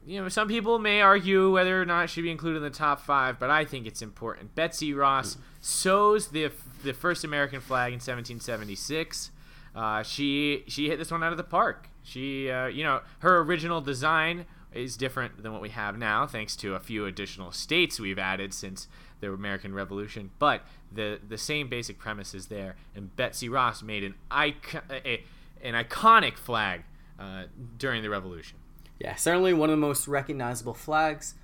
you 0.05 0.21
know, 0.21 0.29
some 0.29 0.47
people 0.47 0.79
may 0.79 1.01
argue 1.01 1.51
whether 1.51 1.81
or 1.81 1.85
not 1.85 2.05
it 2.05 2.07
should 2.09 2.23
be 2.23 2.31
included 2.31 2.57
in 2.57 2.63
the 2.63 2.69
top 2.69 3.01
five, 3.01 3.37
but 3.39 3.49
I 3.49 3.65
think 3.65 3.85
it's 3.85 4.01
important. 4.01 4.55
Betsy 4.55 4.93
Ross 4.93 5.37
sews 5.59 6.27
the 6.27 6.49
the 6.83 6.93
first 6.93 7.23
American 7.23 7.59
flag 7.59 7.89
in 7.89 7.99
1776. 7.99 9.31
Uh, 9.75 10.03
she 10.03 10.63
she 10.67 10.87
hit 10.87 10.97
this 10.97 11.11
one 11.11 11.23
out 11.23 11.31
of 11.31 11.37
the 11.37 11.43
park. 11.43 11.89
She, 12.03 12.49
uh, 12.49 12.67
you 12.67 12.85
know, 12.85 13.01
her 13.19 13.39
original 13.39 13.81
design 13.81 14.45
is 14.73 14.95
different 14.95 15.43
than 15.43 15.51
what 15.51 15.61
we 15.61 15.69
have 15.69 15.97
now, 15.97 16.25
thanks 16.25 16.55
to 16.57 16.75
a 16.75 16.79
few 16.79 17.05
additional 17.05 17.51
states 17.51 17.99
we've 17.99 18.19
added 18.19 18.53
since 18.53 18.87
the 19.19 19.31
American 19.31 19.73
Revolution. 19.73 20.31
But 20.39 20.61
the 20.89 21.19
the 21.27 21.37
same 21.37 21.67
basic 21.67 21.97
premise 21.99 22.33
is 22.33 22.47
there, 22.47 22.77
and 22.95 23.13
Betsy 23.17 23.49
Ross 23.49 23.83
made 23.83 24.05
an 24.05 24.15
icon, 24.31 24.83
a, 24.89 25.23
an 25.61 25.73
iconic 25.73 26.37
flag 26.37 26.83
uh, 27.19 27.43
during 27.77 28.03
the 28.03 28.09
Revolution. 28.09 28.57
Yeah, 28.99 29.15
certainly 29.15 29.53
one 29.53 29.69
of 29.69 29.73
the 29.73 29.85
most 29.85 30.07
recognizable 30.07 30.73
flags 30.73 31.35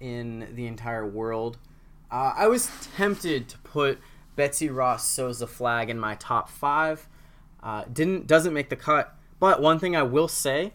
in 0.00 0.48
the 0.54 0.66
entire 0.66 1.06
world. 1.06 1.58
Uh, 2.10 2.32
I 2.36 2.48
was 2.48 2.70
tempted 2.96 3.48
to 3.48 3.58
put 3.58 3.98
Betsy 4.36 4.68
Ross 4.68 5.08
sews 5.08 5.40
the 5.40 5.46
flag 5.46 5.90
in 5.90 5.98
my 5.98 6.14
top 6.14 6.48
five. 6.48 7.08
Uh, 7.62 7.84
didn't 7.92 8.26
doesn't 8.26 8.52
make 8.52 8.68
the 8.68 8.76
cut. 8.76 9.16
But 9.40 9.60
one 9.60 9.78
thing 9.78 9.94
I 9.94 10.02
will 10.02 10.28
say 10.28 10.72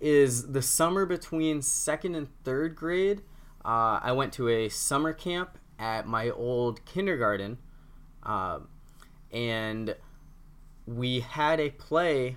is 0.00 0.52
the 0.52 0.62
summer 0.62 1.06
between 1.06 1.62
second 1.62 2.14
and 2.14 2.28
third 2.44 2.76
grade. 2.76 3.22
Uh, 3.64 4.00
I 4.02 4.12
went 4.12 4.32
to 4.34 4.48
a 4.48 4.68
summer 4.68 5.12
camp 5.12 5.58
at 5.78 6.06
my 6.06 6.30
old 6.30 6.84
kindergarten, 6.84 7.58
uh, 8.22 8.60
and 9.32 9.96
we 10.86 11.20
had 11.20 11.58
a 11.58 11.70
play 11.70 12.36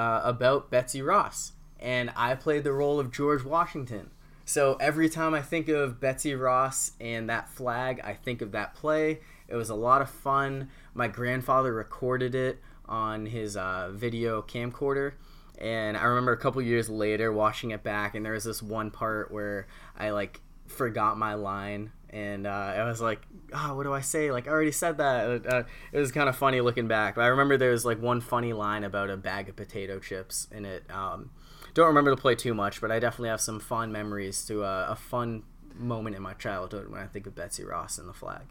uh, 0.00 0.22
about 0.24 0.70
Betsy 0.70 1.02
Ross, 1.02 1.52
and 1.78 2.10
I 2.16 2.34
played 2.34 2.64
the 2.64 2.72
role 2.72 2.98
of 2.98 3.10
George 3.10 3.44
Washington. 3.44 4.10
So 4.46 4.76
every 4.80 5.08
time 5.08 5.34
I 5.34 5.42
think 5.42 5.68
of 5.68 6.00
Betsy 6.00 6.34
Ross 6.34 6.92
and 6.98 7.28
that 7.28 7.50
flag, 7.50 8.00
I 8.02 8.14
think 8.14 8.40
of 8.40 8.52
that 8.52 8.74
play. 8.74 9.20
It 9.46 9.56
was 9.56 9.68
a 9.68 9.74
lot 9.74 10.00
of 10.00 10.08
fun. 10.08 10.70
My 10.94 11.06
grandfather 11.06 11.72
recorded 11.72 12.34
it 12.34 12.60
on 12.86 13.26
his 13.26 13.56
uh, 13.56 13.90
video 13.92 14.42
camcorder. 14.42 15.12
And 15.58 15.96
I 15.96 16.04
remember 16.04 16.32
a 16.32 16.38
couple 16.38 16.62
years 16.62 16.88
later 16.88 17.30
watching 17.30 17.70
it 17.70 17.82
back, 17.82 18.14
and 18.14 18.24
there 18.24 18.32
was 18.32 18.44
this 18.44 18.62
one 18.62 18.90
part 18.90 19.30
where 19.30 19.68
I 19.96 20.10
like 20.10 20.40
forgot 20.66 21.18
my 21.18 21.34
line, 21.34 21.92
and 22.10 22.46
uh, 22.46 22.50
I 22.50 22.84
was 22.84 23.00
like, 23.00 23.22
"Oh, 23.52 23.74
what 23.74 23.84
do 23.84 23.92
I 23.92 24.00
say?" 24.00 24.30
Like 24.30 24.46
I 24.48 24.50
already 24.50 24.72
said 24.72 24.98
that. 24.98 25.46
Uh, 25.46 25.62
it 25.92 25.98
was 25.98 26.12
kind 26.12 26.28
of 26.28 26.36
funny 26.36 26.60
looking 26.60 26.88
back. 26.88 27.14
But 27.14 27.22
I 27.22 27.28
remember 27.28 27.56
there 27.56 27.70
was 27.70 27.84
like 27.84 28.00
one 28.00 28.20
funny 28.20 28.52
line 28.52 28.84
about 28.84 29.10
a 29.10 29.16
bag 29.16 29.48
of 29.48 29.56
potato 29.56 29.98
chips 29.98 30.48
in 30.50 30.64
it. 30.64 30.84
Um, 30.90 31.30
don't 31.74 31.86
remember 31.86 32.10
the 32.10 32.20
play 32.20 32.34
too 32.34 32.54
much, 32.54 32.80
but 32.80 32.90
I 32.90 32.98
definitely 32.98 33.28
have 33.28 33.40
some 33.40 33.60
fond 33.60 33.92
memories 33.92 34.44
to 34.46 34.64
uh, 34.64 34.86
a 34.90 34.96
fun 34.96 35.44
moment 35.74 36.16
in 36.16 36.22
my 36.22 36.34
childhood 36.34 36.90
when 36.90 37.00
I 37.00 37.06
think 37.06 37.26
of 37.26 37.34
Betsy 37.34 37.64
Ross 37.64 37.98
and 37.98 38.08
the 38.08 38.12
flag. 38.12 38.42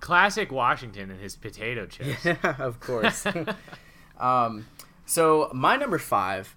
Classic 0.00 0.50
Washington 0.52 1.10
and 1.10 1.20
his 1.20 1.36
potato 1.36 1.86
chips. 1.86 2.24
Yeah, 2.24 2.56
of 2.58 2.80
course. 2.80 3.24
um, 4.20 4.66
so 5.06 5.50
my 5.54 5.76
number 5.76 5.98
five 5.98 6.56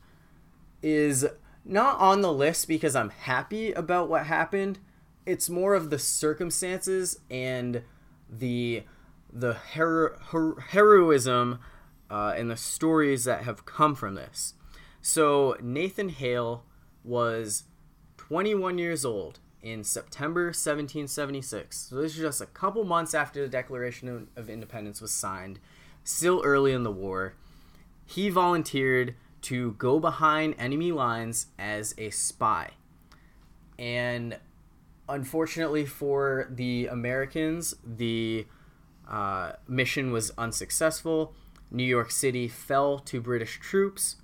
is 0.82 1.26
not 1.64 2.00
on 2.00 2.22
the 2.22 2.34
list 2.34 2.68
because 2.68 2.96
I'm 2.96 3.12
happy 3.12 3.72
about 3.72 4.10
what 4.10 4.26
happened. 4.26 4.80
It's 5.30 5.50
more 5.50 5.76
of 5.76 5.92
the 5.92 6.00
circumstances 6.00 7.20
and 7.30 7.84
the 8.28 8.84
the 9.32 9.54
hero- 9.74 10.18
her- 10.32 10.60
heroism 10.60 11.60
uh, 12.10 12.34
and 12.36 12.50
the 12.50 12.58
stories 12.58 13.26
that 13.26 13.44
have 13.44 13.64
come 13.64 13.94
from 13.94 14.16
this. 14.16 14.56
So 15.02 15.56
Nathan 15.62 16.10
Hale 16.10 16.64
was 17.04 17.66
21 18.18 18.80
years 18.80 19.06
old 19.06 19.40
in 19.62 19.84
September 19.84 20.46
1776. 20.46 21.78
So 21.78 21.96
this 21.98 22.14
is 22.14 22.20
just 22.20 22.42
a 22.42 22.48
couple 22.48 22.84
months 22.84 23.14
after 23.14 23.42
the 23.42 23.48
Declaration 23.48 24.28
of 24.36 24.50
Independence 24.50 25.00
was 25.00 25.12
signed, 25.12 25.60
still 26.04 26.42
early 26.44 26.72
in 26.74 26.82
the 26.82 26.92
war. 26.92 27.36
He 28.08 28.30
volunteered 28.30 29.14
to 29.44 29.74
go 29.74 30.00
behind 30.00 30.56
enemy 30.58 30.92
lines 30.92 31.48
as 31.60 31.94
a 32.00 32.10
spy. 32.10 32.72
And 33.78 34.40
unfortunately 35.10 35.86
for 35.86 36.48
the 36.50 36.88
Americans, 36.88 37.76
the 37.84 38.46
uh, 39.10 39.54
mission 39.68 40.12
was 40.12 40.32
unsuccessful. 40.38 41.34
New 41.72 41.84
York 41.84 42.12
City 42.12 42.48
fell 42.48 43.00
to 43.00 43.20
British 43.20 43.60
troops, 43.60 44.18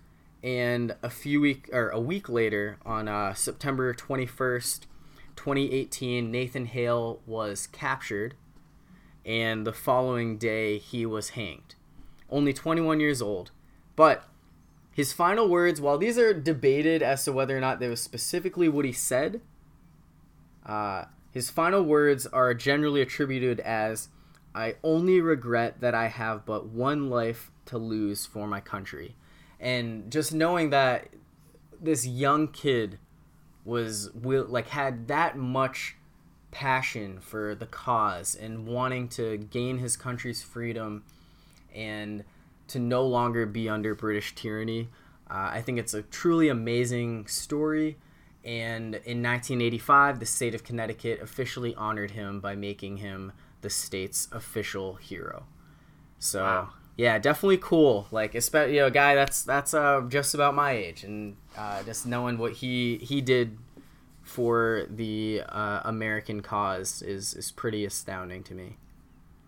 and 0.44 0.96
a 1.04 1.10
few 1.10 1.42
week 1.42 1.70
or 1.74 1.90
a 1.90 2.00
week 2.00 2.30
later, 2.30 2.78
on 2.86 3.08
uh, 3.08 3.34
September 3.34 3.94
twenty 3.94 4.26
first, 4.26 4.88
twenty 5.36 5.74
eighteen, 5.74 6.32
Nathan 6.32 6.66
Hale 6.66 7.22
was 7.26 7.68
captured, 7.68 8.36
and 9.26 9.66
the 9.66 9.74
following 9.74 10.38
day 10.38 10.78
he 10.78 11.06
was 11.06 11.30
hanged. 11.30 11.76
Only 12.30 12.54
twenty 12.54 12.82
one 12.82 13.00
years 13.00 13.22
old, 13.22 13.52
but 13.96 14.24
his 14.92 15.14
final 15.14 15.50
words, 15.50 15.82
while 15.82 15.98
these 15.98 16.18
are 16.18 16.34
debated 16.34 17.04
as 17.04 17.26
to 17.26 17.34
whether 17.34 17.58
or 17.58 17.60
not 17.60 17.80
they 17.80 17.90
was 17.90 18.02
specifically 18.02 18.70
what 18.70 18.86
he 18.86 18.94
said, 18.94 19.42
uh, 20.66 21.06
his 21.32 21.50
final 21.50 21.84
words 21.84 22.26
are 22.28 22.54
generally 22.54 23.02
attributed 23.02 23.60
as 23.60 24.10
I 24.54 24.76
only 24.84 25.20
regret 25.20 25.82
that 25.82 25.94
I 25.94 26.08
have 26.08 26.46
but 26.46 26.68
one 26.68 27.10
life 27.10 27.52
to 27.66 27.78
lose 27.78 28.26
for 28.26 28.48
my 28.48 28.62
country. 28.62 29.16
And 29.60 30.12
just 30.12 30.34
knowing 30.34 30.70
that 30.70 31.10
this 31.82 32.08
young 32.08 32.48
kid 32.48 33.00
was 33.64 34.12
like 34.24 34.70
had 34.70 35.08
that 35.08 35.38
much 35.38 35.98
passion 36.52 37.20
for 37.20 37.54
the 37.54 37.66
cause 37.66 38.34
and 38.34 38.66
wanting 38.66 39.10
to 39.10 39.38
gain 39.38 39.80
his 39.80 39.98
country's 39.98 40.42
freedom 40.42 41.04
and 41.74 42.24
to 42.70 42.80
no 42.80 43.06
longer 43.06 43.46
be 43.46 43.68
under 43.68 43.94
British 43.94 44.34
tyranny. 44.36 44.88
Uh, 45.30 45.50
I 45.52 45.62
think 45.62 45.80
it's 45.80 45.94
a 45.94 46.04
truly 46.04 46.48
amazing 46.48 47.28
story. 47.28 47.98
And 48.46 48.94
in 48.96 49.24
1985, 49.24 50.20
the 50.20 50.26
state 50.28 50.54
of 50.54 50.64
Connecticut 50.64 51.20
officially 51.22 51.74
honored 51.76 52.12
him 52.12 52.40
by 52.40 52.56
making 52.56 52.98
him 52.98 53.32
the 53.62 53.70
state's 53.72 54.28
official 54.32 54.96
hero. 54.96 55.48
So 56.20 56.44
Wow. 56.44 56.70
yeah, 56.96 57.18
definitely 57.18 57.58
cool. 57.58 58.08
Like, 58.12 58.36
especially 58.36 58.76
you 58.76 58.82
know, 58.82 58.88
a 58.88 58.92
guy 58.92 59.16
that's 59.16 59.42
that's 59.44 59.74
uh, 59.74 60.02
just 60.08 60.36
about 60.36 60.54
my 60.54 60.72
age, 60.74 61.04
and 61.04 61.38
uh, 61.58 61.82
just 61.84 62.06
knowing 62.06 62.38
what 62.38 62.54
he 62.54 62.98
he 62.98 63.20
did 63.20 63.58
for 64.22 64.86
the 64.90 65.42
uh, 65.50 65.82
American 65.84 66.42
cause 66.42 67.02
is 67.02 67.34
is 67.34 67.52
pretty 67.52 67.84
astounding 67.84 68.44
to 68.44 68.54
me. 68.54 68.78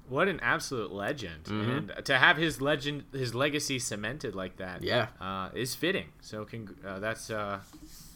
What 0.09 0.27
an 0.27 0.39
absolute 0.39 0.91
legend, 0.91 1.43
Mm-hmm. 1.45 1.69
and 1.71 2.05
to 2.05 2.17
have 2.17 2.37
his 2.37 2.61
legend, 2.61 3.03
his 3.11 3.35
legacy 3.35 3.77
cemented 3.77 4.33
like 4.35 4.55
that, 4.57 4.81
Yeah. 4.81 5.07
uh, 5.21 5.49
is 5.53 5.75
fitting. 5.75 6.07
So, 6.21 6.45
cong- 6.45 6.75
uh, 6.85 6.99
that's 6.99 7.29
uh, 7.29 7.59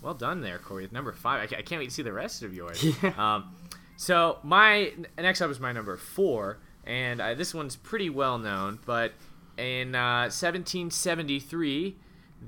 well 0.01 0.13
done 0.13 0.41
there, 0.41 0.57
Corey. 0.57 0.83
with 0.83 0.91
Number 0.91 1.11
five. 1.11 1.51
I, 1.51 1.57
I 1.57 1.61
can't 1.61 1.79
wait 1.79 1.89
to 1.89 1.91
see 1.91 2.01
the 2.01 2.13
rest 2.13 2.43
of 2.43 2.53
yours. 2.53 2.83
Yeah. 3.03 3.13
Um, 3.17 3.55
so 3.97 4.39
my 4.43 4.93
next 5.17 5.41
up 5.41 5.51
is 5.51 5.59
my 5.59 5.71
number 5.71 5.95
four, 5.95 6.57
and 6.85 7.21
uh, 7.21 7.35
this 7.35 7.53
one's 7.53 7.75
pretty 7.75 8.09
well 8.09 8.39
known. 8.39 8.79
But 8.85 9.13
in 9.57 9.93
uh, 9.93 10.23
1773, 10.31 11.95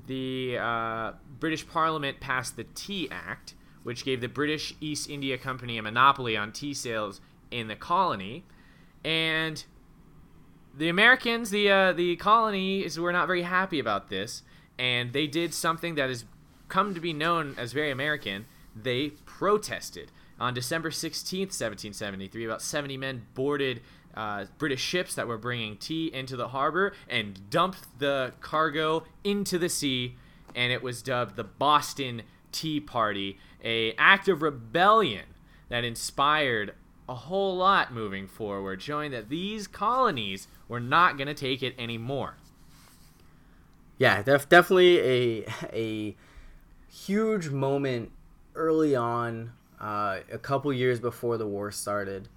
the 0.06 0.58
uh, 0.58 1.12
British 1.38 1.66
Parliament 1.68 2.18
passed 2.18 2.56
the 2.56 2.64
Tea 2.64 3.08
Act, 3.10 3.54
which 3.84 4.04
gave 4.04 4.20
the 4.20 4.28
British 4.28 4.74
East 4.80 5.08
India 5.08 5.38
Company 5.38 5.78
a 5.78 5.82
monopoly 5.82 6.36
on 6.36 6.50
tea 6.50 6.74
sales 6.74 7.20
in 7.52 7.68
the 7.68 7.76
colony, 7.76 8.44
and 9.04 9.64
the 10.76 10.88
Americans, 10.88 11.50
the 11.50 11.70
uh, 11.70 11.92
the 11.92 12.16
colonies, 12.16 12.98
were 12.98 13.12
not 13.12 13.28
very 13.28 13.42
happy 13.42 13.78
about 13.78 14.08
this, 14.08 14.42
and 14.76 15.12
they 15.12 15.28
did 15.28 15.54
something 15.54 15.94
that 15.94 16.08
has 16.08 16.24
come 16.74 16.92
to 16.92 17.00
be 17.00 17.12
known 17.12 17.54
as 17.56 17.72
very 17.72 17.92
American. 17.92 18.46
They 18.74 19.10
protested 19.24 20.10
on 20.40 20.54
December 20.54 20.90
sixteenth, 20.90 21.52
seventeen 21.52 21.92
seventy 21.92 22.26
three. 22.26 22.44
About 22.44 22.60
seventy 22.60 22.96
men 22.96 23.26
boarded 23.34 23.80
uh, 24.16 24.46
British 24.58 24.80
ships 24.80 25.14
that 25.14 25.28
were 25.28 25.38
bringing 25.38 25.76
tea 25.76 26.10
into 26.12 26.36
the 26.36 26.48
harbor 26.48 26.92
and 27.08 27.48
dumped 27.48 28.00
the 28.00 28.32
cargo 28.40 29.04
into 29.22 29.56
the 29.56 29.68
sea, 29.68 30.16
and 30.56 30.72
it 30.72 30.82
was 30.82 31.00
dubbed 31.00 31.36
the 31.36 31.44
Boston 31.44 32.22
Tea 32.50 32.80
Party, 32.80 33.38
a 33.62 33.92
act 33.92 34.26
of 34.28 34.42
rebellion 34.42 35.26
that 35.68 35.84
inspired 35.84 36.74
a 37.08 37.14
whole 37.14 37.56
lot 37.56 37.92
moving 37.92 38.26
forward, 38.26 38.82
showing 38.82 39.12
that 39.12 39.28
these 39.28 39.68
colonies 39.68 40.48
were 40.66 40.80
not 40.80 41.16
going 41.16 41.28
to 41.28 41.34
take 41.34 41.62
it 41.62 41.74
anymore. 41.78 42.36
Yeah, 43.98 44.22
def- 44.22 44.48
definitely 44.48 44.98
a 44.98 45.46
a 45.72 46.16
huge 46.94 47.48
moment 47.48 48.12
early 48.54 48.94
on, 48.94 49.52
uh, 49.80 50.20
a 50.30 50.38
couple 50.38 50.72
years 50.72 51.00
before 51.00 51.36
the 51.36 51.46
war 51.46 51.70
started, 51.72 52.28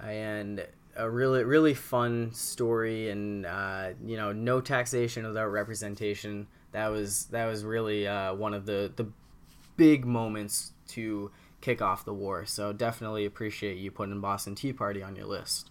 and 0.00 0.64
a 0.96 1.08
really 1.08 1.44
really 1.44 1.74
fun 1.74 2.32
story. 2.32 3.10
And 3.10 3.44
uh, 3.44 3.90
you 4.04 4.16
know, 4.16 4.32
no 4.32 4.60
taxation 4.60 5.26
without 5.26 5.48
representation. 5.48 6.46
That 6.72 6.88
was 6.88 7.26
that 7.26 7.46
was 7.46 7.64
really 7.64 8.06
uh, 8.06 8.34
one 8.34 8.54
of 8.54 8.66
the 8.66 8.92
the 8.94 9.06
big 9.76 10.04
moments 10.04 10.72
to 10.88 11.30
kick 11.60 11.82
off 11.82 12.04
the 12.04 12.14
war. 12.14 12.46
So 12.46 12.72
definitely 12.72 13.24
appreciate 13.24 13.78
you 13.78 13.90
putting 13.90 14.20
Boston 14.20 14.54
Tea 14.54 14.72
Party 14.72 15.02
on 15.02 15.16
your 15.16 15.26
list. 15.26 15.70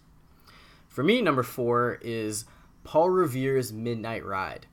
For 0.88 1.02
me, 1.02 1.22
number 1.22 1.42
four 1.42 1.98
is 2.02 2.44
Paul 2.84 3.10
Revere's 3.10 3.72
Midnight 3.72 4.24
Ride. 4.24 4.66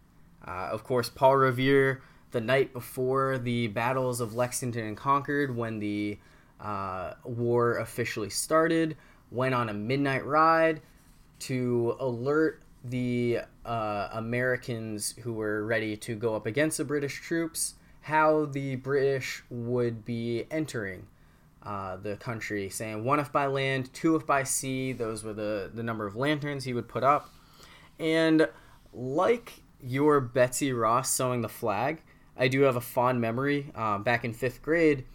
Uh, 0.46 0.70
of 0.72 0.84
course, 0.84 1.10
Paul 1.10 1.38
Revere, 1.38 2.02
the 2.36 2.42
night 2.42 2.74
before 2.74 3.38
the 3.38 3.68
battles 3.68 4.20
of 4.20 4.36
Lexington 4.36 4.86
and 4.86 4.98
Concord, 4.98 5.56
when 5.56 5.80
the 5.80 6.20
uh, 6.60 7.14
war 7.24 7.78
officially 7.78 8.30
started, 8.30 8.98
went 9.32 9.56
on 9.56 9.70
a 9.70 9.74
midnight 9.74 10.26
ride 10.26 10.82
to 11.40 11.96
alert 11.98 12.62
the 12.84 13.40
uh, 13.66 14.10
Americans 14.12 15.16
who 15.22 15.32
were 15.32 15.66
ready 15.66 15.96
to 15.96 16.14
go 16.14 16.36
up 16.36 16.46
against 16.46 16.78
the 16.78 16.84
British 16.84 17.22
troops 17.22 17.76
how 18.02 18.48
the 18.48 18.76
British 18.76 19.42
would 19.50 20.04
be 20.04 20.46
entering 20.52 21.08
uh, 21.64 21.96
the 21.96 22.18
country, 22.18 22.70
saying 22.70 23.06
one 23.06 23.22
if 23.22 23.32
by 23.32 23.46
land, 23.46 23.94
two 23.94 24.18
if 24.18 24.28
by 24.28 24.44
sea. 24.44 24.92
Those 24.92 25.24
were 25.24 25.34
the, 25.34 25.72
the 25.74 25.84
number 25.84 26.06
of 26.06 26.18
lanterns 26.18 26.66
he 26.66 26.74
would 26.74 26.90
put 26.90 27.04
up. 27.06 27.34
And 27.98 28.50
like 28.94 29.54
your 29.82 30.20
Betsy 30.20 30.74
Ross 30.74 31.10
sewing 31.10 31.42
the 31.42 31.50
flag, 31.50 32.02
I 32.38 32.48
do 32.48 32.62
have 32.62 32.76
a 32.76 32.82
fond 32.82 33.22
memory. 33.22 33.72
Uh, 33.76 33.98
back 33.98 34.26
in 34.26 34.34
fifth 34.34 34.62
grade, 34.62 35.06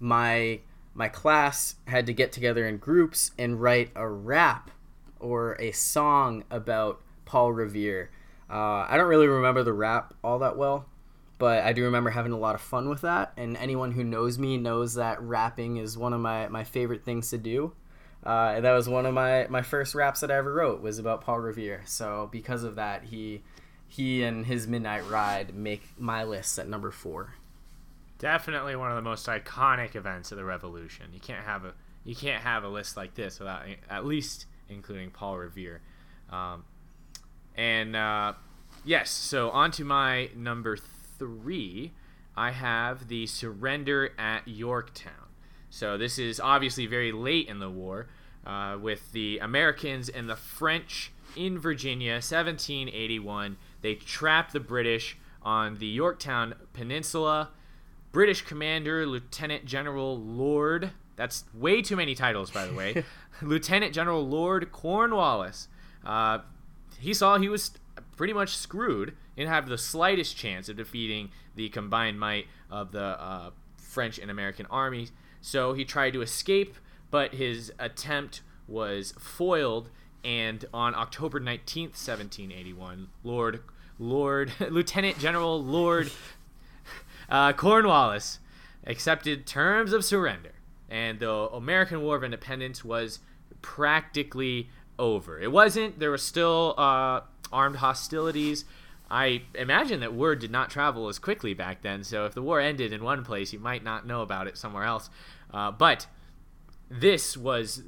my 0.00 0.60
my 0.94 1.08
class 1.08 1.74
had 1.86 2.06
to 2.06 2.12
get 2.12 2.32
together 2.32 2.66
in 2.66 2.78
groups 2.78 3.32
and 3.38 3.60
write 3.60 3.90
a 3.96 4.08
rap 4.08 4.70
or 5.18 5.56
a 5.60 5.72
song 5.72 6.44
about 6.50 7.00
Paul 7.24 7.52
Revere. 7.52 8.10
Uh, 8.48 8.86
I 8.88 8.96
don't 8.96 9.08
really 9.08 9.26
remember 9.26 9.62
the 9.62 9.72
rap 9.72 10.14
all 10.22 10.38
that 10.38 10.56
well, 10.56 10.86
but 11.38 11.64
I 11.64 11.72
do 11.72 11.82
remember 11.84 12.10
having 12.10 12.32
a 12.32 12.38
lot 12.38 12.54
of 12.54 12.60
fun 12.60 12.88
with 12.88 13.00
that. 13.00 13.32
And 13.36 13.56
anyone 13.56 13.92
who 13.92 14.04
knows 14.04 14.38
me 14.38 14.56
knows 14.56 14.94
that 14.94 15.20
rapping 15.20 15.78
is 15.78 15.98
one 15.98 16.12
of 16.12 16.20
my, 16.20 16.46
my 16.48 16.62
favorite 16.62 17.04
things 17.04 17.30
to 17.30 17.38
do. 17.38 17.72
Uh, 18.24 18.52
and 18.56 18.64
that 18.64 18.72
was 18.72 18.88
one 18.88 19.04
of 19.04 19.14
my, 19.14 19.46
my 19.48 19.62
first 19.62 19.94
raps 19.94 20.20
that 20.20 20.30
I 20.30 20.36
ever 20.36 20.52
wrote 20.52 20.80
was 20.80 20.98
about 20.98 21.22
Paul 21.22 21.40
Revere. 21.40 21.82
So 21.86 22.28
because 22.30 22.62
of 22.62 22.76
that, 22.76 23.04
he 23.04 23.42
he 23.94 24.24
and 24.24 24.46
his 24.46 24.66
Midnight 24.66 25.08
Ride 25.08 25.54
make 25.54 25.82
my 25.96 26.24
list 26.24 26.58
at 26.58 26.68
number 26.68 26.90
four. 26.90 27.34
Definitely 28.18 28.74
one 28.74 28.90
of 28.90 28.96
the 28.96 29.02
most 29.02 29.26
iconic 29.28 29.94
events 29.94 30.32
of 30.32 30.38
the 30.38 30.44
Revolution. 30.44 31.06
You 31.12 31.20
can't 31.20 31.44
have 31.44 31.64
a 31.64 31.74
you 32.02 32.16
can't 32.16 32.42
have 32.42 32.64
a 32.64 32.68
list 32.68 32.96
like 32.96 33.14
this 33.14 33.38
without 33.38 33.62
at 33.88 34.04
least 34.04 34.46
including 34.68 35.10
Paul 35.10 35.38
Revere. 35.38 35.80
Um, 36.28 36.64
and 37.56 37.94
uh, 37.94 38.32
yes, 38.84 39.10
so 39.10 39.50
on 39.50 39.70
to 39.72 39.84
my 39.84 40.30
number 40.34 40.76
three. 41.16 41.92
I 42.36 42.50
have 42.50 43.06
the 43.06 43.28
surrender 43.28 44.10
at 44.18 44.48
Yorktown. 44.48 45.12
So 45.70 45.96
this 45.96 46.18
is 46.18 46.40
obviously 46.40 46.86
very 46.86 47.12
late 47.12 47.46
in 47.46 47.60
the 47.60 47.70
war, 47.70 48.08
uh, 48.44 48.76
with 48.80 49.12
the 49.12 49.38
Americans 49.38 50.08
and 50.08 50.28
the 50.28 50.34
French 50.34 51.12
in 51.36 51.60
Virginia, 51.60 52.14
1781. 52.14 53.56
They 53.84 53.96
trapped 53.96 54.54
the 54.54 54.60
British 54.60 55.18
on 55.42 55.76
the 55.76 55.86
Yorktown 55.86 56.54
Peninsula. 56.72 57.50
British 58.12 58.40
commander 58.40 59.04
Lieutenant 59.04 59.66
General 59.66 60.18
Lord. 60.18 60.92
That's 61.16 61.44
way 61.52 61.82
too 61.82 61.94
many 61.94 62.14
titles, 62.14 62.50
by 62.50 62.64
the 62.66 62.72
way. 62.72 63.04
Lieutenant 63.42 63.92
General 63.92 64.26
Lord 64.26 64.72
Cornwallis. 64.72 65.68
Uh, 66.02 66.38
he 66.98 67.12
saw 67.12 67.36
he 67.36 67.50
was 67.50 67.72
pretty 68.16 68.32
much 68.32 68.56
screwed 68.56 69.18
and 69.36 69.50
have 69.50 69.68
the 69.68 69.76
slightest 69.76 70.34
chance 70.34 70.70
of 70.70 70.78
defeating 70.78 71.28
the 71.54 71.68
combined 71.68 72.18
might 72.18 72.46
of 72.70 72.90
the 72.92 73.20
uh, 73.20 73.50
French 73.76 74.18
and 74.18 74.30
American 74.30 74.64
armies. 74.70 75.12
So 75.42 75.74
he 75.74 75.84
tried 75.84 76.14
to 76.14 76.22
escape, 76.22 76.76
but 77.10 77.34
his 77.34 77.70
attempt 77.78 78.40
was 78.66 79.12
foiled. 79.18 79.90
And 80.24 80.64
on 80.72 80.94
October 80.94 81.38
19th, 81.38 81.92
1781, 82.00 83.08
Lord 83.22 83.60
Lord 83.98 84.52
Lieutenant 84.70 85.18
General 85.18 85.62
Lord 85.62 86.10
uh, 87.28 87.52
Cornwallis 87.52 88.38
accepted 88.86 89.46
terms 89.46 89.92
of 89.92 90.04
surrender, 90.04 90.52
and 90.88 91.18
the 91.18 91.30
American 91.30 92.02
War 92.02 92.16
of 92.16 92.24
Independence 92.24 92.84
was 92.84 93.20
practically 93.62 94.68
over. 94.98 95.40
It 95.40 95.50
wasn't. 95.50 95.98
There 95.98 96.10
were 96.10 96.18
still 96.18 96.74
uh, 96.76 97.20
armed 97.52 97.76
hostilities. 97.76 98.64
I 99.10 99.42
imagine 99.54 100.00
that 100.00 100.14
word 100.14 100.38
did 100.38 100.50
not 100.50 100.70
travel 100.70 101.08
as 101.08 101.18
quickly 101.18 101.54
back 101.54 101.82
then. 101.82 102.04
So 102.04 102.24
if 102.26 102.34
the 102.34 102.42
war 102.42 102.60
ended 102.60 102.92
in 102.92 103.04
one 103.04 103.24
place, 103.24 103.52
you 103.52 103.58
might 103.58 103.84
not 103.84 104.06
know 104.06 104.22
about 104.22 104.46
it 104.46 104.56
somewhere 104.56 104.84
else. 104.84 105.10
Uh, 105.52 105.70
but 105.70 106.06
this 106.90 107.36
was 107.36 107.82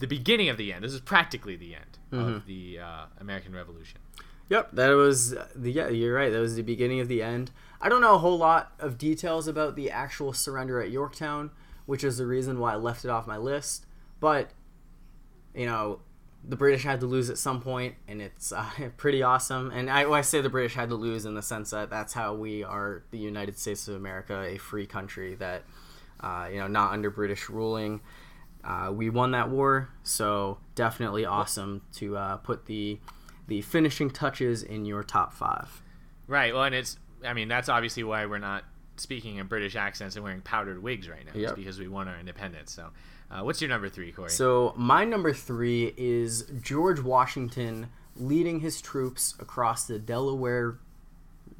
the 0.00 0.06
beginning 0.06 0.48
of 0.48 0.56
the 0.56 0.72
end. 0.72 0.84
This 0.84 0.92
is 0.92 1.00
practically 1.00 1.56
the 1.56 1.74
end 1.74 1.98
of 2.12 2.46
the 2.46 2.78
uh, 2.78 3.06
American 3.20 3.52
Revolution. 3.54 4.00
Yep, 4.50 4.72
that 4.72 4.90
was 4.90 5.34
the 5.54 5.72
yeah. 5.72 5.88
You're 5.88 6.14
right. 6.14 6.30
That 6.30 6.40
was 6.40 6.56
the 6.56 6.62
beginning 6.62 7.00
of 7.00 7.08
the 7.08 7.22
end. 7.22 7.50
I 7.80 7.88
don't 7.88 8.00
know 8.00 8.14
a 8.14 8.18
whole 8.18 8.38
lot 8.38 8.72
of 8.78 8.98
details 8.98 9.48
about 9.48 9.76
the 9.76 9.90
actual 9.90 10.32
surrender 10.32 10.80
at 10.80 10.90
Yorktown, 10.90 11.50
which 11.86 12.04
is 12.04 12.18
the 12.18 12.26
reason 12.26 12.58
why 12.58 12.72
I 12.72 12.76
left 12.76 13.04
it 13.04 13.10
off 13.10 13.26
my 13.26 13.36
list. 13.38 13.86
But 14.20 14.50
you 15.54 15.66
know, 15.66 16.00
the 16.46 16.56
British 16.56 16.82
had 16.82 17.00
to 17.00 17.06
lose 17.06 17.30
at 17.30 17.38
some 17.38 17.60
point, 17.60 17.94
and 18.06 18.20
it's 18.20 18.52
uh, 18.52 18.68
pretty 18.96 19.22
awesome. 19.22 19.70
And 19.70 19.90
I, 19.90 20.10
I 20.10 20.20
say 20.20 20.40
the 20.40 20.50
British 20.50 20.74
had 20.74 20.90
to 20.90 20.94
lose 20.94 21.24
in 21.24 21.34
the 21.34 21.42
sense 21.42 21.70
that 21.70 21.90
that's 21.90 22.12
how 22.12 22.34
we 22.34 22.62
are 22.62 23.02
the 23.10 23.18
United 23.18 23.58
States 23.58 23.88
of 23.88 23.96
America, 23.96 24.42
a 24.42 24.58
free 24.58 24.86
country 24.86 25.34
that 25.36 25.62
uh, 26.20 26.48
you 26.50 26.58
know 26.58 26.66
not 26.66 26.92
under 26.92 27.10
British 27.10 27.48
ruling. 27.48 28.00
Uh, 28.62 28.90
we 28.92 29.10
won 29.10 29.32
that 29.32 29.50
war, 29.50 29.90
so 30.02 30.58
definitely 30.74 31.24
awesome 31.26 31.82
to 31.92 32.16
uh, 32.16 32.36
put 32.38 32.66
the 32.66 32.98
the 33.46 33.62
finishing 33.62 34.10
touches 34.10 34.62
in 34.62 34.84
your 34.84 35.02
top 35.02 35.32
five. 35.32 35.82
Right. 36.26 36.54
Well, 36.54 36.64
and 36.64 36.74
it's. 36.74 36.98
I 37.24 37.32
mean, 37.32 37.48
that's 37.48 37.68
obviously 37.68 38.04
why 38.04 38.26
we're 38.26 38.38
not 38.38 38.64
speaking 38.96 39.36
in 39.36 39.46
British 39.46 39.76
accents 39.76 40.16
and 40.16 40.24
wearing 40.24 40.40
powdered 40.40 40.82
wigs 40.82 41.08
right 41.08 41.24
now. 41.24 41.32
It's 41.34 41.52
because 41.52 41.78
we 41.78 41.88
won 41.88 42.08
our 42.08 42.18
independence. 42.18 42.72
So, 42.72 42.90
uh, 43.30 43.42
what's 43.42 43.60
your 43.60 43.68
number 43.68 43.88
three, 43.88 44.12
Corey? 44.12 44.30
So 44.30 44.74
my 44.76 45.04
number 45.04 45.32
three 45.32 45.94
is 45.96 46.44
George 46.60 47.00
Washington 47.00 47.88
leading 48.16 48.60
his 48.60 48.80
troops 48.80 49.34
across 49.40 49.86
the 49.86 49.98
Delaware 49.98 50.78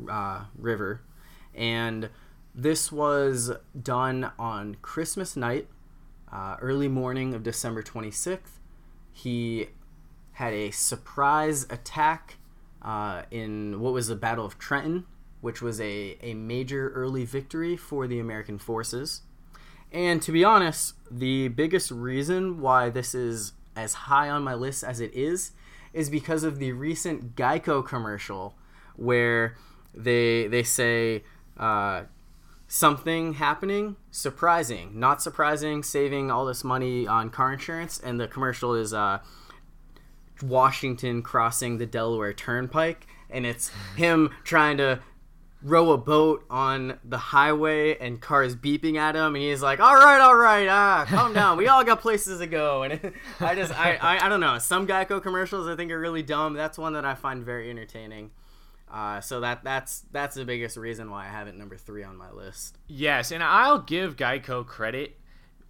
uh, 0.09 0.45
River, 0.57 1.03
and 1.55 2.11
this 2.55 2.93
was 2.93 3.51
done 3.81 4.31
on 4.39 4.77
Christmas 4.83 5.37
night, 5.37 5.69
uh, 6.33 6.57
early 6.61 6.89
morning 6.89 7.35
of 7.35 7.43
December 7.43 7.83
26th. 7.83 8.61
He 9.13 9.69
had 10.35 10.53
a 10.53 10.71
surprise 10.71 11.65
attack 11.71 12.37
uh, 12.83 13.23
in 13.31 13.81
what 13.81 13.93
was 13.93 14.09
the 14.09 14.17
Battle 14.17 14.45
of 14.45 14.59
Trenton, 14.59 15.07
which 15.41 15.63
was 15.63 15.81
a, 15.81 16.17
a 16.21 16.35
major 16.35 16.91
early 16.91 17.25
victory 17.25 17.77
for 17.77 18.07
the 18.07 18.19
American 18.19 18.59
forces. 18.59 19.23
And 19.93 20.21
to 20.23 20.33
be 20.33 20.45
honest, 20.45 20.95
the 21.11 21.49
biggest 21.49 21.91
reason 21.91 22.61
why 22.61 22.91
this 22.91 23.15
is 23.15 23.53
as 23.77 23.95
high 23.95 24.29
on 24.29 24.43
my 24.43 24.55
list 24.55 24.85
as 24.85 25.01
it 25.01 25.15
is 25.15 25.53
is 25.93 26.11
because 26.11 26.43
of 26.43 26.59
the 26.59 26.73
recent 26.73 27.37
Geico 27.37 27.85
commercial 27.87 28.55
where 28.97 29.57
they 29.95 30.49
they 30.49 30.63
say 30.65 31.23
uh, 31.57 32.03
something 32.67 33.35
happening 33.35 33.97
surprising, 34.11 34.99
not 34.99 35.23
surprising, 35.23 35.83
saving 35.83 36.31
all 36.31 36.45
this 36.45 36.65
money 36.65 37.07
on 37.07 37.31
car 37.31 37.53
insurance, 37.53 38.01
and 38.01 38.19
the 38.19 38.27
commercial 38.27 38.75
is 38.75 38.93
uh, 38.93 39.19
Washington 40.49 41.23
crossing 41.23 41.79
the 41.79 41.87
Delaware 41.87 42.33
Turnpike, 42.33 43.07
and 43.31 43.47
it's 43.47 43.71
him 43.97 44.31
trying 44.45 44.77
to 44.79 45.01
row 45.65 45.93
a 45.93 45.99
boat 45.99 46.45
on 46.51 46.99
the 47.05 47.17
highway 47.17 47.97
and 47.97 48.21
cars 48.21 48.55
beeping 48.55 48.97
at 48.97 49.17
him 49.17 49.35
and 49.35 49.43
he's 49.43 49.63
like 49.63 49.81
all 49.81 49.95
right 49.95 50.21
all 50.21 50.37
right 50.37 50.69
ah 50.69 51.07
calm 51.09 51.33
down. 51.33 51.57
We 51.57 51.69
all 51.69 51.83
got 51.83 52.03
places 52.03 52.39
to 52.41 52.47
go. 52.47 52.83
And 52.83 53.13
i 53.41 53.55
just 53.55 53.73
I, 53.73 53.95
I 53.97 54.27
i 54.27 54.29
don't 54.29 54.41
know. 54.41 54.59
Some 54.59 54.87
geico 54.87 55.23
commercials 55.23 55.67
i 55.67 55.75
think 55.75 55.91
are 55.91 55.99
really 55.99 56.23
dumb. 56.23 56.53
That's 56.53 56.77
one 56.77 56.93
that 56.93 57.07
i 57.07 57.15
find 57.15 57.43
very 57.43 57.71
entertaining. 57.71 58.31
Uh, 58.93 59.21
so 59.21 59.41
that 59.41 59.65
that's 59.65 60.05
that's 60.13 60.37
the 60.37 60.45
biggest 60.45 60.77
reason 60.77 61.11
why 61.11 61.25
i 61.25 61.29
have 61.29 61.49
it 61.49 61.57
number 61.57 61.77
three 61.79 62.05
on 62.05 62.17
my 62.17 62.31
list. 62.31 62.77
Yes, 62.87 63.33
and 63.33 63.43
I'll 63.43 63.81
give 63.81 64.17
Geico 64.17 64.67
credit. 64.67 65.19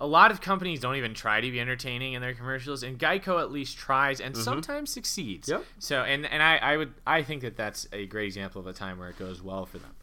A 0.00 0.06
lot 0.06 0.30
of 0.30 0.40
companies 0.40 0.80
don't 0.80 0.96
even 0.96 1.14
try 1.14 1.40
to 1.40 1.50
be 1.50 1.60
entertaining 1.60 2.14
in 2.14 2.20
their 2.20 2.34
commercials, 2.34 2.82
and 2.82 2.98
Geico 2.98 3.40
at 3.40 3.52
least 3.52 3.78
tries 3.78 4.20
and 4.20 4.36
sometimes 4.36 4.90
succeeds. 4.90 5.48
Yep. 5.48 5.64
So, 5.78 6.02
and 6.02 6.26
and 6.26 6.42
I, 6.42 6.56
I 6.56 6.76
would 6.76 6.94
I 7.06 7.22
think 7.22 7.42
that 7.42 7.56
that's 7.56 7.86
a 7.92 8.06
great 8.06 8.26
example 8.26 8.60
of 8.60 8.66
a 8.66 8.72
time 8.72 8.98
where 8.98 9.08
it 9.08 9.18
goes 9.18 9.40
well 9.40 9.66
for 9.66 9.78
them. 9.78 9.94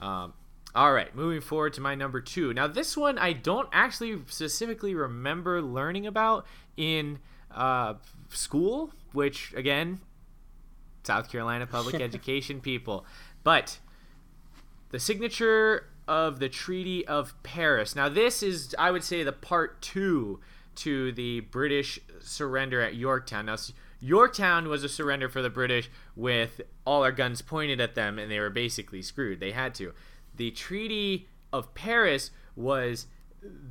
Um, 0.00 0.34
all 0.74 0.92
right, 0.92 1.14
moving 1.14 1.40
forward 1.40 1.74
to 1.74 1.80
my 1.80 1.94
number 1.94 2.20
two. 2.20 2.52
Now, 2.54 2.66
this 2.66 2.96
one 2.96 3.18
I 3.18 3.32
don't 3.32 3.68
actually 3.72 4.18
specifically 4.26 4.94
remember 4.94 5.60
learning 5.60 6.06
about 6.06 6.46
in 6.76 7.18
uh, 7.50 7.94
school, 8.30 8.92
which 9.12 9.52
again, 9.54 10.00
South 11.04 11.30
Carolina 11.30 11.66
public 11.66 11.94
education 12.00 12.60
people, 12.60 13.04
but 13.44 13.78
the 14.90 15.00
signature 15.00 15.88
of 16.12 16.40
the 16.40 16.48
Treaty 16.50 17.06
of 17.06 17.32
Paris. 17.42 17.96
Now, 17.96 18.10
this 18.10 18.42
is, 18.42 18.74
I 18.78 18.90
would 18.90 19.02
say, 19.02 19.22
the 19.22 19.32
part 19.32 19.80
two 19.80 20.40
to 20.74 21.10
the 21.10 21.40
British 21.40 21.98
surrender 22.20 22.82
at 22.82 22.94
Yorktown. 22.94 23.46
Now, 23.46 23.56
Yorktown 23.98 24.68
was 24.68 24.84
a 24.84 24.90
surrender 24.90 25.30
for 25.30 25.40
the 25.40 25.48
British 25.48 25.90
with 26.14 26.60
all 26.84 27.02
our 27.02 27.12
guns 27.12 27.40
pointed 27.40 27.80
at 27.80 27.94
them, 27.94 28.18
and 28.18 28.30
they 28.30 28.38
were 28.38 28.50
basically 28.50 29.00
screwed. 29.00 29.40
They 29.40 29.52
had 29.52 29.74
to. 29.76 29.94
The 30.36 30.50
Treaty 30.50 31.28
of 31.50 31.72
Paris 31.72 32.30
was 32.54 33.06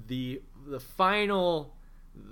the 0.08 0.42
the 0.68 0.80
final 0.80 1.76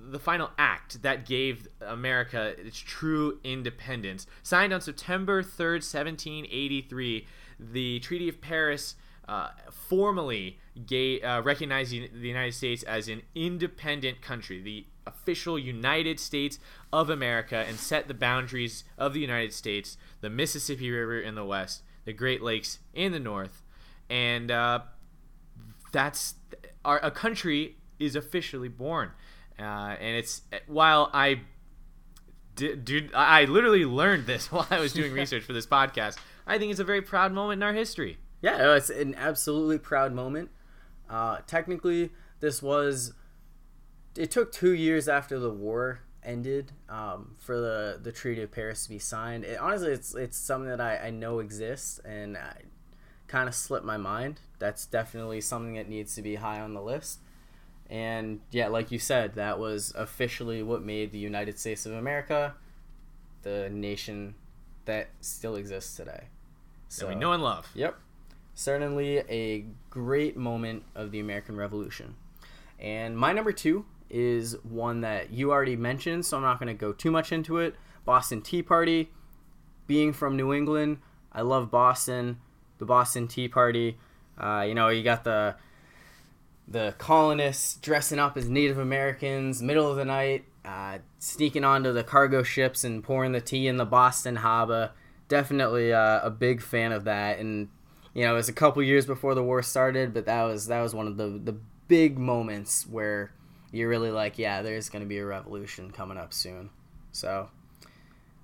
the 0.10 0.20
final 0.20 0.50
act 0.58 1.04
that 1.04 1.26
gave 1.28 1.68
America 1.82 2.56
its 2.58 2.80
true 2.80 3.40
independence. 3.44 4.26
Signed 4.42 4.74
on 4.74 4.82
September 4.82 5.44
3rd, 5.44 5.84
1783, 5.86 7.28
the 7.60 8.00
Treaty 8.00 8.28
of 8.28 8.42
Paris 8.42 8.96
uh, 9.30 9.52
formally 9.72 10.58
gave, 10.88 11.24
uh, 11.24 11.40
recognizing 11.46 12.10
the 12.12 12.28
United 12.28 12.54
States 12.54 12.82
as 12.82 13.08
an 13.08 13.22
independent 13.36 14.24
country, 14.24 14.60
the 14.60 14.88
official 15.06 15.60
United 15.60 16.20
States 16.20 16.58
of 16.92 17.12
America, 17.12 17.64
and 17.68 17.78
set 17.78 18.08
the 18.08 18.16
boundaries 18.16 18.84
of 18.98 19.14
the 19.14 19.20
United 19.20 19.54
States, 19.54 19.98
the 20.22 20.32
Mississippi 20.32 20.90
River 20.90 21.20
in 21.20 21.36
the 21.36 21.46
west, 21.46 21.84
the 22.06 22.14
Great 22.14 22.42
Lakes 22.42 22.80
in 22.96 23.12
the 23.12 23.20
north, 23.20 23.62
and 24.10 24.50
uh, 24.50 24.80
that's 25.92 26.34
our 26.84 27.00
a 27.04 27.12
country 27.12 27.78
is 28.00 28.16
officially 28.16 28.70
born, 28.70 29.12
uh, 29.60 29.96
and 30.00 30.18
it's 30.18 30.42
while 30.66 31.12
I 31.14 31.42
did, 32.56 32.84
dude, 32.84 33.14
I 33.14 33.42
I 33.42 33.46
literally 33.46 33.86
learned 33.86 34.26
this 34.26 34.52
while 34.52 34.66
I 34.72 34.80
was 34.80 34.92
doing 34.92 35.14
research 35.24 35.44
for 35.44 35.54
this 35.54 35.68
podcast. 35.68 36.18
I 36.48 36.58
think 36.58 36.72
it's 36.72 36.80
a 36.80 36.84
very 36.84 37.04
proud 37.04 37.32
moment 37.32 37.60
in 37.60 37.64
our 37.64 37.74
history. 37.74 38.18
Yeah, 38.42 38.58
no, 38.58 38.74
it's 38.74 38.90
an 38.90 39.16
absolutely 39.16 39.78
proud 39.78 40.14
moment. 40.14 40.50
Uh, 41.10 41.40
technically, 41.48 42.12
this 42.40 42.62
was. 42.62 43.14
It 44.16 44.32
took 44.32 44.52
two 44.52 44.74
years 44.74 45.08
after 45.08 45.40
the 45.40 45.52
war 45.52 46.02
ended 46.24 46.72
um, 46.90 47.36
for 47.40 47.60
the, 47.60 48.00
the 48.02 48.12
Treaty 48.12 48.42
of 48.42 48.52
Paris 48.52 48.84
to 48.84 48.90
be 48.90 49.00
signed. 49.00 49.46
It, 49.46 49.60
honestly, 49.60 49.92
it's 49.92 50.16
it's 50.16 50.38
something 50.38 50.70
that 50.70 50.82
I, 50.82 50.98
I 50.98 51.10
know 51.10 51.40
exists 51.40 52.00
and 52.00 52.38
I 52.38 52.64
kind 53.28 53.48
of 53.48 53.56
slipped 53.56 53.86
my 53.86 53.98
mind. 53.98 54.42
That's 54.58 54.86
definitely 54.86 55.42
something 55.42 55.76
that 55.76 55.88
needs 55.88 56.16
to 56.16 56.22
be 56.22 56.36
high 56.36 56.60
on 56.60 56.74
the 56.74 56.82
list. 56.82 57.20
And 57.90 58.42
yeah, 58.52 58.68
like 58.68 58.92
you 58.92 59.00
said, 59.00 59.36
that 59.36 59.58
was 59.58 59.94
officially 59.96 60.62
what 60.62 60.84
made 60.84 61.12
the 61.12 61.20
United 61.20 61.58
States 61.60 61.86
of 61.86 61.94
America 61.94 62.56
the 63.42 63.70
nation 63.72 64.36
that 64.86 65.10
still 65.22 65.56
exists 65.56 65.96
today. 65.96 66.26
So 66.90 67.08
we 67.08 67.16
know 67.16 67.34
and 67.34 67.44
love. 67.44 67.70
Yep. 67.76 67.98
Certainly 68.60 69.20
a 69.30 69.64
great 69.90 70.36
moment 70.36 70.84
of 70.94 71.12
the 71.12 71.22
American 71.22 71.56
Revolution. 71.56 72.16
And 72.78 73.18
my 73.18 73.32
number 73.32 73.54
two 73.54 73.86
is 74.10 74.58
one 74.64 75.00
that 75.00 75.32
you 75.32 75.50
already 75.50 75.78
mentioned, 75.78 76.26
so 76.26 76.36
I'm 76.36 76.44
not 76.44 76.60
going 76.60 76.68
to 76.68 76.74
go 76.74 76.92
too 76.92 77.10
much 77.10 77.32
into 77.32 77.60
it. 77.60 77.78
Boston 78.04 78.42
Tea 78.42 78.62
Party. 78.62 79.12
Being 79.88 80.12
from 80.12 80.36
New 80.36 80.54
England, 80.54 80.98
I 81.32 81.40
love 81.44 81.72
Boston. 81.72 82.42
The 82.80 82.86
Boston 82.86 83.30
Tea 83.30 83.48
Party. 83.48 83.98
Uh, 84.38 84.66
you 84.68 84.76
know, 84.76 84.90
you 84.90 85.04
got 85.04 85.24
the 85.24 85.56
the 86.68 86.96
colonists 86.98 87.78
dressing 87.78 88.20
up 88.20 88.36
as 88.36 88.50
Native 88.50 88.78
Americans, 88.78 89.62
middle 89.62 89.90
of 89.90 89.96
the 89.96 90.04
night, 90.04 90.44
uh, 90.66 90.98
sneaking 91.18 91.64
onto 91.64 91.94
the 91.94 92.04
cargo 92.04 92.44
ships 92.44 92.84
and 92.84 93.06
pouring 93.06 93.32
the 93.32 93.40
tea 93.40 93.70
in 93.70 93.78
the 93.78 93.86
Boston 93.86 94.36
harbor. 94.36 94.92
Definitely 95.30 95.94
uh, 95.94 96.20
a 96.22 96.30
big 96.30 96.62
fan 96.62 96.92
of 96.92 97.06
that, 97.06 97.40
and 97.40 97.70
you 98.14 98.26
know, 98.26 98.34
it 98.34 98.38
was 98.38 98.50
a 98.50 98.54
couple 98.54 98.82
years 98.84 99.06
before 99.06 99.36
the 99.36 99.44
war 99.44 99.62
started, 99.62 100.14
but 100.14 100.26
that 100.26 100.44
was 100.44 100.68
that 100.68 100.82
was 100.82 100.94
one 100.96 101.08
of 101.08 101.18
the 101.18 101.28
the 101.44 101.56
big 101.88 102.18
moments 102.18 102.86
where 102.88 103.32
you're 103.72 103.90
really 103.90 104.12
like, 104.12 104.38
yeah, 104.40 104.62
there's 104.62 104.90
going 104.90 105.04
to 105.04 105.08
be 105.10 105.18
a 105.20 105.26
revolution 105.26 105.92
coming 105.92 106.18
up 106.18 106.34
soon. 106.34 106.70
So, 107.12 107.50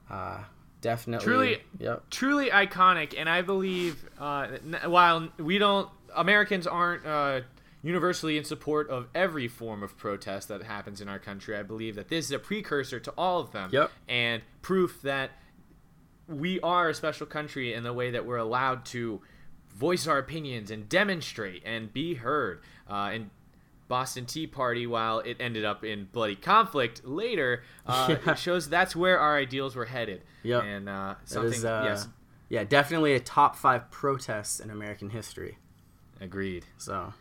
uh, 0.09 0.39
definitely, 0.81 1.25
Truly- 1.25 1.61
yep, 1.79 2.03
truly 2.11 2.49
iconic 2.51 3.15
and 3.17 3.27
i 3.27 3.41
believe 3.41 4.05
uh, 4.19 4.47
while 4.85 5.29
we 5.39 5.57
don't 5.57 5.89
americans 6.15 6.67
aren't 6.67 7.03
uh, 7.07 7.41
universally 7.81 8.37
in 8.37 8.43
support 8.43 8.87
of 8.89 9.07
every 9.15 9.47
form 9.47 9.81
of 9.81 9.97
protest 9.97 10.47
that 10.47 10.61
happens 10.61 11.01
in 11.01 11.09
our 11.09 11.17
country 11.17 11.57
i 11.57 11.63
believe 11.63 11.95
that 11.95 12.09
this 12.09 12.25
is 12.25 12.31
a 12.31 12.37
precursor 12.39 12.99
to 12.99 13.11
all 13.17 13.39
of 13.39 13.51
them 13.51 13.69
Yep. 13.73 13.91
and 14.07 14.43
proof 14.61 15.01
that 15.01 15.31
we 16.27 16.59
are 16.61 16.89
a 16.89 16.93
special 16.93 17.25
country 17.25 17.73
in 17.73 17.83
the 17.83 17.93
way 17.93 18.11
that 18.11 18.25
we're 18.25 18.37
allowed 18.37 18.85
to 18.85 19.21
voice 19.75 20.07
our 20.07 20.17
opinions 20.17 20.71
and 20.71 20.87
demonstrate 20.89 21.61
and 21.65 21.91
be 21.93 22.15
heard 22.15 22.61
uh, 22.89 23.11
and 23.13 23.29
Boston 23.87 24.25
Tea 24.25 24.47
Party, 24.47 24.87
while 24.87 25.19
it 25.19 25.37
ended 25.39 25.63
up 25.63 25.83
in 25.83 26.07
bloody 26.11 26.35
conflict 26.35 27.05
later, 27.05 27.61
uh, 27.85 28.07
Yeah. 28.25 28.31
it 28.31 28.39
shows 28.39 28.67
that's 28.67 28.95
where 28.95 29.19
our 29.19 29.37
ideals 29.37 29.75
were 29.75 29.85
headed. 29.85 30.23
Yep. 30.41 30.63
And 30.63 30.89
uh, 30.89 31.15
something, 31.25 31.53
is, 31.53 31.65
uh, 31.65 31.83
yes, 31.85 32.07
yeah, 32.49 32.63
definitely 32.63 33.13
a 33.13 33.19
top 33.19 33.55
five 33.55 33.91
protest 33.91 34.59
in 34.59 34.71
American 34.71 35.11
history. 35.11 35.57
agreed. 36.19 36.65
So, 36.79 37.13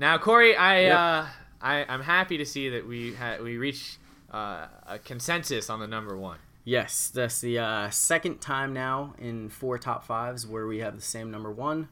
Now, 0.00 0.18
Corey, 0.18 0.56
I, 0.56 0.80
Yep. 0.82 0.96
uh, 0.98 1.26
I 1.62 1.84
I'm 1.88 2.00
happy 2.02 2.38
to 2.38 2.44
see 2.46 2.70
that 2.70 2.88
we 2.88 3.14
had 3.14 3.42
we 3.42 3.56
reached 3.58 3.98
uh, 4.32 4.66
a 4.88 4.98
consensus 4.98 5.68
on 5.70 5.78
the 5.78 5.86
number 5.86 6.16
one. 6.16 6.38
Yes, 6.70 7.10
that's 7.12 7.40
the 7.40 7.58
uh, 7.58 7.90
second 7.90 8.40
time 8.40 8.72
now 8.72 9.14
in 9.18 9.48
four 9.48 9.76
top 9.76 10.04
fives 10.04 10.46
where 10.46 10.68
we 10.68 10.78
have 10.78 10.94
the 10.94 11.02
same 11.02 11.28
number 11.28 11.50
one, 11.50 11.88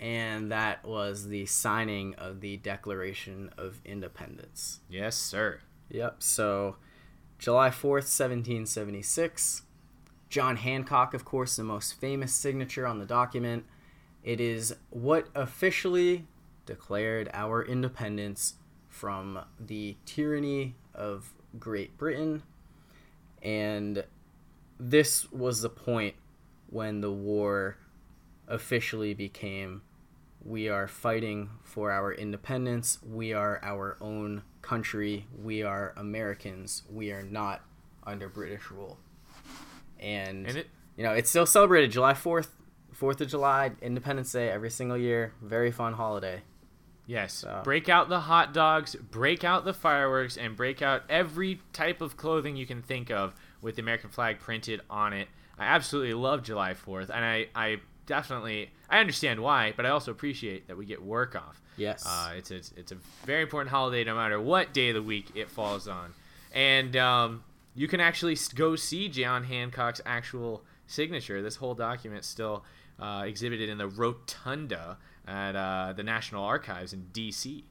and 0.00 0.50
that 0.50 0.84
was 0.86 1.28
the 1.28 1.44
signing 1.44 2.14
of 2.14 2.40
the 2.40 2.56
Declaration 2.56 3.50
of 3.58 3.80
Independence. 3.84 4.80
Yes, 4.88 5.16
sir. 5.16 5.60
Yep. 5.90 6.22
So, 6.22 6.76
July 7.38 7.68
4th, 7.68 8.08
1776. 8.08 9.62
John 10.30 10.56
Hancock, 10.56 11.12
of 11.12 11.26
course, 11.26 11.56
the 11.56 11.64
most 11.64 12.00
famous 12.00 12.32
signature 12.32 12.86
on 12.86 12.98
the 12.98 13.06
document. 13.06 13.66
It 14.24 14.40
is 14.40 14.74
what 14.88 15.28
officially 15.34 16.26
declared 16.64 17.30
our 17.34 17.62
independence 17.62 18.54
from 18.88 19.40
the 19.60 19.96
tyranny 20.06 20.74
of 20.94 21.34
Great 21.58 21.98
Britain. 21.98 22.42
And 23.42 24.04
this 24.78 25.30
was 25.32 25.62
the 25.62 25.68
point 25.70 26.14
when 26.70 27.00
the 27.00 27.10
war 27.12 27.78
officially 28.46 29.14
became 29.14 29.82
we 30.44 30.68
are 30.68 30.86
fighting 30.86 31.50
for 31.64 31.90
our 31.90 32.12
independence. 32.12 32.98
We 33.04 33.32
are 33.32 33.60
our 33.62 33.96
own 34.00 34.42
country. 34.62 35.26
We 35.36 35.62
are 35.62 35.92
Americans. 35.96 36.84
We 36.88 37.10
are 37.12 37.22
not 37.22 37.62
under 38.06 38.28
British 38.28 38.70
rule. 38.70 38.98
And, 39.98 40.46
And 40.46 40.56
it- 40.58 40.68
you 40.96 41.02
know, 41.04 41.12
it's 41.12 41.28
still 41.28 41.44
celebrated 41.44 41.90
July 41.90 42.14
4th, 42.14 42.48
4th 42.94 43.20
of 43.20 43.28
July, 43.28 43.72
Independence 43.82 44.32
Day 44.32 44.48
every 44.48 44.70
single 44.70 44.96
year. 44.96 45.34
Very 45.42 45.70
fun 45.72 45.94
holiday. 45.94 46.42
Yes. 47.08 47.32
So- 47.32 47.62
Break 47.64 47.88
out 47.88 48.08
the 48.08 48.20
hot 48.20 48.52
dogs, 48.54 48.94
break 48.94 49.42
out 49.42 49.64
the 49.64 49.72
fireworks, 49.74 50.36
and 50.36 50.54
break 50.56 50.82
out 50.82 51.02
every 51.08 51.60
type 51.72 52.00
of 52.00 52.16
clothing 52.16 52.54
you 52.56 52.66
can 52.66 52.82
think 52.82 53.10
of 53.10 53.34
with 53.60 53.74
the 53.76 53.82
American 53.82 54.10
flag 54.10 54.38
printed 54.38 54.82
on 54.88 55.12
it. 55.12 55.26
I 55.58 55.64
absolutely 55.64 56.14
love 56.14 56.44
July 56.44 56.74
4th, 56.74 57.10
and 57.10 57.24
I, 57.24 57.48
I 57.54 57.78
definitely 58.06 58.70
I 58.88 59.00
understand 59.00 59.40
why, 59.40 59.72
but 59.76 59.84
I 59.86 59.88
also 59.88 60.12
appreciate 60.12 60.68
that 60.68 60.76
we 60.76 60.84
get 60.86 61.02
work 61.02 61.34
off. 61.34 61.60
Yes. 61.76 62.04
Uh, 62.06 62.32
it's, 62.36 62.50
it's 62.50 62.72
it's 62.76 62.92
a 62.92 62.96
very 63.24 63.42
important 63.42 63.70
holiday, 63.70 64.04
no 64.04 64.14
matter 64.14 64.40
what 64.40 64.72
day 64.72 64.90
of 64.90 64.94
the 64.94 65.02
week 65.02 65.30
it 65.34 65.50
falls 65.50 65.88
on, 65.88 66.12
and 66.52 66.94
um, 66.96 67.42
you 67.74 67.88
can 67.88 68.00
actually 68.00 68.36
go 68.54 68.76
see 68.76 69.08
John 69.08 69.44
Hancock's 69.44 70.00
actual 70.06 70.62
signature. 70.86 71.42
This 71.42 71.56
whole 71.56 71.74
document 71.74 72.24
still 72.24 72.64
uh, 73.00 73.24
exhibited 73.26 73.68
in 73.68 73.78
the 73.78 73.88
rotunda 73.88 74.96
at 75.28 75.54
uh, 75.54 75.92
the 75.94 76.02
National 76.02 76.44
Archives 76.44 76.92
in 76.92 77.06
D.C. 77.12 77.64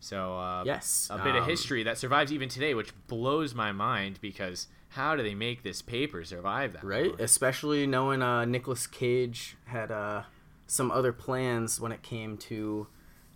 So 0.00 0.36
uh, 0.36 0.64
Yes, 0.66 1.08
a 1.10 1.18
bit 1.18 1.36
of 1.36 1.44
um, 1.44 1.48
history 1.48 1.82
that 1.84 1.98
survives 1.98 2.32
even 2.32 2.48
today, 2.48 2.74
which 2.74 2.92
blows 3.06 3.54
my 3.54 3.72
mind 3.72 4.18
because 4.20 4.68
how 4.90 5.16
do 5.16 5.22
they 5.22 5.34
make 5.34 5.62
this 5.62 5.82
paper 5.82 6.24
survive 6.24 6.72
that? 6.74 6.84
right? 6.84 7.10
long? 7.10 7.20
Especially 7.20 7.86
knowing 7.86 8.22
uh, 8.22 8.44
Nicolas 8.44 8.86
Cage 8.86 9.56
had 9.66 9.90
uh, 9.90 10.22
some 10.66 10.90
other 10.90 11.12
plans 11.12 11.80
when 11.80 11.92
it 11.92 12.02
came 12.02 12.36
to 12.38 12.86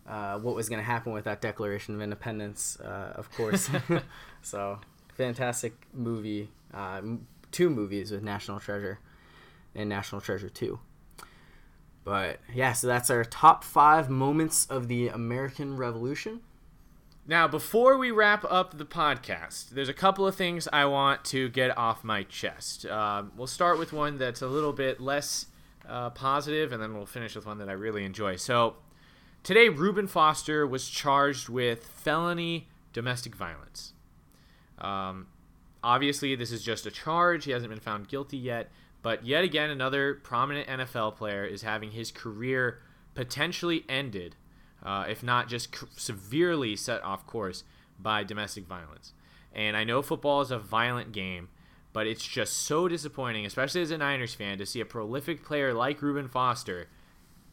uh, 0.07 0.39
what 0.39 0.55
was 0.55 0.69
going 0.69 0.81
to 0.81 0.85
happen 0.85 1.13
with 1.13 1.25
that 1.25 1.41
Declaration 1.41 1.95
of 1.95 2.03
Independence, 2.03 2.79
uh, 2.81 3.13
of 3.15 3.31
course. 3.33 3.71
so, 4.43 4.81
fantastic 5.15 5.75
movie. 5.95 6.51
Uh, 6.75 7.01
two 7.53 7.71
movies 7.71 8.11
with 8.11 8.23
National 8.23 8.59
Treasure 8.59 8.99
and 9.75 9.89
National 9.89 10.21
Treasure 10.21 10.49
2. 10.49 10.79
But 12.05 12.41
yeah, 12.53 12.73
so 12.73 12.87
that's 12.87 13.11
our 13.11 13.25
top 13.25 13.63
five 13.63 14.09
moments 14.09 14.67
of 14.67 14.89
the 14.89 15.09
American 15.09 15.77
Revolution. 15.77 16.41
Now, 17.27 17.47
before 17.47 17.97
we 17.97 18.11
wrap 18.11 18.45
up 18.51 18.77
the 18.77 18.85
podcast, 18.85 19.71
there's 19.71 19.89
a 19.89 19.95
couple 19.95 20.27
of 20.27 20.35
things 20.35 20.67
I 20.73 20.87
want 20.87 21.25
to 21.27 21.49
get 21.51 21.77
off 21.77 22.03
my 22.03 22.25
chest. 22.25 22.87
Um, 22.87 23.33
we'll 23.37 23.47
start 23.47 23.79
with 23.79 23.93
one 23.93 24.19
that's 24.19 24.43
a 24.43 24.49
little 24.49 24.73
bit 24.73 25.01
less 25.01 25.47
uh, 25.89 26.11
positive, 26.11 26.73
and 26.73 26.83
then 26.83 26.95
we'll 26.95 27.07
finish 27.07 27.37
with 27.37 27.47
one 27.47 27.59
that 27.59 27.69
I 27.69 27.73
really 27.73 28.05
enjoy. 28.05 28.37
So, 28.37 28.77
today, 29.43 29.69
Reuben 29.69 30.07
Foster 30.07 30.67
was 30.67 30.89
charged 30.89 31.49
with 31.49 31.85
felony 31.87 32.69
domestic 32.93 33.37
violence. 33.37 33.93
Um, 34.79 35.29
obviously, 35.85 36.35
this 36.35 36.51
is 36.51 36.63
just 36.63 36.87
a 36.87 36.91
charge. 36.91 37.45
He 37.45 37.53
hasn't 37.53 37.71
been 37.71 37.81
found 37.81 38.09
guilty 38.09 38.39
yet. 38.39 38.71
But 39.03 39.25
yet 39.25 39.45
again, 39.45 39.71
another 39.71 40.15
prominent 40.15 40.69
NFL 40.69 41.17
player 41.17 41.45
is 41.45 41.63
having 41.63 41.93
his 41.93 42.11
career 42.11 42.81
potentially 43.15 43.85
ended, 43.89 44.37
uh, 44.83 45.07
if 45.09 45.23
not 45.23 45.49
just 45.49 45.75
c- 45.75 45.87
severely 45.97 46.77
set 46.77 47.03
off 47.03 47.27
course 47.27 47.65
by 47.99 48.25
domestic 48.25 48.67
violence. 48.67 49.15
And 49.53 49.77
I 49.77 49.85
know 49.85 50.03
football 50.03 50.41
is 50.43 50.51
a 50.51 50.59
violent 50.59 51.13
game, 51.13 51.49
but 51.93 52.07
it's 52.07 52.27
just 52.27 52.53
so 52.53 52.89
disappointing, 52.89 53.45
especially 53.47 53.83
as 53.83 53.91
a 53.91 53.99
Niners 53.99 54.35
fan, 54.35 54.59
to 54.59 54.67
see 54.67 54.81
a 54.81 54.85
prolific 54.85 55.45
player 55.45 55.75
like 55.75 56.03
Reuben 56.03 56.29
Foster 56.29 56.89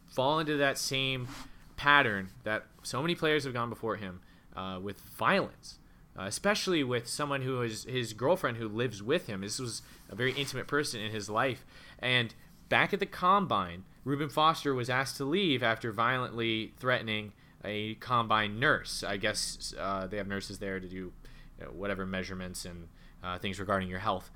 fall 0.06 0.38
into 0.38 0.56
that 0.56 0.78
same 0.78 1.28
pattern 1.76 2.30
that 2.44 2.66
so 2.82 3.02
many 3.02 3.14
players 3.14 3.44
have 3.44 3.52
gone 3.52 3.68
before 3.68 3.96
him 3.96 4.20
uh, 4.56 4.78
with 4.82 5.00
violence, 5.00 5.78
uh, 6.18 6.24
especially 6.24 6.82
with 6.82 7.06
someone 7.06 7.42
who 7.42 7.62
is 7.62 7.84
his 7.84 8.12
girlfriend 8.12 8.56
who 8.56 8.68
lives 8.68 9.02
with 9.02 9.26
him. 9.26 9.42
This 9.42 9.58
was 9.58 9.82
a 10.08 10.14
very 10.14 10.32
intimate 10.32 10.66
person 10.66 11.00
in 11.00 11.12
his 11.12 11.30
life. 11.30 11.64
And 11.98 12.34
back 12.68 12.92
at 12.92 13.00
the 13.00 13.06
combine, 13.06 13.84
Reuben 14.04 14.28
Foster 14.28 14.74
was 14.74 14.90
asked 14.90 15.16
to 15.18 15.24
leave 15.24 15.62
after 15.62 15.92
violently 15.92 16.72
threatening 16.78 17.32
a 17.64 17.94
combine 17.96 18.58
nurse. 18.58 19.04
I 19.04 19.16
guess 19.16 19.74
uh, 19.78 20.06
they 20.06 20.16
have 20.16 20.26
nurses 20.26 20.58
there 20.58 20.80
to 20.80 20.88
do 20.88 20.96
you 20.96 21.12
know, 21.60 21.70
whatever 21.70 22.06
measurements 22.06 22.64
and 22.64 22.88
uh, 23.22 23.38
things 23.38 23.60
regarding 23.60 23.88
your 23.88 23.98
health. 23.98 24.30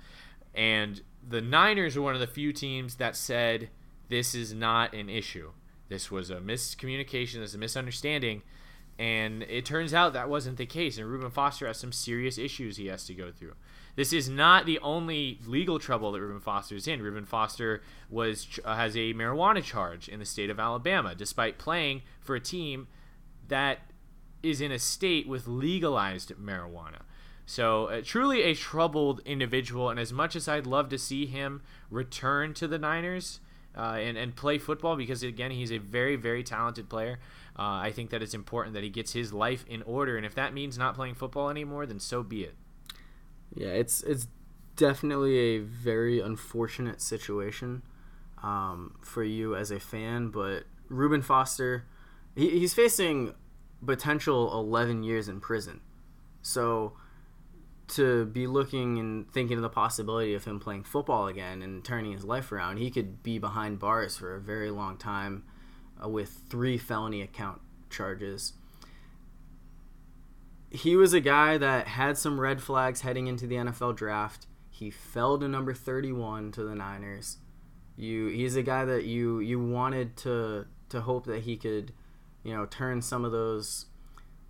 And 0.54 1.00
the 1.26 1.40
Niners 1.40 1.96
were 1.96 2.02
one 2.02 2.14
of 2.14 2.20
the 2.20 2.26
few 2.26 2.52
teams 2.52 2.96
that 2.96 3.16
said 3.16 3.70
this 4.08 4.34
is 4.34 4.52
not 4.52 4.92
an 4.92 5.08
issue. 5.08 5.52
This 5.88 6.10
was 6.10 6.30
a 6.30 6.36
miscommunication, 6.36 7.34
this 7.34 7.50
is 7.50 7.54
a 7.54 7.58
misunderstanding. 7.58 8.42
And 9.02 9.42
it 9.48 9.66
turns 9.66 9.92
out 9.92 10.12
that 10.12 10.28
wasn't 10.28 10.58
the 10.58 10.66
case. 10.66 10.96
And 10.96 11.10
Reuben 11.10 11.32
Foster 11.32 11.66
has 11.66 11.76
some 11.76 11.90
serious 11.90 12.38
issues 12.38 12.76
he 12.76 12.86
has 12.86 13.04
to 13.06 13.14
go 13.14 13.32
through. 13.32 13.54
This 13.96 14.12
is 14.12 14.28
not 14.28 14.64
the 14.64 14.78
only 14.78 15.40
legal 15.44 15.80
trouble 15.80 16.12
that 16.12 16.20
Reuben 16.20 16.40
Foster 16.40 16.76
is 16.76 16.86
in. 16.86 17.02
Reuben 17.02 17.26
Foster 17.26 17.82
was 18.08 18.60
uh, 18.64 18.76
has 18.76 18.94
a 18.94 19.12
marijuana 19.12 19.60
charge 19.60 20.08
in 20.08 20.20
the 20.20 20.24
state 20.24 20.50
of 20.50 20.60
Alabama, 20.60 21.16
despite 21.16 21.58
playing 21.58 22.02
for 22.20 22.36
a 22.36 22.40
team 22.40 22.86
that 23.48 23.80
is 24.40 24.60
in 24.60 24.70
a 24.70 24.78
state 24.78 25.26
with 25.26 25.48
legalized 25.48 26.32
marijuana. 26.36 27.02
So, 27.44 27.86
uh, 27.86 28.02
truly 28.04 28.42
a 28.42 28.54
troubled 28.54 29.20
individual. 29.24 29.90
And 29.90 29.98
as 29.98 30.12
much 30.12 30.36
as 30.36 30.46
I'd 30.46 30.64
love 30.64 30.88
to 30.90 30.98
see 30.98 31.26
him 31.26 31.62
return 31.90 32.54
to 32.54 32.68
the 32.68 32.78
Niners 32.78 33.40
uh, 33.76 33.98
and, 33.98 34.16
and 34.16 34.36
play 34.36 34.58
football, 34.58 34.94
because 34.94 35.24
again, 35.24 35.50
he's 35.50 35.72
a 35.72 35.78
very, 35.78 36.14
very 36.14 36.44
talented 36.44 36.88
player, 36.88 37.18
uh, 37.58 37.62
I 37.62 37.92
think 37.94 38.10
that 38.10 38.22
it's 38.22 38.34
important 38.34 38.74
that 38.74 38.82
he 38.82 38.90
gets 38.90 39.12
his 39.12 39.32
life 39.32 39.64
in 39.68 39.82
order. 39.82 40.16
And 40.16 40.24
if 40.24 40.34
that 40.34 40.54
means 40.54 40.78
not 40.78 40.94
playing 40.94 41.14
football 41.14 41.50
anymore, 41.50 41.86
then 41.86 42.00
so 42.00 42.22
be 42.22 42.44
it. 42.44 42.54
Yeah, 43.54 43.68
it's 43.68 44.02
it's 44.02 44.28
definitely 44.76 45.38
a 45.38 45.58
very 45.58 46.20
unfortunate 46.20 47.02
situation 47.02 47.82
um, 48.42 48.96
for 49.02 49.22
you 49.22 49.54
as 49.54 49.70
a 49.70 49.78
fan. 49.78 50.28
But 50.28 50.64
Reuben 50.88 51.20
Foster, 51.20 51.84
he, 52.34 52.48
he's 52.50 52.72
facing 52.72 53.34
potential 53.84 54.52
11 54.52 55.02
years 55.02 55.28
in 55.28 55.40
prison. 55.40 55.80
So 56.40 56.94
to 57.88 58.24
be 58.24 58.46
looking 58.46 58.98
and 58.98 59.30
thinking 59.30 59.58
of 59.58 59.62
the 59.62 59.68
possibility 59.68 60.32
of 60.32 60.44
him 60.44 60.58
playing 60.58 60.84
football 60.84 61.26
again 61.26 61.60
and 61.60 61.84
turning 61.84 62.12
his 62.12 62.24
life 62.24 62.50
around, 62.50 62.78
he 62.78 62.90
could 62.90 63.22
be 63.22 63.38
behind 63.38 63.78
bars 63.78 64.16
for 64.16 64.34
a 64.34 64.40
very 64.40 64.70
long 64.70 64.96
time 64.96 65.44
uh, 66.02 66.08
with 66.08 66.42
three 66.48 66.78
felony 66.78 67.22
account 67.22 67.60
charges 67.90 68.52
he 70.72 70.96
was 70.96 71.12
a 71.12 71.20
guy 71.20 71.58
that 71.58 71.86
had 71.86 72.16
some 72.16 72.40
red 72.40 72.62
flags 72.62 73.02
heading 73.02 73.26
into 73.26 73.46
the 73.46 73.56
NFL 73.56 73.94
draft. 73.94 74.46
He 74.70 74.90
fell 74.90 75.38
to 75.38 75.46
number 75.46 75.74
31 75.74 76.52
to 76.52 76.64
the 76.64 76.74
Niners. 76.74 77.36
You 77.96 78.28
he's 78.28 78.56
a 78.56 78.62
guy 78.62 78.86
that 78.86 79.04
you 79.04 79.40
you 79.40 79.62
wanted 79.62 80.16
to 80.18 80.66
to 80.88 81.00
hope 81.02 81.26
that 81.26 81.42
he 81.42 81.56
could, 81.58 81.92
you 82.42 82.54
know, 82.56 82.64
turn 82.64 83.02
some 83.02 83.24
of 83.24 83.32
those 83.32 83.86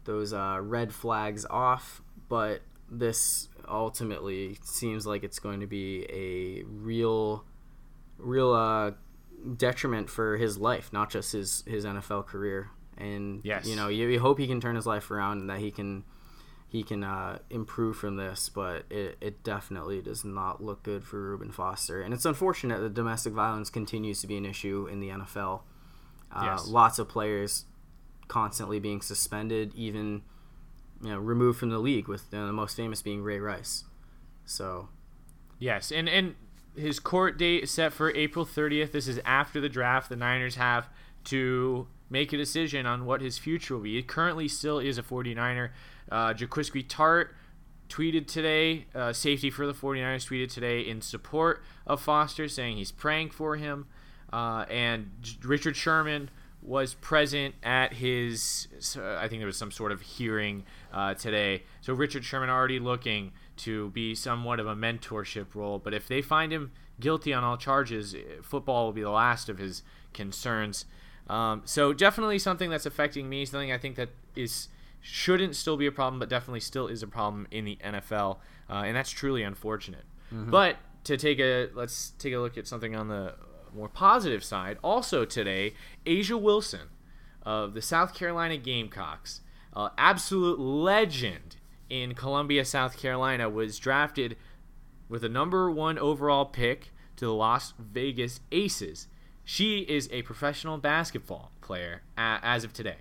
those 0.04 0.32
uh, 0.32 0.58
red 0.62 0.94
flags 0.94 1.44
off, 1.50 2.02
but 2.28 2.62
this 2.88 3.48
ultimately 3.68 4.58
seems 4.62 5.06
like 5.06 5.24
it's 5.24 5.40
going 5.40 5.60
to 5.60 5.66
be 5.66 6.06
a 6.08 6.62
real 6.64 7.44
real 8.16 8.52
uh, 8.52 8.92
detriment 9.56 10.08
for 10.10 10.36
his 10.36 10.58
life, 10.58 10.92
not 10.92 11.10
just 11.10 11.32
his 11.32 11.64
his 11.66 11.84
NFL 11.84 12.26
career. 12.26 12.70
And 12.98 13.40
Yes. 13.42 13.66
you 13.66 13.74
know, 13.76 13.88
you, 13.88 14.06
you 14.08 14.20
hope 14.20 14.38
he 14.38 14.46
can 14.46 14.60
turn 14.60 14.76
his 14.76 14.86
life 14.86 15.10
around 15.10 15.40
and 15.40 15.50
that 15.50 15.58
he 15.60 15.70
can 15.70 16.04
he 16.68 16.82
can 16.82 17.04
uh, 17.04 17.38
improve 17.50 17.96
from 17.98 18.16
this, 18.16 18.48
but 18.48 18.84
it, 18.90 19.18
it 19.20 19.44
definitely 19.44 20.00
does 20.00 20.24
not 20.24 20.62
look 20.62 20.82
good 20.82 21.04
for 21.04 21.20
Reuben 21.20 21.50
Foster. 21.52 22.00
And 22.00 22.14
it's 22.14 22.24
unfortunate 22.24 22.80
that 22.80 22.94
domestic 22.94 23.34
violence 23.34 23.68
continues 23.68 24.22
to 24.22 24.26
be 24.26 24.38
an 24.38 24.46
issue 24.46 24.88
in 24.90 25.00
the 25.00 25.08
NFL. 25.08 25.62
Uh, 26.34 26.42
Yes. 26.44 26.66
Lots 26.68 26.98
of 26.98 27.08
players 27.08 27.66
constantly 28.28 28.80
being 28.80 29.02
suspended, 29.02 29.74
even 29.74 30.22
you 31.02 31.10
know 31.10 31.18
removed 31.18 31.58
from 31.58 31.68
the 31.70 31.78
league. 31.78 32.08
With 32.08 32.24
you 32.32 32.38
know, 32.38 32.46
the 32.46 32.52
most 32.52 32.76
famous 32.76 33.02
being 33.02 33.22
Ray 33.22 33.38
Rice. 33.40 33.84
So 34.46 34.88
Yes, 35.58 35.92
and 35.92 36.08
and 36.08 36.34
his 36.76 36.98
court 36.98 37.38
date 37.38 37.64
is 37.64 37.70
set 37.70 37.92
for 37.92 38.14
April 38.14 38.46
30th. 38.46 38.92
This 38.92 39.08
is 39.08 39.20
after 39.24 39.60
the 39.60 39.68
draft. 39.68 40.08
The 40.08 40.16
Niners 40.16 40.56
have 40.56 40.88
to 41.24 41.86
make 42.10 42.32
a 42.32 42.36
decision 42.36 42.86
on 42.86 43.04
what 43.06 43.20
his 43.20 43.38
future 43.38 43.74
will 43.74 43.82
be. 43.82 43.96
He 43.96 44.02
currently 44.02 44.48
still 44.48 44.78
is 44.78 44.98
a 44.98 45.02
49er. 45.02 45.70
Uh, 46.10 46.34
Jaquiski 46.34 46.86
Tartt 46.86 47.28
tweeted 47.88 48.26
today, 48.26 48.86
uh, 48.94 49.12
safety 49.12 49.50
for 49.50 49.66
the 49.66 49.74
49ers 49.74 50.26
tweeted 50.28 50.50
today 50.50 50.80
in 50.80 51.00
support 51.00 51.62
of 51.86 52.00
Foster, 52.00 52.48
saying 52.48 52.76
he's 52.78 52.92
praying 52.92 53.30
for 53.30 53.56
him. 53.56 53.86
uh, 54.32 54.64
and 54.70 55.10
Richard 55.44 55.76
Sherman 55.76 56.30
was 56.62 56.94
present 56.94 57.54
at 57.62 57.92
his. 57.94 58.68
I 58.96 59.28
think 59.28 59.40
there 59.40 59.46
was 59.46 59.56
some 59.58 59.70
sort 59.72 59.92
of 59.92 60.00
hearing 60.00 60.64
uh, 60.92 61.14
today. 61.14 61.64
So 61.80 61.92
Richard 61.92 62.24
Sherman 62.24 62.48
already 62.48 62.78
looking 62.78 63.32
to 63.62 63.90
be 63.90 64.14
somewhat 64.14 64.58
of 64.58 64.66
a 64.66 64.74
mentorship 64.74 65.54
role. 65.54 65.78
But 65.78 65.94
if 65.94 66.08
they 66.08 66.20
find 66.22 66.52
him 66.52 66.72
guilty 66.98 67.32
on 67.32 67.44
all 67.44 67.56
charges, 67.56 68.14
eh, 68.14 68.18
football 68.42 68.86
will 68.86 68.92
be 68.92 69.02
the 69.02 69.10
last 69.10 69.48
of 69.48 69.58
his 69.58 69.82
concerns. 70.12 70.84
Um, 71.28 71.62
so 71.64 71.92
definitely 71.92 72.38
something 72.38 72.70
that's 72.70 72.86
affecting 72.86 73.28
me. 73.28 73.44
Something 73.44 73.72
I 73.72 73.78
think 73.78 73.96
that 73.96 74.10
is 74.34 74.68
shouldn't 75.00 75.56
still 75.56 75.76
be 75.76 75.86
a 75.86 75.92
problem, 75.92 76.18
but 76.18 76.28
definitely 76.28 76.60
still 76.60 76.88
is 76.88 77.02
a 77.02 77.06
problem 77.06 77.46
in 77.50 77.64
the 77.64 77.78
NFL, 77.84 78.38
uh, 78.68 78.82
and 78.84 78.96
that's 78.96 79.10
truly 79.10 79.42
unfortunate. 79.42 80.04
Mm-hmm. 80.32 80.50
But 80.50 80.76
to 81.04 81.16
take 81.16 81.38
a 81.38 81.68
let's 81.74 82.10
take 82.18 82.32
a 82.32 82.38
look 82.38 82.58
at 82.58 82.66
something 82.66 82.96
on 82.96 83.08
the 83.08 83.34
more 83.74 83.88
positive 83.88 84.44
side. 84.44 84.78
Also 84.82 85.24
today, 85.24 85.74
A'ja 86.04 86.40
Wilson 86.40 86.88
of 87.42 87.74
the 87.74 87.82
South 87.82 88.14
Carolina 88.14 88.56
Gamecocks, 88.56 89.40
uh, 89.74 89.88
absolute 89.96 90.58
legend 90.58 91.56
in 91.92 92.14
Columbia, 92.14 92.64
South 92.64 92.96
Carolina, 92.96 93.50
was 93.50 93.78
drafted 93.78 94.34
with 95.10 95.22
a 95.22 95.28
number 95.28 95.70
one 95.70 95.98
overall 95.98 96.46
pick 96.46 96.90
to 97.16 97.26
the 97.26 97.34
Las 97.34 97.74
Vegas 97.78 98.40
Aces. 98.50 99.08
She 99.44 99.80
is 99.80 100.08
a 100.10 100.22
professional 100.22 100.78
basketball 100.78 101.52
player 101.60 102.00
as 102.16 102.64
of 102.64 102.72
today. 102.72 102.96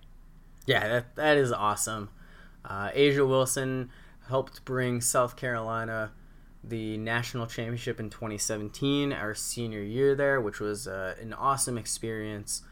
Yeah, 0.66 0.90
that, 0.90 1.16
that 1.16 1.38
is 1.38 1.54
awesome. 1.54 2.10
Uh, 2.66 2.90
A'ja 2.90 3.26
Wilson 3.26 3.90
helped 4.28 4.66
bring 4.66 5.00
South 5.00 5.38
Carolina 5.38 6.12
the 6.62 6.98
national 6.98 7.48
championship 7.48 7.98
in 7.98 8.10
2017, 8.10 9.14
our 9.14 9.34
senior 9.34 9.82
year 9.82 10.16
there, 10.16 10.42
which 10.42 10.60
was 10.60 10.86
uh, 10.90 11.16
an 11.22 11.34
awesome 11.34 11.78
experience. 11.78 12.64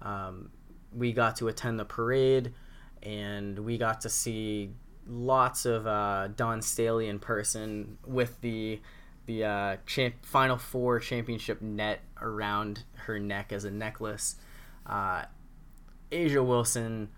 Um, 0.00 0.50
we 0.96 1.12
got 1.12 1.36
to 1.36 1.48
attend 1.48 1.78
the 1.78 1.84
parade, 1.84 2.54
and 3.02 3.58
we 3.58 3.76
got 3.76 4.00
to 4.00 4.08
see 4.08 4.70
lots 5.08 5.66
of 5.66 5.86
uh, 5.86 6.28
Dawn 6.28 6.62
Staley 6.62 7.08
in 7.08 7.18
person 7.18 7.98
with 8.06 8.40
the 8.40 8.80
the 9.26 9.44
uh, 9.44 9.76
champ- 9.86 10.24
Final 10.24 10.56
Four 10.56 11.00
championship 11.00 11.60
net 11.60 12.00
around 12.20 12.84
her 12.94 13.18
neck 13.18 13.52
as 13.52 13.64
a 13.64 13.70
necklace. 13.70 14.36
Uh, 14.86 15.24
A'ja 16.10 16.44
Wilson, 16.44 17.10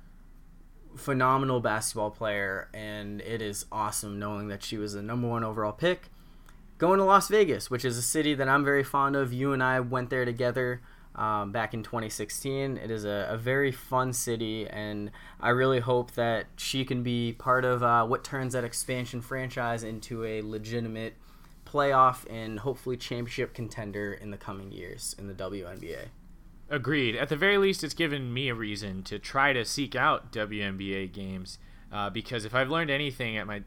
phenomenal 0.96 1.60
basketball 1.60 2.10
player, 2.10 2.68
and 2.74 3.20
it 3.20 3.40
is 3.40 3.66
awesome 3.70 4.18
knowing 4.18 4.48
that 4.48 4.64
she 4.64 4.76
was 4.76 4.94
the 4.94 5.02
number 5.02 5.28
one 5.28 5.44
overall 5.44 5.72
pick. 5.72 6.10
Going 6.78 6.98
to 6.98 7.04
Las 7.04 7.28
Vegas, 7.28 7.70
which 7.70 7.84
is 7.84 7.96
a 7.96 8.02
city 8.02 8.34
that 8.34 8.48
I'm 8.48 8.64
very 8.64 8.82
fond 8.82 9.14
of. 9.14 9.32
You 9.32 9.52
and 9.52 9.62
I 9.62 9.78
went 9.80 10.10
there 10.10 10.24
together 10.24 10.80
um, 11.14 11.52
back 11.52 11.74
in 11.74 11.82
2016. 11.82 12.76
It 12.76 12.90
is 12.90 13.04
a, 13.04 13.28
a, 13.30 13.36
very 13.36 13.72
fun 13.72 14.12
city, 14.12 14.68
and 14.68 15.10
I 15.40 15.50
really 15.50 15.80
hope 15.80 16.12
that 16.12 16.46
she 16.56 16.84
can 16.84 17.02
be 17.02 17.32
part 17.32 17.64
of 17.64 17.82
uh, 17.82 18.06
what 18.06 18.22
turns 18.22 18.52
that 18.52 18.64
expansion 18.64 19.20
franchise 19.20 19.82
into 19.82 20.24
a 20.24 20.40
legitimate 20.42 21.14
playoff 21.66 22.24
and 22.30 22.60
hopefully 22.60 22.96
championship 22.96 23.54
contender 23.54 24.12
in 24.12 24.30
the 24.30 24.36
coming 24.36 24.72
years 24.72 25.14
in 25.18 25.26
the 25.26 25.34
WNBA. 25.34 26.06
Agreed. 26.68 27.16
At 27.16 27.28
the 27.28 27.36
very 27.36 27.58
least, 27.58 27.82
it's 27.82 27.94
given 27.94 28.32
me 28.32 28.48
a 28.48 28.54
reason 28.54 29.02
to 29.04 29.18
try 29.18 29.52
to 29.52 29.64
seek 29.64 29.96
out 29.96 30.32
WNBA 30.32 31.12
games 31.12 31.58
uh, 31.92 32.10
because 32.10 32.44
if 32.44 32.54
I've 32.54 32.70
learned 32.70 32.90
anything 32.90 33.36
at 33.36 33.46
my 33.46 33.62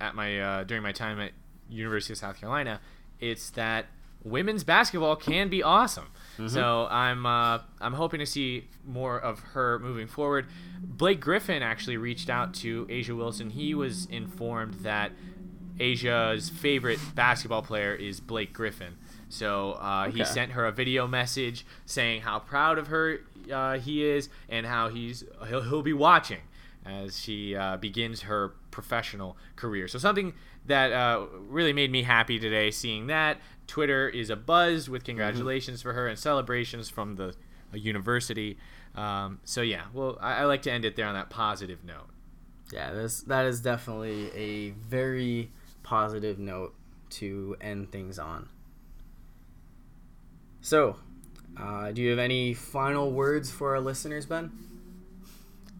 at 0.00 0.14
my 0.14 0.40
uh, 0.40 0.64
during 0.64 0.82
my 0.82 0.92
time 0.92 1.20
at 1.20 1.32
University 1.68 2.14
of 2.14 2.18
South 2.18 2.40
Carolina, 2.40 2.80
it's 3.20 3.50
that 3.50 3.86
women's 4.24 4.64
basketball 4.64 5.16
can 5.16 5.48
be 5.48 5.62
awesome. 5.62 6.08
Mm-hmm. 6.34 6.48
So 6.48 6.88
I'm 6.90 7.26
uh, 7.26 7.60
I'm 7.80 7.92
hoping 7.92 8.20
to 8.20 8.26
see 8.26 8.66
more 8.84 9.18
of 9.18 9.38
her 9.38 9.78
moving 9.78 10.06
forward. 10.06 10.46
Blake 10.82 11.20
Griffin 11.20 11.62
actually 11.62 11.96
reached 11.96 12.28
out 12.28 12.54
to 12.54 12.86
A'ja 12.86 13.16
Wilson. 13.16 13.50
He 13.50 13.74
was 13.74 14.06
informed 14.06 14.74
that 14.80 15.12
A'ja's 15.78 16.50
favorite 16.50 16.98
basketball 17.14 17.62
player 17.62 17.94
is 17.94 18.20
Blake 18.20 18.52
Griffin. 18.52 18.94
So 19.28 19.72
uh, 19.80 20.06
okay. 20.08 20.18
he 20.18 20.24
sent 20.24 20.52
her 20.52 20.66
a 20.66 20.72
video 20.72 21.06
message 21.06 21.66
saying 21.86 22.22
how 22.22 22.38
proud 22.38 22.78
of 22.78 22.88
her 22.88 23.20
uh, 23.52 23.78
he 23.78 24.04
is 24.04 24.28
and 24.48 24.66
how 24.66 24.88
he's 24.88 25.24
he'll, 25.48 25.62
he'll 25.62 25.82
be 25.82 25.92
watching 25.92 26.40
as 26.84 27.18
she 27.18 27.56
uh, 27.56 27.76
begins 27.76 28.22
her 28.22 28.54
professional 28.70 29.36
career. 29.56 29.88
So 29.88 29.98
something 29.98 30.34
that 30.66 30.92
uh, 30.92 31.26
really 31.48 31.72
made 31.72 31.90
me 31.90 32.02
happy 32.02 32.38
today 32.38 32.70
seeing 32.70 33.06
that 33.08 33.38
Twitter 33.66 34.08
is 34.08 34.30
a 34.30 34.36
buzz 34.36 34.88
with 34.88 35.04
congratulations 35.04 35.80
mm-hmm. 35.80 35.88
for 35.88 35.94
her 35.94 36.08
and 36.08 36.18
celebrations 36.18 36.88
from 36.88 37.16
the 37.16 37.34
university. 37.72 38.58
Um, 38.94 39.40
so 39.44 39.62
yeah, 39.62 39.84
well, 39.92 40.18
I, 40.20 40.38
I 40.38 40.44
like 40.44 40.62
to 40.62 40.72
end 40.72 40.84
it 40.84 40.96
there 40.96 41.06
on 41.06 41.14
that 41.14 41.30
positive 41.30 41.84
note. 41.84 42.08
Yeah, 42.72 42.92
this 42.92 43.20
that 43.22 43.46
is 43.46 43.60
definitely 43.60 44.30
a 44.34 44.70
very 44.70 45.50
positive 45.82 46.38
note 46.38 46.74
to 47.10 47.56
end 47.60 47.92
things 47.92 48.18
on. 48.18 48.48
So, 50.60 50.96
uh, 51.60 51.92
do 51.92 52.00
you 52.02 52.10
have 52.10 52.18
any 52.18 52.54
final 52.54 53.12
words 53.12 53.50
for 53.50 53.74
our 53.74 53.80
listeners, 53.80 54.24
Ben? 54.24 54.50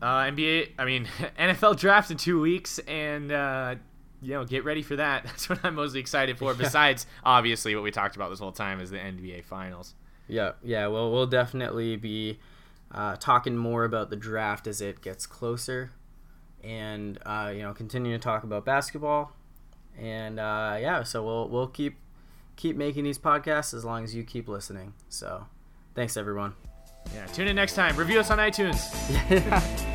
Uh, 0.02 0.24
NBA, 0.24 0.72
I 0.78 0.84
mean, 0.84 1.08
NFL 1.38 1.78
draft 1.78 2.10
in 2.10 2.18
two 2.18 2.40
weeks, 2.40 2.78
and 2.80 3.32
uh, 3.32 3.76
you 4.24 4.32
know, 4.32 4.44
get 4.44 4.64
ready 4.64 4.82
for 4.82 4.96
that. 4.96 5.24
That's 5.24 5.48
what 5.48 5.60
I'm 5.64 5.74
mostly 5.74 6.00
excited 6.00 6.38
for. 6.38 6.54
Besides, 6.54 7.06
obviously, 7.24 7.74
what 7.74 7.84
we 7.84 7.90
talked 7.90 8.16
about 8.16 8.30
this 8.30 8.38
whole 8.38 8.52
time 8.52 8.80
is 8.80 8.90
the 8.90 8.98
NBA 8.98 9.44
Finals. 9.44 9.94
Yeah, 10.28 10.52
yeah. 10.62 10.86
Well, 10.86 11.12
we'll 11.12 11.26
definitely 11.26 11.96
be 11.96 12.38
uh, 12.90 13.16
talking 13.16 13.56
more 13.56 13.84
about 13.84 14.10
the 14.10 14.16
draft 14.16 14.66
as 14.66 14.80
it 14.80 15.02
gets 15.02 15.26
closer, 15.26 15.92
and 16.62 17.18
uh, 17.26 17.52
you 17.54 17.62
know, 17.62 17.72
continue 17.72 18.12
to 18.12 18.18
talk 18.18 18.44
about 18.44 18.64
basketball 18.64 19.32
and 19.98 20.40
uh, 20.40 20.76
yeah, 20.80 21.02
so 21.02 21.22
we'll 21.22 21.48
we'll 21.48 21.68
keep 21.68 21.96
keep 22.56 22.76
making 22.76 23.04
these 23.04 23.18
podcasts 23.18 23.74
as 23.74 23.84
long 23.84 24.04
as 24.04 24.14
you 24.14 24.24
keep 24.24 24.48
listening. 24.48 24.94
So 25.08 25.46
thanks 25.94 26.16
everyone. 26.16 26.54
Yeah, 27.14 27.26
tune 27.26 27.48
in 27.48 27.56
next 27.56 27.74
time. 27.74 27.96
Review 27.96 28.20
us 28.20 28.30
on 28.30 28.38
iTunes. 28.38 29.84